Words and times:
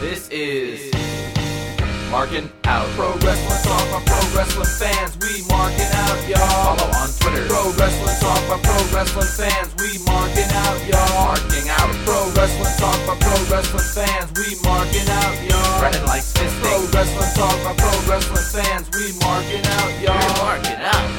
This 0.00 0.28
is 0.30 0.94
Marking 2.08 2.48
Out. 2.70 2.86
Pro 2.94 3.10
Wrestling 3.18 3.62
Talk 3.66 3.82
by 3.90 3.98
Pro 4.06 4.22
Wrestling 4.30 4.70
fans. 4.78 5.18
We 5.18 5.42
marking 5.50 5.90
out, 5.90 6.22
y'all. 6.30 6.78
Follow 6.78 6.86
on 7.02 7.10
Twitter. 7.18 7.50
Pro 7.50 7.74
Wrestling 7.74 8.14
Talk 8.22 8.38
by 8.46 8.62
Pro 8.62 8.78
Wrestling 8.94 9.26
fans. 9.26 9.74
We 9.82 9.98
marking 10.06 10.46
out, 10.54 10.78
y'all. 10.86 11.34
Marking 11.34 11.66
out. 11.66 11.90
Pro 12.06 12.30
Wrestling 12.30 12.78
Talk 12.78 12.98
by 13.10 13.18
Pro 13.18 13.36
Wrestling 13.50 13.90
fans. 13.90 14.30
We 14.38 14.54
marking 14.62 15.08
out, 15.18 15.34
y'all. 15.42 15.82
Running 15.82 16.06
like 16.06 16.22
fisting. 16.22 16.62
Pro 16.62 16.78
Wrestling 16.94 17.34
Talk 17.34 17.58
by 17.66 17.74
Pro 17.74 17.90
Wrestling 18.06 18.46
fans. 18.54 18.86
We 18.94 19.18
marking 19.18 19.66
out, 19.66 19.90
y'all. 19.98 20.46
Marking 20.46 20.78
out. 20.78 21.10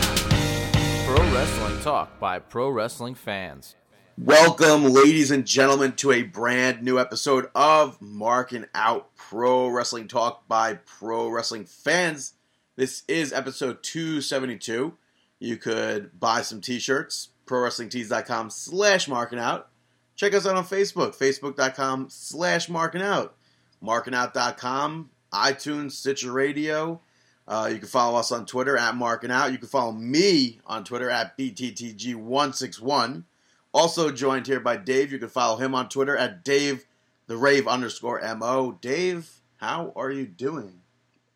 Pro 1.04 1.20
Wrestling 1.36 1.82
Talk 1.82 2.18
by 2.20 2.40
Pro 2.40 2.70
Wrestling 2.70 3.16
fans. 3.16 3.76
Welcome, 4.22 4.84
ladies 4.84 5.32
and 5.32 5.48
gentlemen, 5.48 5.94
to 5.94 6.12
a 6.12 6.24
brand 6.24 6.84
new 6.84 7.00
episode 7.00 7.50
of 7.56 8.02
Marking 8.02 8.66
Out 8.76 9.16
Pro 9.16 9.70
Wrestling 9.70 10.10
Talk 10.10 10.46
by 10.46 10.74
Pro 10.74 11.30
Wrestling 11.30 11.64
Fans. 11.64 12.34
This 12.76 13.04
is 13.08 13.32
episode 13.32 13.82
272. 13.82 14.94
You 15.40 15.58
could 15.58 16.20
buy 16.20 16.42
some 16.42 16.60
t-shirts, 16.60 17.30
prowrestlingtees.com 17.46 18.50
slash 18.50 19.08
marking 19.08 19.40
out. 19.40 19.70
Check 20.18 20.34
us 20.34 20.46
out 20.46 20.58
on 20.58 20.66
Facebook, 20.66 21.16
facebook.com 21.16 22.08
slash 22.10 22.68
marking 22.68 23.02
out. 23.02 23.38
Markingout.com, 23.82 25.12
iTunes, 25.34 25.92
Stitcher 25.92 26.34
Radio. 26.34 27.00
Uh, 27.48 27.70
you 27.72 27.80
can 27.80 27.88
follow 27.88 28.20
us 28.20 28.34
on 28.34 28.46
Twitter 28.46 28.76
at 28.78 28.98
marking 28.98 29.32
out. 29.32 29.54
You 29.54 29.60
can 29.60 29.70
follow 29.70 29.94
me 29.94 30.60
on 30.66 30.84
Twitter 30.84 31.10
at 31.10 31.38
BTTG161. 31.38 33.24
Also 33.74 34.12
joined 34.12 34.48
here 34.48 34.60
by 34.60 34.78
Dave. 34.78 35.12
You 35.12 35.20
can 35.20 35.30
follow 35.30 35.58
him 35.58 35.76
on 35.76 35.90
Twitter 35.90 36.18
at 36.18 36.44
Dave 36.44 36.86
the 37.28 37.38
Rave 37.38 37.68
underscore 37.68 38.20
Mo. 38.38 38.78
Dave, 38.82 39.30
how 39.58 39.94
are 39.96 40.10
you 40.10 40.26
doing? 40.26 40.82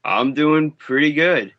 I'm 0.03 0.33
doing 0.33 0.71
pretty 0.71 1.13
good. 1.13 1.53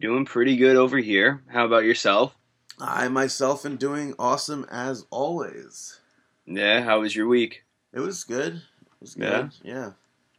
Doing 0.00 0.24
pretty 0.24 0.56
good 0.56 0.76
over 0.76 0.96
here. 0.96 1.42
How 1.48 1.66
about 1.66 1.84
yourself? 1.84 2.34
I 2.80 3.08
myself 3.08 3.66
am 3.66 3.76
doing 3.76 4.14
awesome 4.18 4.66
as 4.70 5.04
always. 5.10 6.00
Yeah, 6.46 6.82
how 6.82 7.00
was 7.00 7.14
your 7.14 7.28
week? 7.28 7.64
It 7.92 8.00
was 8.00 8.24
good. 8.24 8.54
It 8.56 8.62
was 9.00 9.14
good. 9.14 9.50
Yeah. 9.62 9.92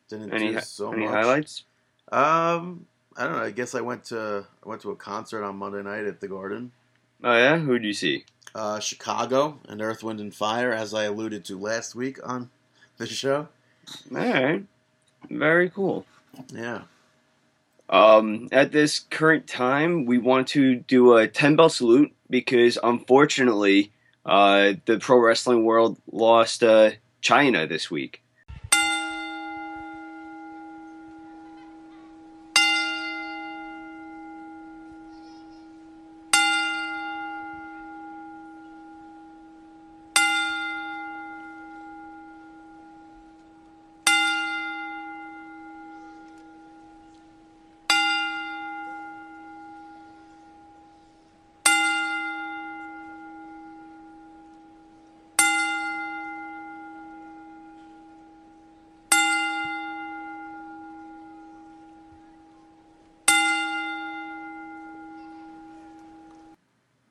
Didn't 0.10 0.34
Any 0.34 0.54
do 0.54 0.60
so 0.62 0.92
any 0.94 1.06
much. 1.06 1.14
highlights? 1.14 1.64
Um, 2.12 2.88
I 3.16 3.24
don't 3.26 3.34
know. 3.34 3.44
I 3.44 3.52
guess 3.52 3.76
I 3.76 3.82
went 3.82 4.06
to 4.06 4.48
I 4.66 4.70
went 4.70 4.82
to 4.82 4.92
a 4.92 4.96
concert 4.96 5.44
on 5.44 5.58
Monday 5.58 5.84
night 5.84 6.06
at 6.06 6.22
the 6.22 6.28
Garden. 6.28 6.72
Oh 7.24 7.34
yeah, 7.36 7.58
who'd 7.58 7.84
you 7.84 7.94
see? 7.94 8.26
Uh, 8.58 8.80
Chicago 8.80 9.60
and 9.70 9.84
Earth, 9.84 10.04
Wind, 10.04 10.20
and 10.20 10.34
Fire, 10.34 10.72
as 10.72 10.92
I 10.92 11.04
alluded 11.04 11.46
to 11.46 11.60
last 11.60 11.94
week 11.94 12.18
on 12.28 12.50
the 12.98 13.06
show. 13.06 13.50
All 14.12 14.18
right, 14.18 14.64
very 15.30 15.70
cool. 15.70 16.06
Yeah. 16.52 16.82
Um, 17.88 18.50
at 18.52 18.72
this 18.72 19.00
current 19.00 19.46
time, 19.48 20.06
we 20.06 20.18
want 20.18 20.48
to 20.50 20.76
do 20.76 21.16
a 21.16 21.28
ten 21.28 21.56
bell 21.56 21.70
salute 21.70 22.12
because 22.32 22.80
unfortunately, 22.82 23.92
uh, 24.26 24.74
the 24.86 24.98
pro 24.98 25.20
wrestling 25.20 25.64
world 25.64 25.98
lost 26.12 26.64
uh, 26.64 26.92
Chyna 27.22 27.70
this 27.70 27.92
week. 27.92 28.24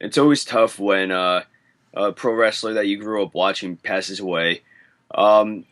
It's 0.06 0.18
always 0.18 0.44
tough 0.44 0.78
when 0.78 1.10
uh, 1.10 1.42
a 1.94 2.12
pro 2.12 2.32
wrestler 2.32 2.74
that 2.74 2.86
you 2.86 2.96
grew 2.98 3.22
up 3.22 3.34
watching 3.34 3.76
passes 3.76 4.20
away. 4.20 4.62
Um, 5.14 5.64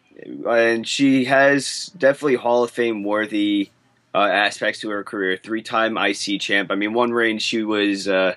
and 0.48 0.86
she 0.86 1.24
has 1.26 1.90
definitely 1.98 2.36
Hall 2.36 2.62
of 2.64 2.70
Fame 2.70 3.02
worthy 3.04 3.70
uh, 4.14 4.18
aspects 4.18 4.80
to 4.80 4.90
her 4.90 5.02
career. 5.04 5.36
Three 5.36 5.62
time 5.62 5.96
IC 5.98 6.40
champ. 6.40 6.70
I 6.70 6.76
mean, 6.76 6.92
one 6.94 7.12
reign 7.12 7.38
she 7.38 7.62
was 7.64 8.06
uh, 8.08 8.34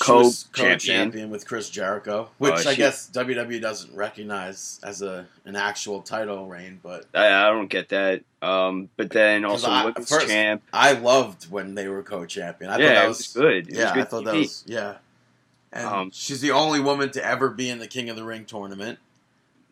Co-champion. 0.00 0.74
co-champion 0.74 1.30
with 1.30 1.46
Chris 1.46 1.70
Jericho, 1.70 2.28
which 2.38 2.52
Uh, 2.66 2.70
I 2.70 2.72
she- 2.74 2.76
guess 2.76 3.08
WWE 3.14 3.60
doesn't 3.60 3.94
recognize 3.94 4.80
as 4.82 5.02
a 5.02 5.26
an 5.44 5.54
actual 5.56 6.02
title 6.02 6.46
reign. 6.48 6.80
But 6.82 7.06
I, 7.14 7.28
I 7.28 7.50
don't 7.50 7.68
get 7.70 7.90
that. 7.90 8.22
Um, 8.42 8.88
but 8.96 9.10
then 9.10 9.44
also 9.44 9.70
I- 9.70 9.84
women's 9.84 10.08
first- 10.08 10.26
champ. 10.26 10.62
I 10.72 10.92
loved 10.92 11.48
when 11.50 11.74
they 11.76 11.88
were 11.88 12.02
co-champion. 12.02 12.70
I 12.70 12.78
yeah, 12.78 12.86
thought 12.88 12.94
that 13.02 13.08
was, 13.08 13.18
was 13.18 13.32
good. 13.32 13.68
It 13.68 13.70
was 13.70 13.78
yeah, 13.78 13.94
good 13.94 14.02
I 14.02 14.04
thought 14.04 14.22
TV. 14.22 14.26
that 14.26 14.34
was 14.36 14.64
yeah. 14.66 14.94
And 15.74 15.86
Um, 15.86 16.10
she's 16.12 16.40
the 16.40 16.52
only 16.52 16.78
woman 16.80 17.10
to 17.10 17.22
ever 17.26 17.50
be 17.50 17.68
in 17.68 17.80
the 17.80 17.86
King 17.88 18.08
of 18.08 18.16
the 18.16 18.24
Ring 18.24 18.44
tournament. 18.46 18.98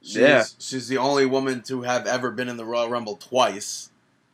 She's, 0.03 0.17
Yeah. 0.17 0.45
she's 0.59 0.89
the 0.89 0.99
only 0.99 1.25
woman 1.27 1.63
to 1.69 1.83
have 1.83 2.07
ever 2.09 2.31
been 2.33 2.49
in 2.49 2.57
the 2.57 2.65
Royal 2.65 2.91
Rumble 2.91 3.17
twice. 3.17 3.91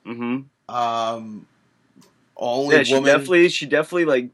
Mm-hmm. 0.06 0.74
Um, 0.74 1.46
only 2.36 2.76
Yeah, 2.76 2.82
she 2.84 2.94
woman. 2.94 3.10
definitely 3.12 3.48
she 3.50 3.66
definitely 3.66 4.06
like 4.06 4.30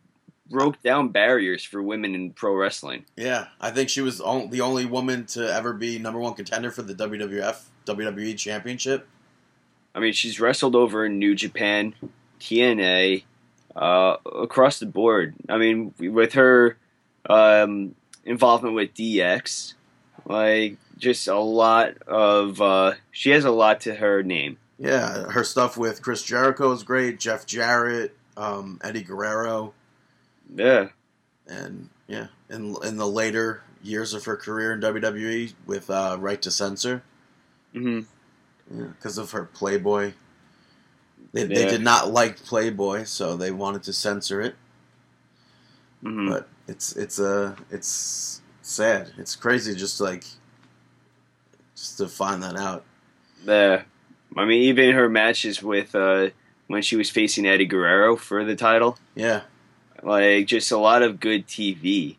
broke 0.49 0.81
down 0.83 1.09
barriers 1.09 1.65
for 1.65 1.83
women 1.83 2.15
in 2.15 2.31
pro 2.31 2.55
wrestling. 2.55 3.05
Yeah, 3.17 3.47
I 3.61 3.71
think 3.73 3.89
she 3.89 4.01
was 4.01 4.21
on, 4.21 4.51
the 4.51 4.61
only 4.61 4.87
woman 4.87 5.27
to 5.27 5.53
ever 5.53 5.73
be 5.73 5.99
number 5.99 6.21
one 6.21 6.35
contender 6.35 6.71
for 6.71 6.83
the 6.83 6.95
WWF 6.95 7.63
WWE 7.87 8.37
Championship. 8.39 9.09
I 9.95 10.01
mean, 10.01 10.13
she's 10.13 10.39
wrestled 10.39 10.77
over 10.77 11.05
in 11.07 11.19
New 11.19 11.35
Japan, 11.35 11.95
TNA, 12.41 13.25
uh, 13.75 14.17
across 14.41 14.79
the 14.79 14.87
board. 14.87 15.35
I 15.49 15.57
mean, 15.59 15.95
with 15.99 16.35
her 16.35 16.77
um, 17.29 17.95
involvement 18.25 18.75
with 18.75 18.95
DX, 18.95 19.75
like 20.27 20.77
just 20.99 21.29
a 21.29 21.39
lot 21.39 21.97
of 22.07 22.61
uh, 22.61 22.95
she 23.11 23.31
has 23.31 23.45
a 23.45 23.51
lot 23.51 23.81
to 23.83 23.95
her 23.95 24.23
name. 24.23 24.59
Yeah, 24.79 25.31
her 25.31 25.45
stuff 25.45 25.77
with 25.77 26.03
Chris 26.03 26.23
Jericho 26.23 26.73
is 26.73 26.83
great. 26.83 27.21
Jeff 27.21 27.47
Jarrett, 27.47 28.17
um, 28.37 28.81
Eddie 28.83 29.03
Guerrero, 29.03 29.73
Yeah, 30.55 30.89
and 31.47 31.89
yeah, 32.07 32.29
in 32.51 32.77
in 32.85 32.97
the 32.97 33.07
later 33.09 33.63
years 33.83 34.15
of 34.15 34.25
her 34.25 34.37
career 34.37 34.73
in 34.73 34.81
WWE 34.81 35.53
with 35.67 35.91
uh, 35.91 36.17
Right 36.19 36.41
to 36.43 36.51
Censor, 36.51 37.03
Mm 37.75 37.83
hmm 37.83 38.01
because 38.93 39.19
of 39.19 39.33
her 39.33 39.45
Playboy. 39.45 40.15
They, 41.33 41.45
they 41.45 41.67
did 41.67 41.83
not 41.83 42.11
like 42.13 42.43
Playboy, 42.43 43.05
so 43.05 43.37
they 43.37 43.51
wanted 43.51 43.83
to 43.85 43.93
censor 43.93 44.41
it. 44.41 44.55
hmm 46.03 46.31
But 46.31 46.49
it's 46.67 46.97
it's 46.97 47.19
uh, 47.19 47.57
it's 47.71 48.41
sad. 48.63 49.13
It's 49.19 49.37
crazy, 49.37 49.75
just 49.75 50.01
like 50.01 50.25
just 51.75 51.99
to 51.99 52.09
find 52.09 52.43
that 52.43 52.57
out. 52.57 52.85
yeah. 53.45 53.83
I 54.37 54.45
mean, 54.47 54.63
even 54.63 54.95
her 54.95 55.09
matches 55.09 55.63
with 55.63 55.95
uh, 55.95 56.31
when 56.67 56.83
she 56.83 56.97
was 56.97 57.09
facing 57.09 57.47
Eddie 57.47 57.67
Guerrero 57.67 58.17
for 58.17 58.45
the 58.45 58.57
title. 58.57 58.99
Yeah, 59.15 59.43
like 60.03 60.47
just 60.47 60.73
a 60.73 60.79
lot 60.79 61.03
of 61.03 61.21
good 61.21 61.47
TV. 61.47 62.17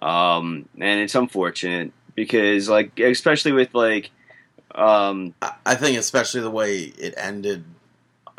Um, 0.00 0.68
and 0.78 1.00
it's 1.00 1.14
unfortunate 1.14 1.92
because 2.14 2.68
like 2.68 2.98
especially 2.98 3.52
with 3.52 3.74
like 3.74 4.10
um 4.74 5.34
I, 5.66 5.74
think 5.74 5.98
especially 5.98 6.40
the 6.40 6.50
way 6.50 6.78
it 6.78 7.12
ended 7.16 7.64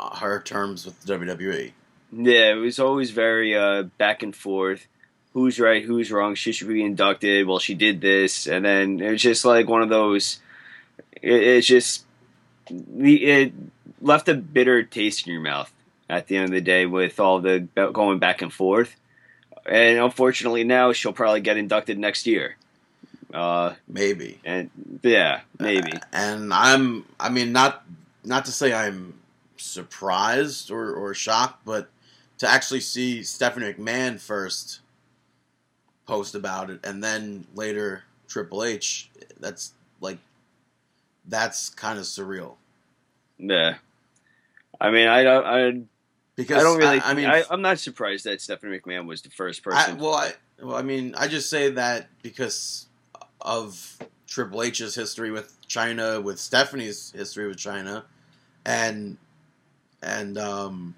uh, 0.00 0.16
her 0.16 0.40
terms 0.40 0.84
with. 0.84 1.04
WWE. 1.04 1.72
yeah, 2.12 2.50
it 2.50 2.54
was 2.54 2.78
always 2.78 3.10
very 3.10 3.56
uh 3.56 3.84
back 3.98 4.22
and 4.22 4.34
forth. 4.34 4.86
Who's 5.34 5.58
right, 5.58 5.82
who's 5.82 6.12
wrong, 6.12 6.34
she 6.34 6.52
should 6.52 6.68
be 6.68 6.82
inducted, 6.82 7.46
well 7.46 7.58
she 7.58 7.74
did 7.74 8.00
this 8.00 8.46
and 8.46 8.64
then 8.64 9.00
it 9.00 9.10
was 9.10 9.22
just 9.22 9.44
like 9.44 9.68
one 9.68 9.82
of 9.82 9.88
those 9.88 10.40
it, 11.22 11.42
it's 11.42 11.66
just 11.66 12.04
it 12.70 13.52
left 14.00 14.28
a 14.28 14.34
bitter 14.34 14.82
taste 14.82 15.26
in 15.26 15.32
your 15.32 15.42
mouth 15.42 15.72
at 16.08 16.26
the 16.26 16.36
end 16.36 16.44
of 16.46 16.50
the 16.50 16.60
day 16.60 16.84
with 16.86 17.18
all 17.18 17.40
the 17.40 17.60
going 17.92 18.18
back 18.18 18.42
and 18.42 18.52
forth. 18.52 18.94
And 19.64 19.98
unfortunately 19.98 20.64
now 20.64 20.92
she'll 20.92 21.12
probably 21.12 21.40
get 21.40 21.56
inducted 21.56 21.98
next 21.98 22.26
year. 22.26 22.56
Uh 23.32 23.74
Maybe. 23.88 24.38
and 24.44 24.68
yeah, 25.02 25.40
maybe. 25.58 25.94
Uh, 25.94 26.00
and 26.12 26.52
I'm 26.52 27.06
I 27.18 27.30
mean 27.30 27.52
not 27.52 27.84
not 28.24 28.44
to 28.44 28.52
say 28.52 28.74
I'm 28.74 29.14
surprised 29.56 30.70
or, 30.70 30.92
or 30.92 31.14
shocked, 31.14 31.64
but 31.64 31.88
to 32.38 32.50
actually 32.50 32.80
see 32.80 33.22
Stephanie 33.22 33.72
McMahon 33.72 34.20
first 34.20 34.80
post 36.12 36.34
about 36.34 36.68
it 36.68 36.78
and 36.84 37.02
then 37.02 37.46
later 37.54 38.04
Triple 38.28 38.64
H, 38.64 39.10
that's 39.40 39.72
like 40.00 40.18
that's 41.26 41.70
kind 41.70 41.98
of 41.98 42.04
surreal. 42.04 42.56
Yeah. 43.38 43.76
I 44.80 44.90
mean, 44.90 45.08
I 45.08 45.22
don't. 45.22 45.44
I, 45.44 45.82
Because 46.36 46.60
I 46.60 46.62
don't 46.62 46.78
really. 46.78 47.00
I, 47.00 47.14
mean, 47.14 47.26
I, 47.26 47.44
am 47.50 47.62
not 47.62 47.78
surprised 47.78 48.24
that 48.24 48.40
Stephanie 48.40 48.78
McMahon 48.78 49.06
was 49.06 49.22
the 49.22 49.30
first 49.30 49.60
I, 49.66 49.70
person. 49.70 49.98
well, 49.98 50.14
I, 50.14 50.32
well, 50.62 50.76
I 50.76 50.82
mean, 50.82 51.14
I 51.16 51.28
just 51.28 51.50
say 51.50 51.70
that 51.70 52.08
because 52.22 52.86
of 53.40 53.98
Triple 54.26 54.62
H's 54.62 54.94
history 54.94 55.30
with 55.30 55.56
Chyna, 55.68 56.22
with 56.22 56.38
Stephanie's 56.38 57.12
history 57.12 57.46
with 57.46 57.58
Chyna, 57.58 58.04
and 58.64 59.18
and 60.02 60.38
um, 60.38 60.94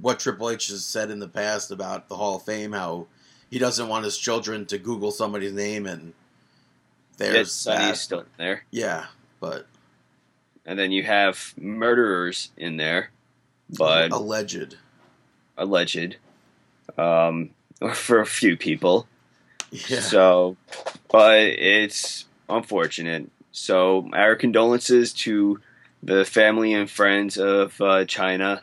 what 0.00 0.18
Triple 0.20 0.50
H 0.50 0.68
has 0.68 0.84
said 0.84 1.10
in 1.10 1.20
the 1.20 1.28
past 1.28 1.70
about 1.70 2.08
the 2.08 2.16
Hall 2.16 2.36
of 2.36 2.42
Fame, 2.42 2.72
how 2.72 3.06
he 3.50 3.58
doesn't 3.58 3.88
want 3.88 4.04
his 4.04 4.16
children 4.16 4.64
to 4.66 4.78
Google 4.78 5.10
somebody's 5.10 5.52
name, 5.52 5.86
and 5.86 6.12
there's 7.18 7.64
that. 7.64 7.96
still 7.96 8.20
in 8.20 8.26
there, 8.38 8.64
Yeah, 8.70 9.06
but 9.40 9.66
and 10.64 10.78
then 10.78 10.90
you 10.92 11.02
have 11.02 11.52
murderers 11.58 12.50
in 12.56 12.76
there, 12.76 13.10
but 13.76 14.12
alleged. 14.12 14.76
alleged, 15.58 16.16
um, 16.96 17.50
for 17.94 18.20
a 18.20 18.26
few 18.26 18.56
people. 18.56 19.06
Yeah. 19.70 20.00
So, 20.00 20.56
but 21.10 21.38
it's 21.40 22.26
unfortunate. 22.48 23.30
So, 23.52 24.08
our 24.12 24.36
condolences 24.36 25.12
to 25.14 25.60
the 26.02 26.24
family 26.24 26.72
and 26.72 26.88
friends 26.90 27.36
of 27.36 27.80
uh, 27.80 28.04
Chyna, 28.06 28.62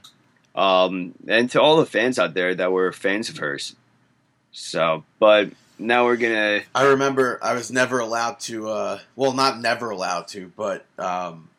um, 0.56 1.14
and 1.28 1.50
to 1.52 1.62
all 1.62 1.78
the 1.78 1.86
fans 1.86 2.18
out 2.18 2.34
there 2.34 2.56
that 2.56 2.72
were 2.72 2.92
fans 2.92 3.30
of 3.30 3.38
hers. 3.38 3.76
So, 4.62 5.04
but 5.20 5.52
now 5.78 6.06
we're 6.06 6.18
gonna. 6.18 6.62
I 6.74 6.86
remember 6.88 7.38
I 7.44 7.54
was 7.54 7.72
never 7.72 8.00
allowed 8.00 8.40
to. 8.42 8.70
Uh, 8.70 9.00
well, 9.16 9.34
not 9.34 9.60
never 9.62 9.92
allowed 9.92 10.28
to, 10.30 10.52
but 10.58 10.84
um, 10.98 11.50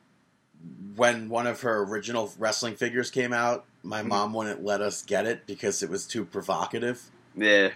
when 0.96 1.28
one 1.28 1.46
of 1.46 1.60
her 1.60 1.84
original 1.84 2.32
wrestling 2.40 2.74
figures 2.74 3.08
came 3.12 3.32
out, 3.32 3.64
my 3.84 4.02
Mhm. 4.02 4.06
mom 4.08 4.32
wouldn't 4.34 4.64
let 4.64 4.80
us 4.80 5.02
get 5.02 5.26
it 5.26 5.46
because 5.46 5.80
it 5.80 5.88
was 5.88 6.06
too 6.08 6.24
provocative. 6.24 7.04
Yeah, 7.36 7.70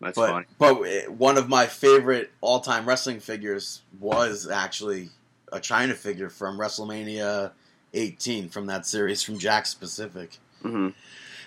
that's 0.00 0.16
but 0.16 0.30
funny. 0.30 0.46
but 0.58 0.80
it- 0.86 1.12
one 1.12 1.36
of 1.36 1.46
my 1.50 1.66
favorite 1.66 2.32
all 2.40 2.60
time 2.60 2.86
wrestling 2.86 3.20
figures 3.20 3.82
was 4.00 4.48
actually 4.48 5.10
a 5.52 5.60
Chyna 5.60 5.94
figure 5.94 6.30
from 6.30 6.56
WrestleMania 6.58 7.50
18 7.92 8.48
from 8.48 8.64
that 8.66 8.86
series 8.86 9.22
from 9.22 9.38
Jakks 9.38 9.78
Pacific. 9.78 10.38
hmm 10.62 10.88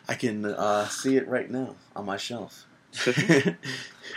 I 0.07 0.13
can 0.13 0.45
uh, 0.45 0.87
see 0.87 1.17
it 1.17 1.27
right 1.27 1.49
now 1.49 1.75
on 1.95 2.05
my 2.05 2.15
shelf. 2.17 2.65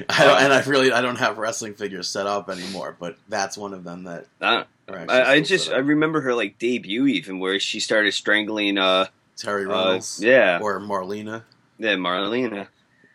I 0.09 0.25
don't, 0.25 0.43
and 0.43 0.53
I 0.53 0.63
really 0.65 0.93
I 0.93 1.01
don't 1.03 1.17
have 1.19 1.37
wrestling 1.39 1.75
figures 1.75 2.09
set 2.09 2.27
up 2.27 2.49
anymore, 2.49 2.97
but 2.99 3.17
that's 3.29 3.59
one 3.59 3.75
of 3.75 3.85
them 3.85 4.05
that 4.05 4.27
I, 4.41 4.65
I, 4.89 5.23
I 5.33 5.41
just 5.41 5.71
I 5.71 5.77
remember 5.79 6.21
her 6.23 6.35
like 6.35 6.59
debut 6.59 7.07
even 7.07 7.39
where 7.39 7.59
she 7.61 7.81
started 7.81 8.13
strangling. 8.13 8.79
Uh, 8.79 9.07
Terry 9.37 9.67
uh 9.71 10.01
yeah, 10.19 10.59
or 10.63 10.81
Marlena. 10.81 11.43
yeah, 11.79 11.95
Marlena. 11.97 12.69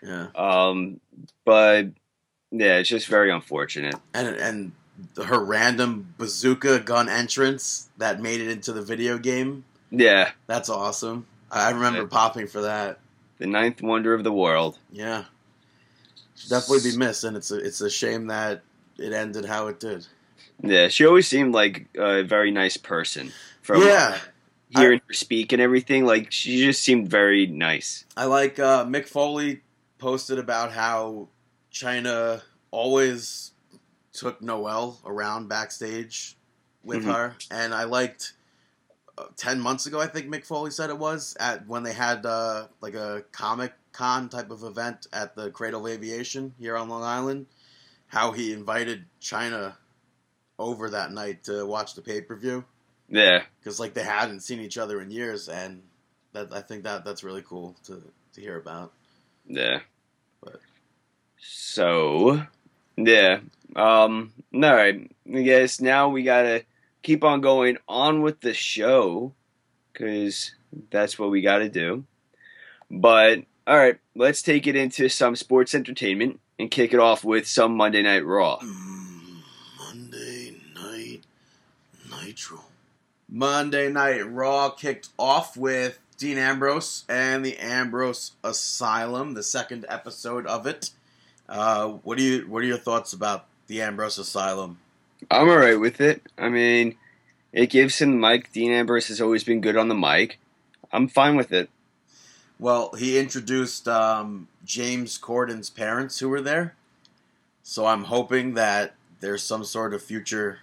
Yeah, 0.04 0.28
Um, 0.36 1.00
but 1.44 1.88
yeah, 2.52 2.78
it's 2.78 2.90
just 2.90 3.08
very 3.08 3.32
unfortunate. 3.32 3.96
and 4.14 4.28
and 4.36 4.72
her 5.26 5.44
random 5.44 6.14
bazooka 6.18 6.80
gun 6.82 7.10
entrance 7.10 7.90
that 7.98 8.22
made 8.22 8.42
it 8.42 8.50
into 8.50 8.72
the 8.74 8.82
video 8.82 9.18
game. 9.18 9.66
Yeah, 9.92 10.32
That's 10.48 10.70
awesome. 10.70 11.26
I 11.52 11.72
remember 11.72 12.02
Yeah. 12.02 12.08
popping 12.10 12.48
for 12.48 12.62
that. 12.62 13.00
the 13.40 13.48
ninth 13.48 13.82
wonder 13.82 14.14
of 14.14 14.24
the 14.24 14.32
world. 14.32 14.78
Yeah, 14.92 15.26
definitely 16.50 16.92
be 16.92 16.98
missed, 16.98 17.24
and 17.24 17.36
it's 17.38 17.52
a 17.52 17.56
it's 17.58 17.82
a 17.82 17.90
shame 17.90 18.28
that 18.28 18.64
it 18.98 19.14
ended 19.14 19.46
how 19.46 19.68
it 19.68 19.80
did. 19.80 20.06
Yeah, 20.62 20.88
she 20.88 21.06
always 21.06 21.28
seemed 21.28 21.54
like 21.54 21.88
a 21.96 22.24
very 22.24 22.52
nice 22.52 22.78
person. 22.78 23.32
From 23.62 23.82
yeah, 23.82 24.20
hearing 24.70 25.02
her 25.08 25.14
speak 25.14 25.52
and 25.52 25.62
everything, 25.62 26.06
like 26.06 26.32
she 26.32 26.64
just 26.64 26.82
seemed 26.82 27.10
very 27.10 27.48
nice. 27.48 28.06
I 28.16 28.26
like 28.26 28.60
uh, 28.60 28.86
Mick 28.86 29.08
Foley 29.08 29.62
posted 29.98 30.40
about 30.40 30.72
how 30.72 31.28
Chyna 31.74 32.42
always 32.72 33.52
took 34.14 34.42
Noelle 34.42 35.00
around 35.06 35.50
backstage 35.50 36.36
with 36.84 37.04
Mhm. 37.04 37.14
her, 37.14 37.36
and 37.52 37.74
I 37.74 37.84
liked 37.86 38.34
uh, 39.18 39.26
ten 39.36 39.60
months 39.60 39.86
ago. 39.88 40.00
I 40.00 40.08
think 40.08 40.28
Mick 40.28 40.46
Foley 40.46 40.72
said 40.72 40.90
it 40.90 40.98
was 40.98 41.36
at 41.40 41.68
when 41.68 41.84
they 41.84 41.94
had 41.94 42.26
uh, 42.26 42.68
like 42.82 42.94
a 42.94 43.24
comic 43.32 43.74
con 43.96 44.30
type 44.30 44.52
of 44.52 44.64
event 44.64 45.08
at 45.14 45.36
the 45.36 45.50
Cradle 45.52 45.86
of 45.88 45.92
Aviation 45.94 46.54
here 46.60 46.76
on 46.76 46.90
Long 46.90 47.04
Island. 47.04 47.46
How 48.08 48.32
he 48.32 48.52
invited 48.54 49.06
Chyna 49.22 49.76
over 50.60 50.90
that 50.90 51.12
night 51.12 51.44
to 51.46 51.66
watch 51.66 51.96
the 51.96 52.02
pay 52.02 52.22
per 52.22 52.36
view 52.36 52.64
Yeah, 53.10 53.44
because 53.60 53.80
like 53.80 53.94
they 53.94 54.04
hadn't 54.04 54.42
seen 54.42 54.60
each 54.60 54.78
other 54.78 55.02
in 55.02 55.12
years, 55.12 55.50
and 55.50 55.82
that 56.34 56.54
I 56.54 56.62
think 56.62 56.84
that 56.84 57.04
that's 57.06 57.24
really 57.24 57.42
cool 57.42 57.76
to 57.86 58.02
to 58.34 58.42
hear 58.42 58.58
about. 58.58 58.92
yeah. 59.48 59.80
But- 60.42 60.60
So, 61.40 62.42
yeah. 62.98 63.40
Um. 63.76 64.34
All 64.54 64.60
right. 64.76 65.12
I 65.34 65.42
guess 65.42 65.82
now 65.82 66.10
we 66.10 66.24
gotta 66.24 66.64
keep 67.02 67.24
on 67.24 67.42
going 67.42 67.78
on 67.88 68.22
with 68.22 68.40
the 68.42 68.54
show 68.54 69.34
because 69.92 70.54
that's 70.92 71.18
what 71.20 71.32
we 71.32 71.42
gotta 71.42 71.70
do. 71.70 72.06
But 72.92 73.40
all 73.68 73.78
right, 73.78 73.98
let's 74.16 74.42
take 74.42 74.68
it 74.68 74.76
into 74.76 75.10
some 75.10 75.36
sports 75.36 75.74
entertainment 75.74 76.40
and 76.60 76.70
kick 76.70 76.94
it 76.94 77.00
off 77.00 77.24
with 77.24 77.48
some 77.48 77.76
Monday 77.76 78.02
Night 78.02 78.26
Raw. 78.26 78.60
Mm, 78.60 79.42
Monday 79.80 80.56
Night 80.76 81.22
Nitro. 82.10 82.62
Monday 83.28 83.92
Night 83.92 84.22
Raw 84.30 84.70
kicked 84.70 85.10
off 85.18 85.58
with 85.58 86.00
Dean 86.18 86.38
Ambrose 86.38 87.06
and 87.10 87.44
the 87.44 87.58
Ambrose 87.58 88.34
Asylum, 88.44 89.34
the 89.34 89.44
second 89.44 89.86
episode 89.90 90.46
of 90.46 90.68
it. 90.68 90.92
Uh, 91.50 91.88
what 91.88 92.18
do 92.18 92.24
you 92.24 92.48
What 92.48 92.64
are 92.64 92.68
your 92.68 92.78
thoughts 92.78 93.14
about 93.14 93.46
the 93.68 93.82
Ambrose 93.82 94.18
Asylum? 94.18 94.78
I'm 95.32 95.50
alright 95.50 95.80
with 95.80 96.00
it. 96.02 96.22
I 96.38 96.50
mean, 96.50 96.96
it 97.52 97.70
gives 97.70 98.00
him 98.00 98.12
the 98.12 98.28
mic. 98.28 98.52
Dean 98.52 98.72
Ambrose 98.72 99.08
has 99.08 99.20
always 99.20 99.44
been 99.44 99.62
good 99.62 99.76
on 99.76 99.88
the 99.88 99.96
mic. 99.96 100.40
I'm 100.92 101.08
fine 101.08 101.36
with 101.36 101.52
it. 101.52 101.70
Well, 102.60 102.94
he 102.98 103.18
introduced 103.20 103.88
um, 103.88 104.48
James 104.64 105.18
Corden's 105.18 105.70
parents 105.70 106.20
who 106.20 106.30
were 106.30 106.42
there, 106.42 106.76
so 107.64 107.86
I'm 107.86 108.06
hoping 108.06 108.54
that 108.54 108.96
there's 109.20 109.44
some 109.44 109.64
sort 109.64 109.94
of 109.94 110.02
future 110.02 110.60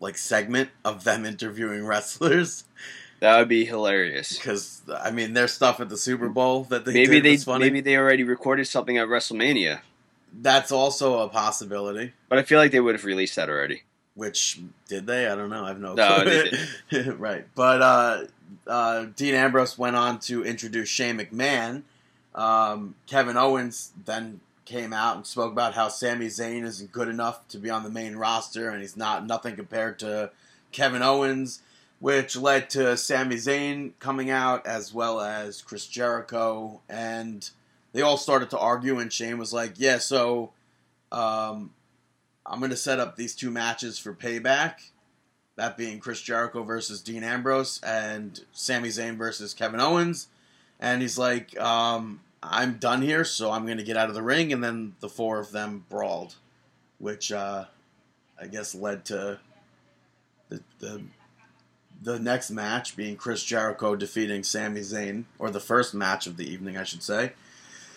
like 0.00 0.16
segment 0.16 0.70
of 0.84 1.04
them 1.04 1.24
interviewing 1.32 1.84
wrestlers. 1.86 2.64
That 3.20 3.38
would 3.38 3.48
be 3.48 3.64
hilarious. 3.64 4.36
because 4.36 4.82
I 5.00 5.10
mean, 5.12 5.32
their 5.32 5.48
stuff 5.48 5.80
at 5.80 5.88
the 5.88 5.96
Super 5.96 6.28
Bowl 6.28 6.64
that 6.64 6.84
they 6.84 6.92
Maybe 6.92 7.20
they 7.20 7.32
was 7.32 7.44
funny. 7.44 7.64
maybe 7.66 7.80
they 7.80 7.96
already 7.96 8.24
recorded 8.24 8.66
something 8.66 8.98
at 8.98 9.06
WrestleMania, 9.08 9.80
That's 10.40 10.72
also 10.72 11.20
a 11.20 11.28
possibility. 11.28 12.12
but 12.28 12.38
I 12.38 12.42
feel 12.42 12.58
like 12.58 12.72
they 12.72 12.80
would 12.80 12.94
have 12.96 13.04
released 13.04 13.36
that 13.36 13.48
already. 13.48 13.82
Which 14.14 14.60
did 14.88 15.06
they? 15.06 15.26
I 15.28 15.34
don't 15.36 15.48
know. 15.50 15.64
I 15.64 15.68
have 15.68 15.78
no. 15.80 15.94
No, 15.94 16.24
right, 17.16 17.46
but 17.54 17.80
uh, 17.80 18.24
uh, 18.66 19.06
Dean 19.16 19.34
Ambrose 19.34 19.78
went 19.78 19.96
on 19.96 20.18
to 20.20 20.44
introduce 20.44 20.88
Shane 20.88 21.18
McMahon. 21.18 21.82
Um, 22.34 22.94
Kevin 23.06 23.36
Owens 23.36 23.92
then 24.04 24.40
came 24.64 24.92
out 24.92 25.16
and 25.16 25.26
spoke 25.26 25.52
about 25.52 25.74
how 25.74 25.88
Sami 25.88 26.26
Zayn 26.26 26.64
isn't 26.64 26.92
good 26.92 27.08
enough 27.08 27.46
to 27.48 27.58
be 27.58 27.68
on 27.68 27.82
the 27.82 27.90
main 27.90 28.16
roster, 28.16 28.70
and 28.70 28.80
he's 28.80 28.96
not 28.96 29.26
nothing 29.26 29.56
compared 29.56 29.98
to 29.98 30.30
Kevin 30.70 31.02
Owens, 31.02 31.60
which 32.00 32.36
led 32.36 32.70
to 32.70 32.96
Sami 32.96 33.36
Zayn 33.36 33.92
coming 33.98 34.30
out 34.30 34.66
as 34.66 34.94
well 34.94 35.20
as 35.20 35.62
Chris 35.62 35.86
Jericho, 35.86 36.80
and 36.88 37.50
they 37.92 38.02
all 38.02 38.16
started 38.16 38.50
to 38.50 38.58
argue. 38.58 38.98
And 38.98 39.12
Shane 39.12 39.38
was 39.38 39.52
like, 39.52 39.74
"Yeah, 39.76 39.98
so 39.98 40.52
um, 41.10 41.70
I'm 42.46 42.58
going 42.58 42.70
to 42.70 42.76
set 42.76 42.98
up 42.98 43.16
these 43.16 43.34
two 43.34 43.50
matches 43.50 43.98
for 43.98 44.14
payback." 44.14 44.91
That 45.56 45.76
being 45.76 45.98
Chris 45.98 46.20
Jericho 46.20 46.62
versus 46.62 47.02
Dean 47.02 47.22
Ambrose 47.22 47.80
and 47.82 48.40
Sami 48.52 48.88
Zayn 48.88 49.16
versus 49.16 49.52
Kevin 49.52 49.80
Owens. 49.80 50.28
And 50.80 51.02
he's 51.02 51.18
like, 51.18 51.58
um, 51.60 52.20
I'm 52.42 52.78
done 52.78 53.02
here, 53.02 53.24
so 53.24 53.50
I'm 53.50 53.66
going 53.66 53.78
to 53.78 53.84
get 53.84 53.96
out 53.96 54.08
of 54.08 54.14
the 54.14 54.22
ring. 54.22 54.52
And 54.52 54.64
then 54.64 54.94
the 55.00 55.08
four 55.08 55.38
of 55.38 55.52
them 55.52 55.84
brawled, 55.88 56.36
which 56.98 57.30
uh, 57.30 57.66
I 58.40 58.46
guess 58.46 58.74
led 58.74 59.04
to 59.06 59.38
the, 60.48 60.62
the 60.78 61.02
the 62.02 62.18
next 62.18 62.50
match 62.50 62.96
being 62.96 63.16
Chris 63.16 63.44
Jericho 63.44 63.94
defeating 63.94 64.42
Sami 64.42 64.80
Zayn, 64.80 65.24
or 65.38 65.50
the 65.50 65.60
first 65.60 65.94
match 65.94 66.26
of 66.26 66.36
the 66.36 66.50
evening, 66.50 66.76
I 66.76 66.82
should 66.82 67.02
say. 67.02 67.32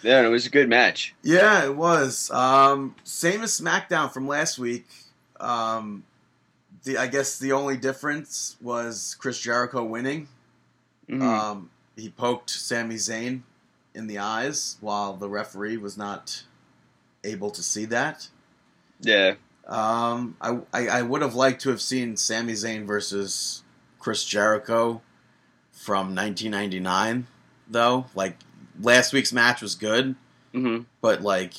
Yeah, 0.03 0.23
it 0.23 0.29
was 0.29 0.45
a 0.45 0.51
good 0.51 0.69
match. 0.69 1.15
Yeah, 1.23 1.65
it 1.65 1.75
was. 1.75 2.29
Um, 2.29 2.95
same 3.03 3.41
as 3.41 3.59
SmackDown 3.59 4.13
from 4.13 4.27
last 4.27 4.59
week. 4.59 4.85
Um, 5.39 6.03
the 6.85 6.97
I 6.97 7.07
guess 7.07 7.37
the 7.37 7.51
only 7.51 7.75
difference 7.77 8.55
was 8.61 9.15
Chris 9.19 9.39
Jericho 9.39 9.83
winning. 9.83 10.29
Mhm. 11.09 11.21
Um, 11.21 11.69
he 11.95 12.09
poked 12.09 12.49
Sami 12.49 12.95
Zayn 12.95 13.41
in 13.93 14.07
the 14.07 14.17
eyes 14.19 14.77
while 14.81 15.15
the 15.15 15.29
referee 15.29 15.77
was 15.77 15.97
not 15.97 16.43
able 17.23 17.51
to 17.51 17.61
see 17.63 17.85
that. 17.85 18.27
yeah, 19.01 19.35
Um, 19.67 20.35
I, 20.41 20.59
I, 20.73 20.87
I 20.87 21.01
would 21.01 21.21
have 21.21 21.35
liked 21.35 21.61
to 21.63 21.69
have 21.69 21.81
seen 21.81 22.17
Sami 22.17 22.53
Zayn 22.53 22.85
versus 22.85 23.63
Chris 23.99 24.23
Jericho 24.23 25.01
from 25.71 26.15
1999, 26.15 27.27
though. 27.67 28.05
Like 28.15 28.37
last 28.79 29.11
week's 29.13 29.33
match 29.33 29.61
was 29.61 29.75
good, 29.75 30.15
hmm 30.53 30.81
but 31.01 31.21
like 31.21 31.53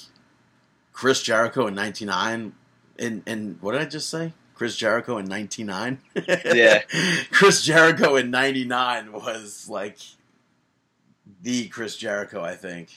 Chris 0.92 1.23
Jericho 1.23 1.66
in 1.66 1.75
99 1.75 2.52
in 2.99 3.23
in 3.26 3.59
what 3.61 3.73
did 3.73 3.80
I 3.83 3.85
just 3.87 4.09
say? 4.11 4.33
Chris 4.57 4.75
Jericho 4.75 5.19
in 5.19 5.27
99? 5.27 5.99
Yeah. 6.27 6.83
Chris 7.31 7.63
Jericho 7.63 8.17
in 8.17 8.31
99 8.31 9.13
was 9.13 9.69
like 9.69 9.99
the 11.43 11.69
Chris 11.69 11.97
Jericho, 11.97 12.43
I 12.43 12.57
think. 12.57 12.89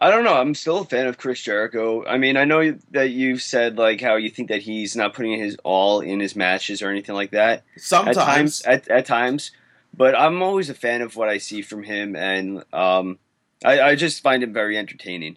I 0.00 0.10
don't 0.10 0.24
know. 0.24 0.34
I'm 0.34 0.54
still 0.54 0.78
a 0.78 0.84
fan 0.84 1.06
of 1.06 1.18
Chris 1.18 1.42
Jericho. 1.42 2.06
I 2.06 2.16
mean, 2.16 2.38
I 2.38 2.44
know 2.44 2.78
that 2.92 3.10
you've 3.10 3.42
said 3.42 3.76
like 3.76 4.00
how 4.00 4.16
you 4.16 4.30
think 4.30 4.48
that 4.48 4.62
he's 4.62 4.96
not 4.96 5.12
putting 5.12 5.38
his 5.38 5.58
all 5.62 6.00
in 6.00 6.20
his 6.20 6.34
matches 6.34 6.80
or 6.80 6.88
anything 6.88 7.14
like 7.14 7.32
that. 7.32 7.64
Sometimes 7.76 8.16
At 8.16 8.24
times, 8.24 8.62
at, 8.62 8.88
at 8.88 9.06
times, 9.06 9.50
but 9.94 10.16
I'm 10.18 10.42
always 10.42 10.70
a 10.70 10.74
fan 10.74 11.02
of 11.02 11.16
what 11.16 11.28
I 11.28 11.36
see 11.38 11.60
from 11.60 11.82
him, 11.82 12.16
and 12.16 12.64
um, 12.72 13.18
I, 13.62 13.80
I 13.80 13.94
just 13.94 14.22
find 14.22 14.42
him 14.42 14.54
very 14.54 14.78
entertaining. 14.78 15.36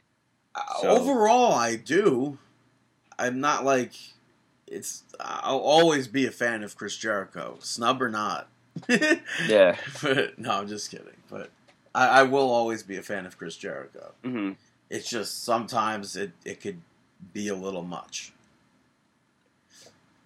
Uh, 0.56 0.88
Overall, 0.88 1.54
I 1.54 1.76
do. 1.76 2.38
I'm 3.18 3.40
not 3.42 3.66
like 3.66 3.94
it's. 4.72 5.04
I'll 5.20 5.58
always 5.60 6.08
be 6.08 6.26
a 6.26 6.32
fan 6.32 6.64
of 6.64 6.76
Chris 6.76 6.98
Jericho, 6.98 7.58
snub 7.60 8.02
or 8.02 8.10
not. 8.10 8.48
Yeah. 9.48 9.76
But 10.02 10.40
no, 10.40 10.52
I'm 10.52 10.68
just 10.68 10.90
kidding. 10.90 11.08
But 11.30 11.50
I, 11.94 12.08
I 12.08 12.24
will 12.24 12.50
always 12.50 12.84
be 12.84 12.98
a 12.98 13.02
fan 13.04 13.26
of 13.26 13.38
Chris 13.38 13.58
Jericho. 13.58 14.14
hmm 14.24 14.52
It's 14.90 15.10
just 15.10 15.44
sometimes 15.44 16.16
it, 16.16 16.32
it 16.46 16.62
could 16.62 16.82
be 17.34 17.50
a 17.50 17.56
little 17.56 17.84
much. 17.84 18.32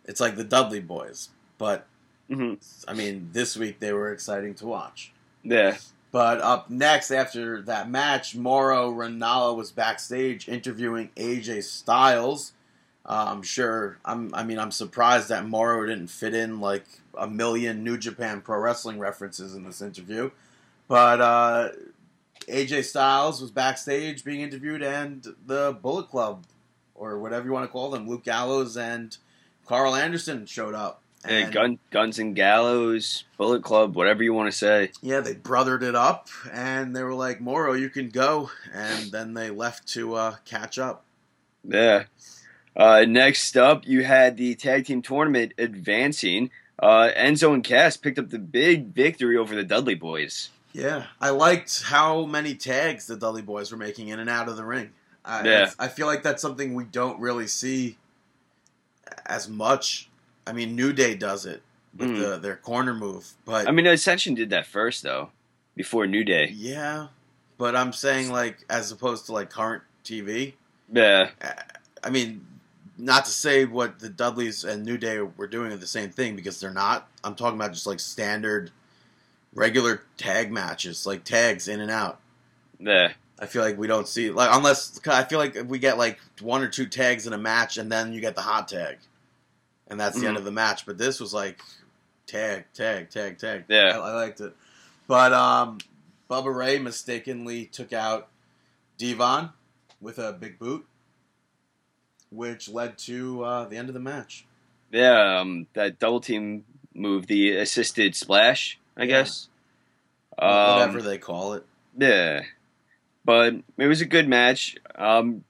It's 0.06 0.20
like 0.22 0.36
the 0.36 0.44
Dudley 0.44 0.82
Boyz, 0.82 1.30
but 1.58 1.88
hmm 2.28 2.54
I 2.88 2.94
mean, 2.94 3.30
this 3.34 3.58
week 3.58 3.80
they 3.80 3.94
were 3.94 4.12
exciting 4.12 4.54
to 4.56 4.66
watch. 4.68 5.12
Yeah. 5.44 5.78
But 6.12 6.40
up 6.42 6.70
next, 6.70 7.12
after 7.12 7.62
that 7.64 7.90
match, 7.90 8.36
Mauro 8.36 8.92
Ranallo 8.92 9.56
was 9.56 9.72
backstage 9.72 10.48
interviewing 10.48 11.10
AJ 11.18 11.64
Styles. 11.64 12.54
Uh, 13.06 13.26
I'm 13.30 13.44
sure. 13.44 13.98
I'm. 14.04 14.34
I 14.34 14.44
mean, 14.44 14.58
I'm 14.58 14.72
surprised 14.72 15.30
that 15.30 15.48
Mauro 15.48 15.86
didn't 15.86 16.08
fit 16.08 16.34
in 16.34 16.60
like 16.60 16.86
a 17.18 17.28
million 17.28 17.84
New 17.84 17.98
Japan 17.98 18.42
Pro 18.42 18.58
Wrestling 18.58 19.00
references 19.00 19.54
in 19.56 19.64
this 19.64 19.82
interview. 19.82 20.32
But 20.88 21.22
uh, 21.22 21.70
AJ 22.48 22.86
Styles 22.86 23.42
was 23.42 23.52
backstage 23.52 24.24
being 24.24 24.42
interviewed, 24.42 24.82
and 24.82 25.26
the 25.46 25.78
Bullet 25.80 26.10
Club, 26.10 26.46
or 26.96 27.20
whatever 27.20 27.46
you 27.46 27.52
want 27.52 27.66
to 27.66 27.72
call 27.72 27.92
them, 27.92 28.08
Luke 28.08 28.24
Gallows 28.24 28.76
and 28.76 29.16
Karl 29.68 29.96
Anderson 29.96 30.46
showed 30.46 30.74
up. 30.74 31.02
Yeah, 31.28 31.50
Gun, 31.50 31.80
Guns 31.90 32.20
and 32.20 32.36
Gallows, 32.36 33.24
Bullet 33.38 33.64
Club, 33.64 33.96
whatever 33.96 34.22
you 34.24 34.32
want 34.34 34.52
to 34.52 34.58
say. 34.58 34.92
Yeah, 35.02 35.22
they 35.22 35.34
brothered 35.34 35.82
it 35.82 35.96
up, 35.96 36.30
and 36.52 36.96
they 36.96 37.02
were 37.02 37.16
like, 37.16 37.42
"Mauro, 37.42 37.74
you 37.74 37.90
can 37.90 38.10
go," 38.10 38.52
and 38.74 39.12
then 39.12 39.34
they 39.34 39.50
left 39.50 39.88
to 39.90 40.16
uh, 40.16 40.36
catch 40.46 40.78
up. 40.78 41.04
Yeah. 41.64 42.04
Uh, 42.76 43.06
next 43.08 43.56
up, 43.58 43.88
you 43.88 44.04
had 44.04 44.38
the 44.38 44.56
tag 44.56 44.86
team 44.86 45.02
tournament 45.02 45.54
advancing. 45.58 46.50
Uh, 46.78 47.10
Enzo 47.16 47.54
and 47.54 47.64
Cass 47.64 47.96
picked 47.98 48.20
up 48.20 48.30
the 48.30 48.40
big 48.40 48.88
victory 48.94 49.38
over 49.38 49.56
the 49.56 49.64
Dudley 49.64 49.96
Boyz. 49.98 50.50
Yeah, 50.74 51.06
I 51.22 51.30
liked 51.30 51.84
how 51.84 52.26
many 52.26 52.54
tags 52.54 53.08
the 53.08 53.16
Dudley 53.16 53.42
Boyz 53.42 53.72
were 53.72 53.78
making 53.78 54.10
in 54.10 54.20
and 54.20 54.30
out 54.30 54.50
of 54.50 54.58
the 54.58 54.66
ring. 54.66 54.90
I, 55.24 55.48
Yeah. 55.48 55.70
I 55.80 55.88
feel 55.88 56.06
like 56.06 56.22
that's 56.22 56.42
something 56.42 56.74
we 56.74 56.84
don't 56.84 57.18
really 57.22 57.48
see 57.48 57.98
as 59.26 59.48
much. 59.48 60.10
I 60.46 60.52
mean, 60.52 60.76
New 60.76 60.92
Day 60.94 61.16
does 61.16 61.46
it 61.46 61.62
with 61.98 62.10
Mm. 62.10 62.20
the, 62.20 62.38
their 62.40 62.56
corner 62.58 62.94
move, 62.94 63.32
but 63.46 63.68
I 63.68 63.72
mean, 63.72 63.88
Ascension 63.88 64.34
did 64.36 64.50
that 64.50 64.66
first, 64.68 65.02
though, 65.02 65.30
before 65.78 66.08
New 66.08 66.26
Day. 66.26 66.52
yeah, 66.54 67.08
but 67.58 67.74
I'm 67.76 67.94
saying 67.94 68.30
like 68.32 68.58
as 68.70 68.92
opposed 68.92 69.28
to 69.28 69.32
like 69.32 69.50
current 69.50 69.82
TV. 70.04 70.54
Yeah. 70.92 71.30
I 72.04 72.10
mean, 72.10 72.46
not 72.98 73.26
to 73.26 73.32
say 73.32 73.66
what 73.66 74.00
the 74.00 74.10
Dudleys 74.10 74.64
and 74.64 74.86
New 74.86 74.98
Day 74.98 75.20
were 75.20 75.48
doing 75.48 75.72
are 75.72 75.78
the 75.78 75.88
same 75.88 76.10
thing 76.10 76.36
because 76.36 76.60
they're 76.60 76.72
not. 76.74 77.08
I'm 77.24 77.36
talking 77.36 77.60
about 77.60 77.74
just 77.74 77.88
like 77.88 78.00
standard, 78.00 78.72
regular 79.54 80.04
tag 80.18 80.52
matches, 80.52 81.06
like 81.06 81.24
tags 81.24 81.68
in 81.68 81.82
and 81.82 81.92
out. 81.92 82.20
Yeah. 82.80 83.12
I 83.40 83.48
feel 83.48 83.62
like 83.64 83.78
we 83.78 83.88
don't 83.88 84.08
see 84.08 84.30
like 84.32 84.50
unless 84.54 85.00
I 85.08 85.24
feel 85.26 85.40
like 85.40 85.58
we 85.68 85.78
get 85.78 85.98
like 85.98 86.20
one 86.42 86.62
or 86.62 86.70
two 86.70 86.86
tags 86.86 87.28
in 87.28 87.34
a 87.34 87.38
match 87.38 87.78
and 87.78 87.92
then 87.92 88.14
you 88.14 88.22
get 88.22 88.36
the 88.36 88.42
hot 88.42 88.70
tag, 88.70 88.98
and 89.90 90.00
that's 90.00 90.20
the 90.20 90.26
end 90.28 90.36
Mhm. 90.38 90.40
of 90.40 90.46
the 90.46 90.52
match. 90.52 90.86
But 90.86 90.98
this 90.98 91.20
was 91.20 91.34
like 91.34 91.60
tag, 92.28 92.64
tag, 92.74 93.10
tag, 93.10 93.38
tag. 93.38 93.66
Yeah. 93.68 93.90
I, 94.00 94.12
I 94.12 94.14
liked 94.14 94.40
it. 94.40 94.56
But 95.08 95.34
um, 95.34 95.80
Bubba 96.30 96.56
Ray 96.56 96.80
mistakenly 96.80 97.66
took 97.66 97.92
out 97.94 98.30
D-Von 98.98 99.52
with 100.02 100.18
a 100.18 100.32
big 100.34 100.58
boot, 100.58 100.86
which 102.32 102.70
led 102.70 102.98
to 103.00 103.44
uh, 103.44 103.66
the 103.66 103.78
end 103.78 103.88
of 103.90 103.94
the 103.94 104.00
match. 104.00 104.46
Yeah. 104.92 105.40
Um, 105.40 105.68
that 105.74 106.00
double 106.00 106.20
team 106.22 106.64
move, 106.94 107.28
the 107.28 107.56
assisted 107.58 108.16
splash, 108.16 108.80
I 108.98 109.02
Yeah. 109.04 109.08
guess. 109.08 109.48
Um, 110.38 110.50
Whatever 110.80 111.02
they 111.02 111.18
call 111.18 111.54
it. 111.54 111.66
Yeah. 111.98 112.44
But 113.24 113.56
it 113.78 113.88
was 113.88 114.02
a 114.02 114.06
good 114.06 114.28
match. 114.28 114.76
Um, 114.96 115.44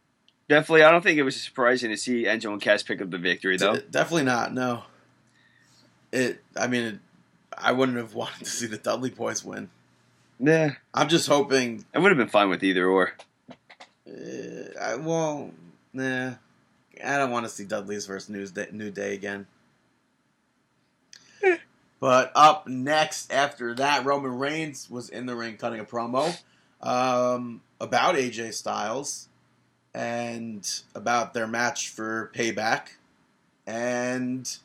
definitely, 0.47 0.83
I 0.83 0.91
don't 0.91 1.01
think 1.03 1.17
it 1.17 1.23
was 1.23 1.41
surprising 1.41 1.89
to 1.91 1.97
see 1.97 2.23
Enzo 2.25 2.51
and 2.53 2.61
Cass 2.61 2.83
pick 2.83 3.01
up 3.01 3.09
the 3.09 3.17
victory, 3.17 3.57
though. 3.57 3.75
D- 3.75 3.81
definitely 3.89 4.23
not. 4.25 4.53
No. 4.53 4.83
It. 6.11 6.41
I 6.55 6.67
mean, 6.67 6.83
it, 6.83 6.99
I 7.57 7.71
wouldn't 7.71 7.97
have 7.97 8.13
wanted 8.15 8.45
to 8.45 8.49
see 8.49 8.67
the 8.67 8.77
Dudley 8.77 9.09
boys 9.09 9.43
win. 9.43 9.69
Yeah. 10.39 10.73
I'm 10.93 11.07
just 11.09 11.27
hoping. 11.27 11.85
I 11.93 11.99
would 11.99 12.09
have 12.11 12.17
been 12.17 12.27
fine 12.29 12.49
with 12.49 12.63
either 12.63 12.87
or. 12.87 13.13
Uh, 14.07 14.13
I, 14.81 14.95
well, 14.95 15.51
nah. 15.93 16.35
I 17.03 17.17
don't 17.17 17.31
want 17.31 17.45
to 17.45 17.49
see 17.49 17.65
Dudley's 17.65 18.05
versus 18.05 18.29
New 18.29 18.45
Day, 18.47 18.67
New 18.71 18.91
Day 18.91 19.13
again. 19.13 19.47
but 21.99 22.31
up 22.35 22.67
next, 22.67 23.31
after 23.31 23.73
that, 23.75 24.05
Roman 24.05 24.37
Reigns 24.37 24.89
was 24.89 25.09
in 25.09 25.25
the 25.25 25.35
ring 25.35 25.57
cutting 25.57 25.79
a 25.79 25.85
promo 25.85 26.37
um, 26.81 27.61
about 27.79 28.15
AJ 28.15 28.53
Styles 28.53 29.27
and 29.93 30.81
about 30.93 31.33
their 31.33 31.47
match 31.47 31.89
for 31.89 32.31
Payback. 32.35 32.89
And 33.65 34.57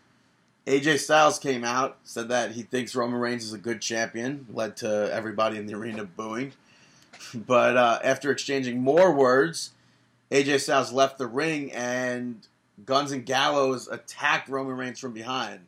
AJ 0.66 0.98
Styles 0.98 1.38
came 1.38 1.64
out, 1.64 1.98
said 2.04 2.28
that 2.28 2.52
he 2.52 2.62
thinks 2.62 2.94
Roman 2.94 3.20
Reigns 3.20 3.44
is 3.44 3.52
a 3.52 3.58
good 3.58 3.80
champion, 3.80 4.46
led 4.52 4.76
to 4.78 5.10
everybody 5.12 5.56
in 5.56 5.66
the 5.66 5.74
arena 5.74 6.04
booing. 6.04 6.52
But 7.34 7.76
uh, 7.76 7.98
after 8.02 8.30
exchanging 8.30 8.80
more 8.80 9.12
words, 9.12 9.72
AJ 10.30 10.60
Styles 10.60 10.92
left 10.92 11.18
the 11.18 11.26
ring 11.26 11.72
and 11.72 12.46
Guns 12.84 13.12
and 13.12 13.26
Gallows 13.26 13.88
attacked 13.88 14.48
Roman 14.48 14.76
Reigns 14.76 14.98
from 14.98 15.12
behind. 15.12 15.60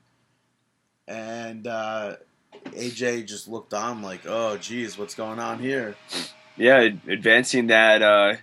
And 1.09 1.67
uh, 1.67 2.17
AJ 2.67 3.27
just 3.27 3.49
looked 3.49 3.75
on 3.75 4.03
like, 4.03 4.21
oh, 4.27 4.57
geez, 4.57 4.97
what's 4.97 5.15
going 5.15 5.39
on 5.39 5.59
here? 5.59 5.97
Yeah, 6.57 6.89
advancing 7.09 7.69
that 7.69 8.03
uh, 8.03 8.37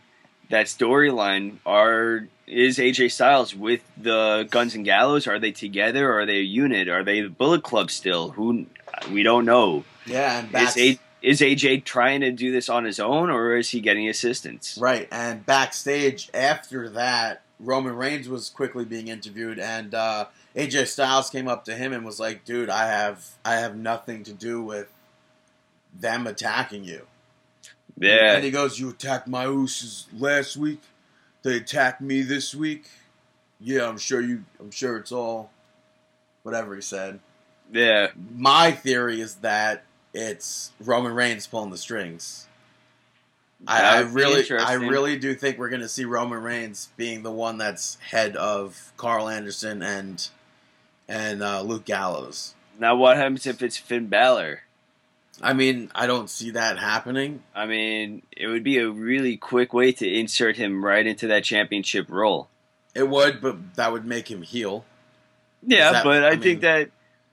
that 0.49 0.65
storyline. 0.65 1.57
Are 1.65 2.27
is 2.47 2.79
AJ 2.79 3.11
Styles 3.11 3.55
with 3.55 3.81
the 3.95 4.47
Guns 4.49 4.75
and 4.75 4.83
Gallows? 4.83 5.27
Are 5.27 5.39
they 5.39 5.51
together? 5.51 6.11
Are 6.19 6.25
they 6.25 6.39
a 6.39 6.43
unit? 6.43 6.89
Are 6.89 7.03
they 7.03 7.21
the 7.21 7.29
Bullet 7.29 7.63
Club 7.63 7.91
still? 7.91 8.31
Who 8.31 8.65
we 9.11 9.23
don't 9.23 9.45
know. 9.45 9.85
Yeah, 10.05 10.39
and 10.39 10.47
Is 10.47 10.51
back, 10.51 10.77
a, 10.77 10.99
is 11.21 11.41
AJ 11.41 11.83
trying 11.83 12.21
to 12.21 12.31
do 12.31 12.51
this 12.51 12.69
on 12.69 12.85
his 12.85 12.99
own, 12.99 13.29
or 13.29 13.55
is 13.55 13.69
he 13.69 13.79
getting 13.81 14.07
assistance? 14.07 14.77
right, 14.79 15.07
and 15.11 15.45
backstage 15.45 16.29
after 16.33 16.89
that, 16.89 17.41
Roman 17.59 17.95
Reigns 17.95 18.29
was 18.29 18.49
quickly 18.49 18.85
being 18.85 19.07
interviewed, 19.09 19.59
and 19.59 19.93
uh, 19.93 20.25
AJ 20.55 20.87
Styles 20.87 21.29
came 21.29 21.47
up 21.47 21.65
to 21.65 21.75
him 21.75 21.91
and 21.93 22.05
was 22.05 22.19
like, 22.19 22.45
"Dude, 22.45 22.69
I 22.69 22.87
have 22.87 23.31
I 23.43 23.55
have 23.55 23.75
nothing 23.75 24.23
to 24.23 24.33
do 24.33 24.61
with 24.61 24.87
them 25.97 26.25
attacking 26.27 26.83
you." 26.85 27.05
Yeah, 27.97 28.35
And 28.35 28.43
he 28.45 28.51
goes, 28.51 28.79
"You 28.79 28.89
attacked 28.89 29.27
my 29.27 29.45
Usos 29.45 30.05
last 30.17 30.55
week. 30.55 30.81
They 31.43 31.57
attacked 31.57 32.01
me 32.01 32.21
this 32.21 32.55
week. 32.55 32.85
Yeah, 33.59 33.89
I'm 33.89 33.97
sure 33.97 34.21
you. 34.21 34.45
I'm 34.59 34.71
sure 34.71 34.95
it's 34.97 35.11
all 35.11 35.51
whatever 36.43 36.75
he 36.75 36.81
said." 36.81 37.19
yeah. 37.71 38.07
My 38.35 38.71
theory 38.71 39.19
is 39.21 39.35
that 39.35 39.83
it's 40.13 40.71
Roman 40.79 41.13
Reigns 41.13 41.47
pulling 41.47 41.69
the 41.71 41.77
strings. 41.77 42.47
I, 43.67 43.77
I 43.77 43.81
That 43.81 44.05
would 44.05 44.15
be 44.15 44.21
really, 44.21 44.59
I 44.59 44.73
really 44.73 45.19
do 45.19 45.33
think 45.35 45.57
we're 45.57 45.69
going 45.69 45.81
to 45.81 45.89
see 45.89 46.05
Roman 46.05 46.41
Reigns 46.41 46.89
being 46.95 47.23
the 47.23 47.31
one 47.31 47.57
that's 47.57 47.97
head 47.99 48.35
of 48.37 48.93
Karl 48.97 49.27
Anderson 49.27 49.81
and 49.81 50.27
and 51.07 51.41
uh, 51.43 51.61
Luke 51.61 51.85
Gallows. 51.85 52.53
Now, 52.79 52.95
what 52.95 53.17
happens 53.17 53.45
if 53.45 53.61
it's 53.61 53.77
Finn 53.77 54.07
Balor? 54.07 54.61
I 55.41 55.53
mean, 55.53 55.89
I 55.95 56.05
don't 56.07 56.29
see 56.29 56.51
that 56.51 56.77
happening. 56.77 57.43
I 57.55 57.65
mean, 57.65 58.21
it 58.35 58.47
would 58.47 58.63
be 58.63 58.77
a 58.77 58.89
really 58.89 59.37
quick 59.37 59.73
way 59.73 59.91
to 59.93 60.07
insert 60.07 60.57
him 60.57 60.83
right 60.83 61.05
into 61.05 61.27
that 61.27 61.43
championship 61.43 62.09
role. 62.09 62.49
It 62.93 63.07
would, 63.09 63.41
but 63.41 63.75
that 63.75 63.91
would 63.91 64.05
make 64.05 64.29
him 64.29 64.41
heel. 64.41 64.85
Yeah, 65.65 65.91
that- 65.93 66.03
but 66.03 66.23
I, 66.23 66.29
I 66.29 66.35
think 66.37 66.61
that 66.61 66.89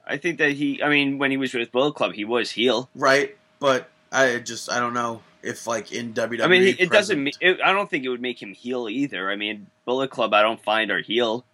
I 0.07 0.17
think 0.19 0.39
that 0.39 0.53
he. 0.53 0.83
I 0.83 0.89
mean, 0.89 1.19
when 1.19 1.31
he 1.31 1.37
was 1.37 1.53
with 1.53 1.73
Bullet 1.73 1.95
Club, 1.95 2.13
he 2.15 2.25
was 2.25 2.51
heel. 2.51 2.89
right? 2.95 3.37
But 3.59 3.91
I 4.13 4.39
just 4.39 4.71
I 4.71 4.79
don't 4.81 4.95
know 4.95 5.23
if 5.43 5.67
like 5.67 5.93
in 5.93 6.13
WWE. 6.15 6.43
I 6.43 6.47
mean, 6.49 6.77
it 6.79 6.91
doesn't. 6.91 7.25
present- 7.25 7.37
It, 7.41 7.61
I 7.65 7.73
don't 7.73 7.89
think 7.91 8.05
it 8.05 8.09
would 8.09 8.21
make 8.23 8.41
him 8.43 8.53
heel 8.55 8.89
either. 8.89 9.31
I 9.31 9.37
mean, 9.37 9.67
Bullet 9.85 10.11
Club, 10.11 10.33
I 10.35 10.43
don't 10.43 10.63
find 10.63 10.91
are 10.91 11.01
heel. 11.01 11.45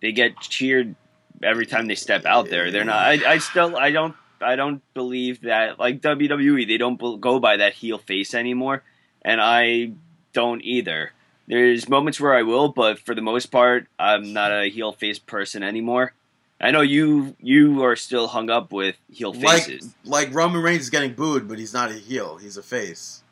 They 0.00 0.12
get 0.12 0.40
cheered 0.40 0.94
every 1.42 1.66
time 1.66 1.86
they 1.86 1.94
step 1.94 2.24
out 2.24 2.48
there. 2.50 2.70
They're 2.70 2.84
not. 2.84 2.96
I, 3.06 3.32
I 3.34 3.38
still. 3.38 3.76
I 3.76 3.90
don't. 3.90 4.14
I 4.40 4.56
don't 4.56 4.82
believe 4.94 5.42
that. 5.42 5.78
Like 5.78 6.00
WWE, 6.00 6.66
they 6.66 6.76
don't 6.78 6.98
go 7.20 7.38
by 7.38 7.58
that 7.58 7.74
heel 7.74 7.98
face 7.98 8.34
anymore, 8.34 8.82
and 9.22 9.40
I 9.40 9.92
don't 10.32 10.62
either. 10.64 11.12
There's 11.46 11.88
moments 11.88 12.18
where 12.20 12.34
I 12.34 12.42
will, 12.42 12.68
but 12.68 12.98
for 12.98 13.14
the 13.14 13.20
most 13.20 13.46
part, 13.46 13.86
I'm 13.98 14.32
not 14.32 14.50
a 14.52 14.70
heel 14.70 14.92
face 14.92 15.18
person 15.18 15.62
anymore. 15.62 16.14
I 16.62 16.70
know 16.70 16.80
you. 16.80 17.34
You 17.40 17.82
are 17.82 17.96
still 17.96 18.28
hung 18.28 18.48
up 18.48 18.72
with 18.72 18.96
heel 19.12 19.32
faces. 19.32 19.94
like 20.04 20.32
Roman 20.32 20.62
Reigns 20.62 20.82
is 20.82 20.90
getting 20.90 21.14
booed, 21.14 21.48
but 21.48 21.58
he's 21.58 21.74
not 21.74 21.90
a 21.90 21.94
heel. 21.94 22.36
He's 22.36 22.56
a 22.56 22.62
face. 22.62 23.22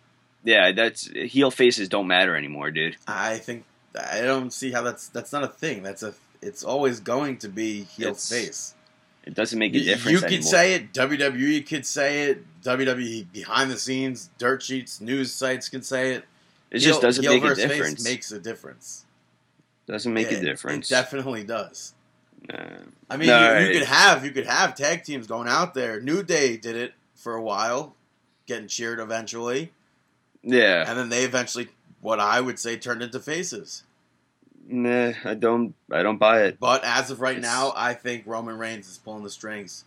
yeah, 0.45 0.73
that's 0.73 1.07
heel 1.09 1.51
faces 1.51 1.89
don't 1.89 2.07
matter 2.09 2.35
anymore, 2.37 2.71
dude. 2.71 2.97
I 3.07 3.39
think 3.39 3.65
I 3.99 4.21
don't 4.23 4.53
see 4.53 4.73
how 4.73 4.83
that's 4.83 5.09
that's 5.09 5.33
not 5.33 5.45
a 5.45 5.49
thing. 5.49 5.83
That's 5.83 6.03
a 6.03 6.15
it's 6.43 6.65
always 6.65 7.01
going 7.01 7.37
to 7.39 7.49
be 7.49 7.85
heel 7.85 8.11
It's 8.11 8.29
face. 8.29 8.75
It 9.25 9.35
doesn't 9.35 9.59
make 9.59 9.75
a 9.75 9.81
difference. 9.81 10.23
you 10.23 10.27
could 10.27 10.45
say 10.45 10.75
it. 10.75 10.93
WWE 10.95 11.67
could 11.69 11.85
say 11.87 12.31
it. 12.31 12.43
WWE 12.63 13.31
behind 13.33 13.71
the 13.71 13.77
scenes, 13.79 14.31
dirt 14.39 14.63
sheets, 14.63 15.01
news 15.01 15.33
sites 15.33 15.69
can 15.69 15.83
say 15.83 16.15
it. 16.15 16.25
It 16.71 16.79
just 16.79 16.87
Heel- 16.87 17.01
doesn't 17.01 17.23
heel 17.25 17.35
make 17.35 17.45
a 17.45 17.55
difference. 17.55 18.03
makes 18.05 18.33
a 18.33 18.39
difference. 18.39 19.05
doesn't 19.87 20.13
make 20.15 20.31
Yeah, 20.31 20.39
a 20.39 20.41
difference. 20.41 20.91
It 20.91 20.95
definitely 20.95 21.45
does. 21.45 21.95
Uh, 22.49 22.79
I 23.09 23.17
mean, 23.17 23.27
No, 23.29 23.59
you, 23.59 23.67
you 23.67 23.79
could 23.81 23.89
have 23.89 24.25
you 24.25 24.31
could 24.31 24.47
have 24.47 24.75
tag 24.75 25.05
teams 25.05 25.27
going 25.27 25.49
out 25.49 25.75
there. 25.75 26.01
New 26.01 26.23
Day 26.23 26.57
did 26.57 26.77
it 26.77 26.95
for 27.15 27.35
a 27.35 27.43
while, 27.43 27.95
getting 28.47 28.67
cheered 28.69 28.99
eventually, 28.99 29.73
yeah, 30.43 30.85
and 30.89 30.99
then 30.99 31.09
they 31.11 31.25
eventually, 31.25 31.69
what 32.01 32.19
I 32.21 32.41
would 32.41 32.59
say, 32.59 32.77
turned 32.77 33.03
into 33.03 33.21
faces. 33.21 33.83
nah, 34.67 35.13
I 35.25 35.35
don't. 35.35 35.75
I 35.93 36.03
don't 36.03 36.17
buy 36.19 36.43
it. 36.45 36.59
But 36.59 36.83
as 36.85 37.11
of 37.11 37.21
right 37.21 37.37
It's- 37.37 37.53
now, 37.53 37.73
I 37.77 37.93
think 37.95 38.25
Roman 38.27 38.57
Reigns 38.59 38.89
is 38.89 38.99
pulling 38.99 39.23
the 39.25 39.31
strings. 39.31 39.85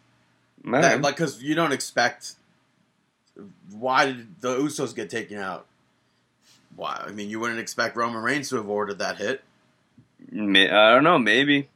That- 0.63 1.01
like, 1.01 1.15
because 1.15 1.41
you 1.41 1.55
don't 1.55 1.71
expect. 1.73 2.35
Why 3.71 4.05
did 4.05 4.41
the 4.41 4.57
Usos 4.59 4.95
get 4.95 5.09
taken 5.09 5.39
out? 5.39 5.65
Why? 6.75 7.03
I 7.07 7.11
mean, 7.11 7.29
you 7.29 7.39
wouldn't 7.39 7.59
expect 7.59 7.95
Roman 7.95 8.21
Reigns 8.21 8.49
to 8.49 8.57
have 8.57 8.69
ordered 8.69 8.99
that 8.99 9.17
hit. 9.17 9.43
I 10.31 10.35
don't 10.93 11.03
know. 11.03 11.17
Maybe. 11.19 11.67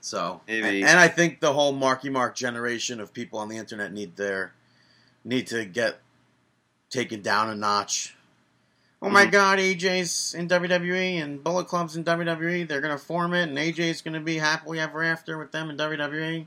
So, 0.00 0.40
Maybe. 0.46 0.80
and, 0.82 0.90
and 0.90 0.98
I 1.00 1.08
think 1.08 1.40
the 1.40 1.52
whole 1.52 1.72
Marky 1.72 2.08
Mark 2.10 2.34
generation 2.36 3.00
of 3.00 3.12
people 3.12 3.38
on 3.38 3.48
the 3.48 3.56
internet 3.56 3.92
need 3.92 4.16
their 4.16 4.52
need 5.24 5.46
to 5.48 5.64
get 5.64 5.98
taken 6.90 7.20
down 7.20 7.50
a 7.50 7.54
notch. 7.54 8.14
Oh 9.02 9.10
my 9.10 9.26
Mhm. 9.26 9.30
God, 9.32 9.58
AJ's 9.58 10.34
in 10.34 10.48
WWE 10.48 11.18
and 11.22 11.42
Bullet 11.44 11.66
Club's 11.68 11.96
in 11.96 12.04
WWE. 12.04 12.64
They're 12.66 12.80
gonna 12.80 12.98
form 12.98 13.34
it, 13.34 13.44
and 13.48 13.58
AJ's 13.58 14.00
gonna 14.02 14.20
be 14.20 14.38
happily 14.38 14.80
ever 14.80 15.02
after 15.02 15.36
with 15.38 15.52
them 15.52 15.70
in 15.70 15.76
WWE. 15.76 16.46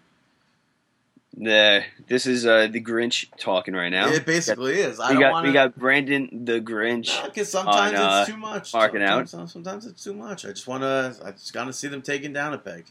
Yeah, 1.38 1.84
this 2.08 2.26
is 2.28 2.46
uh, 2.46 2.68
the 2.68 2.82
Grinch 2.82 3.28
talking 3.38 3.74
right 3.74 3.90
now. 3.90 4.10
It 4.10 4.26
basically 4.26 4.76
is. 4.80 5.00
I 5.00 5.14
we 5.14 5.20
got 5.20 5.32
want 5.32 5.48
we 5.48 5.54
got 5.54 5.78
Brandon 5.78 6.44
the 6.46 6.60
Grinch. 6.60 7.24
because 7.24 7.50
sometimes 7.50 7.98
on, 7.98 8.06
uh, 8.06 8.20
it's 8.22 8.30
too 8.32 8.38
much. 8.38 8.74
marking 8.74 9.02
out. 9.02 9.30
sometimes, 9.30 9.54
sometimes 9.54 9.86
it's 9.86 10.04
too 10.04 10.14
much. 10.14 10.44
I 10.46 10.50
just 10.50 10.68
want 10.68 10.84
to. 10.84 11.16
I 11.24 11.32
just 11.32 11.54
gotta 11.54 11.72
see 11.72 11.88
them 11.88 12.02
taken 12.02 12.34
down 12.34 12.54
a 12.54 12.58
peg. 12.58 12.86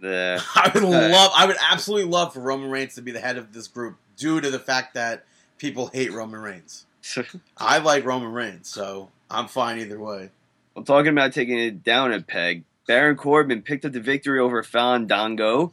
The 0.00 0.42
I 0.54 0.70
would 0.74 0.84
Uh, 0.84 0.88
love, 0.88 1.30
I 1.34 1.46
would 1.46 1.56
absolutely 1.70 2.10
love 2.10 2.34
for 2.34 2.40
Roman 2.40 2.70
Reigns 2.70 2.94
to 2.96 3.02
be 3.02 3.10
the 3.12 3.20
head 3.20 3.36
of 3.36 3.52
this 3.52 3.68
group 3.68 3.96
due 4.16 4.40
to 4.40 4.50
the 4.50 4.58
fact 4.58 4.94
that 4.94 5.24
people 5.58 5.88
hate 5.88 6.12
Roman 6.12 6.40
Reigns. 6.40 6.86
I 7.58 7.78
like 7.78 8.04
Roman 8.04 8.32
Reigns, 8.32 8.68
so 8.68 9.10
I'm 9.30 9.48
fine 9.48 9.78
either 9.78 9.98
way. 9.98 10.30
well, 10.74 10.84
talking 10.84 11.12
about 11.12 11.32
taking 11.32 11.58
it 11.58 11.82
down 11.82 12.12
a 12.12 12.20
peg. 12.20 12.64
Baron 12.86 13.16
Corbin 13.16 13.62
picked 13.62 13.84
up 13.84 13.92
the 13.92 14.00
victory 14.00 14.38
over 14.38 14.62
Fandango. 14.62 15.72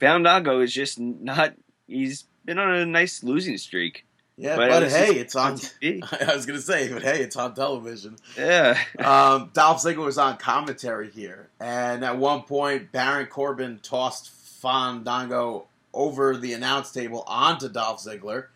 Fandango 0.00 0.60
is 0.60 0.72
just 0.72 0.98
not. 0.98 1.54
He's 1.86 2.24
been 2.44 2.58
on 2.58 2.74
a 2.74 2.84
nice 2.86 3.22
losing 3.22 3.56
streak. 3.58 4.04
Yeah, 4.40 4.54
But 4.54 4.68
but, 4.70 4.88
hey, 4.90 5.16
it's 5.16 5.34
on. 5.34 5.54
TV. 5.56 6.00
I 6.28 6.34
was 6.34 6.46
gonna 6.46 6.60
say, 6.60 6.92
but 6.92 7.02
hey, 7.02 7.22
it's 7.22 7.34
on 7.36 7.54
television. 7.54 8.16
Yeah. 8.36 8.78
Um, 8.98 9.50
Dolph 9.52 9.82
Ziggler 9.82 10.04
was 10.04 10.16
on 10.16 10.36
commentary 10.36 11.10
here, 11.10 11.48
and 11.58 12.04
at 12.04 12.16
one 12.18 12.42
point, 12.42 12.92
Baron 12.92 13.26
Corbin 13.26 13.80
tossed 13.82 14.30
Fandango 14.30 15.66
over 15.92 16.36
the 16.36 16.52
announce 16.52 16.92
table 16.92 17.24
onto 17.26 17.68
Dolph 17.68 18.00
Ziggler, 18.04 18.46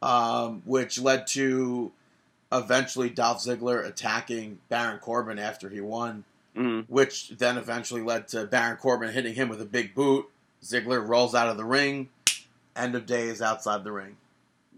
um, 0.00 0.62
which 0.64 0.98
led 0.98 1.26
to 1.28 1.92
eventually 2.50 3.10
Dolph 3.10 3.38
Ziggler 3.44 3.84
attacking 3.84 4.58
Baron 4.70 4.98
Corbin 5.00 5.38
after 5.38 5.68
he 5.68 5.80
won, 5.82 6.24
hmm 6.54 6.80
which 6.88 7.28
then 7.30 7.58
eventually 7.58 8.00
led 8.00 8.28
to 8.28 8.46
Baron 8.46 8.78
Corbin 8.78 9.12
hitting 9.12 9.34
him 9.34 9.50
with 9.50 9.60
a 9.60 9.66
big 9.66 9.94
boot. 9.94 10.26
Ziggler 10.62 11.06
rolls 11.06 11.34
out 11.34 11.48
of 11.48 11.58
the 11.58 11.64
ring. 11.64 12.08
End 12.74 12.94
of 12.94 13.04
day 13.04 13.28
is 13.28 13.42
outside 13.42 13.84
the 13.84 13.92
ring. 13.92 14.16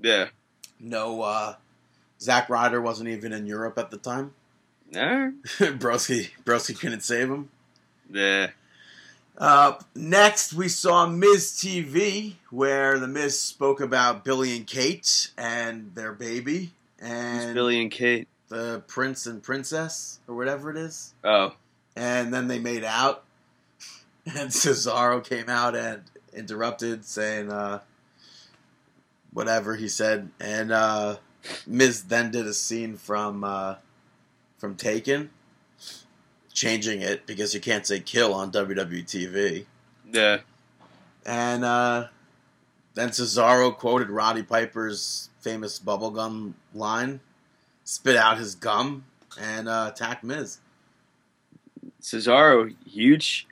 Yeah. 0.03 0.29
No, 0.81 1.23
uh, 1.23 1.55
Zack 2.21 2.49
Ryder 2.49 2.81
wasn't 2.81 3.09
even 3.09 3.33
in 3.33 3.47
Europe 3.47 3.79
at 3.79 3.91
the 3.91 3.99
time. 3.99 4.35
Yeah. 4.91 5.31
Broski, 5.59 6.31
Broski 6.45 6.79
couldn't 6.79 7.03
save 7.03 7.31
him. 7.31 7.51
Yeah. 8.11 8.49
Uh, 9.37 9.75
next, 9.95 10.53
we 10.53 10.69
saw 10.69 11.07
Miz 11.07 11.53
TV, 11.53 12.35
where 12.51 12.99
the 12.99 13.07
Miz 13.07 13.39
spoke 13.41 13.81
about 13.81 14.25
Billy 14.25 14.57
and 14.57 14.67
Kate 14.67 15.31
and 15.39 15.95
their 15.95 16.13
baby, 16.13 16.73
and 17.01 17.55
Billy 17.55 17.81
and 17.81 17.91
Kate. 17.91 18.27
the 18.49 18.83
prince 18.89 19.27
and 19.27 19.41
princess, 19.41 20.19
or 20.27 20.35
whatever 20.35 20.73
it 20.73 20.77
is. 20.77 21.15
Oh. 21.23 21.55
And 21.95 22.35
then 22.35 22.49
they 22.49 22.59
made 22.59 22.83
out, 22.83 23.23
and 24.27 24.51
Cesaro 24.51 25.25
came 25.25 25.49
out 25.49 25.77
and 25.77 26.03
interrupted, 26.33 27.05
saying 27.05 27.53
uh, 27.53 27.79
whatever 29.33 29.77
he 29.77 29.89
said, 29.89 30.31
and 30.41 30.73
uh, 30.73 31.17
Miz 31.67 32.05
then 32.05 32.31
did 32.31 32.47
a 32.47 32.55
scene 32.55 32.97
from 32.97 33.45
uh, 33.45 33.77
from 34.59 34.75
Taken, 34.75 35.31
changing 36.53 37.01
it 37.01 37.27
because 37.27 37.55
you 37.55 37.61
can't 37.61 37.87
say 37.87 38.01
kill 38.01 38.35
on 38.35 38.51
WWE 38.53 39.05
TV. 39.05 39.67
Yeah. 40.11 40.39
And 41.25 41.65
uh, 41.65 42.09
then 42.95 43.11
Cesaro 43.11 43.77
quoted 43.77 44.11
Roddy 44.11 44.43
Piper's 44.43 45.31
famous 45.41 45.79
bubblegum 45.79 46.55
line, 46.75 47.21
spit 47.85 48.17
out 48.17 48.39
his 48.39 48.55
gum, 48.55 49.05
and 49.41 49.69
uh, 49.69 49.91
attacked 49.93 50.25
Miz. 50.25 50.59
Cesaro, 52.03 52.75
huge 52.87 53.47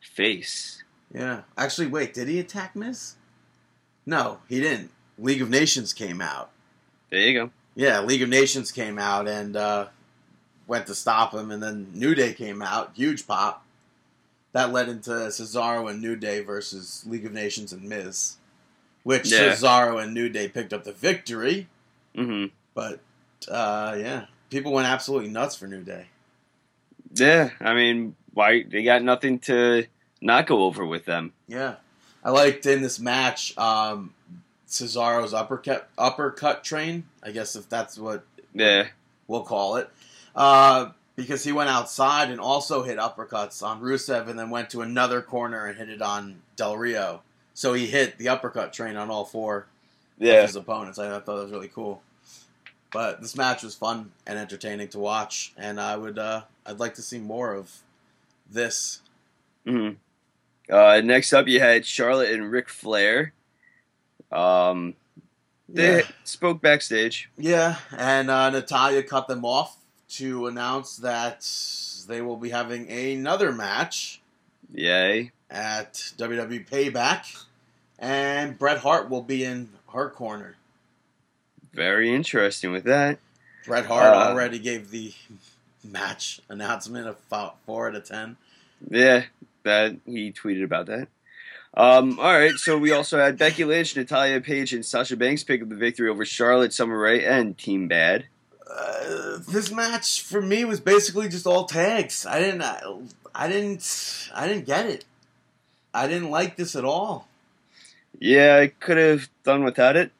face. 0.00 0.84
Yeah. 1.12 1.42
Actually, 1.56 1.88
wait, 1.88 2.14
did 2.14 2.28
he 2.28 2.38
attack 2.38 2.76
Miz? 2.76 3.16
No, 4.04 4.38
he 4.48 4.60
didn't. 4.60 4.90
League 5.18 5.42
of 5.42 5.50
Nations 5.50 5.92
came 5.92 6.20
out. 6.20 6.50
There 7.10 7.20
you 7.20 7.32
go. 7.38 7.50
Yeah, 7.74 8.00
League 8.00 8.22
of 8.22 8.28
Nations 8.28 8.72
came 8.72 8.98
out 8.98 9.28
and 9.28 9.56
uh, 9.56 9.86
went 10.66 10.86
to 10.86 10.94
stop 10.94 11.32
him, 11.34 11.50
and 11.50 11.62
then 11.62 11.88
New 11.94 12.14
Day 12.14 12.32
came 12.32 12.62
out. 12.62 12.92
Huge 12.94 13.26
pop. 13.26 13.64
That 14.52 14.72
led 14.72 14.88
into 14.88 15.10
Cesaro 15.10 15.90
and 15.90 16.00
New 16.00 16.16
Day 16.16 16.40
versus 16.40 17.04
League 17.06 17.26
of 17.26 17.32
Nations 17.32 17.72
and 17.72 17.82
Miz, 17.82 18.36
which 19.02 19.30
Yeah. 19.30 19.50
Cesaro 19.52 20.02
and 20.02 20.14
New 20.14 20.28
Day 20.30 20.48
picked 20.48 20.72
up 20.72 20.84
the 20.84 20.92
victory. 20.92 21.68
hmm 22.14 22.46
But 22.74 23.00
uh, 23.48 23.96
yeah, 23.98 24.26
people 24.50 24.72
went 24.72 24.88
absolutely 24.88 25.28
nuts 25.28 25.54
for 25.56 25.66
New 25.66 25.82
Day. 25.82 26.06
Yeah. 27.14 27.50
I 27.60 27.74
mean, 27.74 28.16
why 28.32 28.62
they 28.62 28.82
got 28.82 29.02
nothing 29.02 29.38
to 29.40 29.86
not 30.22 30.46
go 30.46 30.62
over 30.64 30.84
with 30.86 31.04
them. 31.04 31.32
Yeah, 31.46 31.74
I 32.24 32.30
liked 32.30 32.64
in 32.64 32.80
this 32.80 32.98
match 32.98 33.56
um, 33.58 34.14
Cesaro's 34.68 35.32
uppercut 35.34 35.88
uppercut 35.96 36.64
train. 36.64 37.04
I 37.22 37.30
guess 37.30 37.56
if 37.56 37.68
that's 37.68 37.98
what 37.98 38.24
Yeah. 38.52 38.88
we'll 39.28 39.42
call 39.44 39.76
it, 39.76 39.88
uh, 40.34 40.90
because 41.14 41.44
he 41.44 41.52
went 41.52 41.70
outside 41.70 42.30
and 42.30 42.40
also 42.40 42.82
hit 42.82 42.98
uppercuts 42.98 43.62
on 43.62 43.80
Rusev, 43.80 44.28
and 44.28 44.38
then 44.38 44.50
went 44.50 44.70
to 44.70 44.82
another 44.82 45.22
corner 45.22 45.66
and 45.66 45.78
hit 45.78 45.88
it 45.88 46.02
on 46.02 46.42
Del 46.56 46.76
Rio. 46.76 47.22
So 47.54 47.72
he 47.74 47.86
hit 47.86 48.18
the 48.18 48.28
uppercut 48.28 48.72
train 48.72 48.96
on 48.96 49.10
all 49.10 49.24
four 49.24 49.58
of 50.20 50.26
Yeah. 50.26 50.42
his 50.42 50.56
opponents. 50.56 50.98
I, 50.98 51.08
thought 51.10 51.26
that 51.26 51.32
was 51.32 51.52
really 51.52 51.68
cool. 51.68 52.02
But 52.92 53.20
this 53.20 53.36
match 53.36 53.62
was 53.62 53.74
fun 53.74 54.12
and 54.26 54.38
entertaining 54.38 54.88
to 54.88 54.98
watch, 54.98 55.52
and 55.56 55.80
I 55.80 55.96
would 55.96 56.18
uh, 56.18 56.42
I'd 56.66 56.78
like 56.80 56.94
to 56.94 57.02
see 57.02 57.18
more 57.18 57.54
of 57.54 57.70
this. 58.50 59.00
hmm 59.64 59.90
Uh, 60.68 61.00
next 61.04 61.32
up, 61.32 61.46
you 61.46 61.60
had 61.60 61.86
Charlotte 61.86 62.30
and 62.32 62.50
Ric 62.50 62.68
Flair. 62.68 63.32
Um, 64.32 64.94
they 65.68 65.98
Yeah, 65.98 66.02
spoke 66.24 66.60
backstage. 66.60 67.28
yeah. 67.36 67.76
and 67.96 68.30
uh, 68.30 68.50
Natalya 68.50 69.02
cut 69.02 69.28
them 69.28 69.44
off 69.44 69.76
to 70.10 70.46
announce 70.46 70.96
that 70.98 71.48
they 72.08 72.20
will 72.22 72.36
be 72.36 72.50
having 72.50 72.88
another 72.90 73.50
match 73.52 74.20
Yay. 74.72 75.32
at 75.50 75.94
WWE 76.16 76.68
Payback. 76.68 77.44
and 77.98 78.58
Bret 78.58 78.78
Hart 78.78 79.08
will 79.10 79.22
be 79.22 79.42
in 79.44 79.70
her 79.92 80.08
corner. 80.10 80.56
Very 81.72 82.14
interesting 82.14 82.72
with 82.72 82.84
that. 82.84 83.18
Bret 83.66 83.86
Hart 83.86 84.04
Uh, 84.14 84.30
already 84.30 84.58
gave 84.58 84.90
the 84.90 85.12
match 85.84 86.40
announcement 86.48 87.06
of 87.08 87.16
four 87.66 87.88
out 87.88 87.94
of 87.96 88.04
ten. 88.04 88.36
Yeah, 88.88 89.24
that 89.64 89.96
he 90.06 90.32
tweeted 90.32 90.62
about 90.64 90.86
that. 90.86 91.08
Um, 91.76 92.18
all 92.18 92.32
right, 92.32 92.54
so 92.54 92.78
we 92.78 92.92
also 92.92 93.18
had 93.18 93.36
Becky 93.36 93.64
Lynch, 93.64 93.94
Natalya 93.94 94.40
Paige, 94.40 94.72
and 94.72 94.84
Sasha 94.84 95.14
Banks 95.14 95.44
pick 95.44 95.60
up 95.60 95.68
the 95.68 95.74
victory 95.74 96.08
over 96.08 96.24
Charlotte, 96.24 96.72
Summer 96.72 96.98
Rae, 96.98 97.22
and 97.22 97.58
Team 97.58 97.86
Bad. 97.86 98.24
Uh, 98.68 99.38
this 99.46 99.70
match 99.70 100.22
for 100.22 100.40
me 100.40 100.64
was 100.64 100.80
basically 100.80 101.28
just 101.28 101.46
all 101.46 101.66
tags. 101.66 102.24
I 102.24 102.40
didn't, 102.40 102.62
I, 102.62 102.80
I 103.34 103.48
didn't, 103.48 104.30
I 104.34 104.48
didn't 104.48 104.64
get 104.64 104.86
it. 104.86 105.04
I 105.92 106.06
didn't 106.06 106.30
like 106.30 106.56
this 106.56 106.74
at 106.74 106.84
all. 106.84 107.28
Yeah, 108.18 108.58
I 108.62 108.68
could 108.68 108.96
have 108.96 109.28
done 109.44 109.62
without 109.62 109.96
it. 109.96 110.12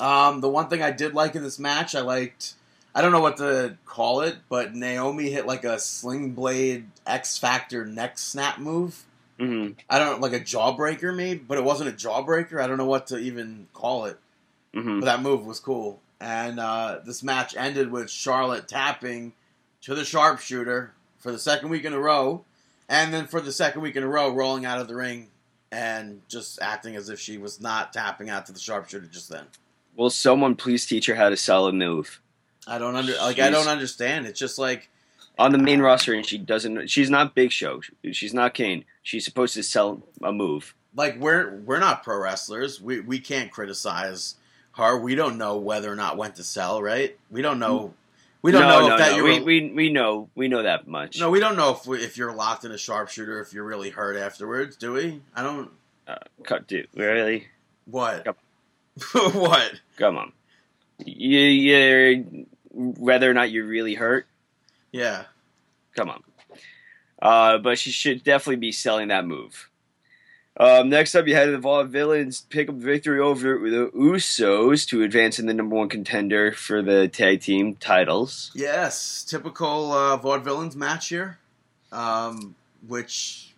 Um, 0.00 0.40
the 0.40 0.48
one 0.48 0.68
thing 0.68 0.82
I 0.82 0.90
did 0.90 1.14
like 1.14 1.36
in 1.36 1.44
this 1.44 1.60
match, 1.60 1.94
I 1.94 2.00
liked. 2.00 2.54
I 2.92 3.02
don't 3.02 3.12
know 3.12 3.20
what 3.20 3.36
to 3.36 3.76
call 3.86 4.20
it, 4.20 4.36
but 4.48 4.74
Naomi 4.74 5.30
hit 5.30 5.46
like 5.46 5.64
a 5.64 5.78
sling 5.78 6.32
blade 6.32 6.86
X 7.06 7.38
Factor 7.38 7.84
neck 7.84 8.18
snap 8.18 8.58
move. 8.58 9.04
Hmm 9.38 9.70
I 9.90 9.98
don't 9.98 10.20
like 10.20 10.32
a 10.32 10.40
jawbreaker, 10.40 11.14
maybe, 11.14 11.40
but 11.40 11.58
it 11.58 11.64
wasn't 11.64 11.90
a 11.90 11.92
jawbreaker. 11.92 12.60
I 12.60 12.66
don't 12.66 12.78
know 12.78 12.84
what 12.86 13.08
to 13.08 13.18
even 13.18 13.68
call 13.72 14.04
it. 14.06 14.18
hmm 14.72 15.00
But 15.00 15.06
that 15.06 15.22
move 15.22 15.44
was 15.46 15.60
cool. 15.60 16.00
And 16.20 16.58
uh, 16.58 17.00
this 17.04 17.22
match 17.22 17.54
ended 17.56 17.90
with 17.90 18.10
Charlotte 18.10 18.68
tapping 18.68 19.32
to 19.82 19.94
the 19.94 20.04
sharpshooter 20.04 20.92
for 21.18 21.32
the 21.32 21.38
second 21.38 21.68
week 21.68 21.84
in 21.84 21.92
a 21.92 21.98
row, 21.98 22.44
and 22.88 23.12
then 23.12 23.26
for 23.26 23.40
the 23.40 23.52
second 23.52 23.82
week 23.82 23.96
in 23.96 24.02
a 24.02 24.08
row, 24.08 24.30
rolling 24.30 24.64
out 24.64 24.80
of 24.80 24.88
the 24.88 24.94
ring 24.94 25.28
and 25.72 26.22
just 26.28 26.60
acting 26.62 26.94
as 26.94 27.08
if 27.08 27.18
she 27.18 27.36
was 27.36 27.60
not 27.60 27.92
tapping 27.92 28.30
out 28.30 28.46
to 28.46 28.52
the 28.52 28.60
sharpshooter 28.60 29.06
just 29.06 29.28
then. 29.28 29.44
Will 29.96 30.10
someone 30.10 30.54
please 30.54 30.86
teach 30.86 31.06
her 31.06 31.14
how 31.14 31.28
to 31.28 31.36
sell 31.36 31.66
a 31.66 31.72
move 31.72 32.20
I 32.66 32.78
don't 32.78 32.96
under 32.96 33.14
like 33.16 33.38
I 33.38 33.50
don't 33.50 33.68
understand. 33.68 34.26
It's 34.26 34.38
just 34.38 34.58
like 34.58 34.88
on 35.38 35.52
the 35.52 35.58
main 35.58 35.80
roster? 35.80 36.14
And 36.14 36.24
she 36.24 36.38
doesn't. 36.38 36.88
She's 36.88 37.10
not 37.10 37.34
Big 37.34 37.52
Show. 37.52 37.82
She's 38.12 38.32
not 38.32 38.54
Kane. 38.54 38.84
She's 39.04 39.24
supposed 39.24 39.54
to 39.54 39.62
sell 39.62 40.02
a 40.22 40.32
move. 40.32 40.74
like 40.96 41.20
we're 41.20 41.58
we're 41.58 41.78
not 41.78 42.02
pro 42.02 42.18
wrestlers. 42.18 42.80
We 42.80 43.00
we 43.00 43.20
can't 43.20 43.52
criticize 43.52 44.34
her. 44.72 44.98
We 44.98 45.14
don't 45.14 45.38
know 45.38 45.58
whether 45.58 45.92
or 45.92 45.94
not 45.94 46.16
went 46.16 46.36
to 46.36 46.42
sell. 46.42 46.82
Right? 46.82 47.16
We 47.30 47.42
don't 47.42 47.60
know. 47.60 47.94
We 48.40 48.50
don't 48.50 48.62
no, 48.62 48.80
know 48.80 48.88
no, 48.88 48.94
if 48.94 48.98
that 48.98 49.10
no. 49.12 49.16
you 49.18 49.24
We, 49.24 49.40
we 49.40 49.70
we 49.72 49.92
know 49.92 50.30
we 50.34 50.48
know 50.48 50.62
that 50.62 50.88
much. 50.88 51.20
No, 51.20 51.30
we 51.30 51.38
don't 51.38 51.56
know 51.56 51.72
if 51.72 51.86
we, 51.86 51.98
if 52.02 52.16
you're 52.16 52.34
locked 52.34 52.64
in 52.64 52.72
a 52.72 52.78
sharpshooter 52.78 53.40
if 53.40 53.52
you're 53.52 53.64
really 53.64 53.90
hurt 53.90 54.16
afterwards, 54.16 54.76
do 54.76 54.94
we? 54.94 55.20
I 55.36 55.42
don't. 55.42 55.70
Uh, 56.08 56.16
Cut, 56.42 56.66
dude. 56.66 56.88
Really? 56.94 57.46
What? 57.84 58.24
Yep. 58.24 58.38
what? 59.34 59.72
Come 59.98 60.16
on. 60.16 60.32
You, 60.98 61.40
you 61.40 62.46
whether 62.70 63.30
or 63.30 63.34
not 63.34 63.50
you're 63.50 63.66
really 63.66 63.94
hurt. 63.94 64.26
Yeah. 64.92 65.24
Come 65.94 66.10
on. 66.10 66.22
Uh, 67.24 67.58
but 67.58 67.78
she 67.78 67.90
should 67.90 68.22
definitely 68.22 68.56
be 68.56 68.70
selling 68.70 69.08
that 69.08 69.26
move. 69.26 69.70
Um, 70.56 70.88
next 70.88 71.16
up, 71.16 71.26
you 71.26 71.34
had 71.34 71.48
the 71.48 71.58
Vaudevillains 71.58 72.48
pick 72.48 72.68
up 72.68 72.76
victory 72.76 73.18
over 73.18 73.58
the 73.58 73.90
Usos 73.92 74.86
to 74.88 75.02
advance 75.02 75.40
in 75.40 75.46
the 75.46 75.54
number 75.54 75.74
one 75.74 75.88
contender 75.88 76.52
for 76.52 76.80
the 76.82 77.08
tag 77.08 77.40
team 77.40 77.74
titles. 77.74 78.52
Yes. 78.54 79.24
Typical 79.24 79.90
uh, 79.90 80.16
vaudevillains 80.18 80.76
match 80.76 81.08
here. 81.08 81.38
Um, 81.90 82.54
which, 82.86 83.52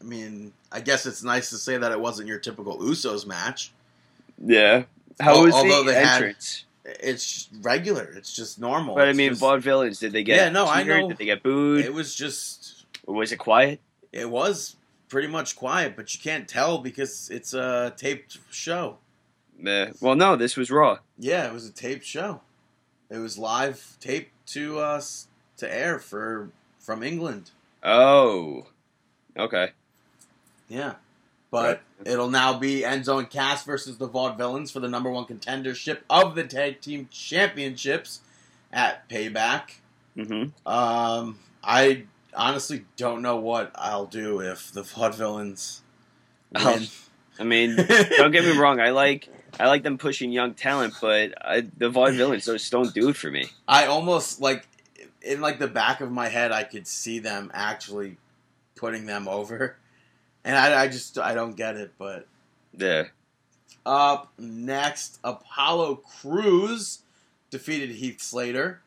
I 0.00 0.04
mean, 0.04 0.52
I 0.70 0.80
guess 0.80 1.06
it's 1.06 1.22
nice 1.22 1.48
to 1.50 1.56
say 1.56 1.78
that 1.78 1.90
it 1.92 2.00
wasn't 2.00 2.28
your 2.28 2.38
typical 2.38 2.76
Usos 2.80 3.26
match. 3.26 3.72
Yeah. 4.44 4.82
How 5.20 5.42
was 5.42 5.54
although 5.54 5.84
the 5.84 5.92
they 5.92 6.04
had- 6.04 6.16
entrance? 6.16 6.64
It's 6.84 7.48
regular. 7.62 8.04
It's 8.16 8.34
just 8.36 8.60
normal. 8.60 8.94
But 8.94 9.08
I 9.08 9.12
mean, 9.14 9.30
just- 9.30 9.42
Vaudevillains, 9.42 10.00
did 10.00 10.12
they 10.12 10.22
get 10.22 10.36
Yeah, 10.36 10.48
no, 10.50 10.66
I 10.68 10.82
know. 10.82 11.08
Did 11.08 11.16
they 11.18 11.24
get 11.24 11.42
booed? 11.42 11.84
it 11.84 11.94
was 11.94 12.14
just. 12.14 12.75
Or 13.06 13.14
was 13.14 13.32
it 13.32 13.36
quiet? 13.38 13.80
It 14.12 14.28
was 14.30 14.76
pretty 15.08 15.28
much 15.28 15.56
quiet, 15.56 15.94
but 15.96 16.14
you 16.14 16.20
can't 16.20 16.48
tell 16.48 16.78
because 16.78 17.30
it's 17.30 17.54
a 17.54 17.94
taped 17.96 18.38
show. 18.50 18.98
Meh. 19.58 19.92
well, 20.00 20.14
no, 20.14 20.36
this 20.36 20.56
was 20.56 20.70
Raw. 20.70 20.98
Yeah, 21.18 21.46
it 21.46 21.52
was 21.52 21.66
a 21.66 21.72
taped 21.72 22.04
show. 22.04 22.42
It 23.08 23.18
was 23.18 23.38
live 23.38 23.96
taped 24.00 24.32
to 24.48 24.78
us 24.80 25.28
to 25.56 25.72
air 25.72 25.98
for 25.98 26.50
from 26.78 27.02
England. 27.02 27.50
Oh. 27.82 28.66
Okay. 29.38 29.70
Yeah, 30.68 30.94
but 31.50 31.82
it'll 32.04 32.28
now 32.30 32.58
be 32.58 32.80
Enzo 32.82 33.18
and 33.18 33.30
Cass 33.30 33.64
versus 33.64 33.98
the 33.98 34.08
Vaudevillains 34.08 34.72
for 34.72 34.80
the 34.80 34.88
number 34.88 35.10
one 35.10 35.24
contendership 35.24 35.98
of 36.10 36.34
the 36.34 36.44
tag 36.44 36.80
team 36.80 37.08
championships 37.10 38.20
at 38.72 39.08
Payback. 39.08 39.76
hmm 40.16 40.46
Um, 40.66 41.38
I 41.62 42.04
honestly 42.36 42.84
don't 42.96 43.22
know 43.22 43.36
what 43.36 43.72
I'll 43.74 44.06
do 44.06 44.40
if 44.40 44.70
the 44.72 44.82
Vaudevillains 44.82 45.80
Oh. 46.54 46.74
win. 46.74 46.86
I 47.38 47.44
mean, 47.44 47.76
don't 48.16 48.30
get 48.30 48.44
me 48.44 48.56
wrong. 48.56 48.80
I 48.80 48.90
like 48.90 49.28
I 49.58 49.66
like 49.68 49.82
them 49.82 49.98
pushing 49.98 50.30
young 50.32 50.54
talent, 50.54 50.94
but 51.00 51.34
I, 51.42 51.60
the 51.62 51.90
Vaudevillains 51.90 52.44
just 52.44 52.70
don't 52.70 52.92
do 52.94 53.08
it 53.08 53.16
for 53.16 53.30
me. 53.30 53.48
I 53.66 53.86
almost 53.86 54.40
like 54.40 54.66
in 55.22 55.40
like 55.40 55.58
the 55.58 55.68
back 55.68 56.00
of 56.00 56.10
my 56.12 56.28
head, 56.28 56.52
I 56.52 56.62
could 56.64 56.86
see 56.86 57.18
them 57.18 57.50
actually 57.52 58.16
putting 58.76 59.06
them 59.06 59.28
over, 59.28 59.76
and 60.44 60.56
I, 60.56 60.82
I 60.84 60.88
just 60.88 61.18
I 61.18 61.34
don't 61.34 61.56
get 61.56 61.76
it. 61.76 61.92
But 61.98 62.26
Yeah. 62.78 63.04
up 63.84 64.32
next, 64.38 65.18
Apollo 65.24 65.96
Crews 66.20 67.00
defeated 67.50 67.90
Heath 67.90 68.20
Slater. 68.22 68.80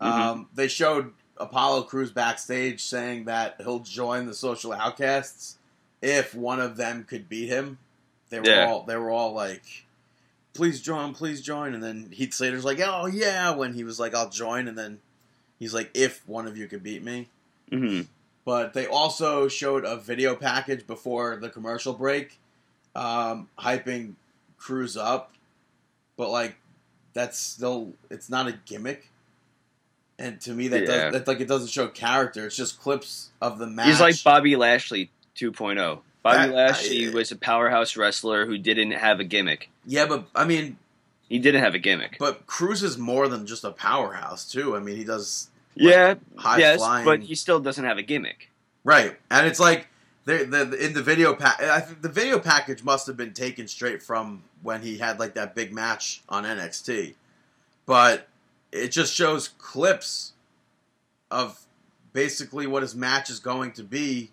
Um, 0.00 0.48
they 0.54 0.68
showed 0.68 1.12
Apollo 1.36 1.82
Crews 1.84 2.10
backstage 2.10 2.82
saying 2.82 3.24
that 3.24 3.56
he'll 3.58 3.80
join 3.80 4.26
the 4.26 4.34
Social 4.34 4.72
Outcasts 4.72 5.56
if 6.00 6.34
one 6.34 6.60
of 6.60 6.76
them 6.76 7.04
could 7.04 7.28
beat 7.28 7.48
him. 7.48 7.78
They 8.30 8.40
were 8.40 8.46
Yeah. 8.46 8.66
all 8.66 8.82
they 8.84 8.96
were 8.96 9.10
all 9.10 9.32
like, 9.32 9.86
"Please 10.52 10.80
join, 10.80 11.14
please 11.14 11.40
join," 11.40 11.74
and 11.74 11.82
then 11.82 12.10
Heath 12.12 12.34
Slater's 12.34 12.64
like, 12.64 12.80
"Oh 12.80 13.06
yeah," 13.06 13.50
when 13.54 13.74
he 13.74 13.84
was 13.84 13.98
like, 13.98 14.14
"I'll 14.14 14.28
join," 14.30 14.68
and 14.68 14.76
then 14.78 15.00
he's 15.58 15.74
like, 15.74 15.90
"If 15.94 16.26
one 16.28 16.46
of 16.46 16.56
you 16.56 16.66
could 16.68 16.82
beat 16.82 17.02
me." 17.02 17.28
hmm 17.70 18.02
But 18.44 18.74
they 18.74 18.86
also 18.86 19.48
showed 19.48 19.84
a 19.84 19.96
video 19.96 20.36
package 20.36 20.86
before 20.86 21.36
the 21.36 21.48
commercial 21.48 21.94
break, 21.94 22.38
um, 22.94 23.48
hyping 23.58 24.14
Crews 24.58 24.96
up. 24.96 25.32
But 26.16 26.30
like, 26.30 26.56
that's 27.14 27.38
still 27.38 27.94
it's 28.10 28.28
not 28.28 28.46
a 28.46 28.52
gimmick. 28.52 29.10
And 30.18 30.40
to 30.42 30.52
me, 30.52 30.68
that 30.68 30.80
Yeah. 30.82 30.86
does 30.86 31.12
that's 31.12 31.28
like 31.28 31.40
it 31.40 31.48
doesn't 31.48 31.68
show 31.70 31.88
character. 31.88 32.46
It's 32.46 32.56
just 32.56 32.80
clips 32.80 33.30
of 33.40 33.58
the 33.58 33.66
match. 33.66 33.86
He's 33.86 34.00
like 34.00 34.22
Bobby 34.22 34.54
Lashley 34.56 35.10
2.0. 35.36 36.00
Bobby 36.22 36.36
That- 36.38 36.50
Lashley 36.54 37.08
I- 37.08 37.10
was 37.10 37.32
a 37.32 37.36
powerhouse 37.36 37.96
wrestler 37.96 38.46
who 38.46 38.56
didn't 38.56 38.92
have 38.92 39.18
a 39.20 39.24
gimmick. 39.24 39.70
yeah, 39.84 40.06
but 40.06 40.26
I 40.34 40.44
mean, 40.44 40.78
He 41.28 41.38
didn't 41.38 41.62
have 41.62 41.74
a 41.74 41.78
gimmick. 41.78 42.16
but 42.18 42.46
Crews 42.46 42.82
is 42.82 42.96
more 42.96 43.28
than 43.28 43.46
just 43.46 43.64
a 43.64 43.70
powerhouse 43.72 44.50
too. 44.50 44.76
I 44.76 44.80
mean, 44.80 44.96
he 44.96 45.04
does 45.04 45.48
yeah, 45.74 46.14
high 46.36 46.58
yes, 46.58 46.78
flying. 46.78 47.04
but 47.04 47.20
he 47.22 47.34
still 47.34 47.58
doesn't 47.60 47.84
have 47.84 47.98
a 47.98 48.02
gimmick. 48.02 48.50
Right, 48.84 49.18
and 49.30 49.46
it's 49.46 49.58
like 49.58 49.88
the, 50.26 50.44
the 50.44 50.86
in 50.86 50.92
the 50.94 51.02
video 51.02 51.34
pack. 51.34 51.60
I 51.60 51.80
think 51.80 52.02
the 52.02 52.08
video 52.08 52.38
package 52.38 52.84
must 52.84 53.06
have 53.08 53.16
been 53.16 53.32
taken 53.34 53.66
straight 53.66 54.02
from 54.02 54.44
when 54.62 54.82
he 54.82 54.98
had 54.98 55.18
like 55.18 55.34
that 55.34 55.54
big 55.54 55.72
match 55.74 56.22
on 56.28 56.44
NXT, 56.44 57.14
but 57.86 58.28
it 58.74 58.88
just 58.88 59.14
shows 59.14 59.48
clips 59.48 60.32
of 61.30 61.60
basically 62.12 62.66
what 62.66 62.82
his 62.82 62.94
match 62.94 63.30
is 63.30 63.38
going 63.38 63.72
to 63.72 63.84
be 63.84 64.30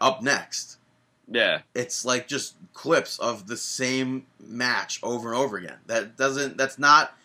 up 0.00 0.22
next. 0.22 0.78
Yeah. 1.28 1.60
It's 1.74 2.04
like 2.04 2.28
just 2.28 2.54
clips 2.72 3.18
of 3.18 3.46
the 3.46 3.56
same 3.56 4.26
match 4.40 5.00
over 5.02 5.32
and 5.32 5.38
over 5.38 5.56
again. 5.56 5.78
That 5.86 6.16
doesn't. 6.16 6.56
That's 6.56 6.78
not. 6.78 7.16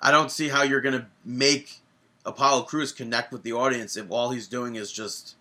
I 0.00 0.10
don't 0.10 0.30
see 0.30 0.48
how 0.48 0.62
you're 0.62 0.80
going 0.80 0.98
to 0.98 1.06
make 1.24 1.80
Apollo 2.24 2.62
Crews 2.64 2.92
connect 2.92 3.32
with 3.32 3.42
the 3.42 3.52
audience 3.52 3.96
if 3.96 4.10
all 4.10 4.30
he's 4.30 4.48
doing 4.48 4.76
is 4.76 4.92
just 4.92 5.34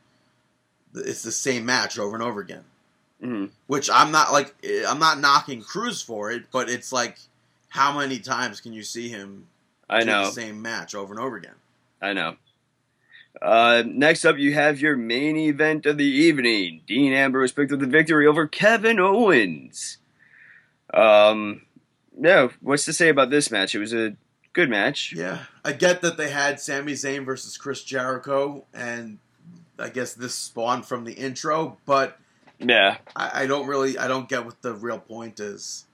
it's 0.96 1.24
the 1.24 1.32
same 1.32 1.66
match 1.66 1.98
over 1.98 2.16
and 2.16 2.24
over 2.24 2.39
again. 2.39 2.63
hmm 3.22 3.46
Which 3.68 3.89
I'm 3.89 4.12
not 4.12 4.32
like 4.32 4.56
I'm 4.88 5.00
not 5.00 5.20
knocking 5.20 5.62
Crews 5.62 6.02
for 6.02 6.32
it, 6.32 6.46
but 6.52 6.70
it's 6.70 6.92
like 6.92 7.18
how 7.74 7.98
many 7.98 8.20
times 8.20 8.62
can 8.62 8.72
you 8.72 8.84
see 8.84 9.10
him 9.10 9.48
I 9.90 10.04
know. 10.04 10.26
the 10.26 10.32
same 10.32 10.62
match 10.62 10.94
over 10.94 11.12
and 11.12 11.20
over 11.22 11.36
again? 11.38 11.56
I 12.02 12.14
know. 12.14 12.36
Uh, 13.42 13.82
next 13.86 14.26
up, 14.26 14.38
you 14.38 14.54
have 14.54 14.80
your 14.80 14.96
main 14.96 15.36
event 15.38 15.88
of 15.88 15.98
the 15.98 16.06
evening. 16.06 16.82
Dean 16.86 17.14
Ambrose 17.14 17.52
picked 17.52 17.72
up 17.72 17.80
the 17.80 17.88
victory 17.88 18.28
over 18.28 18.46
Kevin 18.48 19.00
Owens. 19.00 19.98
Um, 20.94 21.64
yeah, 22.20 22.50
what's 22.62 22.86
to 22.86 22.94
say 22.94 23.10
about 23.10 23.32
this 23.32 23.50
match? 23.50 23.74
It 23.74 23.80
was 23.80 23.92
a 23.94 24.16
good 24.54 24.70
match. 24.70 25.14
Yeah, 25.18 25.46
I 25.66 25.72
get 25.72 26.02
that 26.02 26.16
they 26.16 26.30
had 26.30 26.60
Sami 26.60 26.94
Zayn 26.94 27.26
versus 27.26 27.58
Chris 27.58 27.84
Jericho, 27.84 28.66
and 28.72 29.18
I 29.80 29.90
guess 29.90 30.14
this 30.14 30.36
spawned 30.36 30.86
from 30.86 31.04
the 31.06 31.14
intro, 31.14 31.78
but 31.88 32.20
Yeah. 32.60 32.98
I, 33.16 33.44
I 33.44 33.48
don't 33.48 33.66
really 33.66 33.98
I 33.98 34.08
don't 34.08 34.30
get 34.30 34.46
what 34.46 34.62
the 34.62 34.74
real 34.76 35.00
point 35.00 35.40
is. 35.40 35.86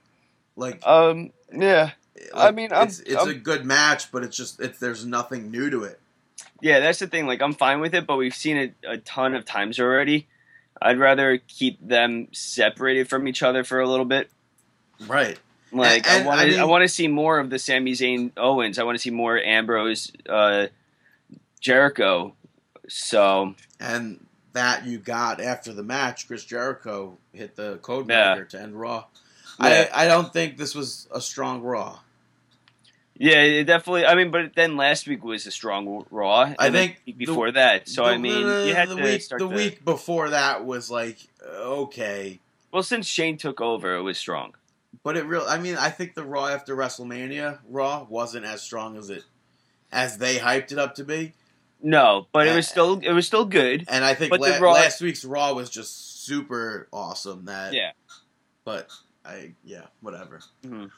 Like, 0.59 0.85
Um. 0.85 1.31
Yeah. 1.53 1.91
I 2.35 2.51
mean, 2.51 2.71
I'm- 2.73 2.87
it's 2.87 2.99
it's 2.99 3.15
I'm- 3.15 3.29
a 3.29 3.33
good 3.33 3.65
match, 3.65 4.11
but 4.11 4.23
it's 4.23 4.35
just 4.35 4.59
it's 4.59 4.77
there's 4.79 5.05
nothing 5.05 5.49
new 5.51 5.69
to 5.69 5.83
it. 5.85 5.99
Yeah, 6.61 6.79
that's 6.81 6.99
the 6.99 7.07
thing. 7.07 7.25
Like, 7.25 7.41
I'm 7.41 7.53
fine 7.53 7.79
with 7.79 7.93
it, 7.95 8.05
but 8.05 8.17
we've 8.17 8.35
seen 8.35 8.57
it 8.57 8.73
a 8.85 8.97
ton 8.97 9.33
of 9.35 9.45
times 9.45 9.79
already. 9.79 10.27
I'd 10.81 10.99
rather 10.99 11.37
keep 11.47 11.77
them 11.85 12.27
separated 12.33 13.07
from 13.09 13.27
each 13.27 13.41
other 13.41 13.63
for 13.63 13.79
a 13.79 13.87
little 13.89 14.05
bit. 14.05 14.29
Right. 15.07 15.39
Like, 15.71 16.05
And- 16.09 16.23
I 16.23 16.27
want 16.27 16.39
I 16.41 16.45
to, 16.45 16.51
mean- 16.51 16.59
I 16.59 16.63
want 16.65 16.81
to 16.81 16.89
see 16.89 17.07
more 17.07 17.39
of 17.39 17.49
the 17.49 17.59
Sami 17.59 17.93
Zayn 17.93 18.31
Owens. 18.35 18.77
I 18.79 18.83
want 18.83 18.95
to 18.97 19.01
see 19.01 19.11
more 19.11 19.37
Ambrose, 19.37 20.11
uh, 20.27 20.67
Jericho. 21.61 22.35
So 22.89 23.55
And 23.79 24.25
that 24.53 24.85
you 24.85 24.97
got 24.97 25.39
after 25.39 25.71
the 25.73 25.83
match, 25.83 26.27
Chris 26.27 26.43
Jericho 26.43 27.17
hit 27.33 27.55
the 27.55 27.77
code 27.81 28.09
Yeah. 28.09 28.35
breaker 28.35 28.49
to 28.51 28.61
end 28.61 28.79
Raw. 28.79 29.05
Yeah. 29.61 29.89
I 29.93 30.05
I 30.05 30.07
don't 30.07 30.31
think 30.31 30.57
this 30.57 30.73
was 30.75 31.07
a 31.11 31.19
strong 31.21 31.61
Raw. 31.61 31.99
yeah, 33.15 33.41
it 33.41 33.65
definitely. 33.65 34.05
I 34.05 34.15
mean, 34.15 34.31
but 34.31 34.55
then 34.55 34.77
last 34.77 35.07
week 35.07 35.23
was 35.23 35.45
a 35.45 35.51
strong 35.51 36.05
Raw. 36.09 36.43
and 36.43 36.55
I 36.59 36.69
think 36.71 37.01
the- 37.05 37.11
before 37.13 37.51
that. 37.51 37.89
So 37.89 38.03
The- 38.03 38.09
I 38.11 38.17
mean, 38.17 38.67
you 38.67 38.73
had 38.73 38.89
the 38.89 38.95
to 38.95 39.03
week 39.03 39.21
start 39.21 39.39
the 39.39 39.49
to- 39.49 39.55
week 39.55 39.83
before 39.83 40.29
that 40.29 40.65
was 40.65 40.89
like 40.89 41.17
okay, 41.45 42.39
Well, 42.71 42.83
since 42.83 43.07
Shane 43.07 43.37
took 43.37 43.59
over, 43.61 43.95
it 43.95 44.01
was 44.03 44.17
strong. 44.17 44.53
but 45.03 45.17
it 45.17 45.25
real. 45.25 45.45
I 45.47 45.57
mean, 45.57 45.75
I 45.77 45.89
think 45.89 46.15
the 46.15 46.23
Raw 46.23 46.47
after 46.47 46.75
WrestleMania 46.75 47.59
Raw 47.67 48.05
wasn't 48.09 48.45
as 48.45 48.61
strong 48.61 48.97
as 48.97 49.09
it 49.09 49.23
as 49.91 50.17
they 50.19 50.37
hyped 50.37 50.71
it 50.71 50.77
up 50.77 50.95
to 50.95 51.03
be. 51.03 51.33
No, 51.81 52.27
but 52.33 52.47
it 52.47 52.55
was 52.55 52.67
still 52.67 52.99
it 53.03 53.11
was 53.11 53.25
still 53.27 53.45
good. 53.45 53.85
And 53.89 54.03
I 54.05 54.13
think 54.13 54.31
la- 54.37 54.57
Raw- 54.59 54.73
last 54.73 55.01
week's 55.01 55.25
Raw 55.25 55.53
was 55.53 55.69
just 55.69 56.23
super 56.25 56.87
awesome. 56.93 57.45
That 57.45 57.73
Yeah. 57.73 57.91
but 58.65 58.89
I 59.29 59.53
yeah 59.63 59.85
whatever. 60.01 60.39
Mhm. 60.65 60.89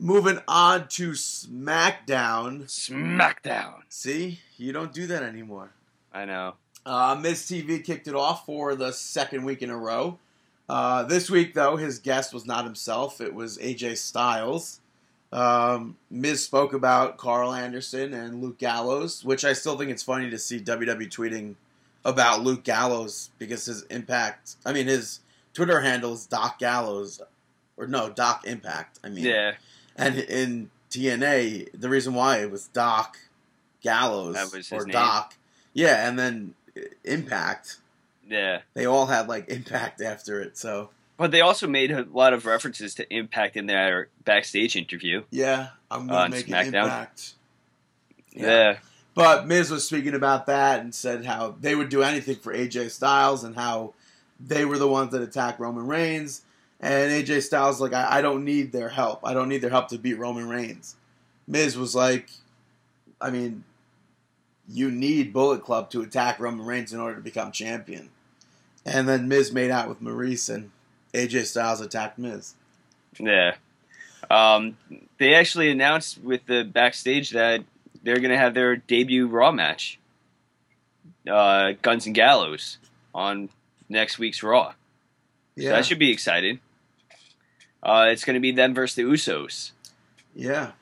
Moving 0.00 0.38
on 0.46 0.86
to 0.88 1.10
SmackDown. 1.10 2.64
SmackDown. 2.66 3.80
See, 3.88 4.40
you 4.56 4.72
don't 4.72 4.92
do 4.92 5.06
that 5.08 5.22
anymore. 5.24 5.70
I 6.12 6.24
know. 6.24 6.54
Uh, 6.86 7.18
Miz 7.20 7.42
TV 7.42 7.84
kicked 7.84 8.06
it 8.08 8.14
off 8.14 8.46
for 8.46 8.74
the 8.74 8.92
second 8.92 9.44
week 9.44 9.60
in 9.62 9.70
a 9.70 9.76
row. 9.76 10.18
Uh, 10.68 11.02
this 11.02 11.28
week, 11.30 11.54
though, 11.54 11.76
his 11.76 11.98
guest 11.98 12.32
was 12.32 12.46
not 12.46 12.64
himself; 12.64 13.20
it 13.20 13.34
was 13.34 13.58
AJ 13.58 13.96
Styles. 13.98 14.80
Um, 15.32 15.96
Miz 16.10 16.44
spoke 16.44 16.72
about 16.72 17.18
Karl 17.18 17.52
Anderson 17.52 18.14
and 18.14 18.40
Luke 18.42 18.58
Gallows, 18.58 19.24
which 19.24 19.44
I 19.44 19.52
still 19.52 19.76
think 19.76 19.90
it's 19.90 20.02
funny 20.02 20.30
to 20.30 20.38
see 20.38 20.60
WWE 20.60 21.10
tweeting 21.10 21.56
about 22.04 22.42
Luke 22.42 22.64
Gallows 22.64 23.30
because 23.38 23.66
his 23.66 23.82
impact. 23.84 24.56
I 24.64 24.72
mean, 24.72 24.86
his 24.86 25.20
Twitter 25.52 25.80
handle 25.80 26.14
is 26.14 26.24
Doc 26.26 26.58
Gallows, 26.58 27.20
or 27.78 27.86
no, 27.86 28.10
Doc 28.10 28.44
Impact. 28.46 28.98
I 29.04 29.08
mean, 29.08 29.24
Yeah, 29.24 29.52
and 29.96 30.18
in 30.18 30.70
TNA, 30.90 31.68
the 31.72 31.88
reason 31.88 32.12
why 32.14 32.38
it 32.38 32.50
was 32.50 32.66
Doc 32.68 33.18
Gallows 33.82 34.34
That 34.34 34.52
was 34.52 34.68
his 34.68 34.72
or 34.72 34.84
name? 34.84 34.92
Doc, 34.92 35.34
yeah, 35.72 36.06
and 36.08 36.18
then 36.18 36.54
Impact. 37.04 37.78
yeah. 38.28 38.60
They 38.74 38.84
all 38.86 39.06
had 39.06 39.28
like 39.28 39.48
Impact 39.48 40.00
after 40.02 40.40
it, 40.40 40.56
so 40.58 40.90
But 41.16 41.30
they 41.30 41.40
also 41.40 41.66
made 41.66 41.90
a 41.90 42.06
lot 42.12 42.32
of 42.32 42.44
references 42.46 42.94
to 42.96 43.14
Impact 43.14 43.56
in 43.56 43.66
their 43.66 44.08
backstage 44.24 44.76
interview. 44.76 45.24
yeah, 45.30 45.68
I'm 45.90 46.06
gonna 46.06 46.18
On 46.20 46.30
make 46.30 46.46
SmackDown? 46.46 46.84
Impact. 46.84 47.34
Yeah. 48.32 48.78
But 49.14 49.46
Miz 49.48 49.70
was 49.70 49.84
speaking 49.86 50.14
about 50.14 50.46
that 50.46 50.80
and 50.80 50.94
said 50.94 51.24
how 51.24 51.56
they 51.60 51.74
would 51.74 51.88
do 51.88 52.02
anything 52.04 52.36
for 52.36 52.54
AJ 52.54 52.90
Styles 52.92 53.42
and 53.42 53.56
how 53.56 53.94
they 54.38 54.64
were 54.64 54.78
the 54.78 54.86
ones 54.86 55.10
that 55.10 55.22
attacked 55.22 55.58
Roman 55.58 55.86
Reigns. 55.88 56.42
And 56.80 57.10
AJ 57.10 57.42
Styles 57.42 57.80
like, 57.80 57.92
I, 57.92 58.18
I 58.18 58.22
don't 58.22 58.44
need 58.44 58.70
their 58.72 58.88
help. 58.88 59.20
I 59.24 59.34
don't 59.34 59.48
need 59.48 59.62
their 59.62 59.70
help 59.70 59.88
to 59.88 59.98
beat 59.98 60.18
Roman 60.18 60.48
Reigns. 60.48 60.94
Miz 61.46 61.76
was 61.76 61.94
like, 61.94 62.30
I 63.20 63.30
mean, 63.30 63.64
you 64.68 64.90
need 64.90 65.32
Bullet 65.32 65.64
Club 65.64 65.90
to 65.90 66.02
attack 66.02 66.38
Roman 66.38 66.64
Reigns 66.64 66.92
in 66.92 67.00
order 67.00 67.16
to 67.16 67.20
become 67.22 67.50
champion. 67.50 68.10
And 68.86 69.08
then 69.08 69.26
Miz 69.28 69.52
made 69.52 69.70
out 69.70 69.88
with 69.88 70.00
Maurice 70.00 70.48
and 70.48 70.70
AJ 71.14 71.46
Styles 71.46 71.80
attacked 71.80 72.18
Miz. 72.18 72.54
Yeah. 73.18 73.56
Um, 74.30 74.76
they 75.18 75.34
actually 75.34 75.70
announced 75.70 76.22
with 76.22 76.46
the 76.46 76.62
backstage 76.62 77.30
that 77.30 77.64
they're 78.02 78.20
going 78.20 78.30
to 78.30 78.38
have 78.38 78.54
their 78.54 78.76
debut 78.76 79.26
Raw 79.26 79.50
match, 79.50 79.98
uh, 81.28 81.72
Guns 81.82 82.06
and 82.06 82.14
Gallows, 82.14 82.78
on 83.14 83.48
next 83.88 84.18
week's 84.18 84.42
Raw. 84.42 84.70
So 84.70 84.74
Yeah. 85.64 85.70
that 85.72 85.86
should 85.86 85.98
be 85.98 86.12
exciting. 86.12 86.60
Uh, 87.82 88.08
it's 88.10 88.24
going 88.24 88.34
to 88.34 88.40
be 88.40 88.52
them 88.52 88.74
versus 88.74 88.96
the 88.96 89.02
Usos. 89.02 89.70
yeah. 90.34 90.72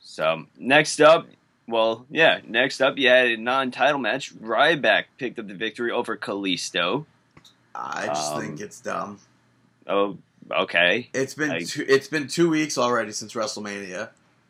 So 0.00 0.46
next 0.58 1.00
up, 1.00 1.26
well, 1.68 2.06
yeah, 2.10 2.40
next 2.46 2.80
up 2.80 2.96
you 2.98 3.08
had 3.08 3.26
a 3.28 3.36
non-title 3.36 4.00
match. 4.00 4.34
Ryback 4.34 5.04
picked 5.18 5.38
up 5.38 5.46
the 5.46 5.54
victory 5.54 5.90
over 5.92 6.16
Kalisto. 6.16 7.04
I 7.74 8.06
just 8.06 8.32
Um, 8.32 8.40
think 8.40 8.60
it's 8.60 8.80
dumb. 8.80 9.20
Oh, 9.86 10.18
okay, 10.50 11.08
It's 11.12 11.34
been 11.34 11.50
I- 11.52 11.62
two, 11.62 11.84
it's 11.88 12.08
been 12.08 12.26
two 12.26 12.48
weeks 12.50 12.76
already 12.78 13.12
since 13.12 13.34
WrestleMania, 13.34 14.08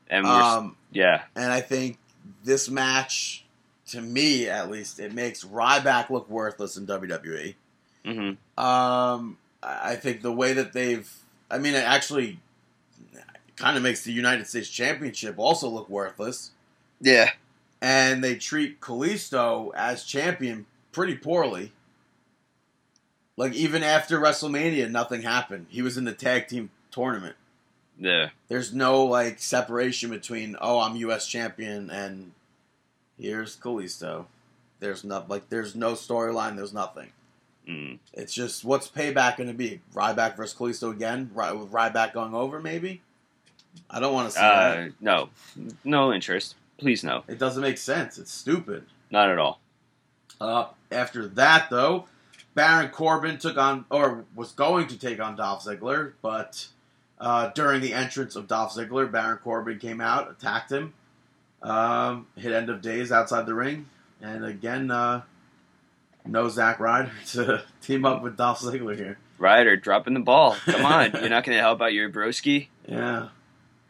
and 0.08 0.24
um, 0.26 0.76
yeah, 0.90 1.22
and 1.36 1.52
I 1.52 1.60
think 1.60 1.98
this 2.44 2.70
match, 2.70 3.44
to 3.88 4.00
me 4.00 4.48
at 4.48 4.70
least, 4.70 4.98
it 5.00 5.12
makes 5.12 5.44
Ryback 5.44 6.08
look 6.08 6.30
worthless 6.30 6.76
in 6.78 6.86
WWE. 6.86 7.54
hmm 8.04 8.30
Um, 8.62 9.36
I 9.62 9.96
think 9.96 10.22
the 10.22 10.32
way 10.32 10.52
that 10.54 10.72
they've, 10.72 11.12
I 11.50 11.58
mean, 11.58 11.74
it 11.74 11.84
actually 11.84 12.38
kind 13.56 13.76
of 13.76 13.82
makes 13.82 14.04
the 14.04 14.12
United 14.12 14.46
States 14.46 14.68
Championship 14.68 15.34
also 15.38 15.68
look 15.68 15.88
worthless, 15.88 16.50
yeah, 17.00 17.30
and 17.80 18.22
they 18.22 18.36
treat 18.36 18.80
Kalisto 18.80 19.70
as 19.74 20.04
champion 20.04 20.66
pretty 20.92 21.16
poorly. 21.16 21.72
Like 23.36 23.52
even 23.54 23.82
after 23.84 24.18
WrestleMania, 24.18 24.90
nothing 24.90 25.22
happened. 25.22 25.66
He 25.68 25.80
was 25.80 25.96
in 25.96 26.04
the 26.04 26.12
tag 26.12 26.48
team 26.48 26.70
tournament. 26.90 27.36
yeah. 27.98 28.30
there's 28.48 28.72
no 28.74 29.04
like 29.04 29.38
separation 29.38 30.10
between 30.10 30.56
oh 30.60 30.80
I'm 30.80 30.96
U.S. 30.96 31.26
champion 31.26 31.88
and 31.90 32.32
here's 33.18 33.56
Kalisto. 33.56 34.26
There's 34.80 35.04
not 35.04 35.28
like 35.28 35.48
there's 35.50 35.74
no 35.74 35.92
storyline. 35.92 36.56
There's 36.56 36.72
nothing. 36.72 37.10
Mm. 37.68 37.98
It's 38.14 38.32
just 38.32 38.64
what's 38.64 38.88
payback 38.88 39.36
going 39.36 39.48
to 39.48 39.54
be? 39.54 39.80
Ryback 39.94 40.36
versus 40.36 40.56
Kalisto 40.58 40.90
again? 40.90 41.30
Ry- 41.34 41.52
with 41.52 41.70
Ryback 41.70 42.14
going 42.14 42.34
over 42.34 42.60
maybe? 42.60 43.02
I 43.90 44.00
don't 44.00 44.14
want 44.14 44.28
to 44.28 44.34
see 44.34 44.40
that. 44.40 44.78
Uh, 44.78 44.90
no, 45.00 45.28
no 45.84 46.12
interest. 46.12 46.54
Please 46.78 47.04
no, 47.04 47.24
It 47.28 47.38
doesn't 47.38 47.60
make 47.62 47.76
sense. 47.78 48.18
It's 48.18 48.32
stupid. 48.32 48.84
not 49.10 49.30
at 49.30 49.38
all. 49.38 49.60
Uh, 50.40 50.66
after 50.92 51.26
that 51.26 51.68
though, 51.70 52.06
Baron 52.54 52.88
Corbin 52.90 53.38
took 53.38 53.56
on 53.56 53.84
or 53.90 54.24
was 54.34 54.52
going 54.52 54.86
to 54.88 54.98
take 54.98 55.20
on 55.20 55.36
Dolph 55.36 55.64
Ziggler, 55.64 56.12
but 56.22 56.68
uh, 57.20 57.48
during 57.54 57.80
the 57.80 57.92
entrance 57.92 58.34
of 58.36 58.46
Dolph 58.48 58.72
Ziggler, 58.74 59.10
Baron 59.10 59.38
Corbin 59.38 59.78
came 59.78 60.00
out, 60.00 60.30
attacked 60.30 60.70
him, 60.72 60.94
um, 61.62 62.26
hit 62.36 62.52
end 62.52 62.70
of 62.70 62.80
days 62.80 63.10
outside 63.12 63.46
the 63.46 63.54
ring, 63.54 63.86
and 64.22 64.44
again, 64.44 64.90
uh, 64.90 65.22
no 66.28 66.48
Zack 66.48 66.78
Ryder 66.80 67.10
to 67.32 67.62
team 67.82 68.04
up 68.04 68.22
with 68.22 68.36
Dolph 68.36 68.60
Ziggler 68.60 68.96
here. 68.96 69.18
Ryder 69.38 69.76
dropping 69.76 70.14
the 70.14 70.20
ball. 70.20 70.56
Come 70.64 70.84
on, 70.84 71.12
you're 71.12 71.28
not 71.28 71.44
going 71.44 71.56
to 71.56 71.62
help 71.62 71.80
out 71.80 71.92
your 71.92 72.10
broski. 72.10 72.68
Yeah, 72.86 73.28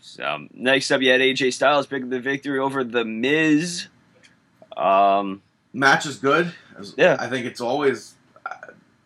So 0.01 0.47
next 0.53 0.91
up, 0.91 1.01
you 1.01 1.11
had 1.11 1.21
AJ 1.21 1.55
Styles 1.55 1.87
picking 1.87 2.11
the 2.11 2.21
victory 2.21 2.59
over 2.59 2.85
the 2.85 3.05
Miz. 3.05 3.87
Um, 4.77 5.43
match 5.73 6.07
is 6.07 6.17
good. 6.17 6.53
Yeah. 6.97 7.17
I 7.19 7.29
think 7.29 7.47
it's 7.47 7.61
always. 7.61 8.15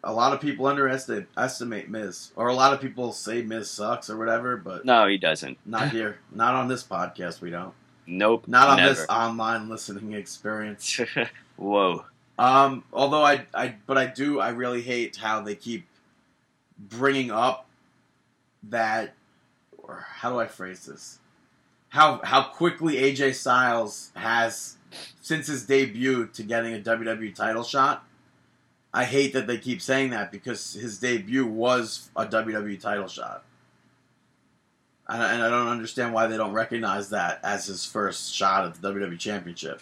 A 0.04 0.12
lot 0.12 0.32
of 0.32 0.40
people 0.40 0.66
underestimate 0.66 1.28
estimate 1.36 1.88
Miz, 1.88 2.32
or 2.34 2.48
a 2.48 2.54
lot 2.54 2.72
of 2.72 2.80
people 2.80 3.12
say 3.12 3.42
Miz 3.42 3.70
sucks 3.70 4.10
or 4.10 4.18
whatever, 4.18 4.56
but 4.56 4.84
no, 4.84 5.06
he 5.06 5.16
doesn't. 5.16 5.58
not 5.64 5.90
here, 5.90 6.18
not 6.32 6.54
on 6.54 6.66
this 6.66 6.82
podcast. 6.82 7.40
We 7.40 7.50
don't. 7.50 7.72
Nope. 8.04 8.48
Not 8.48 8.68
on 8.68 8.76
never. 8.78 8.94
this 8.94 9.06
online 9.08 9.68
listening 9.68 10.12
experience. 10.14 10.98
Whoa. 11.56 12.04
Um, 12.42 12.82
although 12.92 13.22
I, 13.22 13.46
I, 13.54 13.76
but 13.86 13.96
I 13.96 14.06
do, 14.06 14.40
I 14.40 14.48
really 14.48 14.82
hate 14.82 15.14
how 15.14 15.42
they 15.42 15.54
keep 15.54 15.86
bringing 16.76 17.30
up 17.30 17.68
that, 18.64 19.14
or 19.78 20.04
how 20.08 20.32
do 20.32 20.40
I 20.40 20.48
phrase 20.48 20.84
this? 20.84 21.20
How 21.90 22.20
how 22.24 22.42
quickly 22.42 22.96
AJ 22.96 23.36
Styles 23.36 24.10
has 24.16 24.76
since 25.20 25.46
his 25.46 25.66
debut 25.66 26.26
to 26.32 26.42
getting 26.42 26.74
a 26.74 26.80
WWE 26.80 27.32
title 27.32 27.62
shot. 27.62 28.04
I 28.92 29.04
hate 29.04 29.34
that 29.34 29.46
they 29.46 29.58
keep 29.58 29.80
saying 29.80 30.10
that 30.10 30.32
because 30.32 30.72
his 30.72 30.98
debut 30.98 31.46
was 31.46 32.10
a 32.16 32.26
WWE 32.26 32.80
title 32.80 33.06
shot. 33.06 33.44
And 35.08 35.22
and 35.22 35.42
I 35.44 35.48
don't 35.48 35.68
understand 35.68 36.12
why 36.12 36.26
they 36.26 36.36
don't 36.36 36.54
recognize 36.54 37.10
that 37.10 37.38
as 37.44 37.66
his 37.66 37.84
first 37.84 38.34
shot 38.34 38.64
at 38.64 38.82
the 38.82 38.92
WWE 38.92 39.16
Championship. 39.16 39.80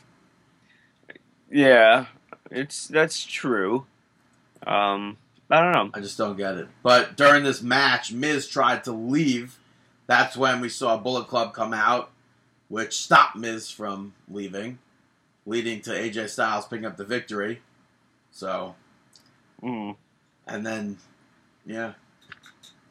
Yeah, 1.51 2.07
it's 2.50 2.86
that's 2.88 3.24
true. 3.24 3.86
Um, 4.66 5.16
I 5.50 5.60
don't 5.62 5.72
know. 5.72 5.90
I 5.94 6.00
just 6.00 6.18
don't 6.18 6.36
get 6.36 6.56
it. 6.56 6.68
But 6.82 7.16
during 7.16 7.44
this 7.44 7.62
match, 7.62 8.12
Miz 8.12 8.46
tried 8.48 8.84
to 8.84 8.92
leave. 8.92 9.58
That's 10.06 10.36
when 10.36 10.60
we 10.60 10.68
saw 10.68 10.96
Bullet 10.96 11.28
Club 11.28 11.54
come 11.54 11.72
out, 11.72 12.10
which 12.68 12.94
stopped 12.96 13.36
Miz 13.36 13.70
from 13.70 14.12
leaving, 14.28 14.78
leading 15.46 15.80
to 15.82 15.90
AJ 15.90 16.28
Styles 16.30 16.66
picking 16.66 16.86
up 16.86 16.96
the 16.96 17.04
victory. 17.04 17.62
So, 18.32 18.74
Mm. 19.62 19.96
and 20.46 20.64
then, 20.66 20.98
yeah, 21.66 21.92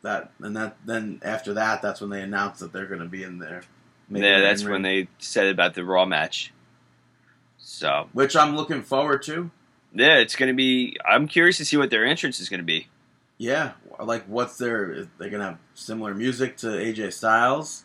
that 0.02 0.32
and 0.40 0.56
that 0.56 0.78
then 0.86 1.20
after 1.24 1.54
that, 1.54 1.82
that's 1.82 2.02
when 2.02 2.10
they 2.10 2.22
announced 2.22 2.60
that 2.60 2.72
they're 2.74 2.86
going 2.86 3.02
to 3.02 3.08
be 3.08 3.24
in 3.24 3.40
there. 3.40 3.64
Yeah, 4.12 4.40
that's 4.42 4.64
when 4.64 4.82
they 4.82 5.08
said 5.20 5.48
about 5.48 5.76
the 5.76 5.84
Raw 5.84 6.06
match. 6.06 6.52
So 7.70 8.10
which 8.14 8.36
I'm 8.36 8.56
looking 8.56 8.82
forward 8.82 9.22
to. 9.24 9.52
yeah, 9.94 10.18
it's 10.18 10.36
gonna 10.36 10.56
be. 10.56 10.98
I'm 11.08 11.28
curious 11.28 11.58
to 11.58 11.66
see 11.66 11.78
what 11.78 11.92
their 11.92 12.04
entrance 12.04 12.40
is 12.40 12.50
gonna 12.50 12.64
be. 12.64 12.88
Yeah, 13.38 13.74
like 14.00 14.26
what's 14.26 14.58
their? 14.58 15.08
They're 15.20 15.30
gonna 15.30 15.44
have 15.44 15.58
similar 15.76 16.16
music 16.16 16.58
to 16.58 16.68
AJ 16.68 17.14
Styles. 17.14 17.84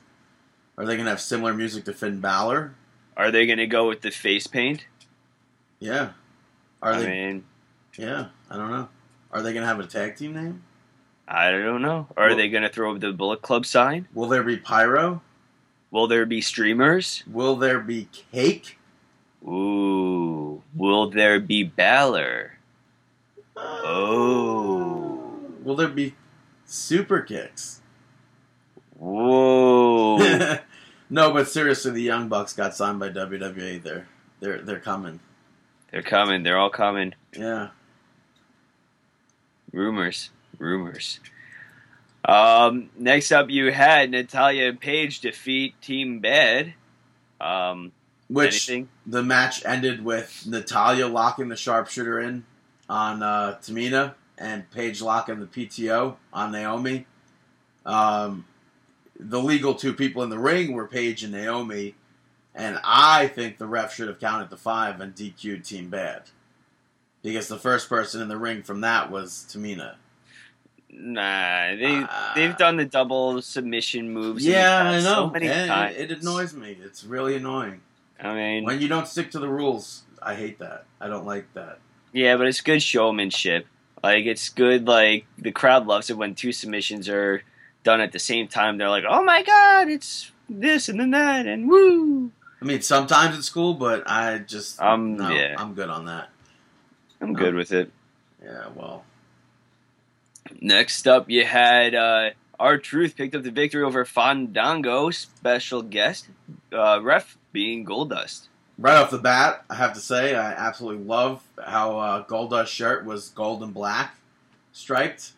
Are 0.78 0.86
they 0.86 0.96
gonna 0.96 1.10
have 1.10 1.20
similar 1.20 1.52
music 1.52 1.84
to 1.84 1.92
Finn 1.92 2.20
Balor? 2.20 2.74
Are 3.14 3.30
they 3.30 3.46
gonna 3.46 3.66
go 3.66 3.86
with 3.86 4.00
the 4.00 4.10
face 4.10 4.46
paint? 4.46 4.86
Yeah. 5.80 6.12
Are 6.80 6.94
I 6.94 7.00
they? 7.02 7.06
mean, 7.06 7.44
yeah, 7.98 8.28
I 8.50 8.56
don't 8.56 8.70
know. 8.70 8.88
Are 9.32 9.42
they 9.42 9.52
gonna 9.52 9.66
have 9.66 9.80
a 9.80 9.86
tag 9.86 10.16
team 10.16 10.32
name? 10.34 10.62
I 11.28 11.50
don't 11.50 11.82
know. 11.82 12.06
Are 12.16 12.28
Well- 12.28 12.36
they 12.36 12.48
gonna 12.48 12.70
throw 12.70 12.96
the 12.96 13.12
Bullet 13.12 13.42
Club 13.42 13.66
sign? 13.66 14.08
Will 14.14 14.28
there 14.28 14.42
be 14.42 14.56
pyro? 14.56 15.20
Will 15.90 16.06
there 16.06 16.24
be 16.24 16.40
streamers? 16.40 17.22
Will 17.30 17.54
there 17.56 17.80
be 17.80 18.08
cake? 18.32 18.78
Ooh, 19.46 20.62
will 20.74 21.10
there 21.10 21.38
be 21.40 21.62
Balor? 21.62 22.52
Oh, 23.56 25.20
Will 25.62 25.76
there 25.76 25.88
be 25.88 26.14
super 26.64 27.20
kicks? 27.20 27.80
whoa! 28.98 30.18
no, 31.10 31.32
but 31.32 31.48
seriously, 31.48 31.90
the 31.92 32.02
Young 32.02 32.28
Bucks 32.28 32.52
got 32.52 32.74
signed 32.74 33.00
by 33.00 33.08
WWE. 33.10 33.82
They're 33.82 34.06
they're 34.40 34.62
they're 34.62 34.80
coming. 34.80 35.20
They're 35.90 36.02
coming. 36.02 36.42
They're 36.42 36.58
all 36.58 36.70
coming. 36.70 37.14
Yeah. 37.36 37.68
Rumors, 39.72 40.30
rumors. 40.58 41.20
Um, 42.24 42.90
next 42.96 43.32
up, 43.32 43.50
you 43.50 43.70
had 43.72 44.10
Natalya 44.10 44.68
and 44.68 44.80
Paige 44.80 45.20
defeat 45.20 45.80
Team 45.82 46.20
Bed. 46.20 46.74
Um, 47.40 47.92
Which 48.28 48.68
anything? 48.70 48.88
the 49.06 49.22
match 49.22 49.64
ended 49.64 50.04
with 50.04 50.44
Natalya 50.46 51.06
locking 51.06 51.48
the 51.48 51.56
sharpshooter 51.56 52.20
in 52.20 52.44
on 52.88 53.22
uh, 53.22 53.58
Tamina 53.62 54.14
and 54.38 54.70
Paige 54.70 55.02
locking 55.02 55.40
the 55.40 55.46
PTO 55.46 56.16
on 56.32 56.52
Naomi. 56.52 57.06
Um, 57.84 58.46
the 59.18 59.40
legal 59.40 59.74
two 59.74 59.92
people 59.92 60.22
in 60.22 60.30
the 60.30 60.38
ring 60.38 60.72
were 60.72 60.86
Paige 60.86 61.22
and 61.22 61.32
Naomi, 61.32 61.94
and 62.54 62.78
I 62.82 63.28
think 63.28 63.58
the 63.58 63.66
ref 63.66 63.94
should 63.94 64.08
have 64.08 64.18
counted 64.20 64.50
the 64.50 64.56
five 64.56 65.00
and 65.00 65.14
DQ'd 65.14 65.64
Team 65.64 65.90
Bad. 65.90 66.22
Because 67.22 67.48
the 67.48 67.58
first 67.58 67.88
person 67.88 68.20
in 68.20 68.28
the 68.28 68.36
ring 68.36 68.62
from 68.62 68.80
that 68.82 69.10
was 69.10 69.46
Tamina. 69.50 69.94
Nah, 70.90 71.74
they 71.76 72.04
Uh, 72.08 72.34
they've 72.34 72.56
done 72.56 72.76
the 72.76 72.84
double 72.84 73.40
submission 73.42 74.10
moves. 74.12 74.46
Yeah, 74.46 74.82
I 74.82 75.00
know. 75.00 75.14
So 75.14 75.30
many 75.30 75.48
and 75.48 75.68
times. 75.68 75.96
it 75.96 76.10
annoys 76.10 76.54
me. 76.54 76.76
It's 76.82 77.04
really 77.04 77.36
annoying. 77.36 77.80
I 78.22 78.34
mean, 78.34 78.64
When 78.64 78.80
you 78.80 78.88
don't 78.88 79.06
stick 79.08 79.30
to 79.32 79.38
the 79.38 79.48
rules, 79.48 80.02
I 80.22 80.34
hate 80.34 80.58
that. 80.60 80.84
I 81.00 81.08
don't 81.08 81.26
like 81.26 81.52
that. 81.54 81.78
yeah, 82.12 82.36
but 82.36 82.46
it's 82.46 82.60
good 82.60 82.82
showmanship. 82.82 83.66
Like 84.02 84.24
it's 84.26 84.48
good. 84.48 84.86
Like 84.86 85.26
the 85.38 85.52
crowd 85.52 85.86
loves 85.86 86.10
it 86.10 86.16
when 86.16 86.34
two 86.34 86.52
submissions 86.52 87.08
are 87.08 87.42
done 87.82 88.00
at 88.00 88.12
the 88.12 88.18
same 88.18 88.48
time. 88.48 88.76
They're 88.78 88.88
like, 88.90 89.04
"Oh 89.08 89.22
my 89.24 89.42
god, 89.42 89.88
it's 89.88 90.30
this 90.48 90.88
and 90.88 91.00
then 91.00 91.10
that 91.12 91.46
and 91.46 91.68
woo!" 91.68 92.30
I 92.60 92.64
mean, 92.66 92.80
sometimes 92.82 93.36
it's 93.38 93.48
cool, 93.50 93.74
but 93.74 94.02
I 94.10 94.38
just 94.38 94.80
Um, 94.80 95.16
no, 95.16 95.30
yeah. 95.30 95.54
I'm 95.58 95.74
good 95.74 95.88
on 95.90 96.04
that. 96.06 96.28
I'm 97.20 97.32
good 97.34 97.54
with 97.54 97.72
it. 97.72 97.90
Yeah, 98.42 98.68
well, 98.74 99.04
Next 100.60 101.06
up, 101.08 101.30
you 101.30 101.44
had 101.44 101.94
uh, 101.94 102.30
R-Truth 102.60 103.16
picked 103.16 103.34
up 103.34 103.42
the 103.42 103.50
victory 103.50 103.82
over 103.82 104.04
Fandango. 104.04 105.10
Special 105.10 105.82
guest 105.82 106.28
uh, 106.74 107.00
ref 107.02 107.38
being 107.52 107.84
Goldust. 107.84 108.48
right 108.78 108.96
off 108.96 109.10
the 109.10 109.18
bat, 109.18 109.64
I 109.70 109.76
have 109.76 109.94
to 109.94 110.00
say 110.00 110.34
I 110.34 110.52
absolutely 110.52 111.04
love 111.04 111.42
how 111.64 111.98
uh, 111.98 112.24
Goldust's 112.26 112.70
shirt 112.70 113.04
was 113.04 113.28
gold 113.30 113.62
and 113.62 113.72
black 113.72 114.16
striped. 114.72 115.32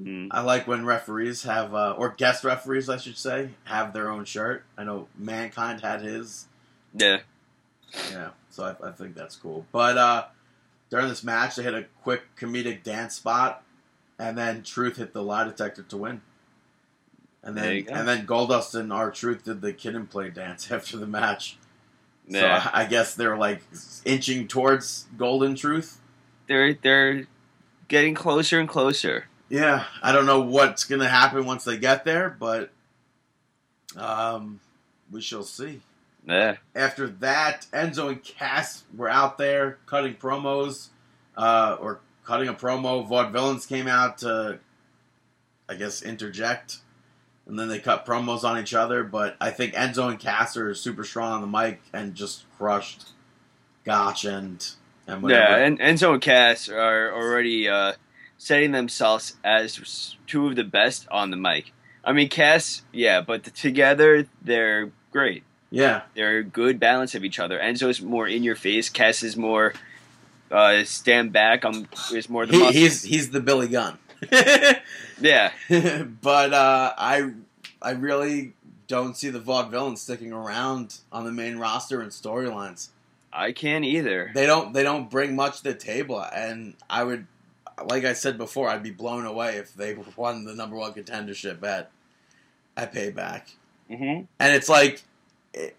Mm. 0.00 0.28
I 0.30 0.42
like 0.42 0.68
when 0.68 0.84
referees 0.84 1.42
have, 1.42 1.74
uh, 1.74 1.94
or 1.98 2.10
guest 2.10 2.44
referees, 2.44 2.88
I 2.88 2.98
should 2.98 3.18
say, 3.18 3.50
have 3.64 3.92
their 3.92 4.10
own 4.10 4.24
shirt. 4.24 4.64
I 4.76 4.84
know 4.84 5.08
Mankind 5.16 5.80
had 5.80 6.02
his. 6.02 6.46
Yeah, 6.94 7.18
Yeah, 8.10 8.30
so 8.50 8.64
I, 8.64 8.88
I 8.88 8.92
think 8.92 9.14
that's 9.16 9.34
cool. 9.34 9.66
But 9.72 9.98
uh, 9.98 10.24
during 10.90 11.08
this 11.08 11.24
match, 11.24 11.56
they 11.56 11.64
hit 11.64 11.74
a 11.74 11.86
quick 12.02 12.22
comedic 12.36 12.84
dance 12.84 13.14
spot, 13.14 13.64
and 14.18 14.38
then 14.38 14.62
Truth 14.62 14.98
hit 14.98 15.12
the 15.12 15.22
lie 15.22 15.44
detector 15.44 15.82
to 15.82 15.96
win. 15.96 16.20
And 17.48 17.56
then 17.56 17.86
and 17.88 18.06
then 18.06 18.26
Goldust 18.26 18.74
and 18.74 18.92
R-Truth 18.92 19.44
did 19.44 19.62
the 19.62 19.72
Kid 19.72 19.94
'n 19.94 20.06
Play 20.06 20.28
dance 20.28 20.70
after 20.70 20.98
the 20.98 21.06
match. 21.06 21.56
yeah. 22.26 22.62
So 22.62 22.70
I, 22.70 22.82
I 22.82 22.86
guess 22.86 23.14
they're 23.14 23.38
like 23.38 23.62
inching 24.04 24.46
towards 24.48 25.06
Golden 25.16 25.54
Truth. 25.54 25.98
they're 26.46 26.74
they're 26.74 27.26
getting 27.88 28.14
closer 28.14 28.60
and 28.60 28.68
closer. 28.68 29.28
Yeah, 29.48 29.84
I 30.02 30.12
don't 30.12 30.26
know 30.26 30.40
what's 30.42 30.84
gonna 30.84 31.08
happen 31.08 31.46
once 31.46 31.64
they 31.64 31.78
get 31.78 32.04
there, 32.04 32.36
but 32.38 32.70
um, 33.96 34.60
we 35.10 35.22
shall 35.22 35.42
see. 35.42 35.80
Yeah, 36.26 36.56
after 36.74 37.06
that, 37.06 37.66
Enzo 37.72 38.08
and 38.10 38.22
Cass 38.22 38.84
were 38.94 39.08
out 39.08 39.38
there 39.38 39.78
cutting 39.86 40.16
promos, 40.16 40.88
uh, 41.34 41.78
or 41.80 42.00
cutting 42.26 42.48
a 42.48 42.52
promo. 42.52 43.08
Vaudevillains 43.08 43.66
came 43.66 43.88
out 43.88 44.18
to, 44.18 44.58
I 45.66 45.74
guess, 45.76 46.02
interject, 46.02 46.80
and 47.48 47.58
then 47.58 47.68
they 47.68 47.78
cut 47.78 48.06
promos 48.06 48.44
on 48.44 48.58
each 48.58 48.74
other. 48.74 49.02
But 49.02 49.36
I 49.40 49.50
think 49.50 49.74
Enzo 49.74 50.08
and 50.08 50.18
Cass 50.20 50.56
are 50.56 50.74
super 50.74 51.02
strong 51.04 51.32
on 51.32 51.40
the 51.40 51.46
mic 51.46 51.80
and 51.92 52.14
just 52.14 52.44
crushed 52.56 53.08
Gotch 53.84 54.24
and 54.24 54.64
and 55.06 55.22
whatever. 55.22 55.58
yeah. 55.58 55.64
And 55.64 55.80
Enzo 55.80 56.12
and 56.12 56.22
Cass 56.22 56.68
are 56.68 57.12
already 57.12 57.68
uh, 57.68 57.94
setting 58.36 58.72
themselves 58.72 59.36
as 59.42 60.14
two 60.26 60.46
of 60.46 60.56
the 60.56 60.64
best 60.64 61.08
on 61.10 61.30
the 61.30 61.36
mic. 61.36 61.72
I 62.04 62.12
mean, 62.12 62.28
Cass, 62.28 62.82
yeah, 62.92 63.20
but 63.22 63.44
together 63.54 64.26
they're 64.42 64.92
great. 65.10 65.42
yeah, 65.70 66.02
They're 66.14 66.38
a 66.38 66.44
good 66.44 66.78
balance 66.78 67.14
of 67.14 67.24
each 67.24 67.38
other. 67.38 67.58
Enzo's 67.58 68.00
more 68.00 68.26
in 68.28 68.42
your 68.42 68.54
face. 68.56 68.88
Cass 68.88 69.22
is 69.22 69.36
more 69.36 69.74
uh, 70.50 70.84
stand 70.84 71.32
back. 71.32 71.64
I'm 71.64 71.88
is 72.12 72.28
more 72.30 72.46
the 72.46 72.52
he, 72.56 72.72
he's 72.72 73.02
he's 73.02 73.30
the 73.30 73.40
Billy 73.40 73.68
Gunn. 73.68 73.98
yeah. 75.20 75.52
but 76.22 76.52
uh, 76.52 76.92
I 76.96 77.32
I 77.80 77.90
really 77.92 78.52
don't 78.86 79.16
see 79.16 79.28
the 79.30 79.40
Vaudevillains 79.40 79.98
sticking 79.98 80.32
around 80.32 80.98
on 81.12 81.24
the 81.24 81.32
main 81.32 81.58
roster 81.58 82.00
and 82.00 82.10
storylines. 82.10 82.88
I 83.32 83.52
can't 83.52 83.84
either. 83.84 84.30
They 84.34 84.46
don't 84.46 84.72
they 84.72 84.82
don't 84.82 85.10
bring 85.10 85.36
much 85.36 85.58
to 85.58 85.64
the 85.64 85.74
table, 85.74 86.20
and 86.34 86.74
I 86.88 87.04
would, 87.04 87.26
like 87.84 88.04
I 88.04 88.14
said 88.14 88.38
before, 88.38 88.68
I'd 88.68 88.82
be 88.82 88.90
blown 88.90 89.26
away 89.26 89.56
if 89.56 89.74
they 89.74 89.94
won 90.16 90.44
the 90.44 90.54
number 90.54 90.76
one 90.76 90.92
contendership 90.94 91.62
at 91.62 91.90
at 92.76 92.92
Payback. 92.94 93.42
hmm 93.88 94.22
And 94.40 94.54
it's 94.54 94.68
like, 94.68 95.02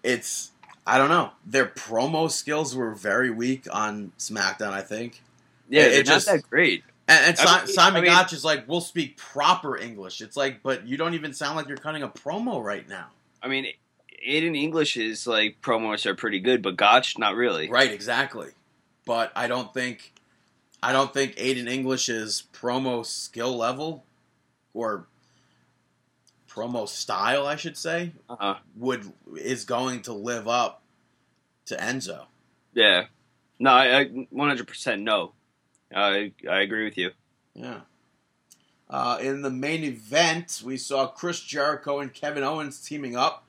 it's 0.04 0.52
I 0.86 0.96
don't 0.98 1.08
know. 1.08 1.30
Their 1.44 1.66
promo 1.66 2.30
skills 2.30 2.74
were 2.76 2.94
very 2.94 3.30
weak 3.30 3.66
on 3.70 4.12
SmackDown. 4.18 4.70
I 4.72 4.82
think, 4.82 5.20
Yeah, 5.68 5.82
It- 5.82 5.92
it 5.92 6.06
not 6.06 6.12
just- 6.14 6.26
that 6.26 6.48
great. 6.48 6.84
And, 7.10 7.38
and 7.38 7.48
I 7.48 7.58
mean- 7.64 7.66
Simon 7.74 7.96
I 7.98 8.00
mean- 8.02 8.10
Gotch 8.10 8.32
is 8.32 8.44
like, 8.44 8.66
we'll 8.68 8.80
speak 8.80 9.16
proper 9.16 9.76
English. 9.76 10.20
It's 10.20 10.36
like, 10.36 10.62
but 10.62 10.86
you 10.86 10.96
don't 10.96 11.14
even 11.14 11.32
sound 11.34 11.56
like 11.56 11.68
you're 11.68 11.76
cutting 11.76 12.02
a 12.02 12.08
promo 12.08 12.62
right 12.62 12.88
now. 12.88 13.08
I 13.42 13.48
mean, 13.48 13.66
Aiden 14.26 14.56
English's 14.56 15.26
like 15.26 15.60
promos 15.62 16.04
are 16.06 16.14
pretty 16.14 16.40
good, 16.40 16.62
but 16.62 16.76
Gotch 16.76 17.18
not 17.18 17.34
really. 17.36 17.70
Right, 17.70 17.90
exactly. 17.90 18.48
But 19.06 19.32
I 19.34 19.48
don't 19.48 19.72
think 19.74 20.12
I 20.82 20.92
don't 20.92 21.12
think 21.12 21.36
Aiden 21.36 21.68
English's 21.68 22.44
promo 22.52 23.04
skill 23.04 23.56
level 23.56 24.04
or 24.74 25.06
promo 26.48 26.88
style, 26.88 27.46
I 27.46 27.56
should 27.56 27.76
say, 27.76 28.12
Uh-huh. 28.28 28.56
would 28.76 29.12
is 29.36 29.64
going 29.64 30.02
to 30.02 30.12
live 30.12 30.48
up 30.48 30.82
to 31.66 31.76
Enzo. 31.76 32.26
Yeah. 32.74 33.04
No, 33.58 33.70
I, 33.70 34.00
I 34.00 34.04
100% 34.06 35.02
no. 35.02 35.32
I 35.94 36.32
I 36.48 36.60
agree 36.60 36.84
with 36.84 36.96
you. 36.98 37.10
Yeah. 37.54 37.80
Uh, 38.88 39.18
in 39.20 39.42
the 39.42 39.50
main 39.50 39.84
event, 39.84 40.62
we 40.64 40.76
saw 40.76 41.06
Chris 41.06 41.40
Jericho 41.40 42.00
and 42.00 42.12
Kevin 42.12 42.42
Owens 42.42 42.80
teaming 42.84 43.16
up 43.16 43.44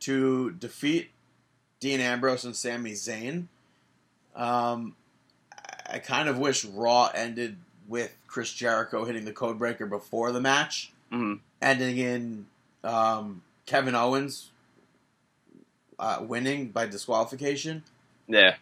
to 0.00 0.52
defeat 0.52 1.10
Dean 1.80 2.00
Ambrose 2.00 2.44
and 2.44 2.56
Sami 2.56 2.92
Zayn. 2.92 3.46
Um, 4.34 4.96
I- 5.90 5.98
kind 5.98 6.28
of 6.28 6.38
wish 6.38 6.64
Raw 6.64 7.10
ended 7.14 7.56
with 7.88 8.14
Chris 8.26 8.52
Jericho 8.52 9.04
hitting 9.04 9.24
the 9.26 9.32
Codebreaker 9.32 9.88
before 9.88 10.32
the 10.32 10.40
match, 10.40 10.92
Mhm. 11.12 11.40
ending 11.62 11.98
in 11.98 12.46
um, 12.84 13.42
Kevin 13.66 13.94
Owens 13.94 14.50
uh, 15.98 16.18
winning 16.20 16.68
by 16.68 16.86
disqualification, 16.86 17.82
Yeah. 18.28 18.56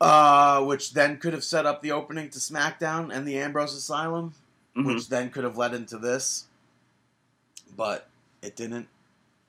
Uh, 0.00 0.62
which 0.64 0.92
then 0.92 1.16
could 1.18 1.32
have 1.32 1.44
set 1.44 1.64
up 1.66 1.80
the 1.80 1.92
opening 1.92 2.28
to 2.28 2.38
SmackDown 2.38 3.14
and 3.14 3.26
the 3.26 3.38
Ambrose 3.38 3.74
Asylum, 3.74 4.34
Mhm. 4.76 4.86
which 4.86 5.08
then 5.08 5.30
could 5.30 5.44
have 5.44 5.56
led 5.56 5.72
into 5.72 5.96
this, 5.98 6.46
but 7.76 8.08
it 8.42 8.56
didn't. 8.56 8.88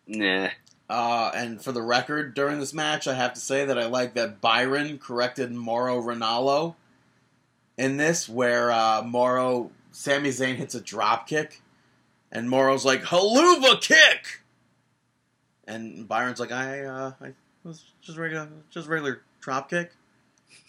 Nah. 0.08 0.50
Uh, 0.88 1.32
and 1.34 1.62
for 1.64 1.72
the 1.72 1.82
record, 1.82 2.36
during 2.36 2.60
this 2.60 2.74
match, 2.74 3.08
I 3.08 3.16
have 3.16 3.34
to 3.34 3.40
say 3.40 3.66
that 3.66 3.78
I 3.80 3.88
like 3.88 4.14
that 4.14 4.40
Byron 4.40 5.00
corrected 5.00 5.52
Mauro 5.52 6.00
Ranallo 6.02 6.76
in 7.76 7.98
this, 7.98 8.30
where 8.30 8.72
uh, 8.72 9.02
Mauro, 9.02 9.72
Sami 9.92 10.30
Zayn 10.30 10.56
hits 10.56 10.76
a 10.76 10.80
drop 10.82 11.28
kick, 11.28 11.62
and 12.32 12.48
Mauro's 12.50 12.86
like, 12.86 13.02
Haluva 13.02 13.82
kick! 13.82 14.42
And 15.68 16.08
Byron's 16.08 16.40
like, 16.40 16.52
I, 16.52 16.84
uh, 16.86 17.12
I 17.20 17.34
was 17.64 17.84
just 18.02 18.20
regular, 18.20 18.48
just 18.70 18.88
regular 18.88 19.22
drop 19.42 19.72
kick. 19.72 19.92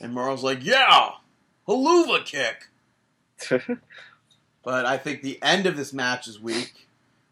And 0.01 0.13
Mauro's 0.13 0.43
like, 0.43 0.65
yeah, 0.65 1.11
Haluva 1.69 2.25
kick! 2.25 2.69
But 4.63 4.85
I 4.85 4.97
think 4.99 5.23
the 5.23 5.39
end 5.43 5.67
of 5.67 5.77
this 5.77 5.93
match 5.93 6.27
is 6.27 6.41
weak, 6.41 6.89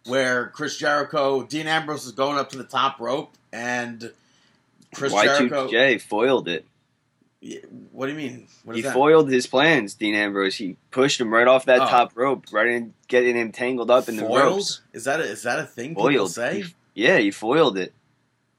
where 0.07 0.51
Chris 0.51 0.77
Jericho, 0.79 1.43
Dean 1.43 1.67
Ambrose 1.67 2.07
is 2.07 2.13
going 2.13 2.39
up 2.39 2.51
to 2.51 2.59
the 2.59 2.63
top 2.63 3.01
rope, 3.01 3.33
and 3.53 4.13
Chris 4.95 5.13
Jericho. 5.13 5.67
Y2J 5.67 6.01
foiled 6.01 6.47
it. 6.47 6.65
What 7.91 8.07
do 8.07 8.13
you 8.13 8.17
mean? 8.19 8.47
What 8.63 8.77
He 8.77 8.83
that? 8.83 8.95
foiled 8.95 9.31
his 9.33 9.49
plans, 9.49 9.95
Dean 9.95 10.15
Ambrose. 10.15 10.55
He 10.55 10.77
pushed 10.93 11.21
him 11.21 11.35
right 11.35 11.49
off 11.49 11.65
that 11.65 11.81
Oh. 11.81 11.87
top 11.89 12.13
rope, 12.15 12.45
right 12.53 12.69
in 12.69 12.95
getting 13.09 13.35
him 13.37 13.51
tangled 13.51 13.91
up 13.91 14.09
in 14.09 14.15
the 14.17 14.23
Foiled? 14.23 14.37
ropes. 14.55 14.81
Is 14.93 15.03
that 15.05 15.19
a, 15.19 15.25
is 15.25 15.43
that 15.43 15.59
a 15.59 15.65
thing 15.67 15.91
people 15.91 16.05
Foiled. 16.05 16.31
say? 16.31 16.63
He- 16.63 16.75
yeah, 16.95 17.17
you 17.19 17.33
foiled 17.33 17.77
it. 17.77 17.93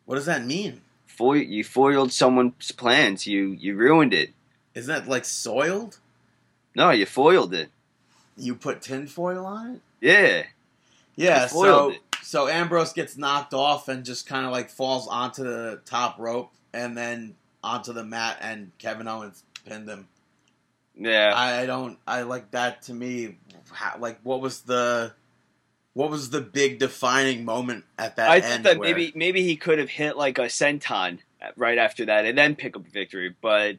What 0.04 0.16
does 0.16 0.26
that 0.26 0.46
mean? 0.46 0.82
Foil, 1.16 1.38
you 1.38 1.64
foiled 1.64 2.12
someone's 2.12 2.72
plans. 2.72 3.26
You 3.28 3.50
you 3.60 3.76
ruined 3.76 4.14
it. 4.14 4.32
Isn't 4.74 4.94
that 4.94 5.08
like 5.08 5.26
soiled? 5.26 6.00
No, 6.76 6.92
you 6.92 7.06
foiled 7.06 7.54
it. 7.54 7.70
You 8.38 8.56
put 8.56 8.82
tinfoil 8.82 9.46
on 9.46 9.76
it? 9.76 9.82
Yeah. 10.02 10.44
Yeah. 11.16 11.48
So 11.48 11.92
it. 11.92 12.02
so 12.22 12.48
Ambrose 12.48 12.94
gets 12.94 13.18
knocked 13.18 13.54
off 13.54 13.88
and 13.88 14.04
just 14.04 14.28
kind 14.28 14.46
of 14.46 14.52
like 14.52 14.70
falls 14.70 15.08
onto 15.08 15.44
the 15.44 15.82
top 15.86 16.20
rope 16.20 16.52
and 16.74 16.98
then 16.98 17.36
onto 17.66 17.92
the 17.92 18.04
mat, 18.04 18.38
and 18.42 18.72
Kevin 18.78 19.08
Owens 19.08 19.44
pinned 19.66 19.90
him. 19.90 20.08
Yeah. 20.96 21.34
I, 21.36 21.62
I 21.62 21.66
don't. 21.66 21.98
I 22.08 22.22
like 22.22 22.52
that 22.52 22.84
to 22.84 22.94
me. 22.94 23.38
How, 23.72 23.98
like, 24.00 24.20
what 24.24 24.40
was 24.40 24.62
the, 24.62 25.14
what 25.96 26.12
was 26.12 26.30
the 26.30 26.42
big 26.42 26.78
defining 26.78 27.46
moment 27.46 27.86
at 27.98 28.18
that 28.18 28.30
I 28.30 28.42
thought 28.42 28.64
that 28.64 28.78
where- 28.78 28.90
maybe 28.94 29.12
maybe 29.16 29.42
he 29.44 29.56
could 29.56 29.80
have 29.80 29.90
hit 29.90 30.16
like 30.18 30.38
a 30.38 30.44
senton 30.44 31.20
right 31.56 31.78
after 31.78 32.06
that 32.06 32.26
and 32.26 32.38
then 32.38 32.56
pick 32.56 32.76
up 32.76 32.86
a 32.86 32.90
victory, 32.90 33.34
but 33.42 33.78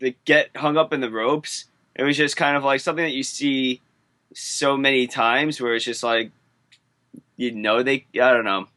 to 0.00 0.12
get 0.24 0.50
hung 0.56 0.76
up 0.76 0.92
in 0.92 1.00
the 1.00 1.10
ropes, 1.10 1.66
it 1.94 2.04
was 2.04 2.16
just 2.16 2.36
kind 2.36 2.56
of 2.56 2.64
like 2.64 2.80
something 2.80 3.04
that 3.04 3.12
you 3.12 3.22
see 3.22 3.80
so 4.34 4.76
many 4.76 5.06
times 5.06 5.60
where 5.60 5.74
it's 5.74 5.84
just 5.84 6.02
like 6.02 6.30
you 7.36 7.50
know 7.52 7.82
they 7.82 8.06
I 8.14 8.32
don't 8.32 8.44
know. 8.44 8.68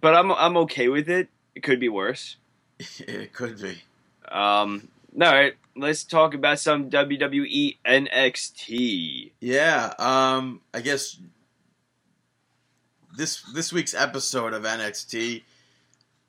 But 0.00 0.14
I'm 0.14 0.30
I'm 0.32 0.56
okay 0.58 0.88
with 0.88 1.08
it. 1.08 1.28
It 1.54 1.62
could 1.62 1.80
be 1.80 1.88
worse. 1.88 2.36
it 2.78 3.32
could 3.32 3.60
be. 3.60 3.82
Um 4.30 4.88
all 5.20 5.32
right, 5.32 5.54
let's 5.76 6.04
talk 6.04 6.34
about 6.34 6.58
some 6.60 6.90
WWE 6.90 7.78
NXT. 7.86 9.32
Yeah. 9.40 9.92
Um. 9.98 10.60
I 10.72 10.80
guess 10.80 11.18
this 13.16 13.42
this 13.54 13.72
week's 13.72 13.94
episode 13.94 14.52
of 14.54 14.62
NXT. 14.64 15.42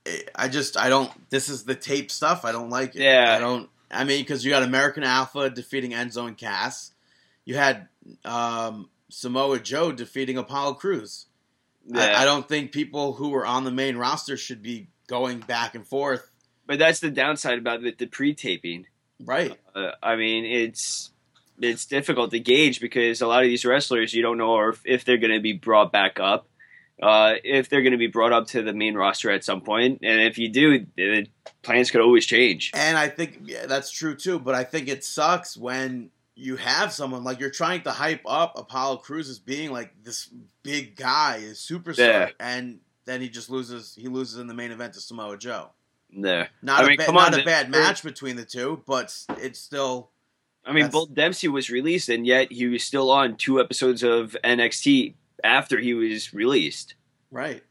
eh, 0.06 0.18
I 0.36 0.48
just 0.48 0.78
I 0.78 0.90
don't. 0.90 1.12
This 1.30 1.50
is 1.50 1.64
the 1.64 1.76
tape 1.76 2.12
stuff. 2.12 2.46
I 2.46 2.52
don't 2.52 2.70
like 2.70 2.96
it. 2.96 3.02
Yeah. 3.02 3.36
I 3.36 3.40
don't. 3.40 3.70
I 3.92 4.04
mean, 4.04 4.22
because 4.22 4.44
you 4.44 4.52
got 4.52 4.64
American 4.64 5.04
Alpha 5.04 5.50
defeating 5.50 5.92
Enzo 5.92 6.28
and 6.28 6.38
Cass. 6.38 6.92
You 7.46 7.56
had 7.56 7.88
um, 8.26 8.90
Samoa 9.10 9.60
Joe 9.60 9.92
defeating 9.92 10.38
Apollo 10.38 10.76
Crews. 10.76 11.28
I, 11.94 12.24
I 12.24 12.26
don't 12.26 12.50
think 12.50 12.72
people 12.72 13.14
who 13.14 13.30
were 13.30 13.46
on 13.46 13.64
the 13.64 13.72
main 13.72 13.96
roster 13.96 14.38
should 14.38 14.64
be 14.64 14.88
going 15.08 15.40
back 15.40 15.76
and 15.76 15.88
forth. 15.88 16.32
but 16.66 16.80
that's 16.80 17.00
the 17.00 17.12
downside 17.12 17.60
about 17.60 17.84
the, 17.84 17.92
the 17.96 18.08
pre-taping. 18.08 18.88
Right. 19.24 19.58
Uh, 19.74 19.92
I 20.04 20.16
mean, 20.16 20.46
it's 20.46 21.12
it's 21.62 21.86
difficult 21.86 22.32
to 22.32 22.40
gauge 22.40 22.82
because 22.82 23.22
a 23.22 23.28
lot 23.28 23.44
of 23.44 23.48
these 23.50 23.64
wrestlers 23.66 24.14
you 24.14 24.22
don't 24.22 24.38
know 24.38 24.70
if, 24.70 24.82
if 24.86 25.06
they're 25.06 25.18
going 25.18 25.34
to 25.34 25.40
be 25.40 25.54
brought 25.54 25.92
back 25.92 26.20
up, 26.20 26.48
uh, 27.02 27.36
if 27.44 27.70
they're 27.70 27.82
going 27.82 27.94
to 27.94 27.98
be 27.98 28.08
brought 28.08 28.34
up 28.34 28.48
to 28.48 28.62
the 28.62 28.74
main 28.74 28.96
roster 28.96 29.32
at 29.32 29.44
some 29.46 29.62
point, 29.62 30.00
and 30.04 30.22
if 30.22 30.38
you 30.38 30.50
do, 30.50 30.86
the 30.98 31.28
plans 31.62 31.92
could 31.92 32.02
always 32.02 32.26
change. 32.26 32.72
And 32.74 32.98
I 32.98 33.08
think 33.08 33.40
yeah, 33.46 33.66
that's 33.68 33.90
true 33.92 34.16
too. 34.16 34.38
But 34.40 34.56
I 34.56 34.64
think 34.66 34.88
it 34.90 35.04
sucks 35.06 35.56
when 35.56 36.10
you 36.36 36.58
have 36.58 36.92
someone 36.92 37.24
like 37.24 37.40
you're 37.40 37.50
trying 37.50 37.82
to 37.84 37.92
hype 37.92 38.24
up 38.26 38.60
Apollo 38.60 38.98
Crews 38.98 39.30
as 39.30 39.40
being 39.40 39.72
like 39.72 39.94
this 40.04 40.30
big 40.64 40.98
guy, 40.98 41.38
a 41.38 41.52
superstar, 41.52 41.98
Yeah. 41.98 42.30
and 42.42 42.80
then 43.06 43.22
he 43.22 43.30
just 43.30 43.50
loses. 43.50 43.96
He 43.96 44.10
loses 44.10 44.40
in 44.40 44.48
the 44.48 44.54
main 44.54 44.72
event 44.72 44.96
to 44.96 45.00
Samoa 45.00 45.38
Joe. 45.38 45.70
There, 46.12 46.50
Not 46.62 46.82
I 46.82 46.86
a 46.86 46.88
mean, 46.88 46.98
ba- 46.98 47.06
come 47.06 47.16
not 47.16 47.34
on, 47.34 47.40
a 47.42 47.44
bad 47.46 47.70
match 47.70 48.02
between 48.04 48.36
the 48.38 48.46
two, 48.46 48.82
but 48.88 49.14
it's 49.40 49.60
still 49.60 50.12
I 50.66 50.72
mean, 50.74 50.90
Bull 50.90 51.06
Dempsey 51.08 51.48
was 51.48 51.70
released, 51.70 52.10
and 52.10 52.26
yet 52.26 52.52
he 52.52 52.68
was 52.68 52.84
still 52.84 53.12
on 53.12 53.36
two 53.36 53.60
episodes 53.60 54.02
of 54.02 54.36
NXT 54.44 55.14
after 55.44 55.78
he 55.80 55.94
was 55.94 56.34
released. 56.34 56.96
right. 57.32 57.64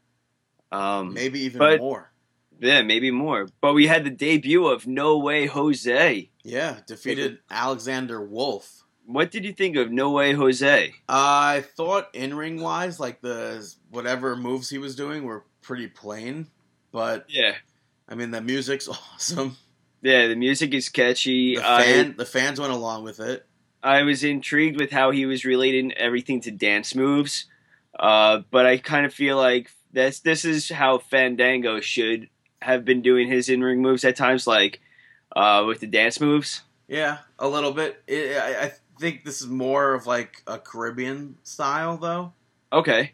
Um, 0.71 1.13
Maybe 1.13 1.39
even 1.41 1.59
but- 1.59 1.79
more. 1.79 2.11
yeah, 2.59 2.81
maybe 2.81 3.11
more. 3.11 3.47
But 3.61 3.73
we 3.73 3.87
had 3.87 4.03
the 4.03 4.09
debut 4.09 4.65
of 4.67 4.85
No 4.87 5.17
Way 5.17 5.45
Jose. 5.45 6.29
Yeah, 6.43 6.77
defeated 6.87 7.39
Alexander 7.49 8.21
Wolfe. 8.21 8.83
What 9.05 9.31
did 9.31 9.45
you 9.45 9.53
think 9.53 9.75
of 9.77 9.91
No 9.91 10.11
Way 10.11 10.33
Jose? 10.33 10.93
I 11.07 11.63
thought 11.77 12.09
in 12.13 12.33
ring 12.35 12.59
wise, 12.61 12.99
like 12.99 13.21
the 13.21 13.73
whatever 13.89 14.35
moves 14.35 14.69
he 14.69 14.77
was 14.79 14.95
doing 14.95 15.23
were 15.23 15.45
pretty 15.61 15.87
plain, 15.87 16.47
but 16.91 17.25
Yeah, 17.29 17.55
I 18.07 18.15
mean 18.15 18.31
the 18.31 18.41
music's 18.41 18.87
awesome. 19.13 19.57
yeah. 20.01 20.27
The 20.27 20.35
music 20.35 20.73
is 20.73 20.89
catchy. 20.89 21.55
The 21.55 21.67
I- 21.67 22.03
the 22.15 22.25
fans 22.25 22.59
went 22.59 22.73
along 22.73 23.03
with 23.03 23.19
it. 23.19 23.45
I 23.83 24.01
was 24.01 24.23
intrigued 24.23 24.79
with 24.79 24.89
how 24.91 25.11
he 25.11 25.25
was 25.27 25.45
relating 25.45 25.91
everything 25.93 26.41
to 26.41 26.51
dance 26.51 26.95
moves, 26.95 27.45
uh, 27.99 28.41
but 28.49 28.65
I 28.65 28.77
kind 28.77 29.05
of 29.05 29.13
feel 29.13 29.37
like 29.37 29.69
this 29.91 30.19
this 30.21 30.43
is 30.43 30.69
how 30.69 30.97
Fandango 30.97 31.79
should 31.81 32.29
have 32.63 32.83
been 32.83 33.03
doing 33.03 33.27
his 33.27 33.47
in 33.47 33.61
ring 33.63 33.83
moves 33.83 34.03
at 34.03 34.15
times, 34.15 34.47
like 34.47 34.81
uh, 35.35 35.63
with 35.67 35.81
the 35.81 35.87
dance 35.87 36.19
moves. 36.19 36.63
Yeah, 36.87 37.19
a 37.37 37.47
little 37.47 37.73
bit. 37.73 38.01
It, 38.07 38.37
I, 38.37 38.65
I 38.65 38.71
think 38.99 39.23
this 39.23 39.41
is 39.41 39.47
more 39.47 39.93
of 39.93 40.07
like 40.07 40.41
a 40.47 40.57
Caribbean 40.57 41.37
style 41.43 41.97
though, 41.97 42.33
Okay, 42.73 43.11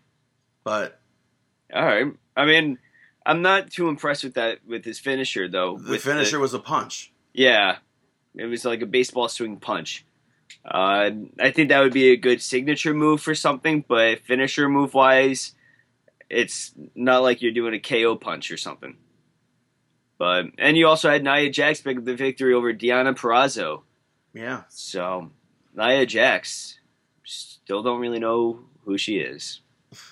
but 0.64 1.02
all 1.74 1.84
right. 1.84 2.06
I 2.38 2.46
mean, 2.46 2.78
I'm 3.26 3.41
not 3.41 3.69
too 3.72 3.88
impressed 3.88 4.24
with 4.24 4.34
that 4.36 4.59
with 4.67 4.84
his 4.84 4.99
finisher 4.99 5.47
though. 5.47 5.78
the 5.78 5.97
finisher 5.97 6.39
was 6.39 6.53
a 6.53 6.59
punch. 6.59 7.11
yeah, 7.34 7.78
it 8.36 8.45
was 8.45 8.65
like 8.65 8.82
a 8.82 8.86
baseball 8.86 9.28
swing 9.30 9.57
punch. 9.57 10.05
Uh, 10.65 11.11
I 11.39 11.51
think 11.51 11.69
that 11.69 11.80
would 11.80 11.93
be 11.93 12.11
a 12.11 12.17
good 12.17 12.41
signature 12.41 12.93
move 12.93 13.22
for 13.22 13.34
something, 13.34 13.84
but 13.88 14.19
finisher 14.19 14.67
move 14.69 14.93
wise, 14.93 15.53
it's 16.30 16.74
not 16.93 17.24
like 17.24 17.41
you're 17.41 17.51
doing 17.51 17.74
a 17.74 17.80
KO 17.80 18.15
punch 18.15 18.51
or 18.51 18.57
something. 18.57 18.97
But 20.17 20.45
and 20.57 20.78
you 20.78 20.88
also 20.88 21.09
had 21.09 21.24
Nia 21.24 21.49
Jax 21.49 21.82
pick 21.82 21.97
up 21.97 22.05
the 22.05 22.15
victory 22.15 22.53
over 22.53 22.74
Deonna 22.74 23.15
Purrazzo. 23.15 23.82
Yeah, 24.34 24.63
So 24.69 25.32
Nia 25.76 26.05
Jax, 26.05 26.80
still 27.24 27.82
don't 27.84 27.99
really 27.99 28.19
know 28.19 28.59
who 28.86 28.97
she 28.97 29.17
is. 29.17 29.61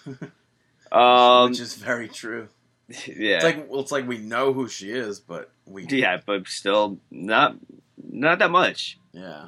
um, 0.92 1.50
which 1.52 1.60
is 1.60 1.76
very 1.76 2.08
true. 2.08 2.50
yeah, 3.08 3.36
It's 3.36 3.44
like 3.44 3.70
well, 3.70 3.82
it's 3.82 3.92
like 3.92 4.08
we 4.08 4.18
know 4.18 4.54
who 4.54 4.68
she 4.68 4.92
is, 4.92 5.20
but 5.20 5.52
we 5.66 5.86
yeah, 5.90 6.20
but 6.26 6.48
still 6.48 7.00
not 7.12 7.56
not 7.98 8.40
that 8.40 8.52
much. 8.52 8.98
yeah. 9.14 9.48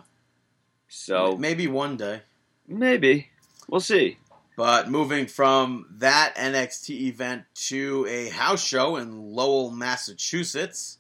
So 0.88 1.38
maybe 1.38 1.68
one 1.68 1.98
day. 1.98 2.22
maybe 2.68 3.30
we'll 3.68 3.80
see. 3.82 4.18
But 4.58 4.89
moving 4.92 5.26
from 5.28 5.88
that 6.00 6.36
NXT 6.36 6.89
event 6.89 7.44
to 7.70 8.06
a 8.08 8.30
house 8.30 8.64
show 8.64 8.98
in 8.98 9.18
Lowell, 9.34 9.72
Massachusetts, 9.72 11.00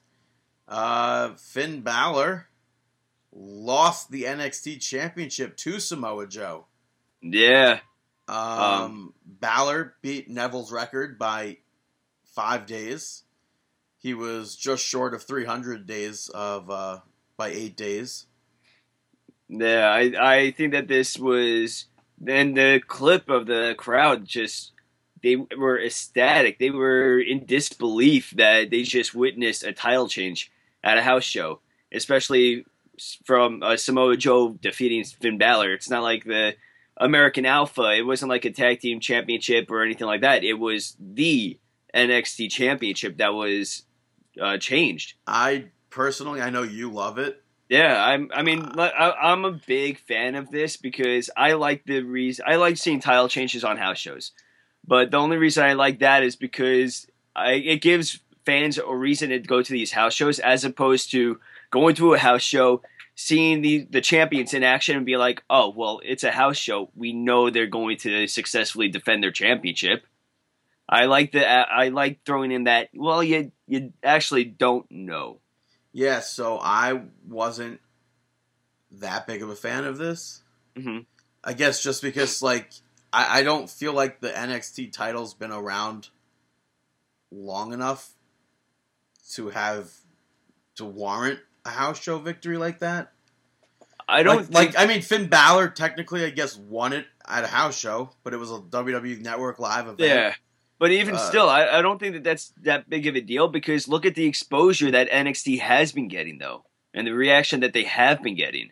uh, 0.67 1.33
Finn 1.35 1.81
Balor 1.81 2.47
lost 3.33 4.09
the 4.09 4.23
NXT 4.23 4.79
Championship 4.81 5.57
to 5.57 5.79
Samoa 5.79 6.25
Joe. 6.27 6.65
Yeah, 7.21 7.79
Um, 8.27 9.13
Balor 9.25 9.95
beat 10.01 10.29
Neville's 10.29 10.71
record 10.71 11.19
by 11.19 11.57
five 12.31 12.65
days. 12.65 13.23
He 13.97 14.13
was 14.13 14.55
just 14.55 14.83
short 14.83 15.13
of 15.13 15.23
300 15.23 15.85
days 15.85 16.29
of 16.29 16.69
uh, 16.69 16.99
by 17.37 17.49
eight 17.49 17.77
days. 17.77 18.25
Yeah, 19.47 19.89
I 19.89 20.35
I 20.35 20.51
think 20.51 20.71
that 20.71 20.87
this 20.87 21.19
was 21.19 21.85
then 22.17 22.53
the 22.53 22.81
clip 22.87 23.29
of 23.29 23.47
the 23.47 23.75
crowd 23.77 24.25
just 24.25 24.71
they 25.21 25.35
were 25.35 25.79
ecstatic. 25.79 26.57
They 26.57 26.71
were 26.71 27.19
in 27.19 27.45
disbelief 27.45 28.31
that 28.37 28.71
they 28.71 28.83
just 28.83 29.13
witnessed 29.13 29.63
a 29.63 29.73
title 29.73 30.07
change 30.07 30.51
at 30.83 30.97
a 30.97 31.03
house 31.03 31.23
show, 31.23 31.59
especially 31.91 32.65
from 33.23 33.61
uh, 33.61 33.77
Samoa 33.77 34.17
Joe 34.17 34.57
defeating 34.61 35.03
Finn 35.03 35.37
Balor. 35.37 35.73
It's 35.73 35.89
not 35.89 36.03
like 36.03 36.23
the 36.23 36.55
American 36.97 37.45
Alpha. 37.45 37.93
It 37.93 38.05
wasn't 38.05 38.29
like 38.29 38.45
a 38.45 38.51
tag 38.51 38.79
team 38.79 38.99
championship 38.99 39.69
or 39.69 39.83
anything 39.83 40.07
like 40.07 40.21
that. 40.21 40.43
It 40.43 40.53
was 40.53 40.95
the 40.99 41.59
NXT 41.95 42.51
championship 42.51 43.17
that 43.17 43.33
was 43.33 43.83
uh, 44.39 44.57
changed. 44.57 45.15
I 45.27 45.65
personally, 45.89 46.41
I 46.41 46.49
know 46.49 46.63
you 46.63 46.91
love 46.91 47.17
it. 47.17 47.41
Yeah, 47.69 48.03
I'm. 48.03 48.29
I 48.33 48.41
mean, 48.41 48.69
I, 48.77 49.13
I'm 49.21 49.45
a 49.45 49.51
big 49.51 49.99
fan 49.99 50.35
of 50.35 50.51
this 50.51 50.75
because 50.75 51.29
I 51.37 51.53
like 51.53 51.85
the 51.85 52.01
reason. 52.01 52.45
I 52.47 52.57
like 52.57 52.75
seeing 52.77 52.99
title 52.99 53.29
changes 53.29 53.63
on 53.63 53.77
house 53.77 53.97
shows. 53.97 54.33
But 54.85 55.11
the 55.11 55.17
only 55.17 55.37
reason 55.37 55.63
I 55.63 55.73
like 55.73 55.99
that 55.99 56.23
is 56.23 56.35
because 56.35 57.07
I, 57.35 57.53
it 57.53 57.81
gives 57.81 58.19
fans 58.45 58.77
a 58.77 58.93
reason 58.93 59.29
to 59.29 59.39
go 59.39 59.61
to 59.61 59.71
these 59.71 59.91
house 59.91 60.13
shows 60.13 60.39
as 60.39 60.65
opposed 60.65 61.11
to 61.11 61.39
going 61.69 61.95
to 61.95 62.13
a 62.13 62.17
house 62.17 62.41
show, 62.41 62.81
seeing 63.15 63.61
the, 63.61 63.87
the 63.89 64.01
champions 64.01 64.53
in 64.53 64.63
action 64.63 64.97
and 64.97 65.05
be 65.05 65.17
like, 65.17 65.43
oh, 65.49 65.69
well, 65.69 66.01
it's 66.03 66.23
a 66.23 66.31
house 66.31 66.57
show. 66.57 66.89
We 66.95 67.13
know 67.13 67.49
they're 67.49 67.67
going 67.67 67.97
to 67.97 68.27
successfully 68.27 68.89
defend 68.89 69.23
their 69.23 69.31
championship. 69.31 70.05
I 70.91 71.05
like 71.05 71.31
the 71.31 71.47
I 71.47 71.87
like 71.87 72.19
throwing 72.25 72.51
in 72.51 72.65
that. 72.65 72.89
Well, 72.93 73.23
you 73.23 73.53
you 73.65 73.93
actually 74.03 74.43
don't 74.43 74.85
know. 74.91 75.39
Yeah, 75.93 76.19
so 76.19 76.59
I 76.61 77.01
wasn't 77.27 77.79
that 78.91 79.25
big 79.25 79.41
of 79.41 79.49
a 79.49 79.55
fan 79.55 79.85
of 79.85 79.97
this. 79.97 80.41
Mm-hmm. 80.75 80.99
I 81.43 81.53
guess 81.53 81.81
just 81.81 82.01
because 82.01 82.41
like 82.41 82.71
I, 83.13 83.39
I 83.39 83.43
don't 83.43 83.69
feel 83.69 83.93
like 83.93 84.19
the 84.19 84.29
NXT 84.29 84.91
title's 84.91 85.33
been 85.33 85.51
around 85.51 86.09
long 87.31 87.71
enough 87.71 88.11
to 89.33 89.49
have 89.49 89.89
to 90.75 90.83
warrant 90.83 91.39
a 91.65 91.69
house 91.69 92.01
show 92.01 92.19
victory 92.19 92.57
like 92.57 92.79
that. 92.79 93.13
I 94.09 94.23
don't 94.23 94.51
like, 94.51 94.75
like 94.75 94.79
I 94.79 94.87
mean 94.91 95.01
Finn 95.01 95.27
Balor 95.27 95.69
technically 95.69 96.25
I 96.25 96.31
guess 96.31 96.57
won 96.57 96.91
it 96.91 97.05
at 97.25 97.45
a 97.45 97.47
house 97.47 97.77
show, 97.77 98.09
but 98.23 98.33
it 98.33 98.37
was 98.37 98.51
a 98.51 98.59
WWE 98.59 99.21
Network 99.21 99.57
live 99.57 99.87
event. 99.87 99.99
Yeah. 100.01 100.33
But 100.81 100.89
even 100.89 101.13
uh, 101.13 101.19
still, 101.19 101.47
I, 101.47 101.67
I 101.67 101.83
don't 101.83 101.99
think 101.99 102.15
that 102.15 102.23
that's 102.23 102.51
that 102.63 102.89
big 102.89 103.05
of 103.05 103.15
a 103.15 103.21
deal 103.21 103.47
because 103.47 103.87
look 103.87 104.03
at 104.03 104.15
the 104.15 104.25
exposure 104.25 104.89
that 104.89 105.11
NXT 105.11 105.59
has 105.59 105.91
been 105.91 106.07
getting, 106.07 106.39
though, 106.39 106.65
and 106.91 107.05
the 107.05 107.13
reaction 107.13 107.59
that 107.59 107.71
they 107.71 107.83
have 107.83 108.23
been 108.23 108.33
getting. 108.33 108.71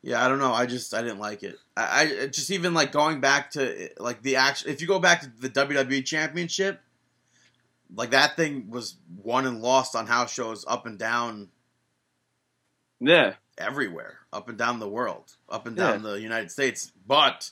Yeah, 0.00 0.24
I 0.24 0.28
don't 0.28 0.38
know. 0.38 0.54
I 0.54 0.64
just 0.64 0.94
I 0.94 1.02
didn't 1.02 1.18
like 1.18 1.42
it. 1.42 1.56
I, 1.76 2.22
I 2.22 2.26
just 2.28 2.50
even 2.50 2.72
like 2.72 2.90
going 2.90 3.20
back 3.20 3.50
to 3.50 3.90
like 3.98 4.22
the 4.22 4.36
action. 4.36 4.70
If 4.70 4.80
you 4.80 4.86
go 4.86 4.98
back 4.98 5.20
to 5.20 5.28
the 5.28 5.50
WWE 5.50 6.06
Championship, 6.06 6.80
like 7.94 8.12
that 8.12 8.34
thing 8.34 8.70
was 8.70 8.96
won 9.22 9.46
and 9.46 9.60
lost 9.60 9.94
on 9.94 10.06
house 10.06 10.32
shows 10.32 10.64
up 10.66 10.86
and 10.86 10.98
down. 10.98 11.50
Yeah, 12.98 13.34
everywhere, 13.58 14.20
up 14.32 14.48
and 14.48 14.56
down 14.56 14.80
the 14.80 14.88
world, 14.88 15.36
up 15.50 15.66
and 15.66 15.76
down 15.76 16.02
yeah. 16.02 16.12
the 16.12 16.20
United 16.22 16.50
States. 16.50 16.92
But 17.06 17.50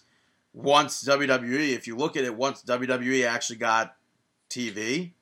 once 0.53 1.03
WWE, 1.05 1.75
if 1.75 1.87
you 1.87 1.97
look 1.97 2.17
at 2.17 2.25
it, 2.25 2.37
once 2.37 2.63
WWE 2.63 3.27
actually 3.27 3.57
got 3.57 3.97
TV, 4.51 5.13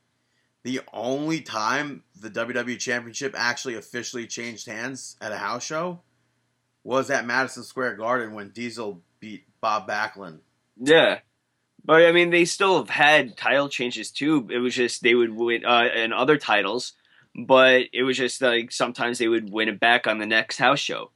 the 0.63 0.81
only 0.93 1.41
time 1.41 2.03
the 2.21 2.31
WWE 2.31 2.79
Championship 2.79 3.35
actually 3.37 3.77
officially 3.77 4.27
changed 4.27 4.67
hands 4.67 5.17
at 5.21 5.33
a 5.33 5.39
house 5.39 5.65
show 5.65 6.01
was 6.85 7.11
at 7.11 7.27
Madison 7.27 7.63
Square 7.63 7.97
Garden 7.97 8.35
when 8.35 8.51
Diesel 8.51 9.01
beat 9.21 9.45
Bob 9.61 9.89
Backlund. 9.89 10.41
Yeah. 10.77 11.21
But 11.85 12.07
I 12.07 12.13
mean, 12.13 12.31
they 12.31 12.45
still 12.45 12.79
have 12.79 12.91
had 12.91 13.37
title 13.37 13.69
changes 13.69 14.11
too. 14.11 14.49
It 14.51 14.59
was 14.59 14.75
just 14.75 15.03
they 15.03 15.15
would 15.15 15.35
win 15.35 15.65
uh, 15.65 15.89
in 15.95 16.13
other 16.13 16.37
titles, 16.37 16.93
but 17.35 17.85
it 17.93 18.03
was 18.03 18.19
just 18.19 18.43
like 18.43 18.71
sometimes 18.71 19.19
they 19.19 19.29
would 19.29 19.51
win 19.51 19.69
it 19.69 19.81
back 19.81 20.07
on 20.07 20.19
the 20.19 20.27
next 20.27 20.59
house 20.59 20.79
show. 20.79 21.11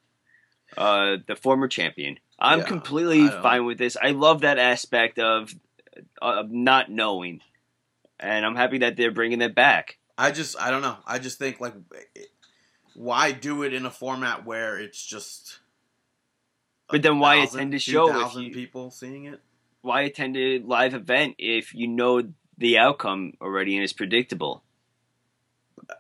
Uh, 0.77 1.17
the 1.27 1.37
former 1.37 1.69
champion. 1.69 2.19
I'm 2.45 2.61
yeah, 2.61 2.67
completely 2.67 3.29
fine 3.29 3.65
with 3.65 3.79
this. 3.79 3.97
I 4.01 4.11
love 4.11 4.43
that 4.43 4.59
aspect 4.59 5.19
of 5.19 5.55
uh, 6.21 6.41
of 6.41 6.51
not 6.51 6.91
knowing, 6.91 7.41
and 8.21 8.45
I'm 8.45 8.57
happy 8.57 8.79
that 8.79 8.97
they're 8.97 9.11
bringing 9.11 9.41
it 9.41 9.55
back. 9.55 9.99
I 10.17 10.31
just 10.31 10.61
I 10.61 10.71
don't 10.71 10.83
know. 10.83 10.97
I 11.07 11.19
just 11.19 11.39
think 11.39 11.61
like 11.61 11.75
why 12.95 13.33
do 13.33 13.63
it 13.63 13.75
in 13.75 13.85
a 13.85 13.91
format 13.91 14.47
where 14.47 14.79
it's 14.79 15.05
just 15.05 15.59
but 16.89 17.03
then 17.03 17.19
why 17.19 17.37
attend 17.37 17.75
a 17.75 17.79
show 17.79 18.31
you, 18.39 18.53
people 18.53 18.91
seeing 18.91 19.25
it 19.25 19.41
why 19.83 20.03
attend 20.03 20.37
a 20.37 20.61
live 20.61 20.95
event 20.95 21.35
if 21.39 21.75
you 21.75 21.89
know 21.89 22.23
the 22.57 22.79
outcome 22.79 23.33
already 23.41 23.75
and 23.75 23.83
it's 23.83 23.93
predictable 23.93 24.63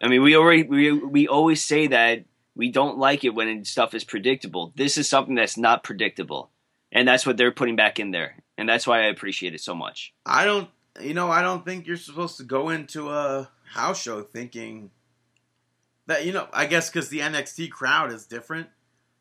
i 0.01 0.09
mean 0.09 0.22
we 0.22 0.36
already 0.36 0.62
we, 0.62 0.92
we 0.92 1.28
always 1.28 1.62
say 1.64 1.88
that 1.88 2.24
we 2.55 2.70
don't 2.70 2.98
like 2.98 3.24
it 3.24 3.34
when 3.34 3.64
stuff 3.64 3.94
is 3.94 4.05
predictable 4.05 4.72
this 4.76 4.98
is 4.98 5.09
something 5.09 5.34
that's 5.34 5.57
not 5.57 5.84
predictable 5.84 6.50
and 6.92 7.07
that's 7.07 7.26
what 7.26 7.36
they're 7.36 7.52
putting 7.52 7.76
back 7.76 7.98
in 7.98 8.11
there 8.11 8.36
and 8.57 8.68
that's 8.68 8.86
why 8.86 9.00
i 9.00 9.07
appreciate 9.07 9.55
it 9.55 9.61
so 9.61 9.74
much 9.74 10.12
i 10.24 10.44
don't 10.44 10.68
you 11.00 11.14
know 11.14 11.30
i 11.30 11.42
don't 11.42 11.64
think 11.64 11.86
you're 11.86 11.96
supposed 11.96 12.36
to 12.36 12.44
go 12.44 12.68
into 12.68 13.11
a 13.11 13.48
house 13.64 14.00
show 14.00 14.22
thinking 14.22 14.90
that 16.07 16.24
you 16.26 16.32
know, 16.32 16.48
I 16.52 16.66
guess 16.66 16.90
because 16.90 17.09
the 17.09 17.20
NXT 17.20 17.70
crowd 17.70 18.12
is 18.12 18.26
different. 18.26 18.68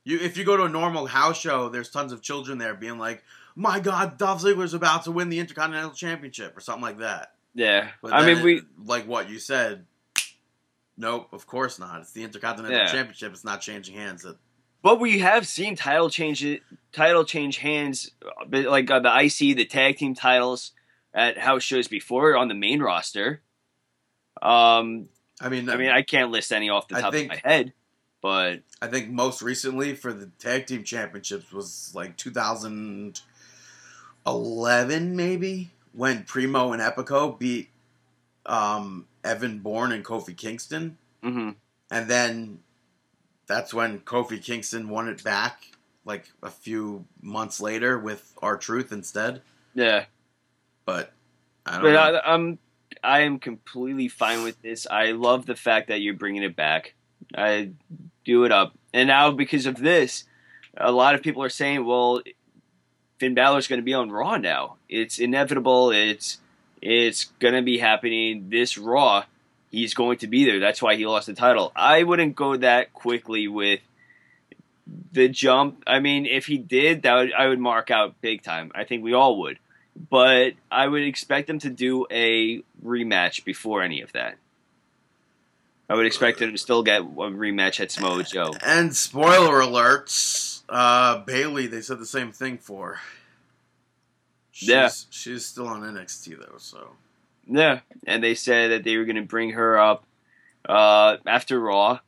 You, 0.04 0.20
if 0.20 0.38
you 0.38 0.44
go 0.44 0.58
to 0.58 0.64
a 0.64 0.70
normal 0.70 1.06
house 1.06 1.40
show, 1.40 1.70
there's 1.70 1.90
tons 1.90 2.12
of 2.12 2.22
children 2.22 2.58
there 2.58 2.74
being 2.74 2.98
like, 2.98 3.24
"My 3.56 3.80
God, 3.80 4.18
Dolph 4.18 4.42
Ziggler's 4.42 4.74
about 4.74 5.06
to 5.06 5.12
win 5.12 5.30
the 5.30 5.40
Intercontinental 5.40 5.92
Championship" 5.92 6.58
or 6.58 6.60
something 6.60 6.84
like 6.84 6.98
that. 6.98 7.34
Yeah, 7.56 7.90
but 8.02 8.14
I 8.14 8.26
mean, 8.26 8.44
we 8.44 8.62
like 8.84 9.08
what 9.08 9.30
you 9.30 9.40
said. 9.40 9.86
Nope, 10.98 11.30
of 11.34 11.48
course 11.48 11.80
not. 11.80 12.02
It's 12.02 12.12
the 12.12 12.24
Intercontinental 12.24 12.78
yeah. 12.78 12.86
Championship. 12.86 13.34
It's 13.34 13.44
not 13.44 13.62
changing 13.62 13.96
hands. 13.96 14.26
It, 14.26 14.36
but 14.82 15.00
we 15.00 15.20
have 15.20 15.48
seen 15.48 15.76
title 15.76 16.10
change 16.10 16.46
title 16.92 17.24
change 17.24 17.58
hands, 17.58 18.12
like 18.50 18.92
uh, 18.92 19.00
the 19.00 19.24
IC, 19.24 19.58
the 19.58 19.66
tag 19.66 19.98
team 19.98 20.14
titles 20.14 20.72
at 21.14 21.38
house 21.38 21.64
shows 21.64 21.88
before 21.88 22.36
on 22.36 22.48
the 22.48 22.54
main 22.54 22.82
roster. 22.82 23.42
Um, 24.42 25.10
I 25.40 25.50
mean, 25.50 25.70
I 25.70 25.78
mean, 25.78 25.90
I 25.90 26.02
can't 26.02 26.32
list 26.32 26.52
any 26.52 26.70
off 26.70 26.88
the 26.88 27.00
top 27.00 27.14
think, 27.14 27.32
of 27.32 27.44
my 27.44 27.50
head, 27.50 27.74
but 28.22 28.62
I 28.82 28.88
think 28.88 29.10
most 29.10 29.42
recently 29.42 29.96
for 29.96 30.14
the 30.14 30.28
tag 30.38 30.68
team 30.68 30.84
championships 30.84 31.52
was 31.52 31.92
like 31.96 32.18
2011, 32.18 35.16
maybe 35.16 35.72
when 35.94 36.24
Primo 36.24 36.74
and 36.74 36.82
Epico 36.82 37.40
beat 37.40 37.70
um, 38.46 39.08
Evan 39.24 39.60
Bourne 39.60 39.92
and 39.92 40.04
Kofi 40.04 40.36
Kingston, 40.36 40.98
mm-hmm. 41.24 41.52
and 41.92 42.10
then 42.10 42.60
that's 43.48 43.74
when 43.74 44.00
Kofi 44.00 44.42
Kingston 44.42 44.90
won 44.90 45.08
it 45.08 45.24
back, 45.24 45.72
like 46.06 46.30
a 46.42 46.50
few 46.50 47.06
months 47.22 47.62
later 47.62 47.98
with 47.98 48.34
R-Truth 48.42 48.92
instead. 48.92 49.42
Yeah, 49.74 50.06
but 50.86 51.14
I 51.66 51.74
don't 51.74 51.82
but 51.84 51.92
know. 51.92 52.20
I, 52.20 52.34
I'm 52.34 52.60
I 53.04 53.20
am 53.22 53.40
completely 53.40 54.08
fine 54.08 54.44
with 54.44 54.62
this. 54.62 54.88
I 54.90 55.12
love 55.12 55.46
the 55.46 55.56
fact 55.56 55.88
that 55.88 56.02
you're 56.02 56.14
bringing 56.14 56.44
it 56.44 56.56
back. 56.56 56.94
I 57.36 57.72
do 58.26 58.44
it 58.44 58.52
up, 58.52 58.74
and 58.94 59.08
now 59.08 59.32
because 59.32 59.66
of 59.66 59.78
this, 59.78 60.26
a 60.78 60.92
lot 60.92 61.16
of 61.16 61.22
people 61.22 61.44
are 61.44 61.50
saying, 61.50 61.86
"Well, 61.86 62.22
Finn 63.20 63.36
Balor's 63.36 63.68
going 63.68 63.80
to 63.80 63.86
be 63.86 63.94
on 63.94 64.12
Raw 64.12 64.38
now. 64.38 64.76
It's 64.90 65.18
inevitable. 65.18 65.92
It's 65.92 66.40
it's 66.86 67.26
going 67.40 67.54
to 67.54 67.62
be 67.62 67.78
happening 67.78 68.50
this 68.50 68.78
Raw. 68.78 69.24
He's 69.72 69.94
going 69.94 70.20
to 70.20 70.28
be 70.28 70.46
there. 70.46 70.60
That's 70.60 70.82
why 70.82 70.96
he 70.96 71.06
lost 71.06 71.28
the 71.28 71.34
title." 71.34 71.72
I 71.76 72.04
wouldn't 72.04 72.36
go 72.36 72.58
that 72.58 72.94
quickly 72.94 73.48
with 73.48 73.82
the 75.12 75.30
jump. 75.30 75.84
I 75.88 76.00
mean, 76.00 76.26
if 76.26 76.46
he 76.46 76.58
did, 76.58 77.04
that 77.04 77.16
would, 77.16 77.34
I 77.34 77.48
would 77.48 77.60
mark 77.60 77.90
out 77.90 78.20
big 78.22 78.44
time. 78.44 78.72
I 78.76 78.84
think 78.84 79.04
we 79.04 79.14
all 79.14 79.40
would 79.40 79.58
but 80.10 80.54
I 80.72 80.88
would 80.88 81.04
expect 81.04 81.48
them 81.48 81.60
to 81.60 81.70
do 81.70 82.06
a 82.10 82.62
rematch 82.84 83.44
before 83.46 83.82
any 83.82 84.02
of 84.02 84.12
that. 84.14 84.38
I 85.90 85.96
would 85.96 86.06
expect 86.06 86.40
them 86.40 86.52
to 86.52 86.58
still 86.58 86.82
get 86.82 87.02
a 87.02 87.04
rematch 87.04 87.80
at 87.80 87.92
Samoa 87.92 88.24
Joe. 88.24 88.54
And 88.66 88.96
spoiler 88.96 89.60
alerts, 89.60 90.64
uh, 90.70 91.20
Bayley, 91.20 91.68
they 91.68 91.82
said 91.82 92.00
the 92.00 92.06
same 92.06 92.32
thing 92.32 92.58
for. 92.58 93.00
She's, 94.54 94.70
yeah, 94.70 94.90
she's 95.10 95.46
still 95.46 95.68
on 95.68 95.82
NXT 95.82 96.38
though, 96.40 96.58
so. 96.58 96.92
Yeah, 97.48 97.80
and 98.06 98.24
they 98.24 98.36
said 98.36 98.72
that 98.72 98.84
they 98.84 98.98
were 98.98 99.04
going 99.04 99.16
to 99.18 99.24
bring 99.24 99.50
her 99.50 99.78
up 99.78 100.06
uh, 100.70 101.18
after 101.26 101.60
Raw. 101.60 102.00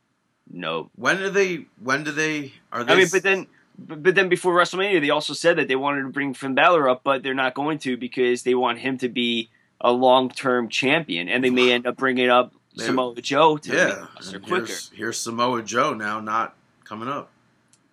No. 0.50 0.92
When 0.96 1.18
do 1.18 1.32
they? 1.32 1.66
When 1.82 2.04
do 2.04 2.12
they? 2.12 2.54
Are 2.72 2.84
they? 2.84 2.94
I 2.94 2.96
mean, 2.96 3.08
but 3.12 3.24
then 3.24 3.48
but, 3.80 4.04
but 4.04 4.16
then 4.16 4.30
before 4.30 4.54
WrestleMania, 4.54 5.02
they 5.02 5.10
also 5.10 5.34
said 5.34 5.58
that 5.58 5.68
they 5.68 5.76
wanted 5.76 6.04
to 6.04 6.10
bring 6.10 6.36
Finn 6.36 6.56
Balor 6.56 6.88
up, 6.88 7.02
but 7.04 7.24
they're 7.24 7.34
not 7.34 7.56
going 7.56 7.80
to 7.80 7.98
because 7.98 8.44
they 8.44 8.56
want 8.56 8.78
him 8.78 9.00
to 9.00 9.10
be 9.10 9.50
a 9.82 9.92
long 9.92 10.30
term 10.30 10.70
champion, 10.70 11.28
and 11.28 11.44
they 11.44 11.50
may 11.50 11.72
end 11.72 11.88
up 11.88 11.98
bringing 11.98 12.30
up 12.30 12.54
Samoa 12.76 13.20
Joe 13.22 13.58
to 13.58 13.76
yeah, 13.76 14.40
quicker. 14.40 14.68
Here's, 14.68 14.90
here's 14.90 15.18
Samoa 15.18 15.64
Joe 15.64 15.94
now, 15.94 16.20
not 16.20 16.56
coming 16.84 17.10
up. 17.10 17.32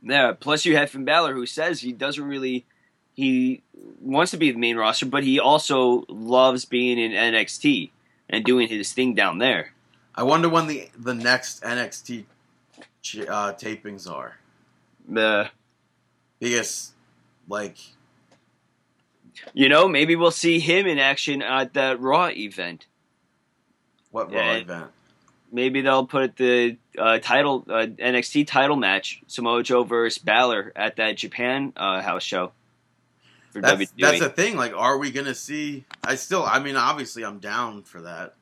Yeah. 0.03 0.33
Plus, 0.39 0.65
you 0.65 0.77
have 0.77 0.91
Finn 0.91 1.05
Balor, 1.05 1.35
who 1.35 1.47
says 1.47 1.81
he 1.81 1.93
doesn't 1.93 2.25
really 2.25 2.67
he 3.15 3.63
wants 4.01 4.31
to 4.31 4.37
be 4.37 4.51
the 4.51 4.59
main 4.59 4.77
roster, 4.77 5.07
but 5.07 5.25
he 5.25 5.39
also 5.39 6.05
loves 6.09 6.65
being 6.65 6.99
in 6.99 7.13
NXT 7.13 7.91
and 8.29 8.45
doing 8.45 8.69
his 8.69 8.93
thing 8.93 9.15
down 9.15 9.39
there. 9.39 9.73
I 10.15 10.23
wonder 10.25 10.49
when 10.49 10.67
the 10.67 10.89
the 10.99 11.15
next 11.15 11.63
NXT 11.63 12.25
uh, 13.29 13.53
tapings 13.55 14.11
are 14.11 14.37
The 15.09 15.51
because, 16.39 16.93
like, 17.49 17.79
you 19.55 19.69
know 19.69 19.89
maybe 19.89 20.17
we'll 20.17 20.31
see 20.31 20.59
him 20.59 20.87
in 20.87 20.99
action 20.99 21.43
at 21.43 21.75
that 21.75 22.01
Raw 22.01 22.29
event. 22.29 22.87
what 24.11 24.33
Raw 24.33 24.53
event? 24.53 24.91
Maybe 25.55 25.83
they'll 25.83 26.07
put 26.07 26.37
the 26.37 26.79
uh, 26.99 27.19
title 27.19 27.65
uh, 27.69 27.87
NXT 27.87 28.47
title 28.47 28.77
match 28.77 29.23
Samoa 29.27 29.63
Joe 29.63 29.85
versus 29.85 30.17
Balor 30.23 30.73
at 30.75 30.97
that 30.97 31.19
Japan 31.19 31.75
uh, 31.77 32.01
house 32.01 32.23
show. 32.23 32.53
For. 33.53 33.61
That's 33.61 33.81
WWE. 33.93 34.01
that's 34.01 34.21
the 34.21 34.29
thing. 34.31 34.57
Like, 34.57 34.73
are 34.75 34.99
we 34.99 35.11
gonna 35.11 35.35
see? 35.35 35.85
I 36.03 36.15
still. 36.17 36.45
I 36.45 36.59
mean, 36.59 36.77
obviously, 36.77 37.25
I'm 37.25 37.39
down 37.39 37.83
for 37.83 38.01
that. 38.03 38.35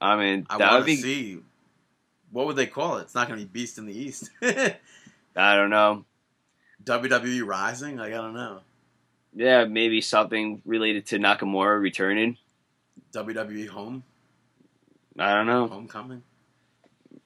I 0.00 0.16
mean, 0.16 0.46
I 0.48 0.56
want 0.56 0.80
to 0.82 0.84
be. 0.86 0.96
see. 0.96 1.38
What 2.30 2.46
would 2.46 2.56
they 2.56 2.66
call 2.66 2.98
it? 2.98 3.02
It's 3.02 3.14
not 3.14 3.26
gonna 3.28 3.40
be 3.40 3.46
Beast 3.46 3.78
in 3.78 3.86
the 3.86 3.98
East. 3.98 4.30
I 4.42 4.76
don't 5.56 5.70
know. 5.70 6.04
WWE 6.84 7.44
Rising. 7.46 7.96
Like, 7.96 8.12
I 8.12 8.16
don't 8.16 8.34
know. 8.34 8.60
Yeah, 9.34 9.64
maybe 9.64 10.00
something 10.00 10.62
related 10.64 11.06
to 11.06 11.18
Nakamura 11.18 11.80
returning. 11.80 12.36
WWE 13.12 13.68
Home 13.68 14.02
I 15.18 15.34
don't 15.34 15.46
know. 15.46 15.66
Homecoming. 15.66 16.22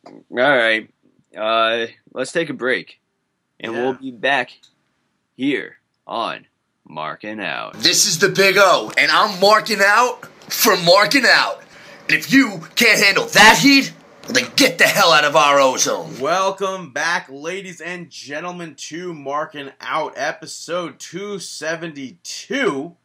All 0.06 0.16
right, 0.30 0.88
uh, 1.36 1.86
let's 2.12 2.32
take 2.32 2.50
a 2.50 2.54
break, 2.54 3.00
and 3.60 3.72
Yeah. 3.72 3.82
we'll 3.82 3.94
be 3.94 4.10
back 4.10 4.50
here 5.36 5.76
on 6.06 6.46
Marking 6.92 7.40
Out. 7.40 7.74
This 7.74 8.06
is 8.06 8.18
the 8.18 8.28
Big 8.28 8.56
O, 8.58 8.92
and 8.98 9.10
I'm 9.10 9.38
marking 9.40 9.78
out 9.84 10.26
for 10.52 10.76
marking 10.78 11.24
out. 11.26 11.62
And 12.08 12.12
if 12.18 12.32
you 12.32 12.60
can't 12.74 13.00
handle 13.02 13.26
that 13.26 13.58
heat, 13.58 13.92
then 14.28 14.46
get 14.56 14.78
the 14.78 14.84
hell 14.84 15.12
out 15.12 15.24
of 15.24 15.36
our 15.36 15.60
ozone. 15.60 16.18
Welcome 16.20 16.90
back, 16.92 17.28
ladies 17.30 17.80
and 17.80 18.10
gentlemen, 18.10 18.74
to 18.74 19.14
Marking 19.14 19.70
Out, 19.80 20.14
episode 20.16 20.98
272. 20.98 22.96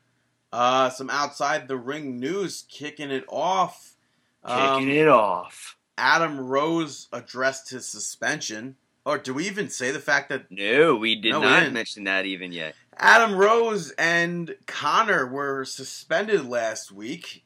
Uh, 0.51 0.89
some 0.89 1.09
outside 1.09 1.67
the 1.67 1.77
ring 1.77 2.19
news 2.19 2.65
kicking 2.69 3.11
it 3.11 3.25
off. 3.29 3.95
Um, 4.43 4.79
Kicking 4.81 4.95
it 4.95 5.07
off. 5.07 5.77
Adam 5.97 6.39
Rose 6.39 7.07
addressed 7.13 7.69
his 7.69 7.85
suspension. 7.85 8.75
Or 9.05 9.17
do 9.17 9.33
we 9.33 9.45
even 9.47 9.69
say 9.69 9.91
the 9.91 9.99
fact 9.99 10.29
that 10.29 10.49
No, 10.51 10.95
we 10.95 11.15
did 11.15 11.31
No, 11.31 11.39
we 11.41 11.45
not 11.45 11.59
didn't. 11.61 11.73
mention 11.73 12.03
that 12.05 12.25
even 12.25 12.51
yet. 12.51 12.75
Adam 12.99 13.35
Rose 13.35 13.91
and 13.91 14.55
Konnor 14.65 15.31
were 15.31 15.65
suspended 15.65 16.45
last 16.45 16.91
week? 16.91 17.43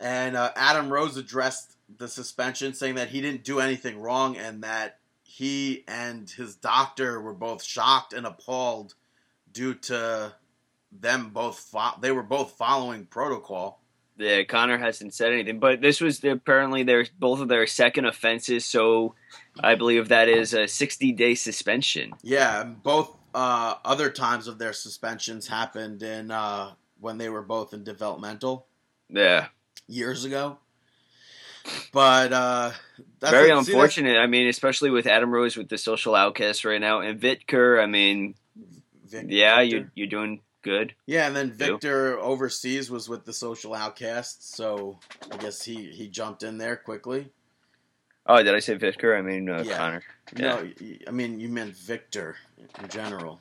And 0.00 0.36
uh, 0.36 0.52
Adam 0.56 0.90
Rose 0.90 1.16
addressed 1.16 1.76
the 1.98 2.08
suspension, 2.08 2.72
saying 2.72 2.94
that 2.94 3.08
he 3.08 3.20
didn't 3.20 3.44
do 3.44 3.60
anything 3.60 4.00
wrong 4.00 4.36
and 4.36 4.62
that 4.62 4.98
he 5.22 5.84
and 5.86 6.28
his 6.28 6.56
doctor 6.56 7.20
were 7.20 7.34
both 7.34 7.62
shocked 7.62 8.12
and 8.12 8.26
appalled 8.26 8.94
due 9.52 9.74
to 9.74 10.32
them 10.92 11.30
both. 11.30 11.58
Fo- 11.58 12.00
they 12.00 12.12
were 12.12 12.22
both 12.22 12.52
following 12.52 13.06
protocol. 13.06 13.82
Yeah, 14.16 14.42
Konnor 14.42 14.78
hasn't 14.78 15.14
said 15.14 15.32
anything, 15.32 15.60
but 15.60 15.80
this 15.80 16.00
was 16.00 16.20
the, 16.20 16.32
apparently 16.32 16.82
their 16.82 17.06
both 17.18 17.40
of 17.40 17.48
their 17.48 17.66
second 17.66 18.04
offenses, 18.04 18.66
so 18.66 19.14
I 19.58 19.76
believe 19.76 20.08
that 20.08 20.28
is 20.28 20.52
a 20.52 20.68
sixty 20.68 21.12
day 21.12 21.34
suspension. 21.34 22.12
Yeah, 22.22 22.64
both 22.64 23.16
uh, 23.34 23.74
other 23.84 24.10
times 24.10 24.46
of 24.48 24.58
their 24.58 24.72
suspensions 24.72 25.48
happened 25.48 26.02
in 26.02 26.30
uh, 26.30 26.72
when 27.00 27.18
they 27.18 27.28
were 27.28 27.42
both 27.42 27.72
in 27.72 27.84
developmental 27.84 28.66
Yeah, 29.08 29.48
years 29.88 30.24
ago. 30.24 30.58
But 31.92 32.32
uh, 32.32 32.72
that's 33.20 33.30
very 33.32 33.48
that's- 33.48 33.68
unfortunate. 33.68 34.16
I 34.16 34.26
mean, 34.26 34.48
especially 34.48 34.90
with 34.90 35.06
Adam 35.06 35.30
Rose 35.30 35.56
with 35.56 35.68
the 35.68 35.78
social 35.78 36.14
outcast 36.14 36.64
right 36.64 36.80
now, 36.80 37.00
and 37.00 37.20
Vitker. 37.20 37.82
I 37.82 37.86
mean, 37.86 38.34
Vic- 39.06 39.26
yeah, 39.28 39.56
Viktor. 39.60 39.76
you're 39.76 39.92
you're 39.94 40.06
doing 40.06 40.40
good. 40.62 40.94
Yeah, 41.06 41.26
and 41.26 41.36
then? 41.36 41.52
Viktor 41.52 42.18
overseas 42.18 42.90
was 42.90 43.08
with 43.08 43.24
the 43.26 43.32
social 43.34 43.74
outcasts, 43.74 44.56
so 44.56 44.98
I 45.30 45.36
guess 45.36 45.62
he 45.62 45.90
he 45.90 46.08
jumped 46.08 46.42
in 46.42 46.56
there 46.58 46.76
quickly. 46.76 47.28
Oh, 48.32 48.42
did 48.44 48.54
I 48.54 48.60
say 48.60 48.76
Vitker? 48.76 49.18
I 49.18 49.22
mean 49.22 49.48
uh, 49.50 49.64
Yeah. 49.66 49.76
Konnor. 49.76 50.02
No, 50.38 50.68
I 51.06 51.10
mean 51.10 51.40
you 51.40 51.48
meant 51.48 51.74
Viktor 51.76 52.36
in 52.80 52.88
general. 52.88 53.40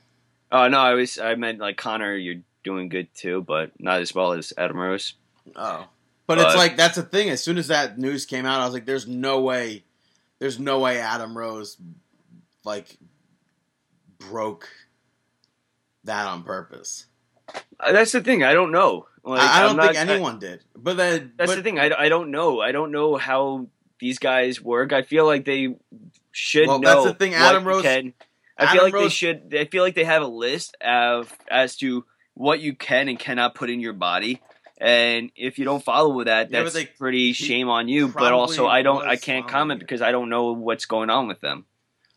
Oh 0.52 0.68
no, 0.68 0.80
I 0.80 0.94
was 0.96 1.20
I 1.20 1.36
meant 1.36 1.60
like 1.60 1.78
Konnor. 1.78 2.16
You're 2.16 2.42
doing 2.64 2.90
good 2.90 3.14
too, 3.14 3.44
but 3.44 3.72
not 3.80 4.02
as 4.02 4.16
well 4.16 4.34
as 4.34 4.52
Adam 4.58 4.78
Rose. 4.78 5.14
Oh, 5.56 5.88
but 6.26 6.40
it's 6.40 6.56
like 6.56 6.76
that's 6.76 6.96
the 6.96 7.04
thing. 7.04 7.30
As 7.30 7.44
soon 7.44 7.58
as 7.60 7.68
that 7.68 8.00
news 8.00 8.26
came 8.26 8.46
out, 8.48 8.62
I 8.62 8.66
was 8.66 8.74
like, 8.74 8.86
"There's 8.86 9.08
no 9.08 9.42
way, 9.42 9.84
there's 10.40 10.60
no 10.60 10.80
way 10.80 10.98
Adam 11.00 11.38
Rose 11.38 11.78
like 12.66 12.98
broke 14.18 14.68
that 16.04 16.26
on 16.26 16.44
purpose." 16.44 17.06
Uh, 17.80 17.92
That's 17.94 18.12
the 18.12 18.22
thing. 18.22 18.44
I 18.44 18.54
don't 18.54 18.72
know. 18.72 19.06
Like, 19.24 19.42
I, 19.42 19.60
I 19.60 19.62
don't 19.64 19.80
I'm 19.80 19.86
think 19.88 19.96
not- 19.96 20.10
I- 20.10 20.14
anyone 20.14 20.40
did. 20.40 20.64
But 20.76 20.98
then 20.98 21.34
That's 21.38 21.52
but, 21.52 21.56
the 21.58 21.64
thing. 21.64 21.80
I, 21.80 21.90
I 21.98 22.10
don't 22.10 22.32
know. 22.32 22.60
I 22.62 22.72
don't 22.72 22.92
know 22.92 23.16
how 23.18 23.68
these 24.00 24.20
guys 24.20 24.62
work. 24.62 24.94
I 24.94 25.02
feel 25.02 25.26
like 25.26 25.46
they 25.46 25.76
should 26.32 26.68
Well, 26.68 26.80
know. 26.80 27.04
that's 27.04 27.06
the 27.06 27.14
thing, 27.14 27.34
Adam 27.34 27.66
Rose- 27.66 27.82
Can. 27.84 28.14
I 28.58 28.64
Adam 28.64 28.74
feel 28.76 28.84
like 28.84 28.94
they 28.94 29.10
should. 29.10 29.56
I 29.58 29.66
feel 29.66 29.84
like 29.84 29.96
they 29.96 30.04
have 30.04 30.22
a 30.22 30.28
list 30.28 30.76
of 30.82 31.34
as 31.50 31.76
to 31.78 32.06
what 32.34 32.60
you 32.60 32.76
can 32.76 33.08
and 33.10 33.18
cannot 33.20 33.56
put 33.56 33.70
in 33.70 33.80
your 33.80 33.94
body. 33.94 34.42
And 34.82 35.32
if 35.36 35.60
you 35.60 35.66
don't 35.66 35.84
follow 35.84 36.24
that, 36.24 36.52
Yeah, 36.52 36.64
that's 36.64 36.74
they- 36.74 36.86
pretty 36.86 37.34
shame 37.34 37.70
on 37.70 37.88
you. 37.90 38.08
But 38.08 38.32
also, 38.34 38.68
I 38.68 38.82
don't. 38.82 39.06
I 39.08 39.16
can't 39.18 39.48
comment 39.48 39.80
because 39.80 40.02
I 40.02 40.12
don't 40.12 40.30
know 40.30 40.54
what's 40.54 40.86
going 40.86 41.10
on 41.10 41.28
with 41.28 41.42
them. 41.42 41.66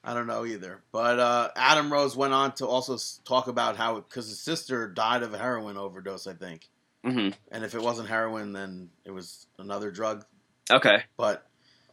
I 0.05 0.15
don't 0.15 0.27
know 0.27 0.45
either. 0.45 0.83
But 0.91 1.19
uh, 1.21 1.49
Adam 1.55 1.93
Rose 1.93 2.17
went 2.17 2.33
on 2.35 2.53
to 2.57 2.67
also 2.67 2.99
talk 3.25 3.47
about 3.47 3.77
how 3.77 3.97
because 4.01 4.29
his 4.29 4.41
sister 4.41 4.89
died 4.89 5.23
of 5.23 5.33
a 5.35 5.39
heroin 5.39 5.77
overdose, 5.77 6.27
I 6.27 6.35
think. 6.35 6.69
hmm 7.05 7.29
And 7.53 7.65
if 7.65 7.75
it 7.77 7.81
wasn't 7.83 8.09
heroin, 8.09 8.53
then 8.53 8.91
it 9.05 9.13
was 9.13 9.47
another 9.59 9.93
drug. 9.93 10.25
Okay. 10.73 11.05
But 11.17 11.47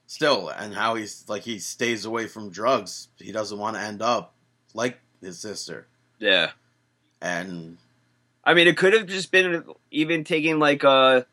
still, 0.09 0.49
and 0.49 0.73
how 0.73 0.95
he's 0.95 1.23
like 1.29 1.43
he 1.43 1.59
stays 1.59 2.03
away 2.03 2.25
from 2.25 2.49
drugs. 2.49 3.09
He 3.17 3.31
doesn't 3.31 3.57
want 3.57 3.75
to 3.75 3.81
end 3.81 4.01
up 4.01 4.33
like 4.73 4.99
his 5.21 5.39
sister. 5.39 5.87
Yeah. 6.17 6.51
And 7.21 7.77
I 8.43 8.55
mean, 8.55 8.67
it 8.67 8.75
could 8.75 8.93
have 8.93 9.05
just 9.05 9.31
been 9.31 9.63
even 9.91 10.23
taking 10.23 10.57
like 10.57 10.83
a 10.83 11.27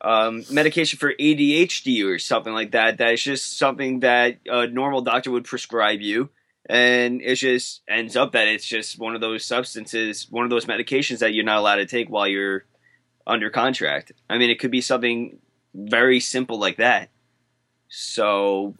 um, 0.00 0.44
medication 0.50 0.98
for 0.98 1.14
ADHD 1.14 2.04
or 2.04 2.18
something 2.18 2.52
like 2.52 2.72
that. 2.72 2.98
That's 2.98 3.22
just 3.22 3.56
something 3.56 4.00
that 4.00 4.38
a 4.46 4.66
normal 4.66 5.02
doctor 5.02 5.30
would 5.30 5.44
prescribe 5.44 6.00
you, 6.00 6.28
and 6.68 7.22
it 7.22 7.36
just 7.36 7.82
ends 7.88 8.16
up 8.16 8.32
that 8.32 8.48
it's 8.48 8.66
just 8.66 8.98
one 8.98 9.14
of 9.14 9.20
those 9.20 9.44
substances, 9.44 10.26
one 10.28 10.42
of 10.42 10.50
those 10.50 10.66
medications 10.66 11.20
that 11.20 11.34
you're 11.34 11.44
not 11.44 11.58
allowed 11.58 11.76
to 11.76 11.86
take 11.86 12.08
while 12.08 12.26
you're 12.26 12.64
under 13.28 13.48
contract. 13.48 14.10
I 14.28 14.38
mean, 14.38 14.50
it 14.50 14.58
could 14.58 14.72
be 14.72 14.80
something 14.80 15.38
very 15.72 16.18
simple 16.18 16.58
like 16.58 16.78
that. 16.78 17.10
So, 17.88 18.74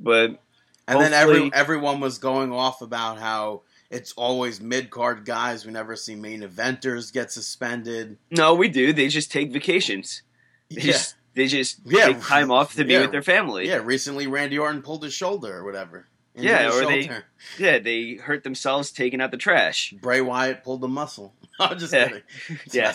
but 0.00 0.42
and 0.86 1.00
then 1.00 1.12
every 1.12 1.50
everyone 1.52 2.00
was 2.00 2.18
going 2.18 2.52
off 2.52 2.82
about 2.82 3.18
how 3.18 3.62
it's 3.90 4.12
always 4.12 4.60
mid 4.60 4.90
card 4.90 5.24
guys. 5.24 5.64
We 5.64 5.72
never 5.72 5.96
see 5.96 6.14
main 6.14 6.42
eventers 6.42 7.12
get 7.12 7.30
suspended. 7.32 8.18
no, 8.30 8.54
we 8.54 8.68
do. 8.68 8.92
They 8.92 9.08
just 9.08 9.30
take 9.32 9.52
vacations. 9.52 10.22
They 10.70 10.82
Yeah. 10.82 10.92
just 10.92 11.14
they 11.34 11.46
just 11.46 11.80
Yeah. 11.84 12.06
take 12.08 12.20
time 12.22 12.50
off 12.50 12.74
to 12.74 12.84
be 12.84 12.94
Yeah. 12.94 13.02
with 13.02 13.12
their 13.12 13.22
family. 13.22 13.68
Yeah, 13.68 13.76
recently 13.76 14.26
Randy 14.26 14.58
Orton 14.58 14.82
pulled 14.82 15.04
his 15.04 15.14
shoulder 15.14 15.56
or 15.56 15.64
whatever. 15.64 16.08
Yeah, 16.34 16.70
or 16.72 16.86
they- 16.86 17.10
Yeah, 17.58 17.78
they 17.78 18.14
hurt 18.14 18.44
themselves 18.44 18.90
taking 18.92 19.20
out 19.20 19.30
the 19.32 19.36
trash. 19.36 19.92
Bray 20.00 20.20
Wyatt 20.20 20.62
pulled 20.62 20.82
a 20.84 20.88
muscle. 20.88 21.34
I'm 21.60 21.78
just 21.78 21.92
Yeah. 21.92 22.08
kidding. 22.08 22.22
It's 22.66 22.74
Yeah. 22.74 22.92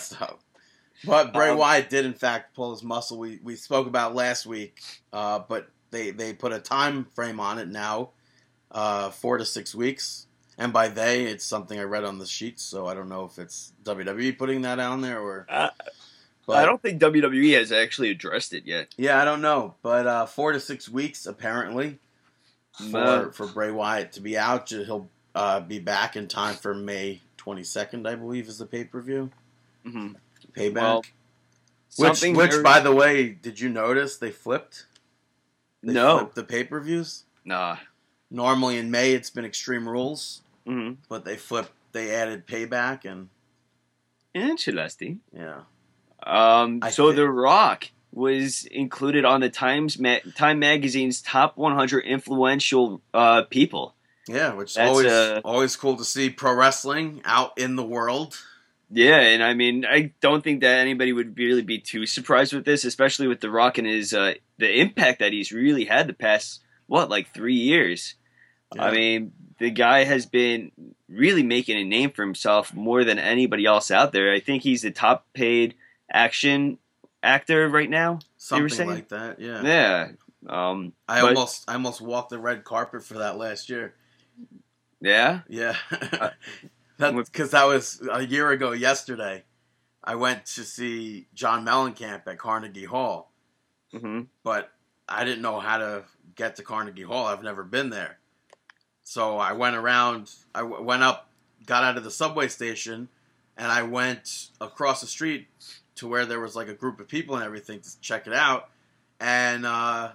But 1.05 1.33
Bray 1.33 1.49
Um, 1.49 1.57
Wyatt 1.57 1.89
did 1.89 2.05
in 2.05 2.13
fact 2.13 2.55
pull 2.55 2.71
his 2.71 2.83
muscle. 2.83 3.17
We 3.17 3.39
we 3.43 3.55
spoke 3.55 3.87
about 3.87 4.15
last 4.15 4.45
week. 4.45 4.81
Uh, 5.11 5.39
but 5.39 5.69
they 5.91 6.11
they 6.11 6.33
put 6.33 6.53
a 6.53 6.59
time 6.59 7.07
frame 7.13 7.39
on 7.39 7.59
it 7.59 7.67
now, 7.67 8.09
uh, 8.71 9.09
four 9.09 9.37
to 9.37 9.45
six 9.45 9.75
weeks. 9.75 10.27
And 10.57 10.71
by 10.71 10.87
they, 10.87 11.23
it's 11.23 11.43
something 11.43 11.79
I 11.79 11.83
read 11.83 12.03
on 12.03 12.19
the 12.19 12.27
sheets, 12.27 12.61
so 12.61 12.85
I 12.85 12.93
don't 12.93 13.09
know 13.09 13.25
if 13.25 13.39
it's 13.39 13.73
WWE 13.83 14.37
putting 14.37 14.61
that 14.61 14.79
on 14.79 15.01
there 15.01 15.19
or. 15.19 15.45
Uh, 15.49 15.69
But, 16.45 16.57
I 16.57 16.65
don't 16.65 16.81
think 16.81 17.01
WWE 17.01 17.57
has 17.57 17.71
actually 17.71 18.11
addressed 18.11 18.53
it 18.53 18.65
yet. 18.65 18.93
Yeah, 18.97 19.19
I 19.21 19.23
don't 19.23 19.41
know, 19.41 19.75
but 19.81 20.05
uh, 20.05 20.25
four 20.25 20.51
to 20.51 20.59
six 20.59 20.89
weeks 20.89 21.25
apparently 21.25 21.99
for 22.91 23.31
for 23.31 23.47
Bray 23.47 23.71
Wyatt 23.71 24.11
to 24.13 24.21
be 24.21 24.37
out. 24.37 24.69
He'll 24.69 25.09
uh, 25.33 25.61
be 25.61 25.79
back 25.79 26.15
in 26.17 26.27
time 26.27 26.55
for 26.55 26.73
May 26.73 27.21
twenty 27.37 27.63
second, 27.63 28.07
I 28.07 28.15
believe, 28.15 28.47
is 28.49 28.57
the 28.57 28.65
pay 28.65 28.83
per 28.83 28.99
view 29.01 29.31
mhm. 29.85 30.15
Payback. 30.53 30.75
Well, 30.75 31.03
which, 31.97 32.21
which, 32.23 32.63
by 32.63 32.79
the 32.79 32.91
way, 32.93 33.29
did 33.29 33.59
you 33.59 33.69
notice 33.69 34.17
they 34.17 34.31
flipped? 34.31 34.85
They 35.83 35.93
No. 35.93 36.17
flipped 36.19 36.35
the 36.35 36.43
pay 36.43 36.63
per 36.63 36.79
views. 36.79 37.23
nah, 37.45 37.77
Normally 38.31 38.77
in 38.77 38.89
May, 38.89 39.11
it's 39.13 39.29
been 39.29 39.45
Extreme 39.45 39.87
Rules. 39.87 40.41
hmm 40.65 40.93
but 41.09 41.23
they 41.25 41.35
flipped. 41.37 41.71
They 41.91 42.09
added 42.15 42.47
Payback, 42.47 43.05
and 43.05 43.29
Interesting. 44.33 45.19
yeah, 45.31 45.61
Um, 46.25 46.79
I 46.81 46.89
so 46.89 47.11
thi- 47.11 47.17
The 47.17 47.29
Rock 47.29 47.89
was 48.11 48.65
included 48.65 49.25
on 49.25 49.41
the 49.41 49.49
Times 49.49 49.99
Ma- 49.99 50.17
Time 50.35 50.57
Magazine's 50.59 51.21
top 51.21 51.57
100 51.57 51.99
influential 52.05 53.01
uh, 53.13 53.43
people. 53.43 53.93
yeah, 54.27 54.53
which 54.53 54.71
is 54.71 54.77
always 54.77 55.05
uh, 55.11 55.41
always 55.45 55.75
cool 55.75 55.97
to 55.97 56.03
see 56.05 56.29
pro 56.31 56.53
wrestling 56.55 57.21
out 57.25 57.55
in 57.57 57.75
the 57.75 57.83
world. 57.83 58.39
Yeah, 58.91 59.19
and 59.19 59.43
I 59.43 59.53
mean, 59.55 59.85
I 59.85 60.11
don't 60.21 60.43
think 60.43 60.61
that 60.61 60.79
anybody 60.79 61.13
would 61.13 61.37
really 61.37 61.63
be 61.63 61.79
too 61.79 62.05
surprised 62.05 62.53
with 62.53 62.65
this, 62.65 62.85
especially 62.85 63.27
with 63.27 63.39
The 63.39 63.49
Rock 63.49 63.77
and 63.77 63.87
his 63.87 64.13
uh, 64.13 64.33
the 64.57 64.79
impact 64.79 65.19
that 65.19 65.33
he's 65.33 65.51
really 65.51 65.85
had 65.85 66.07
the 66.07 66.13
past 66.13 66.61
what 66.87 67.09
like 67.09 67.33
three 67.33 67.55
years. 67.55 68.15
I 68.77 68.91
mean, 68.91 69.33
the 69.59 69.69
guy 69.69 70.03
has 70.03 70.25
been 70.25 70.71
really 71.07 71.43
making 71.43 71.77
a 71.77 71.83
name 71.83 72.09
for 72.11 72.23
himself 72.23 72.73
more 72.73 73.03
than 73.03 73.19
anybody 73.19 73.65
else 73.65 73.91
out 73.91 74.11
there. 74.13 74.33
I 74.33 74.39
think 74.39 74.63
he's 74.63 74.81
the 74.81 74.89
top 74.91 75.27
paid 75.33 75.75
action 76.11 76.79
actor 77.21 77.69
right 77.69 77.89
now. 77.89 78.19
something 78.37 78.87
like 78.87 79.09
that. 79.09 79.39
Yeah, 79.39 79.61
Yeah. 79.63 80.07
Um, 80.47 80.93
I 81.07 81.21
but- 81.21 81.29
almost 81.35 81.63
I 81.69 81.73
almost 81.73 82.01
walked 82.01 82.29
the 82.31 82.39
red 82.39 82.63
carpet 82.63 83.03
for 83.03 83.19
that 83.19 83.37
last 83.37 83.69
year. 83.69 83.93
yeah. 84.99 85.41
Yeah, 85.47 85.75
Uh, 85.91 86.29
because 86.97 87.51
that 87.51 87.65
was 87.65 88.01
a 88.11 88.23
year 88.23 88.51
ago 88.51 88.71
yesterday. 88.71 89.43
I 90.03 90.15
went 90.15 90.45
to 90.47 90.63
see 90.63 91.27
John 91.33 91.65
Mellencamp 91.65 92.27
at 92.27 92.37
Carnegie 92.37 92.85
Hall, 92.85 93.31
hmm 93.91 94.21
but 94.43 94.71
I 95.07 95.23
didn't 95.25 95.41
know 95.41 95.59
how 95.59 95.77
to 95.77 96.03
get 96.35 96.55
to 96.57 96.63
Carnegie 96.63 97.03
Hall. 97.03 97.25
I've 97.27 97.43
never 97.43 97.63
been 97.63 97.89
there, 97.89 98.17
so 99.03 99.37
I 99.37 99.53
went 99.53 99.75
around. 99.75 100.31
I 100.55 100.59
w- 100.61 100.83
went 100.83 101.03
up, 101.03 101.29
got 101.65 101.83
out 101.83 101.97
of 101.97 102.03
the 102.03 102.11
subway 102.11 102.47
station, 102.47 103.09
and 103.57 103.71
I 103.71 103.83
went 103.83 104.49
across 104.61 105.01
the 105.01 105.07
street 105.07 105.47
to 105.95 106.07
where 106.07 106.25
there 106.25 106.39
was 106.39 106.55
like 106.55 106.67
a 106.67 106.73
group 106.73 106.99
of 106.99 107.07
people 107.07 107.35
and 107.35 107.43
everything 107.43 107.81
to 107.81 108.01
check 108.01 108.27
it 108.27 108.33
out, 108.33 108.69
and 109.19 109.65
uh, 109.65 110.11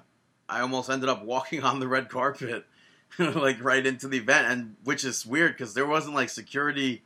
I 0.49 0.61
almost 0.61 0.91
ended 0.91 1.09
up 1.09 1.25
walking 1.25 1.63
on 1.65 1.81
the 1.81 1.89
red 1.89 2.09
carpet, 2.09 2.67
like 3.19 3.63
right 3.63 3.85
into 3.87 4.09
the 4.09 4.19
event, 4.19 4.47
and 4.49 4.77
which 4.85 5.05
is 5.05 5.27
weird 5.27 5.53
because 5.53 5.75
there 5.75 5.87
wasn't 5.87 6.15
like 6.15 6.31
security 6.31 7.03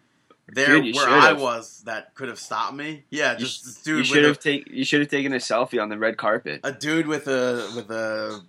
there 0.48 0.80
Dude, 0.80 0.94
where 0.96 1.08
I 1.08 1.32
was 1.32 1.82
that 1.86 2.14
could 2.14 2.28
have 2.28 2.38
stopped 2.38 2.74
me. 2.74 3.04
Yeah, 3.10 3.34
just 3.34 3.64
this 3.64 3.86
you 3.86 3.96
dude 3.98 4.06
should 4.06 4.24
have 4.24 4.36
a, 4.36 4.40
take 4.40 4.70
you 4.70 4.84
should 4.84 5.00
have 5.00 5.10
taken 5.10 5.32
a 5.32 5.36
selfie 5.36 5.80
on 5.80 5.88
the 5.88 5.98
red 5.98 6.16
carpet. 6.16 6.60
a 6.64 6.72
dude 6.72 7.06
with 7.06 7.28
a 7.28 7.70
with 7.74 7.90
a 7.90 8.40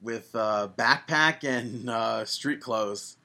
with 0.00 0.34
a 0.34 0.70
backpack 0.76 1.44
and 1.44 1.90
uh, 1.90 2.24
street 2.24 2.60
clothes. 2.60 3.16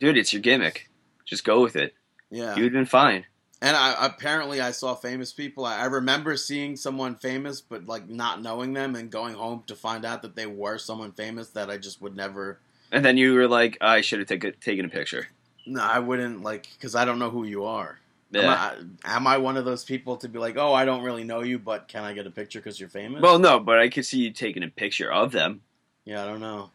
Dude, 0.00 0.16
it's 0.16 0.32
your 0.32 0.42
gimmick. 0.42 0.90
Just 1.24 1.44
go 1.44 1.62
with 1.62 1.76
it. 1.76 1.94
Yeah, 2.30 2.56
You'd 2.56 2.72
been 2.72 2.86
fine. 2.86 3.26
and 3.60 3.76
I 3.76 3.94
apparently 4.06 4.60
I 4.60 4.72
saw 4.72 4.94
famous 4.94 5.32
people. 5.32 5.64
I, 5.64 5.80
I 5.80 5.84
remember 5.84 6.36
seeing 6.36 6.76
someone 6.76 7.14
famous, 7.16 7.60
but 7.60 7.86
like 7.86 8.08
not 8.08 8.42
knowing 8.42 8.72
them 8.72 8.96
and 8.96 9.10
going 9.10 9.34
home 9.34 9.62
to 9.66 9.76
find 9.76 10.04
out 10.04 10.22
that 10.22 10.34
they 10.34 10.46
were 10.46 10.78
someone 10.78 11.12
famous 11.12 11.48
that 11.50 11.70
I 11.70 11.78
just 11.78 12.02
would 12.02 12.16
never. 12.16 12.58
And 12.92 13.04
then 13.04 13.16
you 13.16 13.34
were 13.34 13.48
like, 13.48 13.78
I 13.80 14.02
should 14.02 14.20
have 14.20 14.28
taken 14.28 14.52
taken 14.60 14.84
a 14.84 14.88
picture. 14.88 15.28
No, 15.66 15.82
I 15.82 15.98
wouldn't 15.98 16.42
like 16.42 16.68
because 16.74 16.94
I 16.94 17.04
don't 17.04 17.18
know 17.18 17.30
who 17.30 17.44
you 17.44 17.64
are. 17.64 17.98
Am, 18.34 18.42
Yeah. 18.44 18.74
I, 19.04 19.16
am 19.16 19.26
I 19.26 19.38
one 19.38 19.56
of 19.56 19.64
those 19.64 19.84
people 19.84 20.16
to 20.18 20.28
be 20.28 20.38
like, 20.38 20.56
oh, 20.56 20.72
I 20.72 20.84
don't 20.84 21.02
really 21.02 21.24
know 21.24 21.40
you, 21.40 21.58
but 21.58 21.88
can 21.88 22.04
I 22.04 22.12
get 22.12 22.26
a 22.26 22.30
picture 22.30 22.60
because 22.60 22.78
you're 22.78 22.88
famous? 22.88 23.20
Well, 23.22 23.38
no, 23.38 23.58
but 23.58 23.78
I 23.78 23.88
could 23.88 24.06
see 24.06 24.18
you 24.20 24.30
taking 24.30 24.62
a 24.62 24.68
picture 24.68 25.10
of 25.12 25.32
them. 25.32 25.62
Yeah, 26.04 26.22
I 26.22 26.26
don't 26.26 26.40
know. 26.40 26.70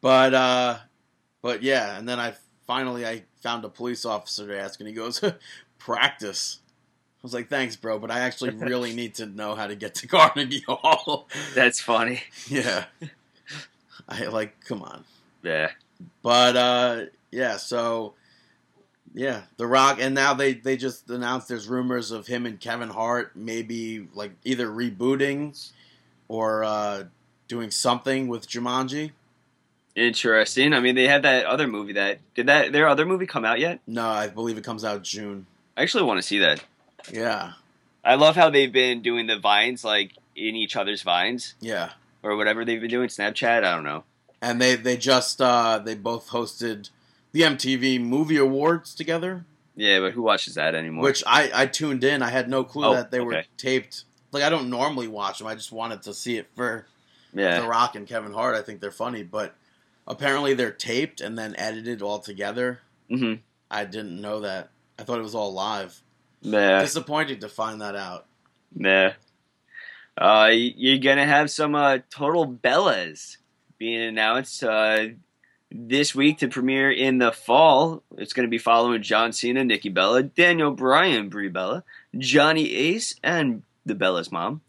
But 0.00 0.34
uh 0.34 0.78
but 1.42 1.62
yeah, 1.62 1.98
and 1.98 2.08
then 2.08 2.18
I 2.18 2.34
finally 2.66 3.06
I 3.06 3.24
found 3.42 3.64
a 3.64 3.68
police 3.68 4.04
officer 4.04 4.46
to 4.46 4.58
ask 4.58 4.80
and 4.80 4.88
he 4.88 4.94
goes, 4.94 5.22
"Practice." 5.78 6.60
I 6.62 7.20
was 7.22 7.34
like, 7.34 7.48
"Thanks, 7.48 7.76
bro, 7.76 7.98
but 7.98 8.10
I 8.10 8.20
actually 8.20 8.50
really 8.50 8.92
need 9.00 9.14
to 9.16 9.26
know 9.26 9.54
how 9.54 9.66
to 9.66 9.74
get 9.74 9.94
to 9.96 10.06
Carnegie 10.06 10.64
Hall." 10.66 11.28
That's 11.54 11.80
funny. 11.80 12.22
yeah. 12.48 12.84
I 14.08 14.24
like, 14.26 14.64
come 14.64 14.82
on. 14.82 15.04
Yeah. 15.42 15.70
But 16.22 16.56
uh 16.56 17.04
yeah, 17.30 17.56
so 17.56 18.14
yeah, 19.14 19.42
The 19.56 19.66
Rock 19.66 19.98
and 20.00 20.14
now 20.14 20.34
they 20.34 20.54
they 20.54 20.76
just 20.76 21.08
announced 21.10 21.48
there's 21.48 21.68
rumors 21.68 22.10
of 22.10 22.26
him 22.26 22.46
and 22.46 22.58
Kevin 22.60 22.90
Hart 22.90 23.36
maybe 23.36 24.08
like 24.14 24.32
either 24.44 24.68
rebooting 24.68 25.70
or 26.28 26.64
uh 26.64 27.04
doing 27.48 27.70
something 27.70 28.28
with 28.28 28.48
Jumanji. 28.48 29.12
Interesting. 29.94 30.72
I 30.72 30.80
mean, 30.80 30.96
they 30.96 31.06
had 31.06 31.22
that 31.22 31.46
other 31.46 31.68
movie 31.68 31.92
that 31.92 32.18
did 32.34 32.46
that. 32.46 32.72
Their 32.72 32.88
other 32.88 33.06
movie 33.06 33.26
come 33.26 33.44
out 33.44 33.60
yet? 33.60 33.78
No, 33.86 34.08
I 34.08 34.26
believe 34.26 34.58
it 34.58 34.64
comes 34.64 34.84
out 34.84 35.02
June. 35.02 35.46
I 35.76 35.82
actually 35.82 36.02
want 36.02 36.18
to 36.18 36.22
see 36.22 36.40
that. 36.40 36.64
Yeah, 37.12 37.52
I 38.04 38.16
love 38.16 38.34
how 38.34 38.50
they've 38.50 38.72
been 38.72 39.02
doing 39.02 39.28
the 39.28 39.38
vines 39.38 39.84
like 39.84 40.12
in 40.34 40.56
each 40.56 40.74
other's 40.74 41.02
vines 41.02 41.54
yeah. 41.60 41.90
Or 42.24 42.36
whatever 42.36 42.64
they've 42.64 42.80
been 42.80 42.90
doing. 42.90 43.08
Snapchat. 43.08 43.58
I 43.64 43.74
don't 43.74 43.84
know. 43.84 44.02
And 44.42 44.60
they 44.60 44.74
they 44.74 44.96
just 44.96 45.40
uh 45.40 45.78
they 45.78 45.94
both 45.94 46.30
hosted 46.30 46.90
the 47.32 47.42
MTV 47.42 48.00
Movie 48.00 48.36
Awards 48.36 48.94
together, 48.94 49.44
Yeah, 49.76 50.00
but 50.00 50.12
who 50.12 50.22
watches 50.22 50.54
that 50.54 50.74
anymore? 50.74 51.04
which 51.04 51.22
I 51.26 51.50
I 51.54 51.66
tuned 51.66 52.02
in. 52.04 52.22
I 52.22 52.30
had 52.30 52.48
no 52.48 52.64
clue 52.64 52.86
Oh, 52.86 52.94
that 52.94 53.10
they 53.10 53.20
were 53.20 53.44
taped. 53.56 54.04
Like 54.32 54.42
I 54.42 54.50
don't 54.50 54.68
normally 54.70 55.06
watch 55.08 55.38
them. 55.38 55.46
I 55.46 55.54
just 55.54 55.70
wanted 55.72 56.02
to 56.02 56.12
see 56.14 56.36
it 56.38 56.48
for 56.56 56.86
yeah. 57.32 57.60
The. 57.60 57.66
Rock 57.68 57.94
and 57.96 58.06
Kevin 58.06 58.32
Hart. 58.32 58.54
I 58.56 58.62
think 58.62 58.80
they're 58.80 58.90
funny, 58.90 59.22
but 59.22 59.54
apparently 60.06 60.54
they're 60.54 60.70
taped 60.70 61.20
and 61.20 61.36
then 61.38 61.54
edited 61.56 62.02
all 62.02 62.18
together. 62.18 62.80
hmm 63.08 63.34
I 63.70 63.84
didn't 63.84 64.20
know 64.20 64.40
that. 64.40 64.70
I 64.98 65.02
thought 65.04 65.18
it 65.18 65.22
was 65.22 65.34
all 65.34 65.52
live. 65.52 66.00
Yeah. 66.42 66.80
Disappointed 66.80 67.40
to 67.40 67.48
find 67.48 67.80
that 67.80 67.96
out. 67.96 68.26
Nah. 68.74 69.12
Uh, 70.16 70.50
you're 70.52 70.98
gonna 70.98 71.26
have 71.26 71.50
some 71.50 71.74
uh, 71.74 71.98
total 72.10 72.46
Bellas 72.46 73.36
being 73.78 74.00
announced 74.00 74.62
uh, 74.62 75.06
this 75.70 76.14
week 76.14 76.38
to 76.38 76.48
premiere 76.48 76.90
in 76.92 77.18
the 77.18 77.32
fall. 77.32 78.02
It's 78.16 78.32
gonna 78.32 78.48
be 78.48 78.58
following 78.58 79.02
John 79.02 79.32
Cena, 79.32 79.64
Nikki 79.64 79.88
Bella, 79.88 80.22
Daniel 80.22 80.70
Bryan, 80.70 81.28
Brie 81.28 81.48
Bella, 81.48 81.84
Johnny 82.16 82.72
Ace, 82.72 83.16
and 83.22 83.62
the 83.84 83.94
Bella's 83.94 84.30
mom, 84.30 84.60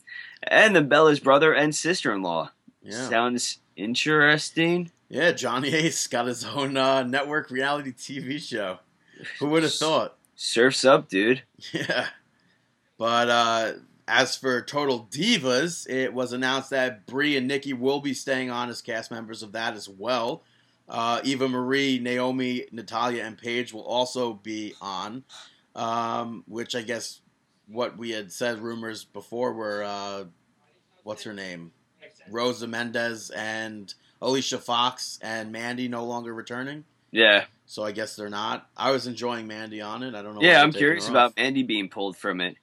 and 0.43 0.75
the 0.75 0.81
Bella's 0.81 1.19
brother 1.19 1.53
and 1.53 1.75
sister-in-law. 1.75 2.51
Yeah. 2.81 3.09
Sounds 3.09 3.59
interesting. 3.75 4.91
Yeah, 5.09 5.31
Johnny 5.31 5.69
Ace 5.73 6.07
got 6.07 6.25
his 6.25 6.43
own 6.43 6.75
uh, 6.77 7.03
network 7.03 7.51
reality 7.51 7.91
TV 7.93 8.39
show. 8.39 8.79
Who 9.39 9.47
would 9.49 9.63
have 9.63 9.73
thought? 9.73 10.17
Surfs 10.35 10.83
up, 10.83 11.07
dude. 11.07 11.43
Yeah. 11.71 12.07
But 12.97 13.29
uh, 13.29 13.71
as 14.08 14.36
for 14.36 14.62
Total 14.62 15.08
Divas, 15.12 15.89
it 15.89 16.14
was 16.14 16.34
announced 16.34 16.70
that 16.70 17.06
Brie 17.06 17.38
and 17.38 17.47
Nikki 17.47 17.74
will 17.74 17.99
be 17.99 18.14
staying 18.14 18.49
on 18.51 18.70
as 18.70 18.82
cast 18.82 19.12
members 19.12 19.41
of 19.43 19.53
that 19.53 19.74
as 19.76 19.89
well. 19.89 20.43
Uh, 20.88 21.20
Eva 21.24 21.49
Marie, 21.49 21.97
Naomi, 21.99 22.66
Natalya, 22.72 23.24
and 23.24 23.38
Paige 23.38 23.74
will 23.74 23.86
also 23.86 24.34
be 24.34 24.76
on, 24.80 25.24
um, 25.76 26.43
which 26.47 26.76
I 26.76 26.84
guess 26.84 27.22
what 27.68 27.97
we 27.97 28.12
had 28.12 28.32
said 28.32 28.60
rumors 28.60 29.03
before 29.03 29.53
were 29.53 29.84
uh, 29.84 30.26
what's 31.03 31.24
her 31.24 31.34
name? 31.34 31.72
Rosa 32.30 32.68
Mendes 32.68 33.32
and 33.32 33.91
Alicia 34.22 34.60
Fox 34.60 35.20
and 35.22 35.51
Mandy 35.51 35.88
no 35.88 36.06
longer 36.06 36.34
returning. 36.34 36.84
Yeah, 37.12 37.45
So 37.66 37.84
I 37.84 37.91
guess 37.91 38.16
they're 38.16 38.30
not. 38.30 38.68
I 38.76 38.91
was 38.91 39.08
enjoying 39.08 39.47
Mandy 39.47 39.82
on 39.82 40.03
it. 40.03 40.16
I 40.16 40.22
don't 40.22 40.36
know. 40.36 40.41
yeah. 40.41 40.62
I'm 40.62 40.74
curious 40.74 41.08
about. 41.08 41.36
Mandy 41.38 41.64
being 41.64 41.88
pulled 41.88 42.18
from 42.18 42.41
it. 42.41 42.58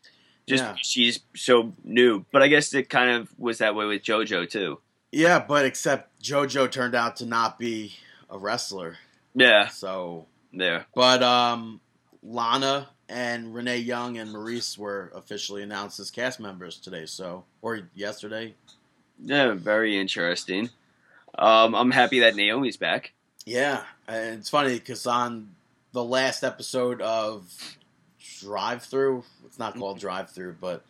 Just 0.49 0.65
Yeah. 0.65 0.75
she's 0.83 1.21
so 1.37 1.73
new, 1.85 2.25
but 2.33 2.43
I 2.43 2.49
guess 2.49 2.75
it 2.75 2.89
kind 2.91 3.11
of 3.11 3.29
was 3.39 3.59
that 3.59 3.75
way 3.75 3.87
with 3.87 4.03
JoJo 4.03 4.49
too. 4.51 4.81
Yeah, 5.13 5.39
but 5.39 5.65
except 5.65 6.21
JoJo 6.23 6.71
turned 6.71 6.95
out 6.95 7.17
to 7.17 7.27
not 7.27 7.59
be 7.59 7.95
a 8.31 8.39
wrestler. 8.39 8.97
Yeah, 9.35 9.69
So, 9.69 10.27
yeah. 10.53 10.85
but 10.95 11.23
um, 11.23 11.81
Lana 12.23 12.89
and 13.09 13.55
Renee 13.55 13.79
Young 13.79 14.17
and 14.19 14.31
Maryse 14.35 14.77
were 14.79 15.13
officially 15.15 15.63
announced 15.63 16.01
as 16.01 16.11
cast 16.11 16.41
members 16.41 16.79
today. 16.79 17.07
So, 17.07 17.45
or 17.61 17.89
yesterday. 17.95 18.55
Yeah, 19.23 19.53
very 19.53 19.97
interesting. 19.99 20.71
Um, 21.39 21.75
I'm 21.75 21.91
happy 21.93 22.21
that 22.21 22.35
Naomi's 22.37 22.77
back. 22.77 23.13
Yeah, 23.47 23.85
and 24.09 24.39
it's 24.39 24.51
funny 24.51 24.75
because 24.79 25.07
on 25.07 25.55
the 25.93 26.05
last 26.05 26.43
episode 26.43 27.01
of 27.03 27.77
Drive 28.43 28.83
Through, 28.83 29.25
it's 29.47 29.59
not 29.59 29.75
called 29.77 29.97
mm-hmm. 29.97 30.07
Drive 30.07 30.31
Through, 30.31 30.57
but 30.61 30.83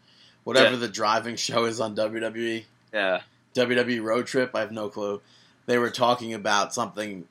whatever 0.45 0.73
Yeah. 0.73 0.77
the 0.77 0.89
driving 0.89 1.37
show 1.47 1.65
is 1.65 1.81
on 1.81 1.95
WWE, 1.95 2.65
Yeah, 2.93 3.21
WWE 3.55 4.03
Road 4.03 4.27
Trip. 4.27 4.51
I 4.55 4.61
have 4.61 4.73
no 4.73 4.89
clue. 4.89 5.21
They 5.67 5.79
were 5.79 5.91
talking 5.91 6.35
about 6.35 6.75
something 6.75 7.27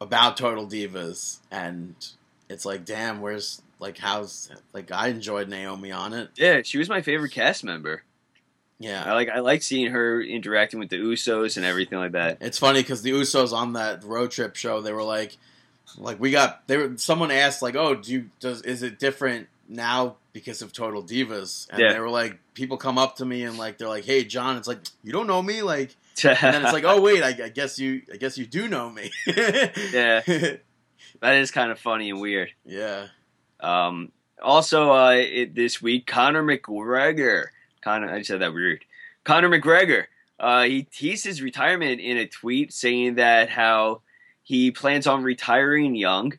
about 0.00 0.36
Total 0.36 0.66
Divas, 0.66 1.38
and 1.50 1.94
it's 2.48 2.64
like, 2.64 2.84
damn, 2.84 3.20
where's 3.20 3.60
like 3.80 3.98
how's 3.98 4.50
like 4.72 4.90
I 4.92 5.08
enjoyed 5.08 5.48
Naomi 5.48 5.92
on 5.92 6.12
it. 6.12 6.30
yeah. 6.36 6.62
She 6.62 6.78
was 6.78 6.88
my 6.88 7.02
favorite 7.02 7.32
cast 7.32 7.64
member. 7.64 8.02
Yeah, 8.78 9.04
I 9.04 9.12
like 9.12 9.28
I 9.28 9.40
like 9.40 9.62
seeing 9.62 9.90
her 9.92 10.20
interacting 10.20 10.80
with 10.80 10.88
the 10.90 10.96
Usos 10.96 11.56
and 11.56 11.64
everything 11.64 11.98
like 11.98 12.12
that. 12.12 12.38
it's 12.40 12.58
funny 12.58 12.80
because 12.80 13.02
the 13.02 13.12
Usos 13.12 13.52
on 13.52 13.74
that 13.74 14.02
Road 14.04 14.30
Trip 14.30 14.56
show, 14.56 14.80
they 14.80 14.92
were 14.92 15.02
like, 15.04 15.36
Like 15.96 16.18
we 16.18 16.30
got 16.30 16.66
there. 16.66 16.96
Someone 16.96 17.30
asked 17.30 17.62
like, 17.62 17.76
"Oh, 17.76 17.94
do 17.94 18.12
you 18.12 18.30
does 18.40 18.62
is 18.62 18.82
it 18.82 18.98
different 18.98 19.48
now 19.68 20.16
because 20.32 20.62
of 20.62 20.72
Total 20.72 21.02
Divas?" 21.02 21.68
And 21.70 21.80
Yeah. 21.80 21.92
they 21.92 22.00
were 22.00 22.10
like, 22.10 22.38
people 22.54 22.76
come 22.76 22.98
up 22.98 23.16
to 23.16 23.24
me 23.24 23.42
and 23.44 23.56
like 23.58 23.78
they're 23.78 23.88
like, 23.88 24.04
"Hey, 24.04 24.24
John," 24.24 24.56
it's 24.56 24.68
like 24.68 24.78
you 25.02 25.12
don't 25.12 25.26
know 25.26 25.42
me, 25.42 25.62
like, 25.62 25.94
and 26.24 26.36
then 26.40 26.62
it's 26.64 26.72
like, 26.72 26.84
"Oh 26.86 27.00
wait, 27.00 27.22
I, 27.22 27.28
I 27.44 27.48
guess 27.48 27.78
you, 27.78 28.02
I 28.12 28.16
guess 28.16 28.36
you 28.38 28.46
do 28.46 28.68
know 28.68 28.90
me." 28.90 29.10
Yeah. 29.26 30.20
that 31.20 31.34
is 31.36 31.50
kind 31.50 31.70
of 31.70 31.78
funny 31.78 32.10
and 32.10 32.20
weird. 32.20 32.50
yeah. 32.64 33.08
Um, 33.60 34.12
also, 34.42 34.92
uh, 34.92 35.12
it, 35.12 35.54
this 35.54 35.80
week, 35.80 36.06
Conor 36.06 36.42
McGregor. 36.42 37.44
Conor, 37.80 38.10
I 38.12 38.20
said 38.22 38.40
that 38.40 38.52
weird. 38.52 38.84
Conor 39.24 39.48
McGregor. 39.48 40.04
Uh, 40.38 40.64
he 40.64 40.82
teased 40.82 41.24
his 41.24 41.40
retirement 41.40 42.00
in 42.00 42.18
a 42.18 42.26
tweet, 42.26 42.72
saying 42.72 43.14
that 43.14 43.48
how 43.48 44.02
he 44.42 44.70
plans 44.70 45.06
on 45.06 45.22
retiring 45.22 45.94
young, 45.94 46.34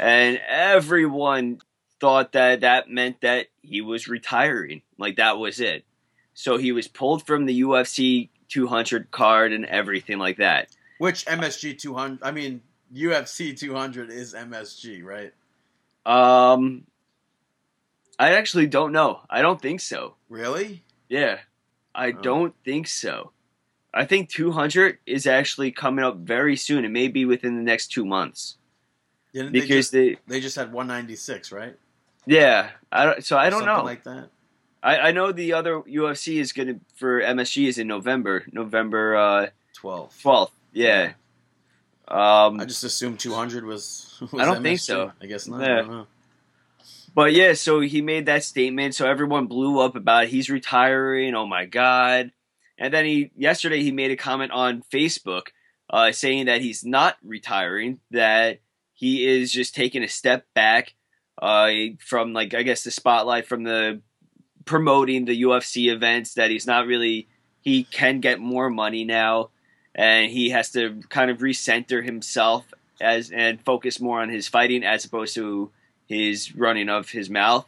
and 0.00 0.40
everyone 0.48 1.60
thought 2.04 2.32
that 2.32 2.60
that 2.60 2.90
meant 2.90 3.22
that 3.22 3.46
he 3.62 3.80
was 3.80 4.08
retiring. 4.08 4.82
Like 4.98 5.16
that 5.16 5.38
was 5.38 5.58
it. 5.58 5.86
So 6.34 6.58
he 6.58 6.70
was 6.70 6.86
pulled 6.86 7.26
from 7.26 7.46
the 7.46 7.62
UFC 7.62 8.28
200 8.48 9.10
card 9.10 9.54
and 9.54 9.64
everything 9.64 10.18
like 10.18 10.36
that. 10.36 10.68
Which 10.98 11.24
MSG 11.24 11.78
200? 11.78 12.18
I 12.22 12.30
mean, 12.30 12.60
UFC 12.94 13.58
200 13.58 14.10
is 14.10 14.34
MSG, 14.34 15.02
right? 15.02 15.32
Um, 16.04 16.84
I 18.18 18.34
actually 18.34 18.66
don't 18.66 18.92
know. 18.92 19.20
I 19.30 19.40
don't 19.40 19.60
think 19.62 19.80
so. 19.80 20.16
Really? 20.28 20.82
Yeah, 21.08 21.38
I 21.94 22.08
Oh. 22.08 22.12
don't 22.20 22.54
think 22.66 22.86
so. 22.86 23.32
I 23.94 24.04
think 24.04 24.28
200 24.28 24.98
is 25.06 25.26
actually 25.26 25.70
coming 25.72 26.04
up 26.04 26.18
very 26.18 26.56
soon. 26.56 26.84
It 26.84 26.90
may 26.90 27.08
be 27.08 27.24
within 27.24 27.56
the 27.56 27.62
next 27.62 27.88
two 27.92 28.04
months 28.04 28.56
Didn't 29.32 29.52
they 29.52 29.60
because 29.60 29.86
just, 29.86 29.92
they, 29.92 30.16
they 30.26 30.40
just 30.40 30.56
had 30.56 30.70
196, 30.72 31.50
right? 31.50 31.76
Yeah. 32.26 32.70
I 32.90 33.04
don't, 33.04 33.24
so 33.24 33.36
I 33.36 33.50
don't 33.50 33.60
something 33.60 33.76
know. 33.76 33.84
like 33.84 34.04
that. 34.04 34.28
I, 34.82 34.98
I 34.98 35.12
know 35.12 35.32
the 35.32 35.54
other 35.54 35.80
UFC 35.80 36.36
is 36.36 36.52
gonna 36.52 36.76
for 36.96 37.20
MSG 37.20 37.68
is 37.68 37.78
in 37.78 37.86
November, 37.86 38.44
November 38.52 39.16
uh, 39.16 39.46
12. 39.74 40.14
12th. 40.22 40.50
Yeah. 40.72 41.12
Um, 42.06 42.60
I 42.60 42.66
just 42.66 42.84
assumed 42.84 43.18
200 43.18 43.64
was. 43.64 44.18
was 44.32 44.34
I 44.34 44.44
don't 44.44 44.62
think 44.62 44.80
so. 44.80 45.12
I 45.20 45.26
guess 45.26 45.48
not. 45.48 45.62
Yeah. 45.62 45.66
I 45.66 45.76
don't 45.76 45.90
know. 45.90 46.06
But 47.14 47.32
yeah, 47.32 47.54
so 47.54 47.80
he 47.80 48.02
made 48.02 48.26
that 48.26 48.42
statement, 48.42 48.94
so 48.94 49.08
everyone 49.08 49.46
blew 49.46 49.78
up 49.78 49.94
about 49.94 50.24
it. 50.24 50.30
he's 50.30 50.50
retiring. 50.50 51.34
Oh 51.34 51.46
my 51.46 51.64
god! 51.64 52.32
And 52.76 52.92
then 52.92 53.04
he 53.04 53.30
yesterday 53.36 53.82
he 53.82 53.92
made 53.92 54.10
a 54.10 54.16
comment 54.16 54.50
on 54.50 54.82
Facebook 54.92 55.48
uh, 55.88 56.10
saying 56.10 56.46
that 56.46 56.60
he's 56.60 56.84
not 56.84 57.16
retiring, 57.22 58.00
that 58.10 58.58
he 58.92 59.26
is 59.26 59.52
just 59.52 59.76
taking 59.76 60.02
a 60.02 60.08
step 60.08 60.44
back 60.54 60.94
uh, 61.44 61.70
from 61.98 62.32
like 62.32 62.54
I 62.54 62.62
guess 62.62 62.84
the 62.84 62.90
spotlight 62.90 63.46
from 63.46 63.64
the 63.64 64.00
promoting 64.64 65.26
the 65.26 65.42
UFC 65.42 65.92
events. 65.92 66.34
That 66.34 66.50
he's 66.50 66.66
not 66.66 66.86
really 66.86 67.28
he 67.60 67.84
can 67.84 68.20
get 68.20 68.40
more 68.40 68.70
money 68.70 69.04
now, 69.04 69.50
and 69.94 70.30
he 70.30 70.50
has 70.50 70.70
to 70.72 71.02
kind 71.10 71.30
of 71.30 71.38
recenter 71.38 72.02
himself 72.02 72.64
as 72.98 73.30
and 73.30 73.60
focus 73.60 74.00
more 74.00 74.22
on 74.22 74.30
his 74.30 74.48
fighting 74.48 74.84
as 74.84 75.04
opposed 75.04 75.34
to 75.34 75.70
his 76.06 76.56
running 76.56 76.88
of 76.88 77.10
his 77.10 77.28
mouth. 77.28 77.66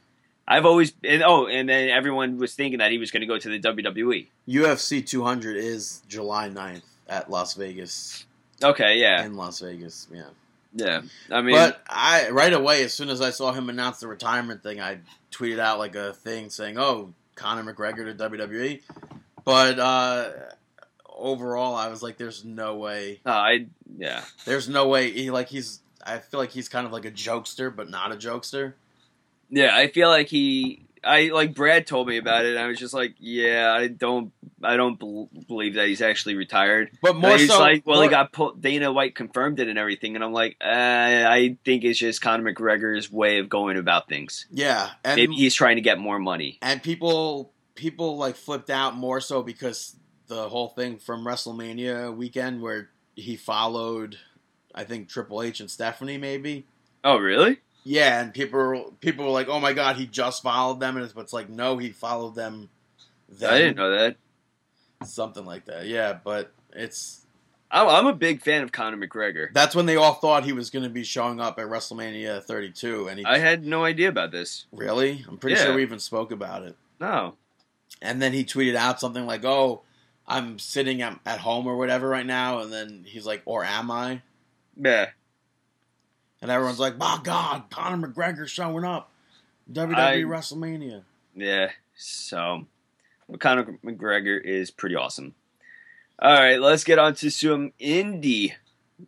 I've 0.49 0.64
always 0.64 0.95
and 1.05 1.22
oh, 1.22 1.47
and 1.47 1.68
then 1.68 1.91
everyone 1.91 2.39
was 2.39 2.55
thinking 2.55 2.79
that 2.79 2.91
he 2.91 2.99
was 2.99 3.11
going 3.11 3.20
to 3.20 3.27
go 3.27 3.39
to 3.39 3.49
the. 3.49 3.61
WWE. 3.61 4.29
UFC 4.49 5.07
200 5.07 5.57
is 5.57 6.03
July 6.09 6.49
9th 6.49 6.83
at 7.09 7.29
Las 7.29 7.55
Vegas. 7.55 8.24
Okay, 8.62 8.99
yeah, 9.01 9.24
In 9.24 9.35
Las 9.35 9.61
Vegas, 9.61 10.07
yeah. 10.11 10.29
Yeah. 10.77 11.01
I 11.31 11.41
mean, 11.41 11.55
but 11.55 11.83
I 11.89 12.29
right 12.31 12.53
away, 12.53 12.85
as 12.85 12.93
soon 12.95 13.09
as 13.09 13.20
I 13.20 13.31
saw 13.31 13.53
him 13.53 13.68
announce 13.70 14.01
the 14.01 14.09
retirement 14.09 14.62
thing, 14.62 14.81
I 14.81 14.99
tweeted 15.33 15.59
out 15.59 15.79
like 15.79 15.95
a 15.97 16.12
thing 16.12 16.51
saying, 16.51 16.79
"Oh, 16.79 17.12
Conor 17.35 17.72
McGregor 17.72 18.05
to 18.05 18.29
WWE." 18.31 18.83
But 19.45 19.79
uh, 19.79 20.31
overall, 21.09 21.74
I 21.74 21.89
was 21.89 22.03
like, 22.03 22.18
"There's 22.18 22.45
no 22.45 22.77
way. 22.77 23.20
uh, 23.24 23.31
I 23.31 23.66
yeah, 23.97 24.22
There's 24.45 24.68
no 24.68 24.89
way." 24.89 25.11
He 25.11 25.31
like 25.31 25.49
he's. 25.49 25.81
I 26.05 26.18
feel 26.18 26.39
like 26.39 26.51
he's 26.51 26.68
kind 26.68 26.87
of 26.87 26.93
like 26.93 27.05
a 27.05 27.11
jokester, 27.11 27.74
but 27.74 27.91
not 27.91 28.12
a 28.12 28.16
jokester. 28.16 28.74
yeah. 29.51 29.74
I 29.77 29.89
feel 29.89 30.09
like 30.09 30.29
he. 30.29 30.86
I 31.07 31.30
like 31.32 31.54
Brad 31.54 31.86
told 31.86 32.09
me 32.09 32.16
about 32.18 32.44
it. 32.44 32.50
and 32.50 32.59
I 32.59 32.66
was 32.66 32.78
just 32.78 32.92
like, 32.94 33.14
yeah, 33.18 33.72
I 33.72 33.86
don't, 33.88 34.32
I 34.62 34.76
don't 34.76 34.98
bel 34.98 35.28
believe 35.46 35.74
that 35.74 35.86
he's 35.86 36.02
actually 36.02 36.34
retired. 36.34 36.90
But 37.00 37.16
more 37.16 37.36
he's 37.36 37.48
so, 37.48 37.61
like, 37.61 37.86
well, 37.86 38.02
he 38.02 38.09
got 38.09 38.32
put, 38.32 38.61
Dana 38.61 38.92
White 38.92 39.14
confirmed 39.14 39.61
it 39.61 39.68
and 39.68 39.78
everything, 39.78 40.16
and 40.16 40.24
I'm 40.24 40.32
like, 40.32 40.57
uh, 40.61 40.66
I 40.68 41.57
think 41.64 41.84
it's 41.84 41.98
just 41.98 42.20
Conor 42.20 42.52
McGregor's 42.52 43.11
way 43.11 43.38
of 43.38 43.48
going 43.48 43.76
about 43.76 44.09
things. 44.09 44.46
yeah, 44.50 44.90
and 45.04 45.16
Maybe 45.16 45.34
he's 45.36 45.54
trying 45.54 45.76
to 45.76 45.82
get 45.82 45.98
more 45.98 46.18
money. 46.18 46.59
and 46.62 46.82
people 46.82 47.52
people 47.74 48.16
like 48.16 48.36
flipped 48.36 48.70
out 48.70 48.96
more 48.96 49.20
so 49.20 49.42
because 49.42 49.96
the 50.28 50.48
whole 50.48 50.68
thing 50.70 50.98
from 50.98 51.24
WrestleMania 51.24 52.14
weekend 52.16 52.61
where 52.62 52.88
he 53.14 53.36
followed, 53.36 54.16
I 54.74 54.84
think 54.84 55.09
Triple 55.09 55.42
H 55.42 55.61
and 55.61 55.70
Stephanie 55.70 56.18
maybe. 56.18 56.66
Oh, 57.04 57.18
really? 57.18 57.59
Yeah, 57.89 58.20
and 58.20 58.34
people 58.34 58.93
people 59.01 59.24
were 59.24 59.30
like, 59.30 59.49
"Oh 59.49 59.61
my 59.61 59.72
god, 59.72 59.95
he 59.95 60.07
just 60.07 60.43
followed 60.43 60.80
them," 60.80 60.97
and 60.97 61.05
it's, 61.05 61.12
but 61.14 61.20
it's 61.20 61.32
like, 61.32 61.49
no, 61.49 61.78
he 61.78 61.91
followed 61.91 62.34
them. 62.34 62.68
Then. 63.28 63.53
I 63.53 63.59
didn't 63.59 63.76
know 63.76 63.91
that. 63.91 64.16
something 65.05 65.45
like 65.45 65.66
that. 65.66 65.87
Yeah, 65.87 66.18
but 66.24 66.53
it's 66.72 67.24
I'm, 67.70 67.89
I'm 67.89 68.07
a 68.07 68.12
big 68.12 68.43
fan 68.43 68.62
of 68.64 68.72
Conor 68.72 68.97
McGregor. 69.07 69.53
that's 69.53 69.74
when 69.76 69.87
they 69.87 69.95
all 69.97 70.14
thought 70.14 70.45
he 70.45 70.53
was 70.53 70.70
going 70.70 70.82
to 70.82 70.89
be 70.91 71.05
showing 71.05 71.41
up 71.41 71.59
at 71.61 71.66
WrestleMania 71.66 72.43
32, 72.43 73.07
and 73.09 73.18
he 73.20 73.24
I 73.24 73.39
had 73.39 73.64
no 73.64 73.84
idea 73.84 74.09
about 74.09 74.32
this. 74.32 74.66
really, 74.72 75.24
I'm 75.28 75.39
pretty 75.39 75.57
Yeah. 75.57 75.66
sure 75.66 75.74
we 75.74 75.82
even 75.82 76.01
spoke 76.01 76.32
about 76.32 76.62
it. 76.64 76.74
No. 77.01 77.34
And 78.03 78.20
then 78.20 78.32
he 78.32 78.45
tweeted 78.45 78.74
out 78.74 78.99
something 79.01 79.26
like, 79.26 79.45
"Oh, 79.45 79.82
I'm 80.26 80.59
sitting 80.59 81.03
at, 81.03 81.20
at 81.24 81.39
home 81.39 81.68
or 81.68 81.76
whatever 81.76 82.09
right 82.09 82.26
now," 82.26 82.59
and 82.59 82.72
then 82.72 83.05
he's 83.07 83.26
like, 83.26 83.43
"Or 83.45 83.64
am 83.64 83.93
I?" 83.93 84.22
Yeah. 84.76 85.11
And 86.43 86.51
everyone's 86.51 86.78
like, 86.78 86.97
"My 86.99 87.18
God, 87.22 87.64
Conor 87.70 88.09
McGregor 88.09 88.47
showing 88.47 88.84
up, 88.84 89.11
WWE 89.72 89.97
I- 89.97 90.14
WrestleMania." 90.22 91.03
Yeah. 91.34 91.70
So, 91.97 92.66
Conor 93.39 93.78
McGregor 93.84 94.41
is 94.43 94.70
pretty 94.70 94.95
awesome. 94.95 95.34
All 96.18 96.32
right, 96.32 96.61
let's 96.61 96.84
get 96.84 96.99
on 96.99 97.14
to 97.16 97.30
some 97.30 97.72
indie 97.80 98.53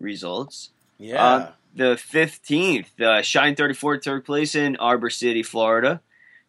results. 0.01 0.71
Yeah, 0.99 1.25
Uh, 1.25 1.53
The 1.75 1.97
15th, 1.97 2.99
uh, 3.01 3.23
Shine 3.23 3.55
34 3.55 3.99
took 3.99 4.25
place 4.25 4.55
in 4.55 4.77
Ybor 4.77 5.13
City, 5.13 5.43
Florida. 5.43 6.01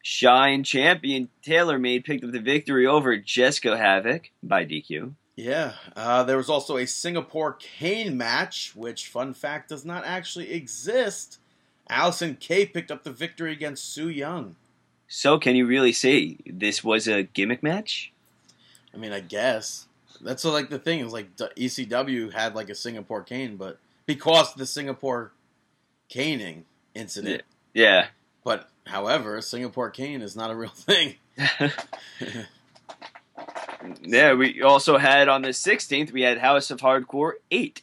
Shine 0.01 0.63
champion 0.63 1.29
Taylor 1.43 1.77
Made 1.77 2.03
picked 2.05 2.23
up 2.23 2.31
the 2.31 2.39
victory 2.39 2.87
over 2.87 3.15
Jessica 3.17 3.77
Havoc 3.77 4.31
by 4.41 4.63
DQ. 4.65 5.13
Yeah. 5.39 5.73
Uh, 5.95 6.23
there 6.23 6.35
was 6.35 6.49
also 6.49 6.75
a 6.75 6.85
Singapore 6.85 7.53
cane 7.53 8.17
match, 8.17 8.73
which, 8.75 9.07
fun 9.07 9.33
fact, 9.33 9.69
does 9.69 9.85
not 9.85 10.03
actually 10.05 10.51
exist. 10.51 11.39
Allysin 11.89 12.37
Kay 12.37 12.65
picked 12.65 12.91
up 12.91 13.03
the 13.03 13.11
victory 13.11 13.53
against 13.53 13.93
Su 13.93 14.09
Yung. 14.09 14.57
So, 15.07 15.39
can 15.39 15.55
you 15.55 15.65
really 15.65 15.93
say 15.93 16.35
this 16.45 16.83
was 16.83 17.07
a 17.07 17.23
gimmick 17.23 17.63
match? 17.63 18.11
I 18.93 18.97
mean, 18.97 19.13
I 19.13 19.21
guess 19.21 19.87
that's 20.19 20.43
like 20.43 20.69
the 20.69 20.77
thing 20.77 20.99
is 20.99 21.13
like 21.13 21.37
the 21.37 21.49
ECW 21.55 22.33
had 22.33 22.53
like 22.53 22.69
a 22.69 22.75
Singapore 22.75 23.23
cane, 23.23 23.55
but 23.55 23.79
because 24.05 24.51
of 24.51 24.57
the 24.57 24.65
Singapore 24.65 25.31
caning 26.09 26.65
incident. 26.93 27.43
Yeah. 27.73 28.07
But 28.43 28.69
however, 28.85 29.39
Singapore 29.39 29.89
cane 29.89 30.21
is 30.21 30.35
not 30.35 30.51
a 30.51 30.55
real 30.55 30.69
thing. 30.69 31.15
yeah, 34.01 34.33
we 34.33 34.61
also 34.61 34.97
had 34.97 35.27
on 35.27 35.41
the 35.41 35.49
16th, 35.49 36.11
we 36.11 36.21
had 36.21 36.39
House 36.39 36.71
of 36.71 36.79
Hardcore 36.79 37.33
8 37.51 37.81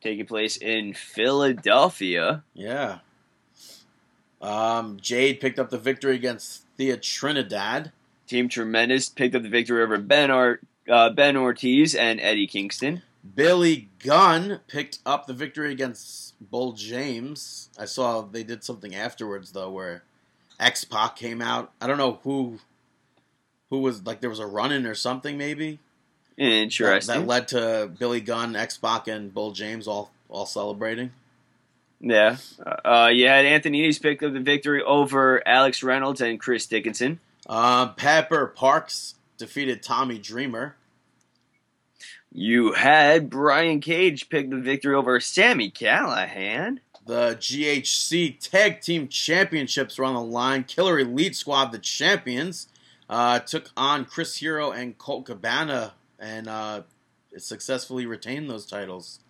taking 0.00 0.26
place 0.26 0.56
in 0.56 0.94
Philadelphia. 0.94 2.42
yeah. 2.54 2.98
Um, 4.40 4.98
Jade 5.00 5.40
picked 5.40 5.58
up 5.58 5.70
the 5.70 5.78
victory 5.78 6.14
against 6.14 6.64
Thea 6.76 6.98
Trinidad. 6.98 7.90
Team 8.26 8.48
Tremendous 8.48 9.08
picked 9.08 9.34
up 9.34 9.42
the 9.42 9.48
victory 9.48 9.82
over 9.82 9.96
Ben, 9.98 10.30
Ar- 10.30 10.60
uh, 10.88 11.10
ben 11.10 11.36
Ortiz 11.36 11.94
and 11.94 12.20
Eddie 12.20 12.46
Kingston. 12.46 13.02
Billy 13.34 13.88
Gunn 14.04 14.60
picked 14.68 14.98
up 15.06 15.26
the 15.26 15.32
victory 15.32 15.72
against 15.72 16.34
Bull 16.40 16.72
James. 16.72 17.70
I 17.78 17.86
saw 17.86 18.22
they 18.22 18.44
did 18.44 18.62
something 18.62 18.94
afterwards 18.94 19.52
though, 19.52 19.70
where 19.70 20.04
X 20.60 20.84
Pac 20.84 21.16
came 21.16 21.40
out. 21.40 21.72
I 21.80 21.86
don't 21.86 21.98
know 21.98 22.20
who, 22.22 22.58
who 23.70 23.80
was 23.80 24.04
like 24.06 24.20
there 24.20 24.30
was 24.30 24.38
a 24.38 24.46
run 24.46 24.72
in 24.72 24.86
or 24.86 24.94
something 24.94 25.36
maybe. 25.36 25.78
That, 26.36 26.44
Interesting. 26.44 27.20
that 27.20 27.26
led 27.26 27.48
to 27.48 27.90
Billy 27.98 28.20
Gunn, 28.20 28.54
X 28.56 28.76
Pac, 28.76 29.08
and 29.08 29.32
Bull 29.32 29.52
James 29.52 29.88
all 29.88 30.10
all 30.28 30.44
celebrating. 30.46 31.12
yeah. 32.00 32.36
Uh, 32.84 33.10
you 33.12 33.26
had 33.26 33.46
Anthony's 33.46 33.98
picked 33.98 34.22
up 34.22 34.32
the 34.32 34.40
victory 34.40 34.82
over 34.82 35.42
Alex 35.46 35.82
Reynolds 35.82 36.20
and 36.20 36.38
Chris 36.38 36.66
Dickinson. 36.66 37.20
Um, 37.48 37.94
Pepper 37.94 38.46
Parks 38.48 39.14
defeated 39.38 39.82
Tommy 39.82 40.18
Dreamer. 40.18 40.74
You 42.32 42.72
had 42.72 43.30
Brian 43.30 43.80
Cage 43.80 44.28
pick 44.28 44.50
the 44.50 44.56
victory 44.58 44.94
over 44.94 45.18
Sami 45.20 45.70
Callihan. 45.70 46.80
The 47.06 47.36
GHC 47.40 48.38
Tag 48.40 48.80
Team 48.80 49.08
Championships 49.08 49.96
were 49.96 50.04
on 50.04 50.14
the 50.14 50.20
line. 50.20 50.64
Killer 50.64 50.98
Elite 50.98 51.36
Squad, 51.36 51.70
the 51.70 51.78
champions, 51.78 52.66
uh, 53.08 53.38
took 53.40 53.70
on 53.76 54.04
Chris 54.04 54.36
Hero 54.36 54.70
and 54.72 54.98
Colt 54.98 55.26
Cabana 55.26 55.94
and 56.18 56.48
uh, 56.48 56.82
successfully 57.36 58.06
retained 58.06 58.50
those 58.50 58.66
titles. 58.66 59.20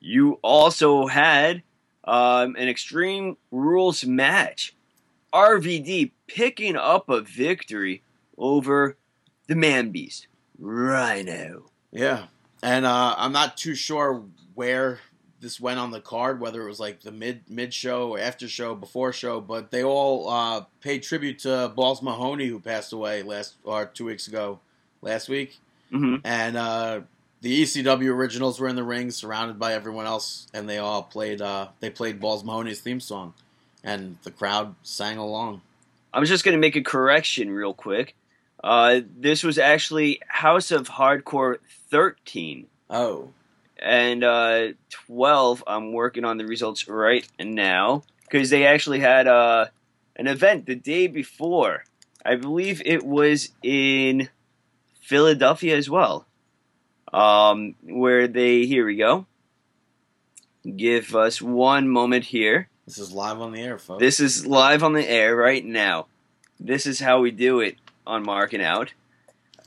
You 0.00 0.38
also 0.42 1.06
had 1.06 1.62
um, 2.04 2.56
an 2.56 2.68
Extreme 2.68 3.36
Rules 3.50 4.04
match. 4.04 4.74
RVD 5.32 6.12
picking 6.26 6.76
up 6.76 7.08
a 7.08 7.20
victory 7.20 8.02
over 8.38 8.96
the 9.48 9.54
Man 9.54 9.90
Beast, 9.90 10.28
Rhino. 10.58 11.66
Yeah, 11.90 12.26
and 12.62 12.86
uh, 12.86 13.14
I'm 13.18 13.32
not 13.32 13.56
too 13.56 13.74
sure 13.74 14.24
where 14.54 15.00
this 15.40 15.60
went 15.60 15.78
on 15.78 15.90
the 15.90 16.00
card, 16.00 16.40
whether 16.40 16.62
it 16.62 16.68
was 16.68 16.80
like 16.80 17.02
the 17.02 17.12
mid 17.12 17.42
mid 17.48 17.72
show, 17.74 18.16
after 18.16 18.48
show, 18.48 18.74
before 18.74 19.12
show, 19.12 19.40
but 19.40 19.70
they 19.70 19.84
all 19.84 20.28
uh, 20.28 20.64
paid 20.80 21.02
tribute 21.02 21.40
to 21.40 21.72
Balls 21.74 22.02
Mahoney, 22.02 22.46
who 22.46 22.58
passed 22.60 22.92
away 22.92 23.22
last 23.22 23.54
or 23.64 23.86
two 23.86 24.04
weeks 24.06 24.26
ago, 24.28 24.60
last 25.02 25.28
week, 25.28 25.58
Mhm. 25.92 26.20
and 26.24 26.56
uh, 26.56 27.00
the 27.42 27.62
ECW 27.62 28.10
originals 28.12 28.58
were 28.58 28.66
in 28.68 28.76
the 28.76 28.82
ring, 28.84 29.10
surrounded 29.10 29.58
by 29.58 29.74
everyone 29.74 30.06
else, 30.06 30.46
and 30.54 30.68
they 30.68 30.78
all 30.78 31.02
played. 31.02 31.40
Uh, 31.42 31.68
they 31.80 31.90
played 31.90 32.18
Balls 32.20 32.42
Mahoney's 32.42 32.80
theme 32.80 33.00
song, 33.00 33.34
and 33.84 34.16
the 34.24 34.30
crowd 34.30 34.74
sang 34.82 35.18
along. 35.18 35.60
I'm 36.14 36.24
just 36.24 36.44
going 36.44 36.54
to 36.56 36.60
make 36.60 36.76
a 36.76 36.82
correction 36.82 37.50
real 37.50 37.74
quick. 37.74 38.14
Uh, 38.64 39.00
this 39.18 39.42
was 39.44 39.58
actually 39.58 40.18
House 40.26 40.70
of 40.70 40.88
Hardcore 40.88 41.58
13. 41.90 42.66
Oh, 42.88 43.30
and 43.78 44.24
uh, 44.24 44.68
12 44.90 45.64
i'm 45.66 45.92
working 45.92 46.24
on 46.24 46.36
the 46.38 46.46
results 46.46 46.88
right 46.88 47.26
now 47.38 48.02
because 48.22 48.50
they 48.50 48.66
actually 48.66 49.00
had 49.00 49.26
uh, 49.26 49.66
an 50.16 50.26
event 50.26 50.66
the 50.66 50.74
day 50.74 51.06
before 51.06 51.84
i 52.24 52.34
believe 52.34 52.82
it 52.84 53.04
was 53.04 53.50
in 53.62 54.28
philadelphia 55.00 55.76
as 55.76 55.88
well 55.88 56.26
um, 57.12 57.74
where 57.82 58.26
they 58.26 58.66
here 58.66 58.86
we 58.86 58.96
go 58.96 59.26
give 60.76 61.14
us 61.14 61.40
one 61.40 61.88
moment 61.88 62.24
here 62.24 62.68
this 62.86 62.98
is 62.98 63.12
live 63.12 63.40
on 63.40 63.50
the 63.50 63.60
air, 63.60 63.78
folks. 63.78 64.00
this 64.00 64.20
is 64.20 64.46
live 64.46 64.84
on 64.84 64.92
the 64.92 65.08
air 65.08 65.34
right 65.34 65.64
now. 65.64 66.06
This 66.60 66.86
is 66.86 67.00
how 67.00 67.20
we 67.20 67.32
do 67.32 67.58
it 67.58 67.76
on 68.06 68.22
Marking 68.22 68.62
Out. 68.62 68.92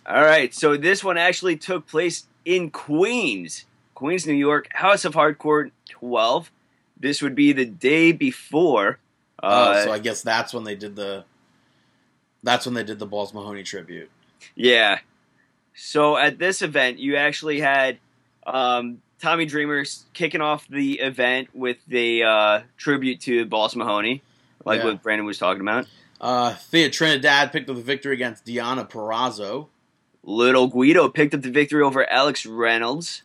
All 0.06 0.24
right, 0.24 0.54
so 0.54 0.78
this 0.78 1.04
one 1.04 1.18
actually 1.18 1.58
took 1.58 1.86
place 1.86 2.28
in 2.46 2.72
Queens, 2.72 3.66
Queens, 4.00 4.26
New 4.26 4.34
York, 4.34 4.70
House 4.72 5.04
of 5.04 5.14
Hardcore 5.14 5.72
12. 5.90 6.50
This 6.98 7.22
would 7.22 7.36
be 7.36 7.52
the 7.52 7.66
day 7.66 8.14
before. 8.14 8.98
Uh, 9.44 9.74
oh, 9.76 9.86
so 9.86 9.92
I 9.92 10.00
guess 10.00 10.22
that's 10.22 10.54
when 10.54 10.64
they 10.64 10.76
did 10.76 10.96
the. 10.96 11.26
That's 12.42 12.66
when 12.66 12.76
they 12.76 12.84
did 12.86 12.98
the 13.00 13.06
Balls 13.06 13.34
Mahoney 13.34 13.64
tribute. 13.64 14.10
Yeah. 14.56 15.00
So 15.76 16.16
at 16.18 16.40
this 16.40 16.62
event, 16.62 16.98
you 17.00 17.18
actually 17.18 17.60
had 17.60 18.00
um, 18.48 19.02
Tommy 19.22 19.46
Dreamer 19.46 19.84
kicking 20.14 20.40
off 20.40 20.66
the 20.70 21.00
event 21.02 21.50
with 21.54 21.78
the 21.88 22.24
uh, 22.24 22.62
tribute 22.78 23.20
to 23.22 23.46
Balls 23.46 23.76
Mahoney, 23.76 24.22
like 24.64 24.80
Yeah. 24.80 24.86
what 24.86 25.04
Brandon 25.04 25.26
was 25.26 25.38
talking 25.38 25.62
about. 25.62 25.88
Uh, 26.22 26.54
Thea 26.54 26.90
Trinidad 26.90 27.52
picked 27.52 27.70
up 27.70 27.76
the 27.76 27.82
victory 27.82 28.14
against 28.14 28.46
Deonna 28.46 28.90
Purrazzo. 28.90 29.68
Little 30.24 30.68
Guido 30.68 31.10
picked 31.10 31.34
up 31.34 31.42
the 31.42 31.52
victory 31.52 31.82
over 31.82 32.10
Alex 32.10 32.46
Reynolds. 32.46 33.24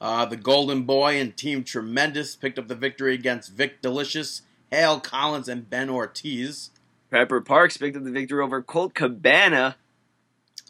Uh, 0.00 0.24
the 0.24 0.36
Golden 0.36 0.84
Boy 0.84 1.20
and 1.20 1.36
Team 1.36 1.62
Tremendous 1.62 2.34
picked 2.34 2.58
up 2.58 2.68
the 2.68 2.74
victory 2.74 3.14
against 3.14 3.52
Vic 3.52 3.82
Delicious, 3.82 4.42
Hale 4.70 4.98
Collins, 4.98 5.48
and 5.48 5.68
Ben 5.68 5.90
Ortiz. 5.90 6.70
Pepper 7.10 7.40
Parks 7.40 7.76
picked 7.76 7.96
up 7.96 8.04
the 8.04 8.10
victory 8.10 8.42
over 8.42 8.62
Colt 8.62 8.94
Cabana. 8.94 9.76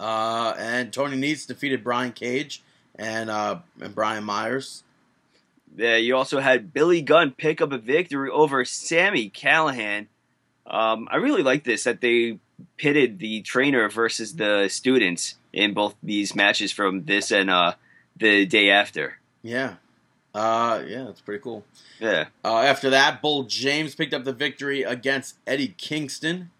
Uh, 0.00 0.54
and 0.58 0.92
Tony 0.92 1.16
Nese 1.16 1.46
defeated 1.46 1.84
Brian 1.84 2.12
Cage 2.12 2.62
and 2.96 3.30
uh, 3.30 3.58
and 3.80 3.94
Brian 3.94 4.24
Myers. 4.24 4.82
Yeah, 5.76 5.96
you 5.96 6.16
also 6.16 6.40
had 6.40 6.72
Billy 6.72 7.02
Gunn 7.02 7.32
pick 7.32 7.60
up 7.60 7.70
a 7.70 7.78
victory 7.78 8.30
over 8.30 8.64
Sami 8.64 9.30
Callihan. 9.30 10.06
Um, 10.66 11.06
I 11.10 11.16
really 11.16 11.42
like 11.42 11.64
this 11.64 11.84
that 11.84 12.00
they 12.00 12.38
pitted 12.76 13.18
the 13.18 13.42
trainer 13.42 13.88
versus 13.88 14.34
the 14.34 14.68
students 14.68 15.36
in 15.52 15.74
both 15.74 15.94
these 16.02 16.34
matches 16.34 16.72
from 16.72 17.04
this 17.04 17.30
and 17.30 17.50
uh, 17.50 17.74
the 18.16 18.46
day 18.46 18.70
after. 18.70 19.19
Yeah, 19.42 19.76
uh, 20.34 20.82
yeah, 20.86 21.04
that's 21.04 21.20
pretty 21.20 21.42
cool. 21.42 21.64
Yeah. 21.98 22.26
Uh, 22.44 22.60
after 22.60 22.90
that, 22.90 23.20
Bull 23.20 23.44
James 23.44 23.94
picked 23.94 24.14
up 24.14 24.24
the 24.24 24.32
victory 24.32 24.82
against 24.82 25.36
Eddie 25.46 25.74
Kingston. 25.76 26.50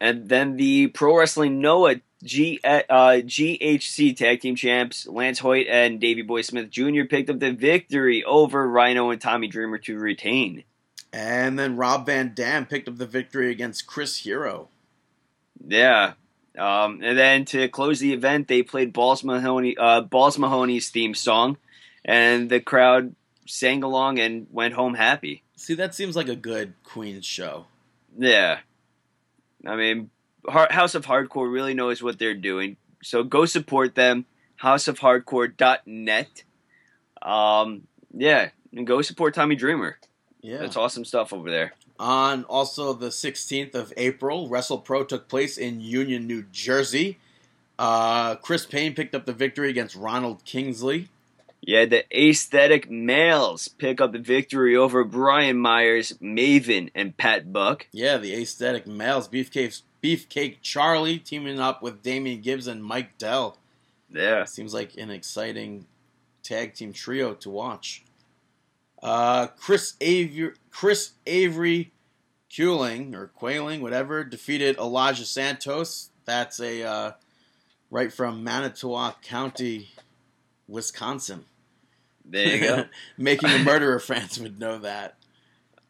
And 0.00 0.28
then 0.28 0.56
the 0.56 0.88
Pro 0.88 1.18
Wrestling 1.18 1.60
Noah 1.60 1.96
G, 2.22 2.60
uh, 2.64 2.82
GHC 2.90 4.16
Tag 4.16 4.40
Team 4.40 4.54
Champs 4.54 5.06
Lance 5.06 5.38
Hoyt 5.38 5.66
and 5.68 6.00
Davey 6.00 6.22
Boy 6.22 6.42
Smith 6.42 6.70
Jr. 6.70 7.04
picked 7.08 7.30
up 7.30 7.38
the 7.38 7.52
victory 7.52 8.22
over 8.24 8.68
Rhino 8.68 9.10
and 9.10 9.20
Tommy 9.20 9.46
Dreamer 9.46 9.78
to 9.78 9.98
retain. 9.98 10.64
And 11.12 11.58
then 11.58 11.76
Rob 11.76 12.06
Van 12.06 12.32
Dam 12.34 12.66
picked 12.66 12.88
up 12.88 12.98
the 12.98 13.06
victory 13.06 13.50
against 13.50 13.86
Chris 13.86 14.18
Hero. 14.18 14.68
Yeah. 15.66 16.12
Um, 16.58 17.00
and 17.02 17.18
then 17.18 17.44
to 17.46 17.68
close 17.68 18.00
the 18.00 18.12
event, 18.12 18.48
they 18.48 18.62
played 18.62 18.92
Balls 18.92 19.24
Mahoney, 19.24 19.76
uh, 19.76 20.02
Balls 20.02 20.38
Mahoney's 20.38 20.90
theme 20.90 21.14
song, 21.14 21.56
and 22.04 22.50
the 22.50 22.60
crowd 22.60 23.14
sang 23.46 23.82
along 23.82 24.18
and 24.18 24.46
went 24.50 24.74
home 24.74 24.94
happy. 24.94 25.42
See, 25.56 25.74
that 25.74 25.94
seems 25.94 26.16
like 26.16 26.28
a 26.28 26.36
good 26.36 26.74
Queens 26.84 27.26
show. 27.26 27.66
Yeah. 28.16 28.60
I 29.66 29.76
mean, 29.76 30.10
House 30.48 30.94
of 30.94 31.06
Hardcore 31.06 31.52
really 31.52 31.74
knows 31.74 32.02
what 32.02 32.18
they're 32.18 32.34
doing. 32.34 32.76
So 33.02 33.22
go 33.22 33.44
support 33.44 33.94
them. 33.94 34.26
Houseofhardcore.net. 34.62 36.44
Um, 37.22 37.86
yeah, 38.14 38.50
and 38.74 38.86
go 38.86 39.02
support 39.02 39.34
Tommy 39.34 39.56
Dreamer. 39.56 39.98
Yeah. 40.40 40.58
That's 40.58 40.76
awesome 40.76 41.04
stuff 41.04 41.32
over 41.32 41.50
there. 41.50 41.74
On 41.98 42.44
also 42.44 42.94
the 42.94 43.08
16th 43.08 43.74
of 43.74 43.92
April, 43.96 44.48
Wrestle 44.48 44.78
Pro 44.78 45.04
took 45.04 45.28
place 45.28 45.58
in 45.58 45.80
Union, 45.80 46.26
New 46.26 46.44
Jersey. 46.50 47.18
Uh, 47.78 48.36
Chris 48.36 48.64
Payne 48.64 48.94
picked 48.94 49.14
up 49.14 49.26
the 49.26 49.32
victory 49.32 49.68
against 49.68 49.96
Ronald 49.96 50.44
Kingsley. 50.44 51.08
Yeah, 51.62 51.84
the 51.84 52.04
aesthetic 52.16 52.90
males 52.90 53.68
pick 53.68 54.00
up 54.00 54.12
the 54.12 54.18
victory 54.18 54.74
over 54.76 55.04
Brian 55.04 55.58
Myers, 55.58 56.14
Maven, 56.20 56.90
and 56.94 57.16
Pat 57.16 57.52
Buck. 57.52 57.86
Yeah, 57.92 58.16
the 58.16 58.34
aesthetic 58.34 58.86
males, 58.86 59.28
Beefcake, 59.28 59.82
Beefcake 60.02 60.56
Charlie 60.62 61.18
teaming 61.18 61.60
up 61.60 61.82
with 61.82 62.02
Damian 62.02 62.40
Gibbs 62.40 62.66
and 62.66 62.82
Mike 62.82 63.18
Dell. 63.18 63.58
Yeah. 64.08 64.44
Seems 64.44 64.72
like 64.72 64.96
an 64.96 65.10
exciting 65.10 65.86
tag 66.42 66.74
team 66.74 66.92
trio 66.92 67.34
to 67.34 67.50
watch. 67.50 68.04
Uh, 69.02 69.46
Chris 69.48 69.94
Avery, 70.00 70.52
Chris 70.70 71.12
Avery, 71.26 71.92
Quealing 72.54 73.14
or 73.14 73.28
Quailing, 73.28 73.80
whatever, 73.80 74.24
defeated 74.24 74.76
Elijah 74.78 75.24
Santos. 75.24 76.10
That's 76.24 76.60
a 76.60 76.82
uh, 76.82 77.12
right 77.90 78.12
from 78.12 78.44
Manitowoc 78.44 79.22
County, 79.22 79.90
Wisconsin. 80.70 81.44
There 82.24 82.56
you 82.56 82.60
go. 82.60 82.84
Making 83.18 83.50
a 83.50 83.58
murderer 83.58 83.98
fans 83.98 84.38
would 84.40 84.58
know 84.60 84.78
that. 84.78 85.16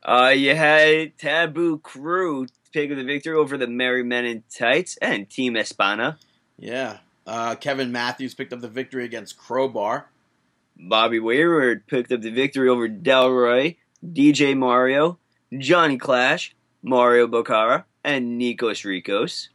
uh, 0.03 0.33
you 0.35 0.55
had 0.57 1.17
Taboo 1.19 1.79
Crew 1.79 2.47
pick 2.73 2.91
up 2.91 2.97
the 2.97 3.05
victory 3.05 3.37
over 3.37 3.59
the 3.59 3.67
Merry 3.67 4.03
Men 4.03 4.25
in 4.25 4.43
Tights 4.57 4.97
and 5.03 5.29
Team 5.29 5.57
Espana. 5.57 6.19
Yeah. 6.59 6.99
Uh, 7.27 7.55
Kevin 7.57 7.93
Matthews 7.93 8.35
picked 8.35 8.53
up 8.53 8.61
the 8.61 8.69
victory 8.69 9.05
against 9.05 9.37
Crowbar. 9.37 10.07
Bobby 10.77 11.21
Wayward 11.21 11.87
picked 11.87 12.11
up 12.13 12.23
the 12.23 12.31
victory 12.31 12.69
over 12.69 12.89
Delroy, 12.89 13.77
DJ 14.05 14.57
Mario, 14.57 15.19
Johnny 15.59 15.99
Clash, 15.99 16.55
Mario 16.83 17.27
Bocara, 17.27 17.85
and 18.03 18.41
Nikos 18.41 18.85
Ricos. 18.85 19.51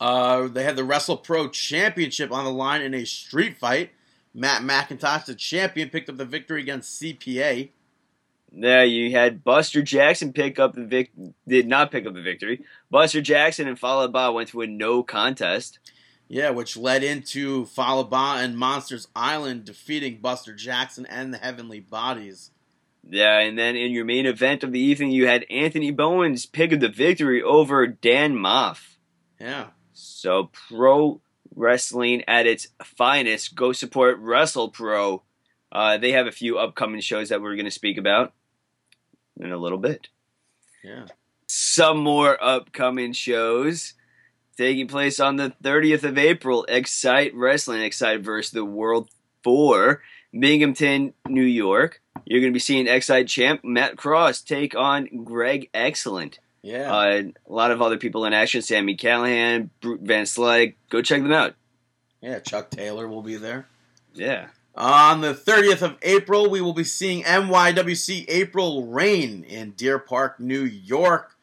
Uh, 0.00 0.48
they 0.48 0.64
had 0.64 0.74
the 0.76 0.84
Wrestle 0.84 1.16
Pro 1.16 1.48
Championship 1.48 2.32
on 2.32 2.44
the 2.44 2.50
line 2.50 2.82
in 2.82 2.94
a 2.94 3.04
street 3.04 3.58
fight. 3.58 3.90
Matt 4.38 4.62
McIntosh, 4.62 5.26
the 5.26 5.34
champion, 5.34 5.90
picked 5.90 6.08
up 6.08 6.16
the 6.16 6.24
victory 6.24 6.62
against 6.62 7.02
CPA. 7.02 7.70
There 8.52 8.84
you 8.84 9.10
had 9.10 9.42
Buster 9.42 9.82
Jackson 9.82 10.32
pick 10.32 10.58
up 10.58 10.74
the 10.74 10.84
vic 10.84 11.10
did 11.46 11.66
not 11.66 11.90
pick 11.90 12.06
up 12.06 12.14
the 12.14 12.22
victory. 12.22 12.62
Buster 12.90 13.20
Jackson 13.20 13.66
and 13.66 13.78
Falaba 13.78 14.32
went 14.32 14.48
to 14.50 14.62
a 14.62 14.66
no 14.66 15.02
contest. 15.02 15.80
Yeah, 16.28 16.50
which 16.50 16.76
led 16.76 17.02
into 17.02 17.64
Falaba 17.64 18.42
and 18.42 18.56
Monsters 18.56 19.08
Island 19.16 19.64
defeating 19.64 20.18
Buster 20.20 20.54
Jackson 20.54 21.04
and 21.06 21.34
the 21.34 21.38
Heavenly 21.38 21.80
Bodies. 21.80 22.50
Yeah, 23.08 23.38
and 23.40 23.58
then 23.58 23.76
in 23.76 23.90
your 23.90 24.04
main 24.04 24.26
event 24.26 24.62
of 24.62 24.72
the 24.72 24.80
evening, 24.80 25.10
you 25.10 25.26
had 25.26 25.46
Anthony 25.50 25.90
Bowens 25.90 26.46
pick 26.46 26.72
up 26.72 26.80
the 26.80 26.88
victory 26.88 27.42
over 27.42 27.86
Dan 27.86 28.34
Maff. 28.34 28.96
Yeah. 29.40 29.68
So 29.94 30.50
pro 30.52 31.20
wrestling 31.58 32.22
at 32.26 32.46
its 32.46 32.68
finest. 32.82 33.54
Go 33.54 33.72
support 33.72 34.18
Wrestle 34.18 34.70
Pro. 34.70 35.22
Uh, 35.70 35.98
they 35.98 36.12
have 36.12 36.26
a 36.26 36.32
few 36.32 36.58
upcoming 36.58 37.00
shows 37.00 37.28
that 37.28 37.42
we're 37.42 37.56
going 37.56 37.64
to 37.66 37.70
speak 37.70 37.98
about. 37.98 38.32
in 39.38 39.52
a 39.52 39.58
little 39.58 39.78
bit. 39.78 40.08
Yeah. 40.82 41.06
Some 41.46 41.98
more 41.98 42.42
upcoming 42.42 43.12
shows 43.12 43.94
taking 44.56 44.88
place 44.88 45.20
on 45.20 45.36
the 45.36 45.52
30th 45.62 46.04
of 46.04 46.18
April. 46.18 46.64
Excite 46.68 47.34
Wrestling, 47.34 47.82
Excite 47.82 48.20
versus 48.20 48.52
the 48.52 48.64
World 48.64 49.10
4, 49.44 50.02
Binghamton, 50.38 51.14
New 51.26 51.42
York. 51.42 52.00
You're 52.24 52.40
going 52.40 52.52
to 52.52 52.56
be 52.56 52.60
seeing 52.60 52.86
Excite 52.86 53.28
champ 53.28 53.62
Matt 53.64 53.96
Cross 53.96 54.42
take 54.42 54.74
on 54.74 55.24
Greg 55.24 55.70
Excellent. 55.72 56.38
Yeah. 56.62 56.92
Uh, 56.92 57.22
a 57.48 57.52
lot 57.52 57.70
of 57.70 57.80
other 57.80 57.96
people 57.96 58.24
in 58.24 58.32
action 58.32 58.62
Sami 58.62 58.96
Callihan, 58.96 59.70
Brute 59.80 60.00
Van 60.00 60.24
Slyke. 60.24 60.74
Go 60.90 61.02
check 61.02 61.22
them 61.22 61.32
out. 61.32 61.54
yeah. 62.20 62.38
Chuck 62.40 62.70
Taylor 62.70 63.06
will 63.08 63.22
be 63.22 63.36
there. 63.36 63.66
Yeah. 64.14 64.48
On 64.74 65.20
the 65.22 65.34
30th 65.34 65.82
of 65.82 65.96
April, 66.02 66.48
we 66.48 66.60
will 66.60 66.72
be 66.72 66.84
seeing 66.84 67.24
NYWC 67.24 68.26
April 68.28 68.86
Rain 68.86 69.42
in 69.44 69.72
Deer 69.72 69.98
Park, 69.98 70.38
New 70.38 70.62
York. 70.62 71.36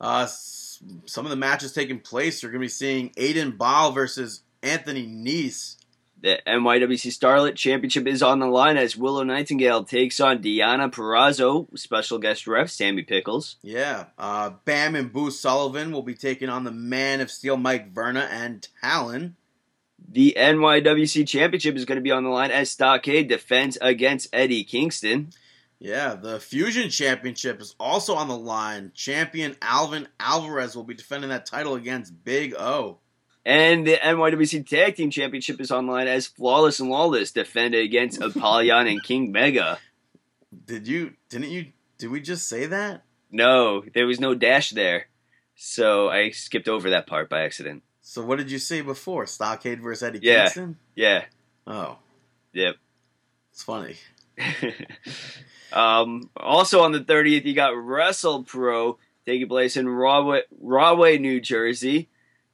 Uh, 0.00 0.26
some 0.26 1.24
of 1.26 1.30
the 1.30 1.36
matches 1.36 1.72
taking 1.72 2.00
place, 2.00 2.42
you're 2.42 2.50
going 2.50 2.60
to 2.60 2.64
be 2.64 2.68
seeing 2.68 3.10
Aiden 3.10 3.56
Ball 3.56 3.92
versus 3.92 4.42
Anthony 4.62 5.06
Nese. 5.06 5.76
The 6.22 6.38
NYWC 6.46 7.08
Starlet 7.16 7.56
Championship 7.56 8.06
is 8.06 8.22
on 8.22 8.40
the 8.40 8.46
line 8.46 8.76
as 8.76 8.94
Willow 8.94 9.22
Nightingale 9.22 9.84
takes 9.84 10.20
on 10.20 10.42
Deonna 10.42 10.92
Purrazzo, 10.92 11.66
special 11.78 12.18
guest 12.18 12.46
ref 12.46 12.68
Sammy 12.68 13.02
Pickles. 13.02 13.56
Yeah. 13.62 14.06
Uh, 14.18 14.50
Bam 14.66 14.96
and 14.96 15.10
Boo 15.10 15.30
Sullivan 15.30 15.92
will 15.92 16.02
be 16.02 16.14
taking 16.14 16.50
on 16.50 16.64
the 16.64 16.70
Man 16.70 17.22
of 17.22 17.30
Steel, 17.30 17.56
Mike 17.56 17.92
Verna, 17.92 18.28
and 18.30 18.68
Talon. 18.82 19.36
The 20.12 20.34
NYWC 20.36 21.26
Championship 21.26 21.76
is 21.76 21.86
going 21.86 21.96
to 21.96 22.02
be 22.02 22.10
on 22.10 22.24
the 22.24 22.30
line 22.30 22.50
as 22.50 22.70
Stockade 22.70 23.28
defends 23.28 23.78
against 23.80 24.28
Eddie 24.32 24.64
Kingston. 24.64 25.30
Yeah, 25.78 26.14
the 26.14 26.38
Fusion 26.38 26.90
Championship 26.90 27.62
is 27.62 27.74
also 27.80 28.14
on 28.14 28.28
the 28.28 28.36
line. 28.36 28.92
Champion 28.94 29.56
Alvin 29.62 30.06
Alvarez 30.18 30.76
will 30.76 30.84
be 30.84 30.92
defending 30.92 31.30
that 31.30 31.46
title 31.46 31.76
against 31.76 32.24
Big 32.24 32.54
O. 32.54 32.98
And 33.44 33.86
the 33.86 33.94
NYWC 33.96 34.68
Tag 34.68 34.96
Team 34.96 35.10
Championship 35.10 35.60
is 35.60 35.70
online 35.70 36.06
as 36.08 36.26
Flawless 36.26 36.78
and 36.80 36.90
Lawless 36.90 37.32
defend 37.32 37.74
against 37.74 38.20
Apollyon 38.22 38.86
and 38.86 39.02
King 39.02 39.32
Mega. 39.32 39.78
Did 40.66 40.86
you? 40.86 41.14
Didn't 41.30 41.50
you? 41.50 41.66
Did 41.98 42.10
we 42.10 42.20
just 42.20 42.48
say 42.48 42.66
that? 42.66 43.04
No, 43.30 43.82
there 43.94 44.06
was 44.06 44.20
no 44.20 44.34
dash 44.34 44.70
there. 44.70 45.06
So 45.54 46.08
I 46.08 46.30
skipped 46.30 46.68
over 46.68 46.90
that 46.90 47.06
part 47.06 47.28
by 47.30 47.42
accident. 47.42 47.82
So 48.02 48.22
what 48.24 48.38
did 48.38 48.50
you 48.50 48.58
say 48.58 48.80
before? 48.80 49.26
Stockade 49.26 49.80
versus 49.80 50.02
Eddie 50.02 50.20
Yeah. 50.22 50.42
Kingston? 50.44 50.76
Yeah. 50.94 51.24
Oh, 51.66 51.98
Yep. 52.52 52.76
it's 53.52 53.62
funny. 53.62 53.96
um, 55.72 56.30
also 56.36 56.82
on 56.82 56.92
the 56.92 57.00
30th, 57.00 57.44
you 57.44 57.54
got 57.54 57.76
Wrestle 57.76 58.42
Pro 58.44 58.98
taking 59.26 59.48
place 59.48 59.76
in 59.76 59.88
Rahway, 59.88 60.42
Rahway, 60.60 61.18
New 61.18 61.40
Jersey. 61.40 62.08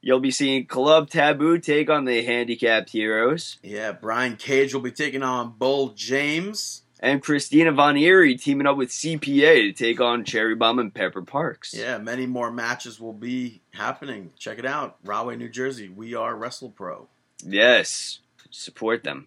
You'll 0.07 0.21
be 0.21 0.31
seeing 0.31 0.67
Club 0.67 1.11
Taboo 1.11 1.59
take 1.59 1.91
on 1.91 2.05
the 2.05 2.23
Handicapped 2.23 2.91
Heroes. 2.91 3.59
Yeah, 3.61 3.91
Brian 3.91 4.37
Cage 4.37 4.73
will 4.73 4.81
be 4.81 4.93
taking 4.93 5.25
on 5.25 5.55
Bull 5.59 5.89
James. 5.89 6.83
And 7.01 7.21
Christina 7.21 7.73
Von 7.73 7.97
Eerie 7.97 8.37
teaming 8.37 8.69
up 8.69 8.77
with 8.77 8.91
CPA 8.91 9.63
to 9.63 9.73
take 9.73 10.01
on 10.01 10.25
Cherry 10.25 10.55
Bomb 10.55 10.79
and 10.79 10.95
Pepper 10.95 11.23
Parks. 11.23 11.75
Yeah, 11.75 11.99
many 11.99 12.25
more 12.25 12.53
matches 12.53 13.01
will 13.01 13.15
be 13.15 13.63
happening. 13.73 14.31
Check 14.39 14.61
it 14.61 14.65
out. 14.65 14.97
Rahway, 15.03 15.35
New 15.35 15.49
Jersey. 15.49 15.89
We 15.89 16.15
are 16.15 16.37
Wrestle 16.37 16.71
Pro. 16.71 17.09
Yes. 17.45 18.21
Support 18.53 19.03
them. 19.03 19.27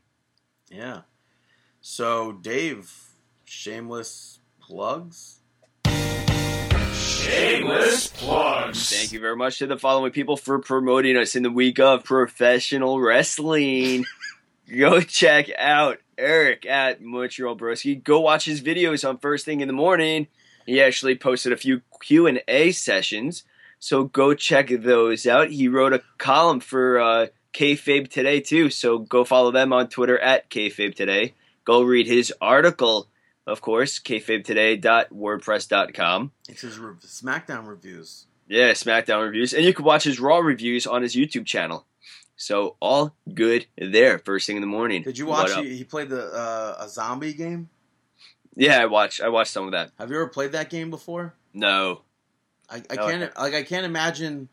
Yeah. 0.69 1.01
So, 1.81 2.31
Dave, 2.31 3.09
shameless 3.43 4.39
plugs? 4.61 5.38
Shameless 7.29 8.07
plugs. 8.07 8.89
Thank 8.89 9.11
you 9.11 9.19
very 9.19 9.35
much 9.35 9.59
to 9.59 9.67
the 9.67 9.77
following 9.77 10.11
people 10.11 10.35
for 10.35 10.57
promoting 10.57 11.15
us 11.15 11.35
in 11.35 11.43
the 11.43 11.51
week 11.51 11.79
of 11.79 12.03
professional 12.03 12.99
wrestling. 12.99 14.05
Go 14.77 15.01
check 15.01 15.47
out 15.55 15.99
Eric 16.17 16.65
at 16.65 17.03
Montreal 17.03 17.55
Broski. 17.55 18.03
Go 18.03 18.19
watch 18.19 18.45
his 18.45 18.63
videos 18.63 19.07
on 19.07 19.19
first 19.19 19.45
thing 19.45 19.61
in 19.61 19.67
the 19.67 19.73
morning. 19.75 20.25
He 20.65 20.81
actually 20.81 21.15
posted 21.15 21.53
a 21.53 21.57
few 21.57 21.81
Q 22.01 22.25
and 22.25 22.41
A 22.47 22.71
sessions, 22.71 23.43
so 23.77 24.05
go 24.05 24.33
check 24.33 24.69
those 24.69 25.27
out. 25.27 25.49
He 25.49 25.67
wrote 25.67 25.93
a 25.93 26.01
column 26.17 26.59
for 26.59 26.99
uh, 26.99 27.27
Kayfabe 27.53 28.09
Today 28.09 28.39
too, 28.39 28.71
so 28.71 28.97
go 28.97 29.23
follow 29.23 29.51
them 29.51 29.71
on 29.71 29.89
Twitter 29.89 30.17
at 30.17 30.49
Kayfabe 30.49 30.95
Today. 30.95 31.35
Go 31.63 31.83
read 31.83 32.07
his 32.07 32.33
article, 32.41 33.07
of 33.49 33.61
course, 33.61 33.99
kayfabetoday.wordpress.com. 33.99 36.31
It's 36.47 36.61
his 36.61 36.79
re- 36.79 36.93
SmackDown 37.01 37.67
reviews. 37.67 38.25
Yeah, 38.47 38.71
SmackDown 38.71 39.23
reviews, 39.23 39.53
and 39.53 39.63
you 39.63 39.73
can 39.73 39.85
watch 39.85 40.03
his 40.03 40.19
Raw 40.19 40.37
reviews 40.37 40.87
on 40.87 41.01
his 41.01 41.15
YouTube 41.15 41.45
channel. 41.45 41.85
So 42.35 42.77
all 42.79 43.13
good 43.33 43.67
there. 43.77 44.17
First 44.19 44.47
thing 44.47 44.55
in 44.55 44.61
the 44.61 44.67
morning. 44.67 45.03
Did 45.03 45.17
you 45.17 45.25
watch? 45.25 45.53
He, 45.55 45.77
he 45.77 45.83
played 45.83 46.09
the 46.09 46.23
uh, 46.23 46.77
a 46.79 46.87
zombie 46.87 47.33
game. 47.33 47.69
Yeah, 48.55 48.81
I 48.81 48.85
watched. 48.85 49.21
I 49.21 49.29
watched 49.29 49.51
some 49.51 49.65
of 49.65 49.71
that. 49.73 49.91
Have 49.99 50.09
you 50.09 50.15
ever 50.15 50.27
played 50.27 50.53
that 50.53 50.69
game 50.69 50.89
before? 50.89 51.33
No. 51.53 52.01
I, 52.69 52.81
I 52.89 52.95
No, 52.95 53.05
I 53.05 53.11
can't 53.11 53.37
like 53.37 53.53
I 53.53 53.63
can't 53.63 53.85
imagine 53.85 54.47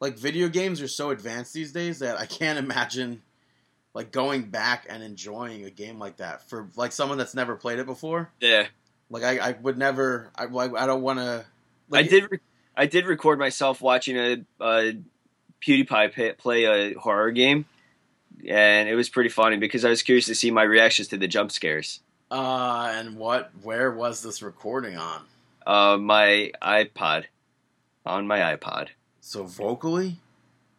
like 0.00 0.18
video 0.18 0.48
games 0.48 0.82
are 0.82 0.88
so 0.88 1.10
advanced 1.10 1.52
these 1.52 1.72
days 1.72 2.00
that 2.00 2.18
I 2.18 2.26
can't 2.26 2.58
imagine 2.58 3.22
like 3.94 4.12
going 4.12 4.42
back 4.50 4.86
and 4.88 5.02
enjoying 5.02 5.64
a 5.64 5.70
game 5.70 5.98
like 5.98 6.18
that 6.18 6.48
for 6.48 6.68
like 6.76 6.92
someone 6.92 7.18
that's 7.18 7.34
never 7.34 7.56
played 7.56 7.78
it 7.78 7.86
before. 7.86 8.30
Yeah, 8.40 8.66
Like 9.10 9.22
I, 9.24 9.38
I 9.50 9.52
would 9.52 9.78
never. 9.78 10.30
I 10.36 10.44
like 10.46 10.74
I 10.76 10.86
don't 10.86 11.02
want 11.02 11.18
to. 11.18 11.44
I 11.92 12.02
did. 12.02 12.30
Re- 12.30 12.38
I 12.76 12.86
did 12.86 13.06
record 13.06 13.38
myself 13.38 13.80
watching 13.82 14.16
a, 14.16 14.44
a 14.60 14.96
PewDiePie 15.60 16.12
pay, 16.12 16.32
play 16.32 16.64
a 16.64 16.94
horror 16.94 17.30
game, 17.32 17.66
and 18.48 18.88
it 18.88 18.94
was 18.94 19.08
pretty 19.08 19.28
funny 19.28 19.56
because 19.56 19.84
I 19.84 19.90
was 19.90 20.02
curious 20.02 20.26
to 20.26 20.34
see 20.34 20.50
my 20.50 20.62
reactions 20.62 21.08
to 21.08 21.18
the 21.18 21.28
jump 21.28 21.50
scares. 21.52 22.00
Uh, 22.30 22.92
and 22.94 23.16
what? 23.16 23.50
Where 23.62 23.90
was 23.90 24.22
this 24.22 24.40
recording 24.40 24.96
on? 24.96 25.22
Uh, 25.66 25.98
my 25.98 26.52
iPod, 26.62 27.24
on 28.06 28.26
my 28.26 28.38
iPod. 28.56 28.88
So 29.20 29.44
vocally, 29.44 30.16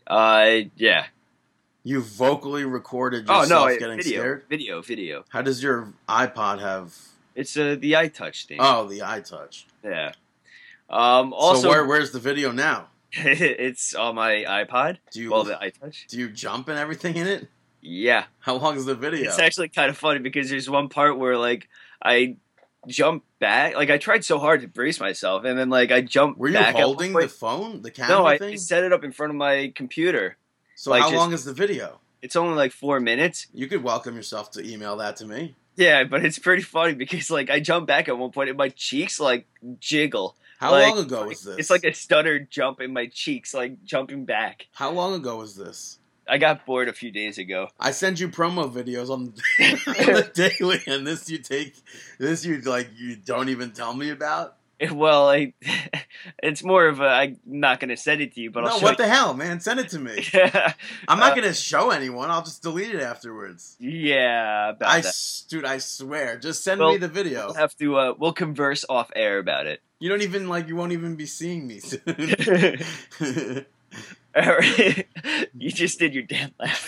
Uh, 0.08 0.62
yeah. 0.78 1.06
You 1.84 2.02
vocally 2.02 2.64
recorded 2.66 3.26
Oh 3.28 3.42
yourself 3.42 3.50
no, 3.50 3.68
I- 3.68 3.78
getting 3.78 3.98
video, 3.98 4.20
scared. 4.22 4.44
video, 4.50 4.82
video. 4.82 5.24
How 5.30 5.42
does 5.42 5.62
your 5.64 5.94
iPod 6.08 6.60
have? 6.60 6.96
It's 7.36 7.56
uh, 7.58 7.76
the 7.80 7.94
iTouch 7.94 8.46
thing. 8.46 8.58
Oh, 8.60 8.88
the 8.88 9.00
iTouch. 9.00 9.64
Yeah. 9.84 10.12
Um, 10.90 11.34
also, 11.34 11.64
so 11.64 11.70
where, 11.70 11.86
where's 11.86 12.12
the 12.12 12.20
video 12.20 12.52
now? 12.52 12.88
it's 13.14 13.96
on 13.96 14.16
my 14.16 14.44
iPod. 14.48 14.98
Do 15.12 15.22
you 15.22 15.32
Well, 15.32 15.44
the 15.44 15.54
iTouch. 15.56 16.08
do 16.08 16.18
you 16.18 16.30
jump 16.30 16.68
and 16.68 16.78
everything 16.78 17.16
in 17.16 17.28
it? 17.28 17.48
Yeah, 17.84 18.26
How 18.40 18.56
long 18.58 18.76
is 18.78 18.86
the 18.86 18.94
video? 18.94 19.28
it's 19.28 19.40
actually 19.40 19.70
kind 19.70 19.90
of 19.90 19.98
funny 19.98 20.20
because 20.20 20.50
there's 20.52 20.70
one 20.70 20.88
part 20.88 21.18
where 21.18 21.36
like 21.36 21.68
I 22.04 22.36
jump 22.88 23.24
back. 23.40 23.76
Like 23.76 23.90
I 23.90 23.98
tried 23.98 24.24
so 24.24 24.38
hard 24.38 24.62
to 24.62 24.68
brace 24.68 25.00
myself, 25.00 25.46
and 25.46 25.58
then 25.58 25.70
like 25.72 25.92
I 25.92 26.02
jump. 26.02 26.38
Were 26.38 26.50
you 26.50 26.54
back 26.54 26.76
holding 26.76 27.12
the 27.14 27.28
phone, 27.28 27.82
the 27.82 27.90
camera 27.90 28.18
No, 28.20 28.26
I 28.28 28.38
thing? 28.38 28.58
set 28.58 28.84
it 28.84 28.94
up 28.94 29.04
in 29.04 29.12
front 29.12 29.32
of 29.32 29.38
my 29.38 29.72
computer. 29.74 30.38
So 30.76 30.92
like, 30.92 31.02
how 31.02 31.10
just- 31.10 31.18
long 31.20 31.34
is 31.34 31.46
the 31.46 31.54
video? 31.54 32.00
It's 32.22 32.36
only 32.36 32.56
like 32.56 32.72
four 32.72 33.00
minutes. 33.00 33.48
You 33.54 33.68
could 33.68 33.82
welcome 33.84 34.16
yourself 34.16 34.52
to 34.52 34.64
email 34.64 34.96
that 34.98 35.16
to 35.18 35.26
me. 35.26 35.56
Yeah, 35.76 36.04
but 36.04 36.24
it's 36.24 36.38
pretty 36.38 36.62
funny 36.62 36.94
because 36.94 37.32
like 37.32 37.50
I 37.50 37.60
jump 37.60 37.88
back 37.88 38.08
at 38.10 38.18
one 38.18 38.32
point 38.32 38.50
and 38.50 38.58
my 38.58 38.70
cheeks 38.70 39.20
like 39.20 39.48
jiggle. 39.80 40.36
How 40.60 40.72
Like, 40.74 40.90
long 40.94 41.04
ago 41.04 41.26
was 41.26 41.42
this? 41.44 41.58
It's 41.58 41.70
like 41.72 41.84
a 41.84 41.94
stuttered 41.94 42.52
jump 42.52 42.80
in 42.82 42.94
my 42.94 43.08
cheeks, 43.08 43.54
like 43.56 43.84
jumping 43.84 44.26
back. 44.26 44.68
how 44.74 44.92
long 44.92 45.16
ago 45.16 45.38
was 45.38 45.56
this? 45.56 45.98
I 46.30 46.38
got 46.38 46.68
bored 46.68 46.88
a 46.88 46.94
few 46.94 47.10
days 47.10 47.40
ago. 47.40 47.70
I 47.80 47.90
send 47.92 48.20
you 48.20 48.30
promo 48.30 48.72
videos 48.72 49.10
on, 49.10 49.22
on 49.60 50.14
the 50.14 50.32
daily, 50.60 50.80
and 50.86 51.06
this 51.08 51.28
you 51.30 51.40
take, 51.40 51.74
this 52.20 52.46
you 52.46 52.62
like, 52.62 52.90
you 52.96 53.16
don't 53.16 53.50
even 53.50 53.72
tell 53.72 53.96
me 53.96 54.12
about. 54.12 54.58
Well, 54.92 55.30
I, 55.30 55.54
it's 56.44 56.64
more 56.64 56.88
of 56.88 57.00
a. 57.02 57.06
I'm 57.06 57.38
not 57.46 57.80
going 57.80 57.90
to 57.90 57.98
send 57.98 58.22
it 58.22 58.34
to 58.36 58.42
you, 58.42 58.50
but 58.52 58.62
no, 58.62 58.68
I'll 58.72 58.80
show 58.80 58.86
what 58.86 58.98
the 58.98 59.08
hell, 59.08 59.34
man? 59.36 59.60
Send 59.60 59.80
it 59.80 59.90
to 59.90 60.00
me. 60.00 60.26
you. 60.34 60.42
I'm 61.08 61.20
not 61.20 61.34
Uh, 61.34 61.36
gonna 61.36 61.54
show 61.54 61.92
anyone. 61.92 62.32
I'll 62.32 62.42
just 62.42 62.64
delete 62.64 62.94
it 62.96 63.02
afterwards. 63.02 63.76
yeah, 63.80 64.74
I, 64.82 65.02
that. 65.02 65.16
dude, 65.50 65.66
I 65.66 65.78
swear. 65.78 66.38
Just 66.38 66.64
send 66.64 66.80
Well, 66.80 66.92
me 66.94 66.98
the 66.98 67.08
video. 67.08 67.46
We'll 67.48 67.54
have 67.56 67.76
to. 67.78 67.96
Uh, 67.98 68.14
we'll 68.18 68.34
converse 68.34 68.84
off 68.90 69.12
air 69.16 69.38
about 69.38 69.68
it. 69.68 69.82
You 70.00 70.10
don't 70.10 70.22
even 70.24 70.50
like. 70.50 70.68
You 70.68 70.76
won't 70.76 70.94
even 70.94 71.16
be 71.16 71.26
seeing 71.28 71.68
me 71.68 71.80
soon. 71.80 72.02
You 75.54 75.70
just 75.72 76.00
did 76.00 76.14
your 76.16 76.24
damn 76.24 76.52
laugh. 76.60 76.88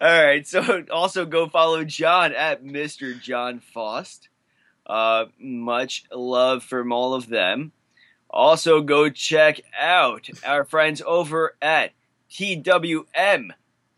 All 0.00 0.24
right. 0.24 0.46
So 0.46 0.84
also 0.90 1.24
go 1.24 1.48
follow 1.48 1.84
John 1.84 2.34
at 2.34 2.64
Mr. 2.64 3.20
John 3.20 3.60
Faust. 3.60 4.28
Uh, 4.86 5.26
much 5.38 6.04
love 6.12 6.62
from 6.64 6.92
all 6.92 7.14
of 7.14 7.28
them. 7.28 7.72
Also 8.28 8.80
go 8.80 9.08
check 9.10 9.60
out 9.78 10.28
our 10.44 10.64
friends 10.64 11.02
over 11.06 11.54
at 11.60 11.92
TWM 12.30 13.50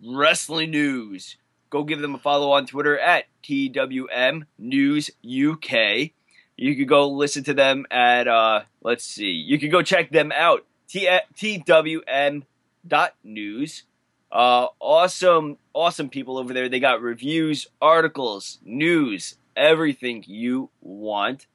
Wrestling 0.05 0.71
News. 0.73 1.37
go 1.71 1.85
give 1.85 2.01
them 2.01 2.17
a 2.17 2.19
follow 2.19 2.51
on 2.53 2.67
Twitter 2.67 2.99
at 2.99 3.25
TWM 3.45 4.43
News 4.59 5.11
UK. 5.25 6.11
You 6.57 6.77
could 6.77 6.89
go 6.89 7.09
listen 7.09 7.45
to 7.45 7.55
them 7.55 7.87
at 7.91 8.29
uh, 8.29 8.63
let's 8.83 9.05
see. 9.05 9.31
You 9.31 9.59
could 9.59 9.71
go 9.71 9.83
check 9.83 10.11
them 10.11 10.33
out. 10.33 10.65
T- 10.89 11.09
TWM 11.37 12.43
dot 12.87 13.15
news. 13.25 13.85
Uh, 14.35 14.67
awesome, 14.81 15.57
awesome 15.75 16.09
people 16.09 16.39
over 16.39 16.53
there. 16.53 16.69
They 16.69 16.81
got 16.81 17.01
reviews, 17.01 17.69
articles, 17.81 18.59
news, 18.65 19.37
everything 19.57 20.25
you 20.27 20.71
want. 20.81 21.47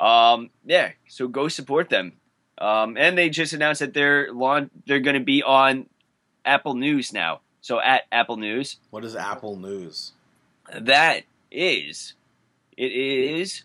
Um, 0.00 0.48
yeah, 0.64 0.92
so 1.08 1.28
go 1.28 1.48
support 1.48 1.90
them. 1.90 2.14
Um, 2.58 2.96
and 2.96 3.18
they 3.18 3.28
just 3.28 3.52
announced 3.52 3.80
that 3.80 3.92
they're 3.92 4.32
launch- 4.32 4.70
they're 4.86 5.00
going 5.00 5.18
to 5.18 5.24
be 5.24 5.42
on 5.42 5.90
Apple 6.42 6.72
News 6.74 7.12
now. 7.12 7.40
So 7.60 7.80
at 7.80 8.04
Apple 8.10 8.38
News, 8.38 8.78
What 8.88 9.04
is 9.04 9.14
Apple 9.14 9.56
News? 9.56 10.12
that 10.72 11.24
is, 11.50 12.14
it 12.78 12.92
is, 12.92 13.64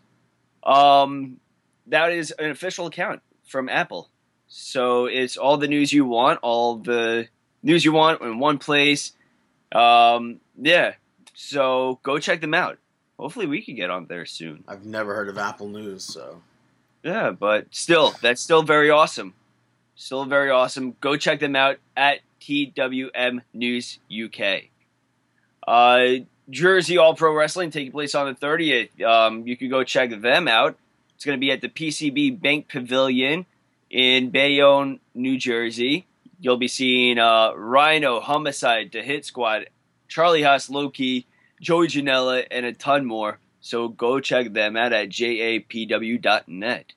um, 0.64 1.40
that 1.88 2.12
is 2.12 2.32
an 2.32 2.50
official 2.52 2.86
account 2.88 3.22
from 3.46 3.70
Apple. 3.70 4.10
So 4.48 5.06
it's 5.06 5.38
all 5.38 5.56
the 5.58 5.68
news 5.70 5.94
you 5.94 6.04
want, 6.06 6.40
all 6.42 6.76
the 6.76 7.30
news 7.64 7.86
you 7.86 7.92
want 7.92 8.22
in 8.22 8.40
one 8.40 8.58
place. 8.58 9.14
Um, 9.72 10.40
yeah. 10.58 10.94
So 11.34 12.00
go 12.04 12.20
check 12.20 12.42
them 12.42 12.54
out. 12.54 12.78
Hopefully 13.18 13.46
we 13.46 13.62
can 13.62 13.76
get 13.76 13.90
on 13.90 14.06
there 14.08 14.26
soon. 14.26 14.64
I've 14.68 14.86
never 14.86 15.14
heard 15.14 15.30
of 15.30 15.38
Apple 15.38 15.68
News, 15.68 16.04
so 16.04 16.42
Yeah, 17.04 17.32
but 17.32 17.68
still, 17.72 18.14
that's 18.22 18.42
still 18.42 18.64
very 18.64 18.90
awesome. 18.90 19.34
Still 19.96 20.26
very 20.26 20.50
awesome. 20.50 20.96
Go 21.02 21.18
check 21.18 21.40
them 21.40 21.56
out 21.56 21.78
at 21.96 22.22
TWM 22.42 23.42
News 23.54 24.00
UK. 24.12 24.64
Uh, 25.68 26.24
Jersey 26.50 26.98
All 26.98 27.16
Pro 27.16 27.34
Wrestling 27.34 27.70
taking 27.70 27.92
place 27.92 28.16
on 28.16 28.28
the 28.28 28.34
30th. 28.34 29.02
Um, 29.04 29.48
you 29.48 29.56
can 29.56 29.70
go 29.70 29.84
check 29.84 30.10
them 30.20 30.48
out. 30.48 30.76
It's 31.16 31.24
going 31.26 31.38
to 31.38 31.40
be 31.40 31.52
at 31.52 31.62
the 31.62 31.70
PCB 31.70 32.42
Bank 32.42 32.68
Pavilion 32.68 33.46
in 33.92 34.32
Bayonne, 34.32 35.00
New 35.14 35.38
Jersey. 35.38 36.08
You'll 36.42 36.58
be 36.58 36.68
seeing 36.68 37.20
uh, 37.20 37.54
Rhino, 37.56 38.20
Homicide, 38.20 38.90
The 38.92 39.04
Hit 39.04 39.26
Squad, 39.26 39.68
Charlie 40.08 40.42
Haas, 40.42 40.72
Loki, 40.72 41.28
Joey 41.62 41.88
Janela, 41.88 42.48
and 42.50 42.66
a 42.66 42.74
ton 42.74 43.06
more. 43.06 43.38
So 43.60 43.88
go 43.88 44.20
check 44.20 44.52
them 44.52 44.76
out 44.76 44.92
at 44.92 45.10
japw.net. 45.10 46.94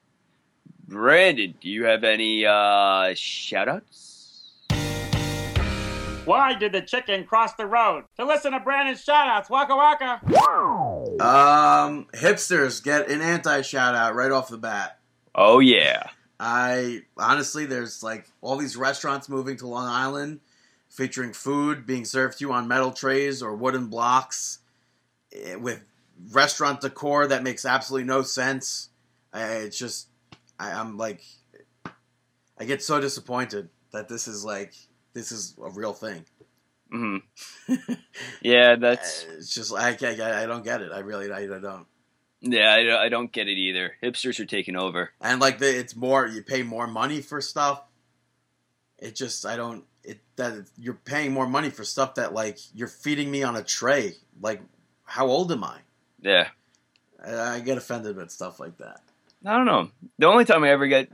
Brandon, 0.88 1.54
do 1.60 1.68
you 1.68 1.84
have 1.84 2.04
any 2.04 2.46
uh, 2.46 3.12
shout 3.14 3.68
outs? 3.68 4.50
Why 6.24 6.54
did 6.54 6.72
the 6.72 6.80
chicken 6.80 7.24
cross 7.26 7.52
the 7.52 7.66
road? 7.66 8.04
To 8.16 8.24
listen 8.24 8.52
to 8.52 8.60
Brandon's 8.60 9.04
shoutouts, 9.04 9.50
Waka 9.50 9.76
Waka. 9.76 10.20
um, 11.20 12.06
hipsters 12.14 12.82
get 12.82 13.10
an 13.10 13.20
anti 13.20 13.60
shout 13.60 13.94
out 13.94 14.14
right 14.14 14.30
off 14.30 14.48
the 14.48 14.56
bat. 14.56 14.98
Oh, 15.34 15.58
yeah. 15.58 16.08
I 16.46 17.00
honestly, 17.16 17.64
there's 17.64 18.02
like 18.02 18.26
all 18.42 18.58
these 18.58 18.76
restaurants 18.76 19.30
moving 19.30 19.56
to 19.56 19.66
Long 19.66 19.86
Island, 19.86 20.40
featuring 20.90 21.32
food 21.32 21.86
being 21.86 22.04
served 22.04 22.36
to 22.38 22.44
you 22.44 22.52
on 22.52 22.68
metal 22.68 22.92
trays 22.92 23.42
or 23.42 23.56
wooden 23.56 23.86
blocks, 23.86 24.58
eh, 25.32 25.54
with 25.54 25.82
restaurant 26.32 26.82
decor 26.82 27.26
that 27.28 27.42
makes 27.42 27.64
absolutely 27.64 28.06
no 28.06 28.20
sense. 28.20 28.90
I, 29.32 29.42
it's 29.54 29.78
just, 29.78 30.08
I, 30.60 30.72
I'm 30.72 30.98
like, 30.98 31.22
I 32.58 32.66
get 32.66 32.82
so 32.82 33.00
disappointed 33.00 33.70
that 33.92 34.10
this 34.10 34.28
is 34.28 34.44
like, 34.44 34.74
this 35.14 35.32
is 35.32 35.56
a 35.64 35.70
real 35.70 35.94
thing. 35.94 36.26
hmm 36.92 37.16
Yeah, 38.42 38.76
that's. 38.76 39.24
It's 39.30 39.54
just 39.54 39.70
like 39.70 40.02
I, 40.02 40.14
I, 40.18 40.42
I 40.42 40.46
don't 40.46 40.62
get 40.62 40.82
it. 40.82 40.92
I 40.92 40.98
really, 40.98 41.32
I, 41.32 41.44
I 41.56 41.58
don't. 41.58 41.86
Yeah, 42.46 42.72
I, 42.74 42.82
don't- 42.84 43.00
I 43.00 43.08
don't 43.08 43.32
get 43.32 43.48
it 43.48 43.56
either. 43.56 43.94
Hipsters 44.02 44.38
are 44.38 44.44
taking 44.44 44.76
over. 44.76 45.10
and 45.20 45.40
like 45.40 45.58
the, 45.58 45.78
it's 45.78 45.96
more 45.96 46.26
you 46.26 46.42
pay 46.42 46.62
more 46.62 46.86
money 46.86 47.20
for 47.22 47.40
stuff 47.40 47.82
it 48.98 49.16
just 49.16 49.44
i 49.44 49.56
don't 49.56 49.84
it 50.04 50.20
that 50.36 50.54
you're 50.78 50.94
paying 50.94 51.32
more 51.32 51.48
money 51.48 51.68
for 51.68 51.82
stuff 51.84 52.14
that 52.14 52.32
like 52.32 52.58
you're 52.74 52.86
feeding 52.88 53.28
me 53.30 53.42
on 53.42 53.56
a 53.56 53.62
tray 53.62 54.12
like 54.40 54.60
how 55.04 55.26
old 55.26 55.50
am 55.50 55.64
i 55.64 55.78
Yeah. 56.20 56.48
i, 57.26 57.56
I 57.56 57.60
get 57.60 57.76
offended 57.76 58.16
with 58.16 58.30
stuff 58.30 58.60
like 58.60 58.78
that 58.78 59.00
I 59.46 59.56
don't 59.58 59.66
know. 59.66 59.90
The 60.18 60.26
only 60.26 60.46
time 60.46 60.64
I 60.64 60.70
ever 60.70 60.86
get 60.86 61.10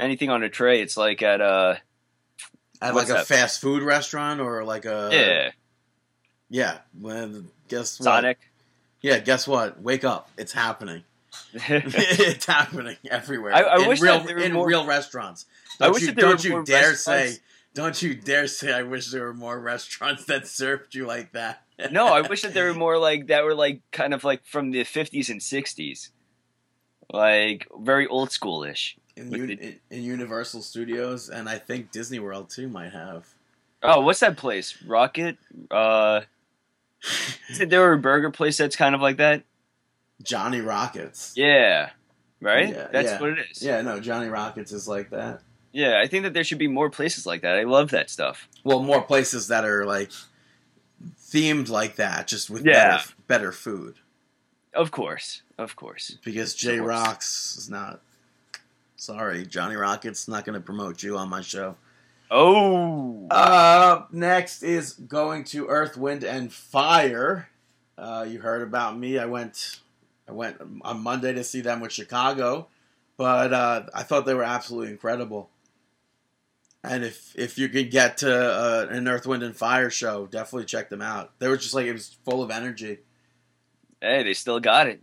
anything 0.00 0.30
on 0.30 0.42
a 0.42 0.48
tray, 0.48 0.80
it's 0.80 0.96
like 0.96 1.20
at 1.22 1.42
a 1.42 1.80
at 2.80 2.94
like 2.94 3.10
a 3.10 3.12
that? 3.14 3.26
fast 3.26 3.60
food 3.60 3.82
restaurant 3.82 4.40
or 4.40 4.64
like 4.64 4.86
a 4.86 5.10
yeah 5.12 5.50
yeah 6.48 6.78
When 6.98 7.50
guess 7.68 7.98
what 8.00 8.04
Sonic. 8.04 8.38
Yeah 9.02 9.18
guess 9.18 9.46
what 9.46 9.80
wake 9.82 10.04
up 10.04 10.30
it's 10.38 10.52
happening 10.52 11.04
it's 11.54 12.46
happening 12.46 12.96
everywhere 13.10 13.54
I- 13.54 13.60
I 13.62 13.82
in 13.82 13.88
wish 13.88 14.00
real 14.00 14.18
that 14.18 14.26
there 14.26 14.36
were 14.36 14.42
in 14.42 14.52
more- 14.52 14.66
real 14.66 14.86
restaurants 14.86 15.46
I 15.80 15.84
don't 15.86 15.94
wish 15.94 16.02
you, 16.02 16.06
that 16.08 16.16
there 16.16 16.24
don't 16.28 16.44
you 16.44 16.64
dare 16.64 16.94
say 16.94 17.36
don't 17.74 18.00
you 18.02 18.14
dare 18.14 18.46
say 18.46 18.72
I 18.72 18.82
wish 18.82 19.10
there 19.10 19.22
were 19.24 19.34
more 19.34 19.58
restaurants 19.58 20.24
that 20.26 20.46
served 20.46 20.94
you 20.94 21.06
like 21.06 21.32
that. 21.32 21.62
no, 21.90 22.06
I 22.08 22.20
wish 22.20 22.42
that 22.42 22.52
there 22.52 22.66
were 22.66 22.74
more 22.86 22.98
like 22.98 23.28
that. 23.28 23.44
Were 23.44 23.54
like 23.54 23.80
kind 23.92 24.12
of 24.12 24.24
like 24.24 24.44
from 24.44 24.72
the 24.72 24.84
fifties 24.84 25.30
and 25.30 25.42
sixties, 25.42 26.10
like 27.10 27.66
very 27.80 28.06
old 28.06 28.28
schoolish. 28.30 28.96
in, 29.16 29.30
with 29.30 29.40
U- 29.40 29.56
the- 29.56 29.78
in 29.90 30.02
Universal 30.02 30.60
Studios, 30.62 31.30
and 31.30 31.48
I 31.48 31.56
think 31.58 31.90
Disney 31.90 32.18
World 32.18 32.50
too 32.50 32.68
might 32.68 32.92
have. 32.92 33.26
Oh, 33.82 34.02
what's 34.02 34.20
that 34.20 34.36
place? 34.36 34.76
Rocket. 34.86 35.38
Uh, 35.70 36.20
is 37.48 37.58
there 37.58 37.92
a 37.92 37.98
burger 37.98 38.30
place 38.30 38.56
that's 38.56 38.76
kind 38.76 38.94
of 38.94 39.00
like 39.00 39.16
that? 39.18 39.42
Johnny 40.22 40.60
Rockets. 40.60 41.32
Yeah, 41.36 41.90
right. 42.40 42.68
Yeah, 42.68 42.88
that's 42.92 43.10
yeah. 43.10 43.20
what 43.20 43.30
it 43.30 43.38
is. 43.50 43.62
Yeah, 43.62 43.80
no, 43.82 44.00
Johnny 44.00 44.28
Rockets 44.28 44.72
is 44.72 44.86
like 44.86 45.10
that. 45.10 45.42
Yeah, 45.72 46.00
I 46.02 46.06
think 46.06 46.24
that 46.24 46.34
there 46.34 46.44
should 46.44 46.58
be 46.58 46.68
more 46.68 46.90
places 46.90 47.26
like 47.26 47.42
that. 47.42 47.56
I 47.58 47.64
love 47.64 47.90
that 47.90 48.10
stuff. 48.10 48.46
Well, 48.62 48.80
more 48.82 49.02
places 49.02 49.48
that 49.48 49.64
are 49.64 49.84
like 49.86 50.10
themed 51.18 51.68
like 51.68 51.96
that, 51.96 52.26
just 52.26 52.50
with 52.50 52.64
Yeah. 52.64 52.98
better, 52.98 53.12
better 53.26 53.52
food. 53.52 53.96
Of 54.74 54.90
course, 54.90 55.42
of 55.58 55.76
course. 55.76 56.18
Because 56.24 56.54
J. 56.54 56.78
Rocks 56.78 57.56
is 57.56 57.68
not. 57.68 58.00
Sorry, 58.96 59.44
Johnny 59.44 59.74
Rockets 59.74 60.28
not 60.28 60.44
going 60.44 60.54
to 60.54 60.64
promote 60.64 61.02
you 61.02 61.18
on 61.18 61.28
my 61.28 61.40
show. 61.40 61.76
Oh, 62.34 63.26
Uh, 63.30 64.04
next 64.10 64.62
is 64.62 64.94
going 64.94 65.44
to 65.44 65.66
Earth, 65.68 65.98
Wind, 65.98 66.24
and 66.24 66.50
Fire. 66.50 67.50
Uh, 67.98 68.24
you 68.26 68.40
heard 68.40 68.62
about 68.62 68.98
me. 68.98 69.18
I 69.18 69.26
went, 69.26 69.80
I 70.26 70.32
went 70.32 70.56
on 70.80 71.02
Monday 71.02 71.34
to 71.34 71.44
see 71.44 71.60
them 71.60 71.80
with 71.80 71.92
Chicago, 71.92 72.68
but 73.18 73.52
uh, 73.52 73.82
I 73.94 74.02
thought 74.02 74.24
they 74.24 74.32
were 74.32 74.42
absolutely 74.42 74.90
incredible. 74.90 75.50
And 76.82 77.04
if 77.04 77.32
if 77.36 77.58
you 77.58 77.68
could 77.68 77.90
get 77.90 78.16
to 78.18 78.34
uh, 78.34 78.86
an 78.90 79.06
Earth, 79.06 79.26
Wind, 79.26 79.42
and 79.42 79.54
Fire 79.54 79.90
show, 79.90 80.26
definitely 80.26 80.64
check 80.64 80.88
them 80.88 81.02
out. 81.02 81.32
They 81.38 81.48
were 81.48 81.58
just 81.58 81.74
like 81.74 81.86
it 81.86 81.92
was 81.92 82.16
full 82.24 82.42
of 82.42 82.50
energy. 82.50 82.98
hey, 84.00 84.22
they 84.22 84.32
still 84.32 84.58
got 84.58 84.88
it. 84.88 85.00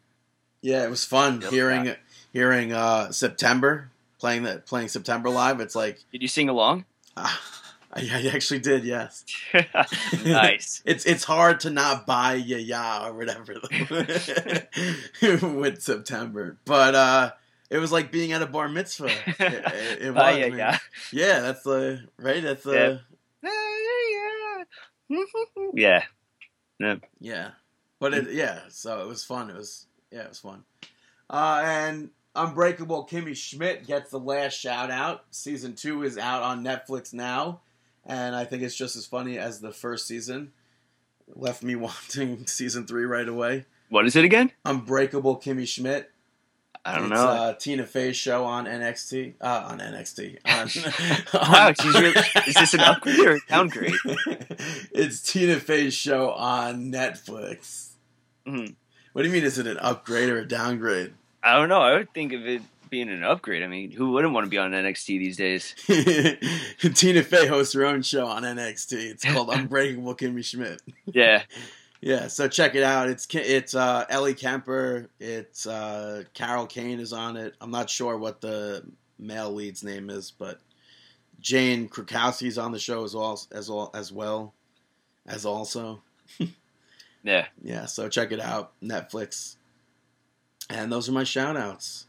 Yeah, 0.62 0.84
it 0.84 0.90
was 0.90 1.06
fun 1.06 1.42
hearing 1.42 1.96
hearing 2.34 2.74
uh, 2.74 3.12
September 3.12 3.92
playing 4.20 4.44
that 4.44 4.66
playing 4.66 4.90
September 4.90 5.30
live. 5.30 5.62
It's 5.62 5.76
like 5.76 6.00
Did 6.12 6.22
you 6.22 6.28
sing 6.28 6.50
along? 6.50 6.86
Ah, 7.18 7.42
I, 7.92 8.02
I 8.12 8.32
actually 8.34 8.60
did. 8.60 8.84
Yes. 8.84 9.26
nice. 10.26 10.82
it's 10.86 11.06
it's 11.06 11.24
hard 11.24 11.62
to 11.62 11.70
not 11.70 12.06
buy 12.06 12.36
ya 12.36 12.58
ya 12.58 13.08
or 13.08 13.14
whatever 13.14 13.56
with 15.58 15.82
September, 15.82 16.58
but 16.66 16.96
uh, 16.96 17.32
it 17.70 17.80
was 17.80 17.92
like 17.92 18.12
being 18.12 18.32
at 18.32 18.42
a 18.42 18.46
bar 18.48 18.70
mitzvah. 18.70 19.08
It, 19.08 19.40
it, 19.40 20.02
it 20.02 20.14
was, 20.14 20.24
Ah, 20.24 20.30
yeah, 20.30 20.46
yeah. 20.46 20.78
yeah. 21.12 21.40
That's 21.40 21.64
the 21.64 22.04
right. 22.18 22.44
That's 22.44 22.64
the 22.64 23.02
yeah. 25.74 26.04
yeah. 27.20 27.50
But 28.00 28.14
it 28.14 28.32
yeah. 28.32 28.60
So 28.70 29.02
it 29.02 29.08
was 29.08 29.24
fun. 29.24 29.50
It 29.50 29.56
was 29.56 29.88
yeah. 30.12 30.22
It 30.24 30.30
was 30.30 30.40
fun. 30.40 30.64
Uh, 31.30 31.62
and 31.64 32.10
Unbreakable 32.36 33.08
Kimmy 33.08 33.36
Schmidt 33.36 33.86
gets 33.88 34.12
the 34.12 34.20
last 34.20 34.54
shout 34.58 34.92
out. 34.92 35.26
Season 35.32 35.74
two 35.76 36.04
is 36.04 36.18
out 36.18 36.44
on 36.44 36.64
Netflix 36.64 37.14
now, 37.14 37.62
and 38.06 38.36
I 38.36 38.46
think 38.46 38.64
it's 38.64 38.76
just 38.76 38.96
as 38.96 39.06
funny 39.06 39.38
as 39.38 39.60
the 39.60 39.72
first 39.72 40.08
season. 40.08 40.52
Left 41.36 41.64
me 41.64 41.76
wanting 41.78 42.46
season 42.48 42.86
three 42.88 43.06
right 43.06 43.28
away. 43.28 43.66
What 43.90 44.06
is 44.06 44.16
it 44.16 44.24
again? 44.26 44.52
Unbreakable 44.66 45.38
Kimmy 45.40 45.68
Schmidt. 45.68 46.12
I 46.86 46.96
don't 46.96 47.12
it's, 47.12 47.20
know. 47.20 47.28
Uh, 47.28 47.54
Tina 47.54 47.86
Fey's 47.86 48.16
show 48.16 48.46
on 48.46 48.66
NXT. 48.66 49.34
Uh, 49.42 49.68
on 49.68 49.80
NXT. 49.80 50.38
On, 50.46 51.52
Wow, 51.52 51.74
she's 51.80 51.94
really- 51.94 52.24
is 52.48 52.54
this 52.56 52.74
an 52.74 52.80
upgrade 52.80 53.20
or 53.20 53.36
a 53.36 53.40
downgrade? 53.50 53.94
it's 54.94 55.22
Tina 55.22 55.60
Fey's 55.60 55.94
show 55.94 56.32
on 56.32 56.90
Netflix. 56.92 57.90
Mhm. 58.48 58.76
What 59.12 59.24
do 59.24 59.28
you 59.28 59.34
mean? 59.34 59.44
Is 59.44 59.58
it 59.58 59.68
an 59.68 59.78
upgrade 59.78 60.30
or 60.30 60.40
a 60.40 60.48
downgrade? 60.48 61.14
I 61.44 61.56
don't 61.56 61.70
know. 61.70 61.82
I 61.82 61.94
would 61.94 62.14
think 62.14 62.34
of 62.34 62.46
it 62.46 62.62
being 62.90 63.10
an 63.10 63.24
upgrade. 63.24 63.64
I 63.64 63.68
mean, 63.68 63.92
who 63.92 64.12
wouldn't 64.12 64.34
want 64.34 64.46
to 64.46 64.50
be 64.50 64.58
on 64.58 64.72
NXT 64.72 65.06
these 65.06 65.38
days? 65.38 65.76
Tina 66.96 67.24
Fey 67.24 67.48
hosts 67.48 67.74
her 67.74 67.86
own 67.86 68.02
show 68.02 68.26
on 68.26 68.44
NXT. 68.44 68.94
It's 68.94 69.26
called 69.26 69.50
Unbreakable 69.50 70.16
Kimmy 70.16 70.44
Schmidt. 70.44 70.82
Yeah. 71.06 71.44
Yeah, 72.02 72.28
so 72.28 72.48
check 72.48 72.76
it 72.76 72.84
out. 72.84 73.10
It's 73.10 73.28
it's 73.34 73.76
uh, 73.76 74.06
Ellie 74.10 74.34
Kemper. 74.34 75.10
It's 75.20 75.68
uh, 75.68 76.24
Carol 76.34 76.66
Kane 76.66 77.02
is 77.02 77.12
on 77.12 77.36
it. 77.36 77.56
I'm 77.60 77.72
not 77.72 77.90
sure 77.90 78.18
what 78.18 78.40
the 78.40 78.86
male 79.18 79.52
lead's 79.52 79.84
name 79.84 80.10
is, 80.10 80.32
but 80.32 80.62
Jane 81.42 81.90
Krakowski's 81.90 82.58
on 82.58 82.72
the 82.72 82.80
show 82.80 83.04
as 83.04 83.14
well 83.14 83.46
as 83.52 83.70
well 83.70 83.92
as 83.94 84.14
well 84.14 84.54
as 85.28 85.46
also. 85.46 86.02
Yeah. 87.22 87.48
Yeah, 87.62 87.86
so 87.86 88.08
check 88.08 88.32
it 88.32 88.40
out, 88.40 88.72
Netflix. 88.82 89.58
And 90.70 90.92
those 90.92 91.10
are 91.10 91.14
my 91.14 91.24
shout 91.24 91.58
outs. 91.58 92.06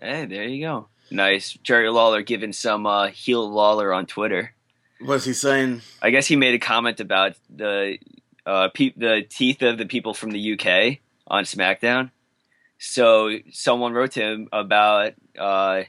Hey, 0.00 0.26
there 0.26 0.44
you 0.44 0.64
go. 0.64 0.88
Nice. 1.10 1.52
Jerry 1.62 1.90
Lawler 1.90 2.22
giving 2.22 2.52
some 2.52 2.86
uh, 2.86 3.08
heel 3.08 3.48
Lawler 3.50 3.92
on 3.92 4.06
Twitter. 4.06 4.54
What's 5.00 5.24
he 5.24 5.32
saying? 5.32 5.82
I 6.00 6.10
guess 6.10 6.26
he 6.26 6.36
made 6.36 6.54
a 6.54 6.58
comment 6.58 7.00
about 7.00 7.36
the 7.54 7.98
uh, 8.46 8.68
pe- 8.72 8.94
the 8.96 9.22
teeth 9.28 9.62
of 9.62 9.78
the 9.78 9.86
people 9.86 10.14
from 10.14 10.30
the 10.30 10.52
UK 10.52 10.98
on 11.26 11.44
SmackDown. 11.44 12.10
So 12.78 13.38
someone 13.52 13.92
wrote 13.92 14.12
to 14.12 14.22
him 14.22 14.48
about 14.52 15.14
uh, 15.38 15.82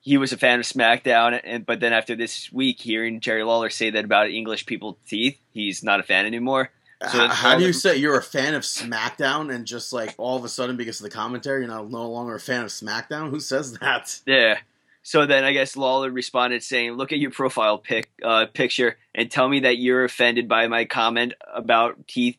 he 0.00 0.18
was 0.18 0.32
a 0.32 0.36
fan 0.36 0.60
of 0.60 0.66
SmackDown, 0.66 1.40
and 1.42 1.66
but 1.66 1.80
then 1.80 1.92
after 1.92 2.14
this 2.14 2.52
week, 2.52 2.80
hearing 2.80 3.20
Jerry 3.20 3.42
Lawler 3.42 3.70
say 3.70 3.90
that 3.90 4.04
about 4.04 4.30
English 4.30 4.66
people 4.66 4.98
teeth, 5.06 5.38
he's 5.52 5.82
not 5.82 6.00
a 6.00 6.04
fan 6.04 6.26
anymore. 6.26 6.70
So 7.02 7.28
How 7.28 7.58
do 7.58 7.64
you 7.64 7.74
say 7.74 7.96
you're 7.96 8.18
a 8.18 8.22
fan 8.22 8.54
of 8.54 8.62
SmackDown 8.62 9.54
and 9.54 9.66
just 9.66 9.92
like 9.92 10.14
all 10.16 10.36
of 10.36 10.44
a 10.44 10.48
sudden 10.48 10.76
because 10.76 10.98
of 11.00 11.04
the 11.04 11.10
commentary 11.10 11.60
you're 11.60 11.68
not 11.68 11.90
no 11.90 12.10
longer 12.10 12.34
a 12.34 12.40
fan 12.40 12.62
of 12.62 12.68
SmackDown? 12.68 13.30
Who 13.30 13.40
says 13.40 13.74
that? 13.74 14.20
Yeah. 14.26 14.58
So 15.02 15.26
then 15.26 15.44
I 15.44 15.52
guess 15.52 15.76
Lawler 15.76 16.10
responded 16.10 16.62
saying, 16.62 16.92
"Look 16.92 17.12
at 17.12 17.18
your 17.18 17.30
profile 17.30 17.78
pic 17.78 18.10
uh, 18.24 18.46
picture 18.46 18.96
and 19.14 19.30
tell 19.30 19.48
me 19.48 19.60
that 19.60 19.78
you're 19.78 20.04
offended 20.04 20.48
by 20.48 20.66
my 20.68 20.84
comment 20.84 21.34
about 21.54 22.08
teeth 22.08 22.38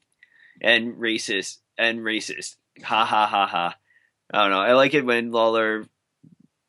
and 0.60 0.96
racist 0.96 1.60
and 1.78 2.00
racist." 2.00 2.58
Ha 2.84 3.06
ha 3.06 3.26
ha 3.26 3.48
ha. 3.48 3.76
I 4.34 4.42
don't 4.42 4.52
know. 4.52 4.60
I 4.60 4.74
like 4.74 4.94
it 4.94 5.06
when 5.06 5.32
Lawler 5.32 5.86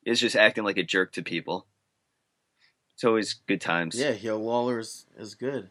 is 0.05 0.19
just 0.19 0.35
acting 0.35 0.63
like 0.63 0.77
a 0.77 0.83
jerk 0.83 1.11
to 1.13 1.23
people. 1.23 1.65
It's 2.93 3.03
always 3.03 3.33
good 3.33 3.61
times. 3.61 3.99
Yeah, 3.99 4.11
Heel 4.11 4.39
Lawler 4.39 4.79
is, 4.79 5.05
is 5.17 5.35
good. 5.35 5.69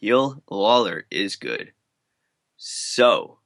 Heel 0.00 0.42
Lawler 0.50 1.04
is 1.10 1.36
good. 1.36 1.72
So, 2.56 3.38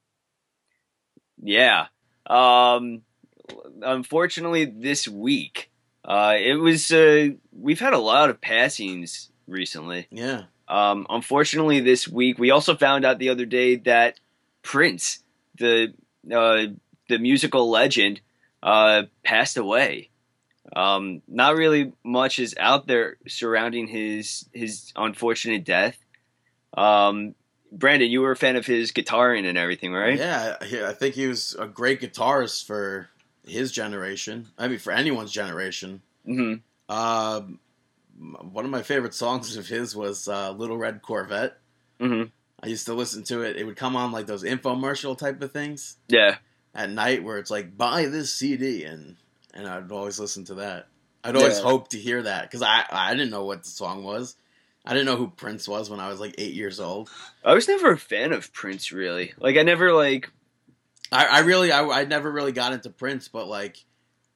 yeah. 1.42 1.86
Um, 2.26 3.02
unfortunately, 3.82 4.64
this 4.64 5.08
week, 5.08 5.70
uh, 6.04 6.36
it 6.38 6.54
was 6.54 6.92
uh, 6.92 7.30
we've 7.52 7.80
had 7.80 7.92
a 7.92 7.98
lot 7.98 8.30
of 8.30 8.40
passings 8.40 9.30
recently. 9.46 10.06
Yeah. 10.10 10.44
Um, 10.68 11.06
unfortunately, 11.10 11.80
this 11.80 12.08
week 12.08 12.38
we 12.38 12.50
also 12.50 12.76
found 12.76 13.04
out 13.04 13.18
the 13.18 13.30
other 13.30 13.46
day 13.46 13.76
that 13.76 14.20
Prince, 14.62 15.18
the 15.56 15.92
uh, 16.32 16.66
the 17.08 17.18
musical 17.18 17.68
legend, 17.68 18.20
uh, 18.62 19.02
passed 19.24 19.56
away. 19.56 20.10
Um, 20.74 21.20
not 21.28 21.56
really 21.56 21.92
much 22.02 22.38
is 22.38 22.54
out 22.58 22.86
there 22.86 23.16
surrounding 23.26 23.88
his 23.88 24.48
his 24.52 24.92
unfortunate 24.96 25.64
death. 25.64 25.98
Um, 26.76 27.34
Brandon, 27.72 28.10
you 28.10 28.20
were 28.20 28.30
a 28.32 28.36
fan 28.36 28.56
of 28.56 28.66
his 28.66 28.92
guitaring 28.92 29.46
and 29.46 29.58
everything, 29.58 29.92
right? 29.92 30.18
Yeah, 30.18 30.56
I 30.60 30.92
think 30.92 31.14
he 31.14 31.26
was 31.26 31.56
a 31.58 31.66
great 31.66 32.00
guitarist 32.00 32.66
for 32.66 33.08
his 33.46 33.72
generation. 33.72 34.48
I 34.58 34.68
mean, 34.68 34.78
for 34.78 34.92
anyone's 34.92 35.32
generation. 35.32 36.02
hmm 36.24 36.54
Um, 36.88 37.58
one 38.52 38.64
of 38.64 38.70
my 38.70 38.82
favorite 38.82 39.14
songs 39.14 39.56
of 39.56 39.66
his 39.66 39.96
was 39.96 40.28
uh, 40.28 40.52
"Little 40.52 40.76
Red 40.76 41.02
Corvette." 41.02 41.58
hmm 42.00 42.24
I 42.62 42.68
used 42.68 42.86
to 42.86 42.94
listen 42.94 43.24
to 43.24 43.42
it. 43.42 43.56
It 43.56 43.64
would 43.64 43.76
come 43.76 43.94
on 43.96 44.10
like 44.12 44.26
those 44.26 44.42
infomercial 44.44 45.18
type 45.18 45.42
of 45.42 45.52
things 45.52 45.96
Yeah. 46.08 46.36
at 46.74 46.88
night, 46.90 47.22
where 47.22 47.36
it's 47.38 47.50
like 47.50 47.76
buy 47.76 48.06
this 48.06 48.32
CD, 48.32 48.84
and 48.84 49.16
and 49.52 49.66
I'd 49.66 49.90
always 49.92 50.18
listen 50.20 50.44
to 50.46 50.54
that. 50.56 50.86
I'd 51.24 51.36
always 51.36 51.56
Yeah. 51.58 51.62
hope 51.64 51.88
to 51.88 51.98
hear 51.98 52.22
that 52.22 52.42
because 52.42 52.62
I 52.62 52.84
I 52.90 53.12
didn't 53.14 53.30
know 53.30 53.44
what 53.44 53.64
the 53.64 53.68
song 53.70 54.04
was. 54.04 54.36
I 54.84 54.92
didn't 54.92 55.06
know 55.06 55.16
who 55.16 55.28
Prince 55.28 55.66
was 55.66 55.88
when 55.88 56.00
I 56.00 56.08
was 56.08 56.20
like 56.20 56.34
eight 56.38 56.54
years 56.54 56.78
old. 56.80 57.08
I 57.44 57.54
was 57.54 57.66
never 57.68 57.92
a 57.92 57.98
fan 57.98 58.32
of 58.32 58.52
Prince, 58.52 58.92
really. 58.92 59.32
Like, 59.38 59.56
I 59.56 59.62
never 59.62 59.92
like. 59.92 60.30
I, 61.10 61.24
I 61.26 61.38
really 61.40 61.70
I, 61.72 61.84
I 61.86 62.04
never 62.04 62.30
really 62.30 62.52
got 62.52 62.72
into 62.72 62.90
Prince, 62.90 63.28
but 63.28 63.46
like 63.46 63.76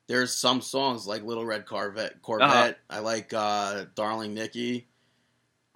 there's 0.07 0.33
some 0.33 0.61
songs 0.61 1.07
like 1.07 1.23
Little 1.23 1.45
Red 1.45 1.67
Corvette 1.67 2.23
Corvette. 2.23 2.49
Uh-huh. 2.51 2.75
I 2.89 2.99
like 3.01 3.33
uh 3.35 3.85
Darling 3.95 4.35
Nikki, 4.35 4.87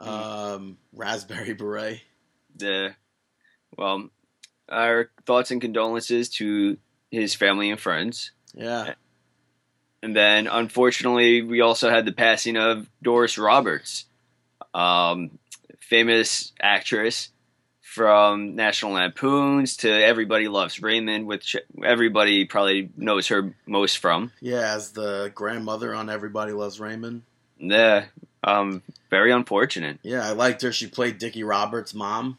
Mm. 0.00 0.06
um 0.06 0.78
Raspberry 0.94 1.52
Beret. 1.54 2.00
the 2.56 2.94
well 3.76 4.08
our 4.68 5.10
thoughts 5.26 5.50
and 5.50 5.60
condolences 5.60 6.28
to 6.30 6.76
his 7.10 7.34
family 7.34 7.70
and 7.70 7.78
friends 7.78 8.32
Yeah. 8.54 8.94
and 10.02 10.16
then 10.16 10.46
unfortunately 10.46 11.42
we 11.42 11.60
also 11.60 11.90
had 11.90 12.04
the 12.06 12.12
passing 12.12 12.56
of 12.56 12.88
doris 13.02 13.36
roberts 13.38 14.06
um, 14.74 15.38
famous 15.80 16.52
actress 16.60 17.28
from 17.80 18.54
national 18.56 18.92
lampoons 18.92 19.76
to 19.78 19.90
everybody 19.90 20.48
loves 20.48 20.80
raymond 20.80 21.26
which 21.26 21.54
everybody 21.84 22.46
probably 22.46 22.88
knows 22.96 23.28
her 23.28 23.54
most 23.66 23.98
from 23.98 24.32
Yeah, 24.40 24.74
as 24.74 24.92
the 24.92 25.30
grandmother 25.34 25.94
on 25.94 26.08
Everybody 26.08 26.52
Loves 26.52 26.80
Raymond. 26.80 27.22
yeah 27.58 28.06
um, 28.44 28.82
very 29.10 29.30
unfortunate 29.30 29.98
Yeah, 30.02 30.26
I 30.26 30.32
liked 30.32 30.62
her. 30.62 30.72
She 30.72 30.86
played 30.86 31.18
Dickie 31.18 31.44
Roberts' 31.44 31.92
mom 31.94 32.38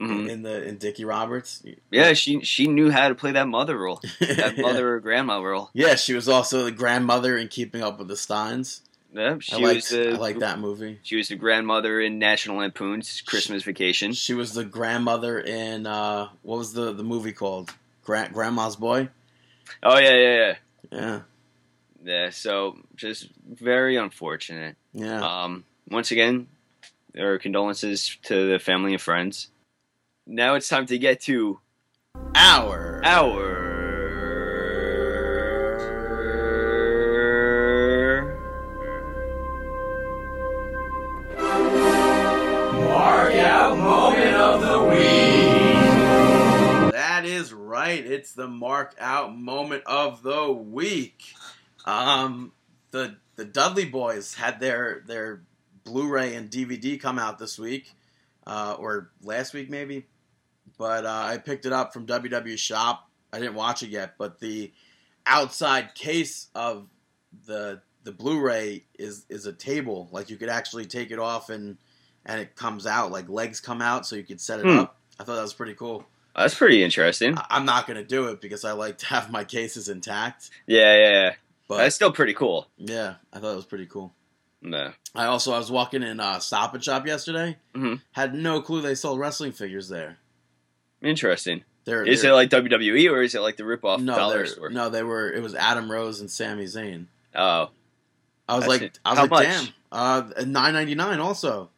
Mhm. 0.00 0.28
in 0.28 0.42
the 0.42 0.64
in 0.66 0.78
Dickie 0.78 1.04
Roberts. 1.04 1.62
yeah 1.90 2.12
she 2.14 2.40
she 2.42 2.66
knew 2.66 2.90
how 2.90 3.08
to 3.08 3.14
play 3.14 3.32
that 3.32 3.46
mother 3.48 3.76
role 3.78 4.00
that 4.20 4.54
yeah. 4.56 4.62
mother 4.62 4.94
or 4.94 5.00
grandma 5.00 5.38
role 5.38 5.68
Yeah, 5.74 5.96
she 5.96 6.14
was 6.14 6.28
also 6.28 6.64
the 6.64 6.72
grandmother 6.72 7.36
in 7.36 7.48
Keeping 7.48 7.82
Up 7.82 7.98
with 7.98 8.08
the 8.08 8.16
Steins. 8.16 8.80
Yeah, 9.14 9.36
she 9.40 9.56
I 9.56 9.74
was 9.74 9.88
the, 9.88 10.10
I 10.10 10.16
like 10.16 10.38
that 10.38 10.58
movie. 10.58 10.98
She 11.02 11.16
was 11.16 11.28
the 11.28 11.36
grandmother 11.36 12.00
in 12.00 12.18
National 12.18 12.58
Lampoon's 12.58 13.20
Christmas 13.20 13.62
Vacation. 13.62 14.12
She 14.12 14.34
was 14.34 14.54
the 14.54 14.64
grandmother 14.64 15.38
in 15.40 15.86
uh, 15.86 16.28
what 16.42 16.58
was 16.58 16.72
the 16.72 16.92
the 16.92 17.04
movie 17.04 17.32
called? 17.32 17.72
Gra- 18.04 18.30
Grandma's 18.32 18.76
Boy. 18.76 19.08
Oh 19.82 19.98
yeah, 19.98 20.14
yeah, 20.16 20.36
yeah. 20.36 20.54
Yeah, 20.90 21.20
Yeah. 22.04 22.30
So 22.30 22.78
just 22.96 23.28
very 23.48 23.96
unfortunate. 23.96 24.76
yeah. 24.92 25.20
Um, 25.44 25.64
once 25.88 26.10
again, 26.10 26.48
our 27.18 27.38
condolences 27.38 28.16
to 28.24 28.50
the 28.50 28.58
family 28.58 28.92
and 28.92 29.00
friends. 29.00 29.48
Now 30.26 30.54
it's 30.54 30.68
time 30.68 30.86
to 30.86 30.98
get 30.98 31.20
to 31.22 31.60
Hour. 32.34 33.00
our 33.04 33.71
right. 47.92 48.06
It's 48.06 48.32
the 48.32 48.48
mark 48.48 48.94
out 48.98 49.36
moment 49.36 49.84
of 49.86 50.22
the 50.22 50.50
week. 50.52 51.22
Um, 51.84 52.52
the 52.90 53.16
the 53.36 53.44
Dudley 53.44 53.90
Boyz 53.90 54.34
had 54.34 54.60
their 54.60 55.02
their 55.06 55.42
Blu-ray 55.84 56.34
and 56.36 56.50
DVD 56.50 57.00
come 57.00 57.18
out 57.18 57.38
this 57.38 57.58
week, 57.58 57.92
uh, 58.46 58.76
or 58.78 59.10
last 59.22 59.52
week 59.52 59.68
maybe. 59.70 60.06
But 60.78 61.04
uh, 61.04 61.22
I 61.26 61.38
picked 61.38 61.66
it 61.66 61.72
up 61.72 61.92
from 61.92 62.06
WW 62.06 62.56
Shop. 62.58 63.08
I 63.32 63.38
didn't 63.38 63.54
watch 63.54 63.82
it 63.82 63.90
yet, 63.90 64.14
but 64.18 64.40
the 64.40 64.72
outside 65.26 65.94
case 65.94 66.48
of 66.54 66.86
the 67.46 67.80
the 68.04 68.12
Blu-ray 68.12 68.84
is 68.98 69.24
is 69.28 69.46
a 69.46 69.52
table. 69.52 70.08
Like 70.12 70.30
you 70.30 70.36
could 70.36 70.48
actually 70.48 70.86
take 70.86 71.10
it 71.10 71.18
off 71.18 71.50
and 71.50 71.78
and 72.24 72.40
it 72.40 72.54
comes 72.54 72.86
out 72.86 73.10
like 73.10 73.28
legs 73.28 73.60
come 73.60 73.82
out, 73.82 74.06
so 74.06 74.16
you 74.16 74.22
could 74.24 74.40
set 74.40 74.60
it 74.60 74.66
Hmm. 74.66 74.78
up. 74.78 74.96
I 75.18 75.24
thought 75.24 75.36
that 75.36 75.42
was 75.42 75.54
pretty 75.54 75.74
cool. 75.74 76.04
That's 76.34 76.54
pretty 76.54 76.82
interesting. 76.82 77.36
I- 77.38 77.46
I'm 77.50 77.64
not 77.64 77.86
gonna 77.86 78.04
do 78.04 78.28
it 78.28 78.40
because 78.40 78.64
I 78.64 78.72
like 78.72 78.98
to 78.98 79.06
have 79.06 79.30
my 79.30 79.44
cases 79.44 79.88
intact. 79.88 80.50
Yeah, 80.66 80.96
yeah, 80.98 81.10
yeah. 81.10 81.32
But 81.68 81.78
That's 81.78 81.94
still 81.94 82.12
pretty 82.12 82.34
cool. 82.34 82.68
yeah, 82.76 83.14
I 83.32 83.38
thought 83.38 83.52
it 83.52 83.56
was 83.56 83.64
pretty 83.66 83.86
cool. 83.86 84.12
No. 84.60 84.92
I 85.14 85.24
also 85.26 85.52
I 85.52 85.58
was 85.58 85.70
walking 85.70 86.02
in 86.02 86.20
uh, 86.20 86.38
Stop 86.38 86.74
and 86.74 86.82
Shop 86.84 87.06
yesterday. 87.06 87.56
Mhm. 87.74 88.00
Had 88.12 88.34
no 88.34 88.60
clue 88.62 88.80
they 88.80 88.94
sold 88.94 89.18
wrestling 89.18 89.52
figures 89.52 89.88
there. 89.88 90.18
Interesting. 91.02 91.64
They're, 91.84 92.04
Is 92.04 92.20
it 92.20 92.22
they're- 92.24 92.34
like 92.34 92.50
WWE 92.50 93.10
or 93.10 93.22
is 93.22 93.34
it 93.34 93.40
like 93.40 93.56
the 93.56 93.64
ripoff 93.64 94.00
no, 94.00 94.14
dollar 94.14 94.46
store? 94.46 94.70
no? 94.70 94.88
They 94.88 95.02
were. 95.02 95.32
It 95.32 95.42
was 95.42 95.54
Adam 95.56 95.90
Rose 95.90 96.20
and 96.20 96.30
Sami 96.30 96.64
Zayn. 96.64 97.06
Oh, 97.34 97.70
I 98.48 98.54
was 98.56 98.64
I 98.64 98.68
like, 98.68 98.80
see. 98.82 98.90
I 99.04 99.10
was 99.10 99.18
How 99.18 99.24
like, 99.24 99.30
much? 99.30 99.44
damn. 99.46 99.68
Uh, 99.90 100.22
nine 100.46 100.74
ninety 100.74 100.94
nine. 100.94 101.18
Also, 101.18 101.70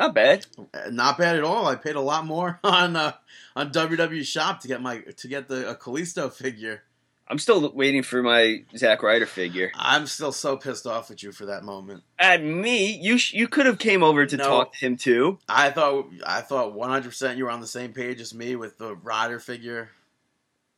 not 0.00 0.14
bad. 0.14 0.46
Uh, 0.58 0.90
not 0.90 1.16
bad 1.18 1.36
at 1.36 1.44
all. 1.44 1.66
I 1.66 1.76
paid 1.76 1.94
a 1.94 2.00
lot 2.00 2.26
more 2.26 2.58
on 2.64 2.96
uh, 2.96 3.12
on 3.54 3.70
WWE 3.70 4.24
Shop 4.26 4.60
to 4.60 4.68
get 4.68 4.80
my 4.82 4.98
to 4.98 5.28
get 5.28 5.46
the 5.48 5.70
a 5.70 5.74
Kalisto 5.76 6.32
figure. 6.32 6.82
I'm 7.28 7.38
still 7.38 7.70
waiting 7.72 8.02
for 8.02 8.24
my 8.24 8.64
Zack 8.76 9.04
Ryder 9.04 9.24
figure. 9.26 9.70
I'm 9.76 10.06
still 10.08 10.32
so 10.32 10.56
pissed 10.56 10.84
off 10.84 11.12
at 11.12 11.22
you 11.22 11.30
for 11.30 11.46
that 11.46 11.62
moment. 11.62 12.02
At 12.18 12.42
me, 12.42 12.92
you 13.00 13.18
sh- 13.18 13.34
you 13.34 13.46
could 13.46 13.66
have 13.66 13.78
came 13.78 14.02
over 14.02 14.26
to 14.26 14.36
No. 14.36 14.44
talk 14.44 14.72
to 14.72 14.78
him 14.84 14.96
too. 14.96 15.38
I 15.48 15.70
thought 15.70 16.08
I 16.26 16.40
thought 16.40 16.74
100% 16.74 17.36
you 17.36 17.44
were 17.44 17.50
on 17.52 17.60
the 17.60 17.68
same 17.68 17.92
page 17.92 18.20
as 18.20 18.34
me 18.34 18.56
with 18.56 18.78
the 18.78 18.96
Ryder 18.96 19.38
figure. 19.38 19.90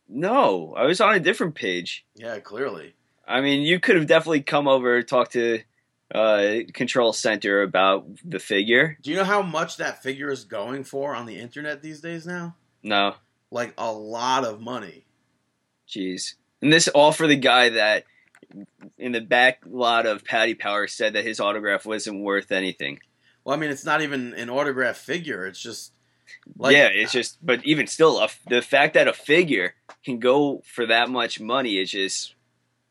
No, 0.07 0.73
I 0.77 0.83
was 0.85 1.01
on 1.01 1.15
a 1.15 1.19
different 1.19 1.55
page. 1.55 2.05
Yeah, 2.15 2.37
clearly. 2.39 2.93
I 3.27 3.41
mean, 3.41 3.61
you 3.63 3.79
could 3.79 3.95
have 3.95 4.05
definitely 4.05 4.41
come 4.41 4.67
over 4.67 5.01
talk 5.01 5.31
to 5.31 5.61
uh, 6.13 6.59
Control 6.73 7.11
Center 7.13 7.61
about 7.61 8.05
the 8.23 8.39
figure. 8.39 8.97
Do 9.01 9.09
you 9.09 9.17
know 9.17 9.23
how 9.23 9.41
much 9.41 9.77
that 9.77 10.03
figure 10.03 10.29
is 10.29 10.45
going 10.45 10.83
for 10.83 11.15
on 11.15 11.25
the 11.25 11.37
internet 11.37 11.81
these 11.81 12.01
days 12.01 12.25
now? 12.25 12.55
No, 12.83 13.15
Like 13.51 13.73
a 13.77 13.91
lot 13.91 14.45
of 14.45 14.61
money. 14.61 15.05
jeez. 15.87 16.35
And 16.61 16.71
this 16.71 16.87
all 16.87 17.11
for 17.11 17.27
the 17.27 17.35
guy 17.35 17.69
that 17.69 18.05
in 18.97 19.11
the 19.11 19.21
back 19.21 19.59
lot 19.65 20.05
of 20.05 20.23
Patty 20.23 20.53
Power 20.53 20.87
said 20.87 21.13
that 21.13 21.25
his 21.25 21.39
autograph 21.39 21.85
wasn't 21.85 22.21
worth 22.21 22.51
anything. 22.51 22.99
Well, 23.43 23.55
I 23.55 23.59
mean, 23.59 23.71
it's 23.71 23.85
not 23.85 24.01
even 24.01 24.33
an 24.35 24.49
autograph 24.49 24.97
figure. 24.97 25.45
It's 25.45 25.59
just 25.59 25.93
like 26.57 26.75
yeah, 26.75 26.87
it's 26.87 27.11
just, 27.11 27.37
but 27.45 27.65
even 27.65 27.87
still, 27.87 28.19
a, 28.19 28.29
the 28.47 28.61
fact 28.61 28.93
that 28.93 29.07
a 29.07 29.13
figure 29.13 29.75
can 30.05 30.19
go 30.19 30.61
for 30.65 30.85
that 30.85 31.09
much 31.09 31.39
money 31.39 31.77
is 31.77 31.91
just 31.91 32.35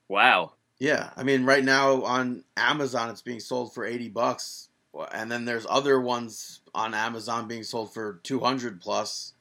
wow. 0.09 0.53
Yeah, 0.83 1.11
I 1.17 1.23
mean, 1.23 1.45
right 1.45 1.63
now 1.63 2.03
on 2.03 2.43
Amazon, 2.57 3.09
it's 3.11 3.23
being 3.23 3.39
sold 3.39 3.73
for 3.73 3.85
eighty 3.85 4.09
bucks, 4.09 4.69
and 5.13 5.31
then 5.31 5.45
there's 5.45 5.65
other 5.71 6.01
ones 6.01 6.59
on 6.75 6.93
Amazon 6.93 7.47
being 7.47 7.63
sold 7.63 7.95
for 7.95 8.19
two 8.25 8.41
hundred 8.41 8.81
plus, 8.81 9.35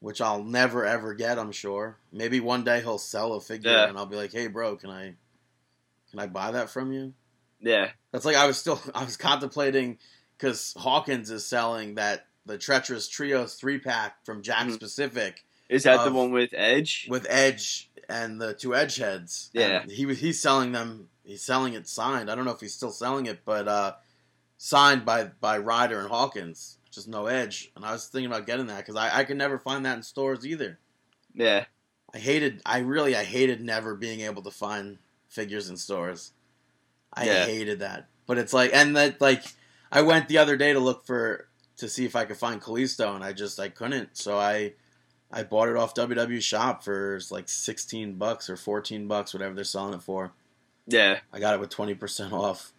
which 0.00 0.20
I'll 0.20 0.44
never 0.44 0.84
ever 0.84 1.14
get. 1.14 1.38
I'm 1.38 1.52
sure. 1.52 1.96
Maybe 2.12 2.38
one 2.38 2.64
day 2.64 2.80
he'll 2.82 2.98
sell 2.98 3.32
a 3.32 3.40
figure, 3.40 3.70
Yeah. 3.70 3.88
and 3.88 3.96
I'll 3.96 4.04
be 4.04 4.16
like, 4.16 4.30
"Hey, 4.30 4.46
bro, 4.48 4.76
can 4.76 4.90
I, 4.90 5.14
can 6.10 6.18
I 6.18 6.26
buy 6.26 6.50
that 6.50 6.68
from 6.68 6.92
you?" 6.92 7.14
Yeah, 7.58 7.88
That's 8.12 8.26
like 8.26 8.36
I 8.36 8.46
was 8.46 8.58
still 8.58 8.78
I 8.94 9.04
was 9.04 9.16
contemplating 9.16 9.96
because 10.36 10.74
Hawkins 10.76 11.30
is 11.30 11.46
selling 11.46 11.94
that 11.94 12.26
the 12.44 12.58
Treacherous 12.58 13.08
Trios 13.08 13.54
three 13.54 13.78
pack 13.78 14.22
from 14.26 14.42
Jack 14.42 14.66
Mhm. 14.66 14.74
Specific 14.74 15.44
is 15.70 15.84
that 15.84 16.04
the 16.04 16.12
one 16.12 16.32
with 16.32 16.50
Edge? 16.52 17.06
with 17.08 17.26
Edge 17.30 17.89
and 18.10 18.40
the 18.40 18.52
two 18.54 18.74
Edge 18.74 18.96
heads. 18.96 19.50
Yeah. 19.52 19.84
He 19.86 20.04
was 20.06 20.18
he's 20.20 20.40
selling 20.40 20.72
them. 20.72 21.08
He's 21.24 21.42
selling 21.42 21.74
it 21.74 21.86
signed. 21.88 22.30
I 22.30 22.34
don't 22.34 22.44
know 22.44 22.50
if 22.50 22.60
he's 22.60 22.74
still 22.74 22.90
selling 22.90 23.26
it, 23.26 23.40
but 23.44 23.68
uh, 23.68 23.94
signed 24.58 25.04
by 25.04 25.24
by 25.40 25.58
Ryder 25.58 26.00
and 26.00 26.08
Hawkins. 26.08 26.78
Just 26.90 27.08
no 27.08 27.26
Edge. 27.26 27.70
And 27.76 27.84
I 27.84 27.92
was 27.92 28.06
thinking 28.08 28.30
about 28.30 28.46
getting 28.46 28.66
that 28.66 28.78
because 28.78 28.96
I 28.96 29.20
I 29.20 29.24
could 29.24 29.36
never 29.36 29.58
find 29.58 29.86
that 29.86 29.96
in 29.96 30.02
stores 30.02 30.44
either. 30.46 30.78
yeah, 31.34 31.64
I 32.12 32.18
hated. 32.18 32.60
I 32.66 32.80
really 32.80 33.14
I 33.14 33.24
hated 33.24 33.60
never 33.62 33.94
being 33.94 34.20
able 34.22 34.42
to 34.42 34.50
find 34.50 34.98
figures 35.28 35.70
in 35.70 35.76
stores. 35.76 36.32
I 37.14 37.26
Yeah. 37.26 37.44
hated 37.46 37.78
that. 37.80 38.08
But 38.26 38.38
it's 38.38 38.52
like 38.52 38.72
and 38.74 38.96
that 38.96 39.20
like 39.20 39.44
I 39.92 40.02
went 40.02 40.28
the 40.28 40.38
other 40.38 40.56
day 40.56 40.72
to 40.72 40.80
look 40.80 41.06
for 41.06 41.46
to 41.76 41.88
see 41.88 42.04
if 42.04 42.14
I 42.16 42.24
could 42.24 42.36
find 42.36 42.60
Kalisto 42.60 43.14
and 43.14 43.22
I 43.24 43.32
just 43.32 43.58
I 43.60 43.68
couldn't. 43.68 44.16
So 44.16 44.38
I 44.38 44.74
I 45.32 45.42
bought 45.44 45.68
it 45.68 45.76
off 45.76 45.94
WW 45.94 46.42
Shop 46.42 46.82
for 46.82 47.20
like 47.30 47.48
16 47.48 48.14
bucks 48.14 48.50
or 48.50 48.56
14 48.56 49.06
bucks 49.06 49.32
whatever 49.32 49.54
they're 49.54 49.64
selling 49.64 49.94
it 49.94 50.02
for. 50.02 50.32
yeah. 50.86 51.20
I 51.32 51.38
got 51.38 51.54
it 51.54 51.60
with 51.60 51.70
20% 51.70 52.32
off. 52.32 52.72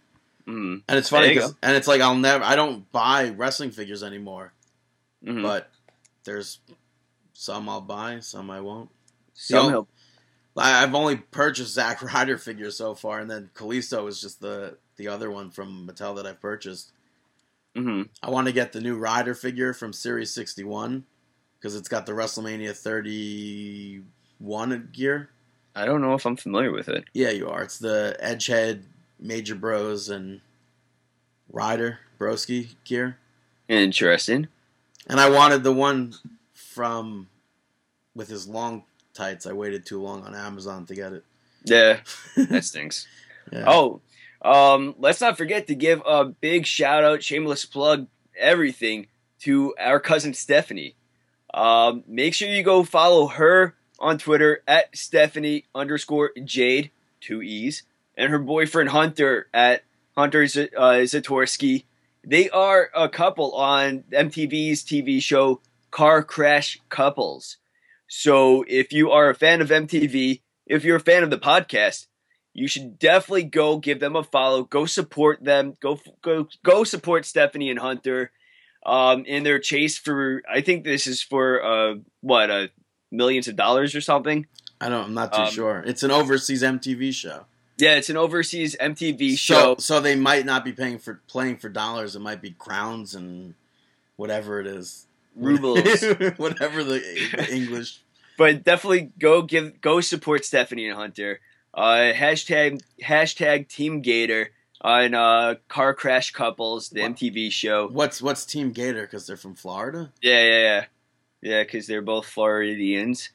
Mm. 0.48 0.82
And 0.88 0.98
it's 0.98 1.10
funny 1.10 1.28
There 1.28 1.34
you 1.36 1.42
'cause- 1.42 1.56
and 1.62 1.76
it's 1.78 1.88
like 1.88 2.02
I'll 2.02 2.16
never 2.16 2.44
I 2.44 2.56
don't 2.56 2.92
buy 2.92 3.30
wrestling 3.30 3.72
figures 3.72 4.02
anymore, 4.04 4.54
hmm 5.24 5.42
but 5.44 5.70
there's 6.24 6.60
some 7.34 7.70
I'll 7.70 7.80
buy, 7.82 8.20
some 8.22 8.50
I 8.50 8.60
won't. 8.60 8.90
Somehow, 9.34 9.86
I- 10.58 10.84
I've 10.84 10.94
only 10.96 11.16
purchased 11.18 11.74
Zack 11.74 12.02
Ryder 12.14 12.38
figures 12.38 12.76
so 12.76 12.96
far, 12.96 13.20
and 13.20 13.30
then 13.30 13.50
Kalisto 13.54 14.08
is 14.10 14.20
just 14.20 14.42
the 14.42 14.78
the 14.98 15.08
other 15.08 15.32
one 15.32 15.52
from 15.52 15.88
Mattel 15.88 16.16
that 16.18 16.26
I've 16.28 16.42
purchased. 16.42 16.92
hmm 17.76 18.04
I 18.22 18.30
want 18.32 18.48
to 18.48 18.54
get 18.54 18.74
the 18.74 18.82
new 18.82 18.96
Ryder 18.98 19.36
figure 19.36 19.74
from 19.74 19.94
Series 19.94 20.34
61 20.34 21.06
because 21.62 21.76
it's 21.76 21.88
got 21.88 22.08
the 22.08 22.14
WrestleMania 22.14 22.76
31 22.76 24.90
gear. 24.92 25.30
I 25.76 25.86
don't 25.86 26.02
know 26.02 26.16
if 26.16 26.26
I'm 26.26 26.36
familiar 26.36 26.72
with 26.72 26.90
it. 26.90 27.04
Yeah, 27.14 27.30
you 27.30 27.48
are. 27.50 27.62
It's 27.62 27.78
the 27.78 28.18
Edgehead, 28.22 28.86
Major 29.20 29.54
Bros, 29.54 30.10
and 30.10 30.42
Ryder 31.52 32.00
Broski 32.20 32.70
gear. 32.84 33.20
Interesting. 33.70 34.48
And 35.08 35.20
I 35.20 35.30
wanted 35.30 35.62
the 35.64 35.72
one 35.72 36.16
from 36.54 37.28
with 38.16 38.30
his 38.30 38.48
long 38.48 38.86
tights. 39.14 39.46
I 39.46 39.54
waited 39.54 39.86
too 39.86 40.02
long 40.02 40.24
on 40.24 40.34
Amazon 40.36 40.88
to 40.88 40.96
get 40.96 41.14
it. 41.14 41.24
Yeah, 41.64 42.00
that 42.36 42.66
stinks. 42.66 43.06
Yeah. 43.52 43.66
Oh, 43.68 44.02
um, 44.42 44.96
let's 44.98 45.22
not 45.22 45.38
forget 45.38 45.68
to 45.68 45.76
give 45.76 46.02
a 46.08 46.26
big 46.26 46.66
shout 46.66 47.04
out, 47.04 47.22
shameless 47.24 47.66
plug, 47.66 48.08
everything 48.36 49.06
to 49.42 49.76
our 49.80 50.00
cousin 50.00 50.34
Stephanie. 50.34 50.96
Um, 51.54 52.04
make 52.08 52.34
sure 52.34 52.50
you 52.50 52.64
go 52.64 52.84
follow 52.84 53.28
her 53.28 53.76
on 54.00 54.18
Twitter 54.18 54.64
at 54.68 54.96
Stephanie 54.96 55.66
underscore 55.76 56.32
Jade, 56.44 56.92
two 57.20 57.42
E's, 57.42 57.84
and 58.18 58.32
her 58.32 58.40
boyfriend 58.40 58.90
Hunter 58.90 59.48
at 59.54 59.84
Hunter 60.16 60.48
Z- 60.48 60.70
uh, 60.76 61.02
Zatorsky. 61.04 61.86
They 62.24 62.50
are 62.50 62.90
a 62.96 63.10
couple 63.10 63.54
on 63.54 64.04
MTV's 64.12 64.84
TV 64.84 65.22
show 65.22 65.62
Car 65.90 66.24
Crash 66.24 66.80
Couples. 66.90 67.58
So 68.08 68.64
if 68.68 68.92
you 68.94 69.12
are 69.12 69.30
a 69.30 69.36
fan 69.36 69.62
of 69.62 69.70
MTV, 69.70 70.42
if 70.66 70.84
you're 70.84 70.98
a 70.98 71.02
fan 71.02 71.24
of 71.24 71.30
the 71.30 71.38
podcast, 71.38 72.08
you 72.54 72.68
should 72.68 73.00
definitely 73.00 73.44
go 73.44 73.78
give 73.78 74.00
them 74.00 74.16
a 74.16 74.24
follow. 74.24 74.64
Go 74.64 74.86
support 74.86 75.44
them. 75.44 75.78
Go 75.80 76.00
go 76.22 76.48
go 76.64 76.84
support 76.84 77.26
Stephanie 77.26 77.70
and 77.70 77.80
Hunter 77.80 78.32
um, 78.86 79.26
in 79.26 79.44
their 79.44 79.60
chase 79.60 79.98
for. 79.98 80.42
I 80.52 80.62
think 80.62 80.84
this 80.84 81.08
is 81.08 81.22
for 81.22 81.64
uh, 81.64 81.96
what 82.22 82.50
uh, 82.50 82.68
millions 83.12 83.48
of 83.48 83.56
dollars 83.56 83.96
or 83.96 84.02
something. 84.02 84.46
I 84.80 84.90
don't. 84.90 85.06
I'm 85.06 85.14
not 85.14 85.34
too 85.34 85.42
Um, 85.44 85.52
sure. 85.52 85.84
It's 85.86 86.04
an 86.04 86.12
overseas 86.12 86.64
MTV 86.64 87.14
show. 87.14 87.46
Yeah, 87.78 87.96
it's 87.96 88.10
an 88.10 88.18
overseas 88.18 88.76
MTV 88.80 89.32
So, 89.32 89.36
show. 89.38 89.76
so 89.80 90.00
they 90.00 90.16
might 90.16 90.46
not 90.46 90.64
be 90.64 90.72
paying 90.72 91.00
for 91.00 91.22
playing 91.28 91.58
for 91.58 91.70
dollars. 91.70 92.16
It 92.16 92.20
might 92.20 92.42
be 92.42 92.52
crowns 92.52 93.16
and 93.16 93.56
whatever 94.18 94.60
it 94.60 94.68
is, 94.68 95.08
Rubles. 95.36 95.80
whatever 96.38 96.84
the, 96.84 97.00
the 97.36 97.48
English. 97.52 98.02
but 98.38 98.64
definitely 98.64 99.12
go 99.18 99.42
give 99.42 99.82
go 99.82 100.00
support 100.02 100.46
Stephanie 100.46 100.88
and 100.88 100.96
Hunter. 100.98 101.40
Uh, 101.74 102.12
hashtag 102.14 102.82
hashtag 103.04 103.68
Team 103.68 104.02
Gator 104.02 104.52
on 104.82 105.14
uh, 105.14 105.56
Car 105.68 105.94
Crash 105.94 106.32
Couples, 106.32 106.90
the 106.90 107.02
What? 107.02 107.16
MTV 107.16 107.52
show. 107.52 107.88
What's 107.88 108.22
what's 108.22 108.46
Team 108.46 108.72
Gator? 108.72 109.02
Because 109.02 109.28
they're 109.28 109.38
from 109.38 109.56
Florida, 109.56 110.12
Yeah, 110.22 110.44
yeah, 110.44 110.60
yeah, 110.60 110.86
yeah. 111.42 111.64
Because 111.64 111.88
they're 111.88 112.02
both 112.02 112.26
Floridians. 112.26 113.30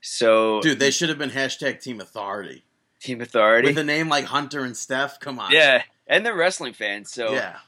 So 0.00 0.60
dude. 0.62 0.78
They 0.78 0.90
should 0.90 1.08
have 1.08 1.18
been 1.18 1.30
hashtag 1.30 1.80
Team 1.80 2.00
Authority 2.00 2.64
Team 3.00 3.20
Authority. 3.20 3.68
with 3.68 3.78
a 3.78 3.84
name 3.84 4.08
like 4.08 4.26
Hunter 4.26 4.64
and 4.64 4.76
Steph. 4.76 5.20
Come 5.20 5.38
on, 5.38 5.52
yeah, 5.52 5.82
and 6.06 6.24
they're 6.24 6.36
wrestling 6.36 6.72
fans. 6.72 7.10
So 7.10 7.32
yeah. 7.32 7.58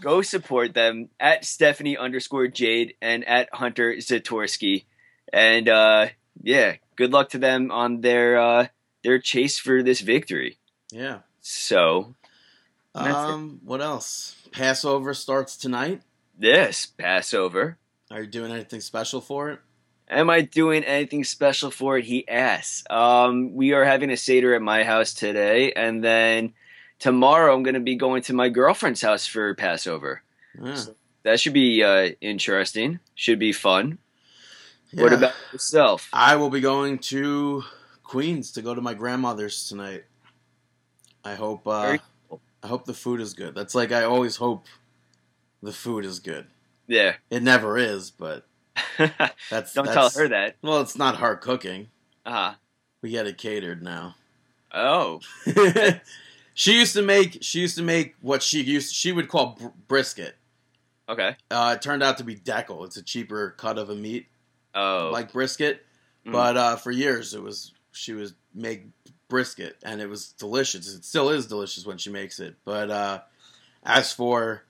go 0.00 0.22
support 0.22 0.74
them 0.74 1.08
at 1.18 1.44
Stephanie 1.44 1.96
underscore 1.96 2.48
Jade 2.48 2.94
and 3.00 3.24
at 3.26 3.48
Hunter 3.54 3.94
Zatorsky. 3.96 4.84
And 5.32 5.68
uh, 5.68 6.08
yeah, 6.42 6.76
good 6.96 7.12
luck 7.12 7.30
to 7.30 7.38
them 7.38 7.70
on 7.70 8.02
their 8.02 8.38
uh, 8.38 8.66
their 9.02 9.18
chase 9.18 9.58
for 9.58 9.82
this 9.82 10.00
victory. 10.00 10.58
Yeah. 10.90 11.20
So. 11.40 12.14
Um. 12.94 13.60
What 13.64 13.80
else? 13.80 14.36
Passover 14.52 15.14
starts 15.14 15.56
tonight. 15.56 16.02
this 16.38 16.86
Passover. 16.86 17.78
Are 18.10 18.22
you 18.22 18.26
doing 18.26 18.52
anything 18.52 18.80
special 18.80 19.20
for 19.20 19.50
it? 19.50 19.60
Am 20.08 20.28
I 20.28 20.42
doing 20.42 20.84
anything 20.84 21.24
special 21.24 21.70
for 21.70 21.96
it? 21.96 22.04
He 22.04 22.28
asks. 22.28 22.84
Um, 22.90 23.54
we 23.54 23.72
are 23.72 23.84
having 23.84 24.10
a 24.10 24.16
Seder 24.16 24.54
at 24.54 24.60
my 24.60 24.84
house 24.84 25.14
today, 25.14 25.72
and 25.72 26.04
then 26.04 26.52
tomorrow 26.98 27.54
I'm 27.54 27.62
going 27.62 27.74
to 27.74 27.80
be 27.80 27.96
going 27.96 28.22
to 28.24 28.34
my 28.34 28.50
girlfriend's 28.50 29.00
house 29.00 29.26
for 29.26 29.54
Passover. 29.54 30.22
Yeah. 30.62 30.84
That 31.22 31.40
should 31.40 31.54
be 31.54 31.82
uh, 31.82 32.10
interesting. 32.20 33.00
Should 33.14 33.38
be 33.38 33.52
fun. 33.52 33.98
What 34.92 35.14
about 35.14 35.32
yourself? 35.52 36.10
I 36.12 36.36
will 36.36 36.50
be 36.50 36.60
going 36.60 36.98
to 36.98 37.62
Queens 38.02 38.52
to 38.52 38.62
go 38.62 38.74
to 38.74 38.82
my 38.82 38.92
grandmother's 38.92 39.66
tonight. 39.66 40.04
I 41.24 41.34
hope. 41.34 41.66
Uh. 41.66 41.96
I 42.62 42.68
hope 42.68 42.84
the 42.84 42.94
food 42.94 43.20
is 43.20 43.34
good. 43.34 43.54
That's 43.54 43.74
like 43.74 43.92
I 43.92 44.04
always 44.04 44.36
hope 44.36 44.66
the 45.62 45.72
food 45.72 46.04
is 46.04 46.20
good. 46.20 46.46
Yeah. 46.86 47.14
It 47.30 47.42
never 47.42 47.76
is, 47.78 48.10
but 48.10 48.46
that's 48.98 49.72
Don't 49.72 49.86
that's 49.86 49.94
tell 49.94 50.10
her 50.22 50.28
that. 50.28 50.56
Well, 50.62 50.80
it's 50.80 50.96
not 50.96 51.16
hard 51.16 51.40
cooking. 51.40 51.88
Uh-huh. 52.24 52.54
We 53.02 53.10
get 53.10 53.26
it 53.26 53.38
catered 53.38 53.82
now. 53.82 54.14
Oh. 54.72 55.20
she 56.54 56.78
used 56.78 56.94
to 56.94 57.02
make. 57.02 57.38
She 57.42 57.60
used 57.60 57.76
to 57.76 57.82
make 57.82 58.14
what 58.20 58.42
she 58.42 58.62
used. 58.62 58.94
She 58.94 59.12
would 59.12 59.28
call 59.28 59.56
br- 59.60 59.68
brisket. 59.88 60.36
Okay. 61.08 61.36
Uh, 61.50 61.74
it 61.76 61.82
turned 61.82 62.02
out 62.02 62.18
to 62.18 62.24
be 62.24 62.34
deckle. 62.36 62.84
It's 62.84 62.96
a 62.96 63.02
cheaper 63.02 63.54
cut 63.58 63.76
of 63.76 63.90
a 63.90 63.94
meat, 63.94 64.28
Oh. 64.74 65.10
like 65.12 65.32
brisket. 65.32 65.84
Mhm. 66.26 66.32
But 66.32 66.56
uh, 66.56 66.76
for 66.76 66.90
years, 66.90 67.34
it 67.34 67.42
was 67.42 67.72
she 67.90 68.12
was 68.12 68.34
make 68.54 68.86
brisket, 69.32 69.78
and 69.82 70.02
it 70.02 70.10
was 70.10 70.32
delicious. 70.32 70.94
It 70.94 71.06
still 71.06 71.30
is 71.30 71.46
delicious 71.46 71.86
when 71.86 71.96
she 71.96 72.10
makes 72.10 72.38
it. 72.38 72.54
But 72.66 72.90
uh, 72.90 73.20
as 73.82 74.12
for 74.12 74.64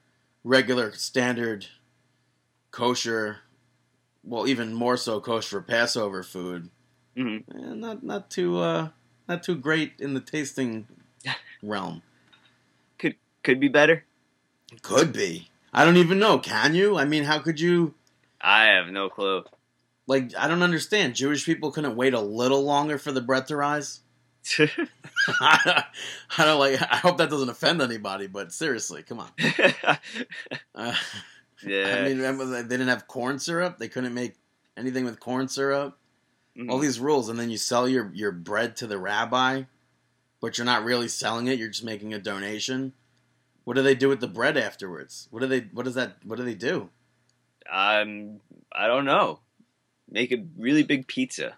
regular 0.45 0.93
standard 0.93 1.67
kosher, 2.71 3.41
well, 4.23 4.47
even 4.47 4.73
more 4.73 4.97
so 4.97 5.21
kosher 5.21 5.61
Passover 5.61 6.23
food, 6.23 6.71
hmm 7.17 7.39
eh, 7.53 7.75
not 7.75 8.05
not 8.05 8.31
too 8.31 8.61
uh, 8.61 8.91
not 9.29 9.43
too 9.43 9.57
great 9.57 9.95
in 9.99 10.15
the 10.15 10.21
tasting 10.21 10.87
realm. 11.63 12.03
Could 12.99 13.17
Could 13.43 13.59
be 13.59 13.69
better. 13.69 14.05
Could 14.83 15.13
be. 15.13 15.51
I 15.75 15.85
don't 15.85 15.97
even 15.97 16.21
know. 16.21 16.39
Can 16.39 16.77
you? 16.77 16.97
I 16.97 17.05
mean, 17.05 17.25
how 17.25 17.41
could 17.41 17.59
you? 17.59 17.95
I 18.41 18.67
have 18.67 18.87
no 18.93 19.09
clue. 19.09 19.43
Like, 20.07 20.37
I 20.39 20.47
don't 20.47 20.63
understand. 20.63 21.17
Jewish 21.17 21.45
people 21.45 21.73
couldn't 21.73 21.97
wait 21.97 22.15
a 22.15 22.21
little 22.21 22.63
longer 22.63 22.97
for 22.97 23.11
the 23.11 23.21
bread 23.21 23.49
to 23.49 23.57
rise. 23.57 24.02
I 25.41 25.85
don't 26.39 26.59
like. 26.59 26.81
I 26.83 26.97
hope 26.97 27.19
that 27.19 27.31
doesn't 27.31 27.49
offend 27.49 27.81
anybody, 27.81 28.27
but 28.27 28.53
seriously, 28.53 29.03
come 29.03 29.21
on. 29.21 29.31
Uh, 30.75 30.95
yeah. 31.65 31.97
I 31.99 32.09
mean, 32.09 32.19
they 32.19 32.63
didn't 32.63 32.89
have 32.89 33.07
corn 33.07 33.39
syrup. 33.39 33.79
They 33.79 33.89
couldn't 33.89 34.15
make 34.15 34.35
anything 34.77 35.05
with 35.05 35.21
corn 35.21 35.49
syrup. 35.49 35.97
Mhm. 36.57 36.71
All 36.71 36.79
these 36.79 36.99
rules, 36.99 37.29
and 37.29 37.39
then 37.39 37.51
you 37.51 37.57
sell 37.57 37.89
your 37.89 38.11
your 38.15 38.33
bread 38.33 38.77
to 38.77 38.87
the 38.87 38.99
rabbi, 38.99 39.65
but 40.41 40.59
you're 40.59 40.65
not 40.65 40.85
really 40.85 41.09
selling 41.09 41.47
it. 41.47 41.59
You're 41.59 41.69
just 41.69 41.85
making 41.85 42.13
a 42.13 42.19
donation. 42.19 42.93
What 43.65 43.75
do 43.75 43.83
they 43.83 43.95
do 43.95 44.09
with 44.09 44.21
the 44.21 44.29
bread 44.29 44.57
afterwards? 44.57 45.29
What 45.31 45.41
do 45.41 45.47
they? 45.47 45.61
What 45.73 45.85
does 45.85 45.95
that? 45.95 46.17
What 46.25 46.37
do 46.37 46.45
they 46.45 46.55
do? 46.55 46.91
Um, 47.71 48.41
I 48.73 48.87
don't 48.87 49.05
know. 49.05 49.39
Make 50.11 50.33
a 50.33 50.45
really 50.59 50.83
big 50.83 51.07
pizza. 51.07 51.57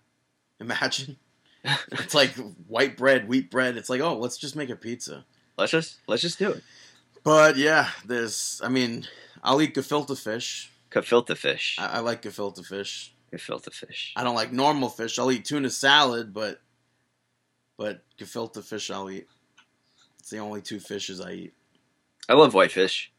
Imagine. 0.60 1.16
it's 1.92 2.14
like 2.14 2.34
white 2.68 2.96
bread, 2.96 3.28
wheat 3.28 3.50
bread. 3.50 3.76
It's 3.76 3.88
like, 3.88 4.00
oh, 4.00 4.18
let's 4.18 4.36
just 4.36 4.56
make 4.56 4.70
a 4.70 4.76
pizza. 4.76 5.24
Let's 5.56 5.72
just 5.72 5.98
let's 6.06 6.22
just 6.22 6.38
do 6.38 6.50
it. 6.50 6.62
But 7.22 7.56
yeah, 7.56 7.88
there's. 8.04 8.60
I 8.62 8.68
mean, 8.68 9.06
I'll 9.42 9.62
eat 9.62 9.74
gefilte 9.74 10.18
fish. 10.18 10.70
Gefilte 10.90 11.36
fish. 11.36 11.76
I, 11.78 11.86
I 11.86 11.98
like 12.00 12.22
gefilte 12.22 12.64
fish. 12.64 13.14
Gefilte 13.32 13.72
fish. 13.72 14.12
I 14.14 14.24
don't 14.24 14.34
like 14.34 14.52
normal 14.52 14.90
fish. 14.90 15.18
I'll 15.18 15.32
eat 15.32 15.44
tuna 15.44 15.70
salad, 15.70 16.34
but 16.34 16.60
but 17.78 18.02
gefilte 18.18 18.62
fish 18.62 18.90
I'll 18.90 19.10
eat. 19.10 19.26
It's 20.18 20.30
the 20.30 20.38
only 20.38 20.60
two 20.60 20.80
fishes 20.80 21.20
I 21.20 21.32
eat. 21.32 21.54
I 22.28 22.34
love 22.34 22.52
whitefish. 22.52 23.12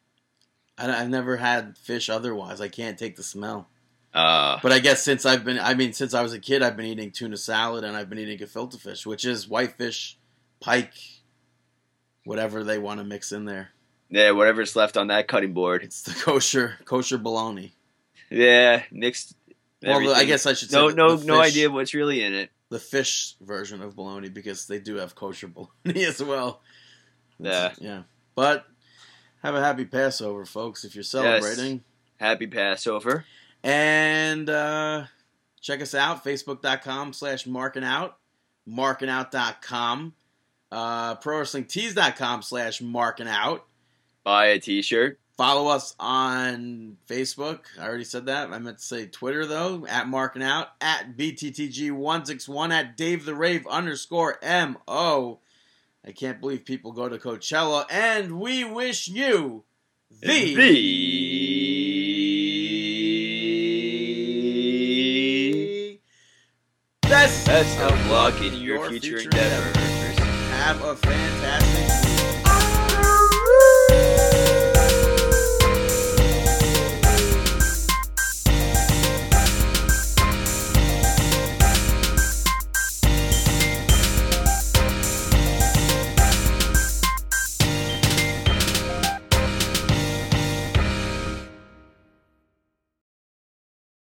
I, 0.77 1.01
I've 1.01 1.09
never 1.09 1.37
had 1.37 1.77
fish 1.77 2.09
otherwise. 2.09 2.61
I 2.61 2.67
can't 2.67 2.97
take 2.97 3.15
the 3.15 3.23
smell. 3.23 3.69
Uh, 4.15 4.59
But 4.63 4.71
I 4.71 4.79
guess 4.79 5.03
since 5.03 5.25
I've 5.25 5.43
been, 5.43 5.59
I 5.59 5.73
mean, 5.73 5.91
since 5.93 6.13
I 6.13 6.21
was 6.23 6.31
a 6.33 6.39
kid, 6.39 6.63
I've 6.63 6.77
been 6.77 6.85
eating 6.85 7.11
tuna 7.11 7.35
salad 7.37 7.83
and 7.83 7.97
I've 7.97 8.09
been 8.09 8.17
eating 8.19 8.37
gefilte 8.37 8.79
fish, 8.79 9.05
which 9.05 9.25
is 9.25 9.47
whitefish, 9.47 10.17
pike, 10.61 10.93
whatever 12.23 12.63
they 12.63 12.77
want 12.77 12.99
to 12.99 13.03
mix 13.03 13.31
in 13.31 13.45
there. 13.45 13.69
yeah, 14.09 14.31
whatever's 14.31 14.75
left 14.75 14.97
on 14.97 15.07
that 15.07 15.27
cutting 15.27 15.53
board. 15.53 15.83
It's 15.83 16.01
the 16.03 16.13
kosher 16.13 16.77
kosher 16.85 17.17
bologna. 17.17 17.73
Yeah, 18.29 18.83
mixed. 18.91 19.35
Well, 19.83 20.15
I 20.15 20.23
guess 20.23 20.45
I 20.45 20.53
should 20.53 20.71
say 20.71 20.77
no, 20.77 20.89
no, 20.89 21.15
the 21.17 21.25
no 21.25 21.39
idea 21.41 21.69
what's 21.69 21.93
really 21.93 22.23
in 22.23 22.33
it. 22.33 22.49
the 22.69 22.79
fish 22.79 23.35
version 23.41 23.81
of 23.81 23.95
bologna 23.95 24.29
because 24.29 24.65
they 24.65 24.79
do 24.79 24.95
have 24.95 25.13
kosher 25.13 25.47
bologna 25.55 26.05
as 26.05 26.23
well. 26.23 26.61
Yeah. 27.37 27.73
yeah. 27.79 28.03
But 28.33 28.65
have 29.43 29.53
a 29.55 29.61
happy 29.61 29.85
Passover, 29.85 30.45
folks, 30.45 30.83
if 30.85 30.95
you're 30.95 31.03
celebrating. 31.03 31.83
Happy 32.17 32.47
Passover. 32.47 33.25
And 33.65 34.47
uh, 34.47 35.05
check 35.59 35.81
us 35.81 35.95
out, 35.95 36.23
facebook.com 36.23 37.13
slash 37.13 37.47
marking 37.47 37.83
out, 37.83 38.17
markingout.com, 38.69 40.13
uh, 40.71 41.15
prowrestlingtees.com 41.15 42.43
slash 42.43 42.79
marking 42.79 43.27
out. 43.27 43.65
Buy 44.23 44.47
a 44.47 44.59
T-shirt. 44.59 45.19
Follow 45.35 45.67
us 45.67 45.95
on 45.99 46.97
Facebook. 47.09 47.61
I 47.79 47.87
already 47.87 48.03
said 48.03 48.27
that. 48.27 48.51
I 48.51 48.59
meant 48.59 48.77
to 48.77 48.83
say 48.83 49.07
Twitter 49.07 49.47
though. 49.47 49.87
At 49.87 50.07
marking 50.07 50.43
out 50.43 50.67
at 50.79 51.17
bttg161 51.17 52.71
at 52.71 52.95
Dave 52.95 53.25
the 53.25 53.33
Rave 53.33 53.65
underscore 53.65 54.37
mo. 54.43 55.39
I 56.07 56.11
can't 56.11 56.39
believe 56.39 56.65
people 56.65 56.91
go 56.91 57.09
to 57.09 57.17
Coachella, 57.17 57.85
and 57.89 58.39
we 58.39 58.63
wish 58.63 59.07
you 59.07 59.63
the, 60.21 60.55
The 60.55 60.55
best, 67.25 67.47
best 67.47 67.79
of 67.79 68.09
luck 68.11 68.39
in 68.41 68.53
your 68.53 68.87
future 68.87 69.17
endeavors. 69.17 69.75
Have 69.77 70.83
a 70.83 70.95
fantastic 70.95 72.09
week. 72.09 72.24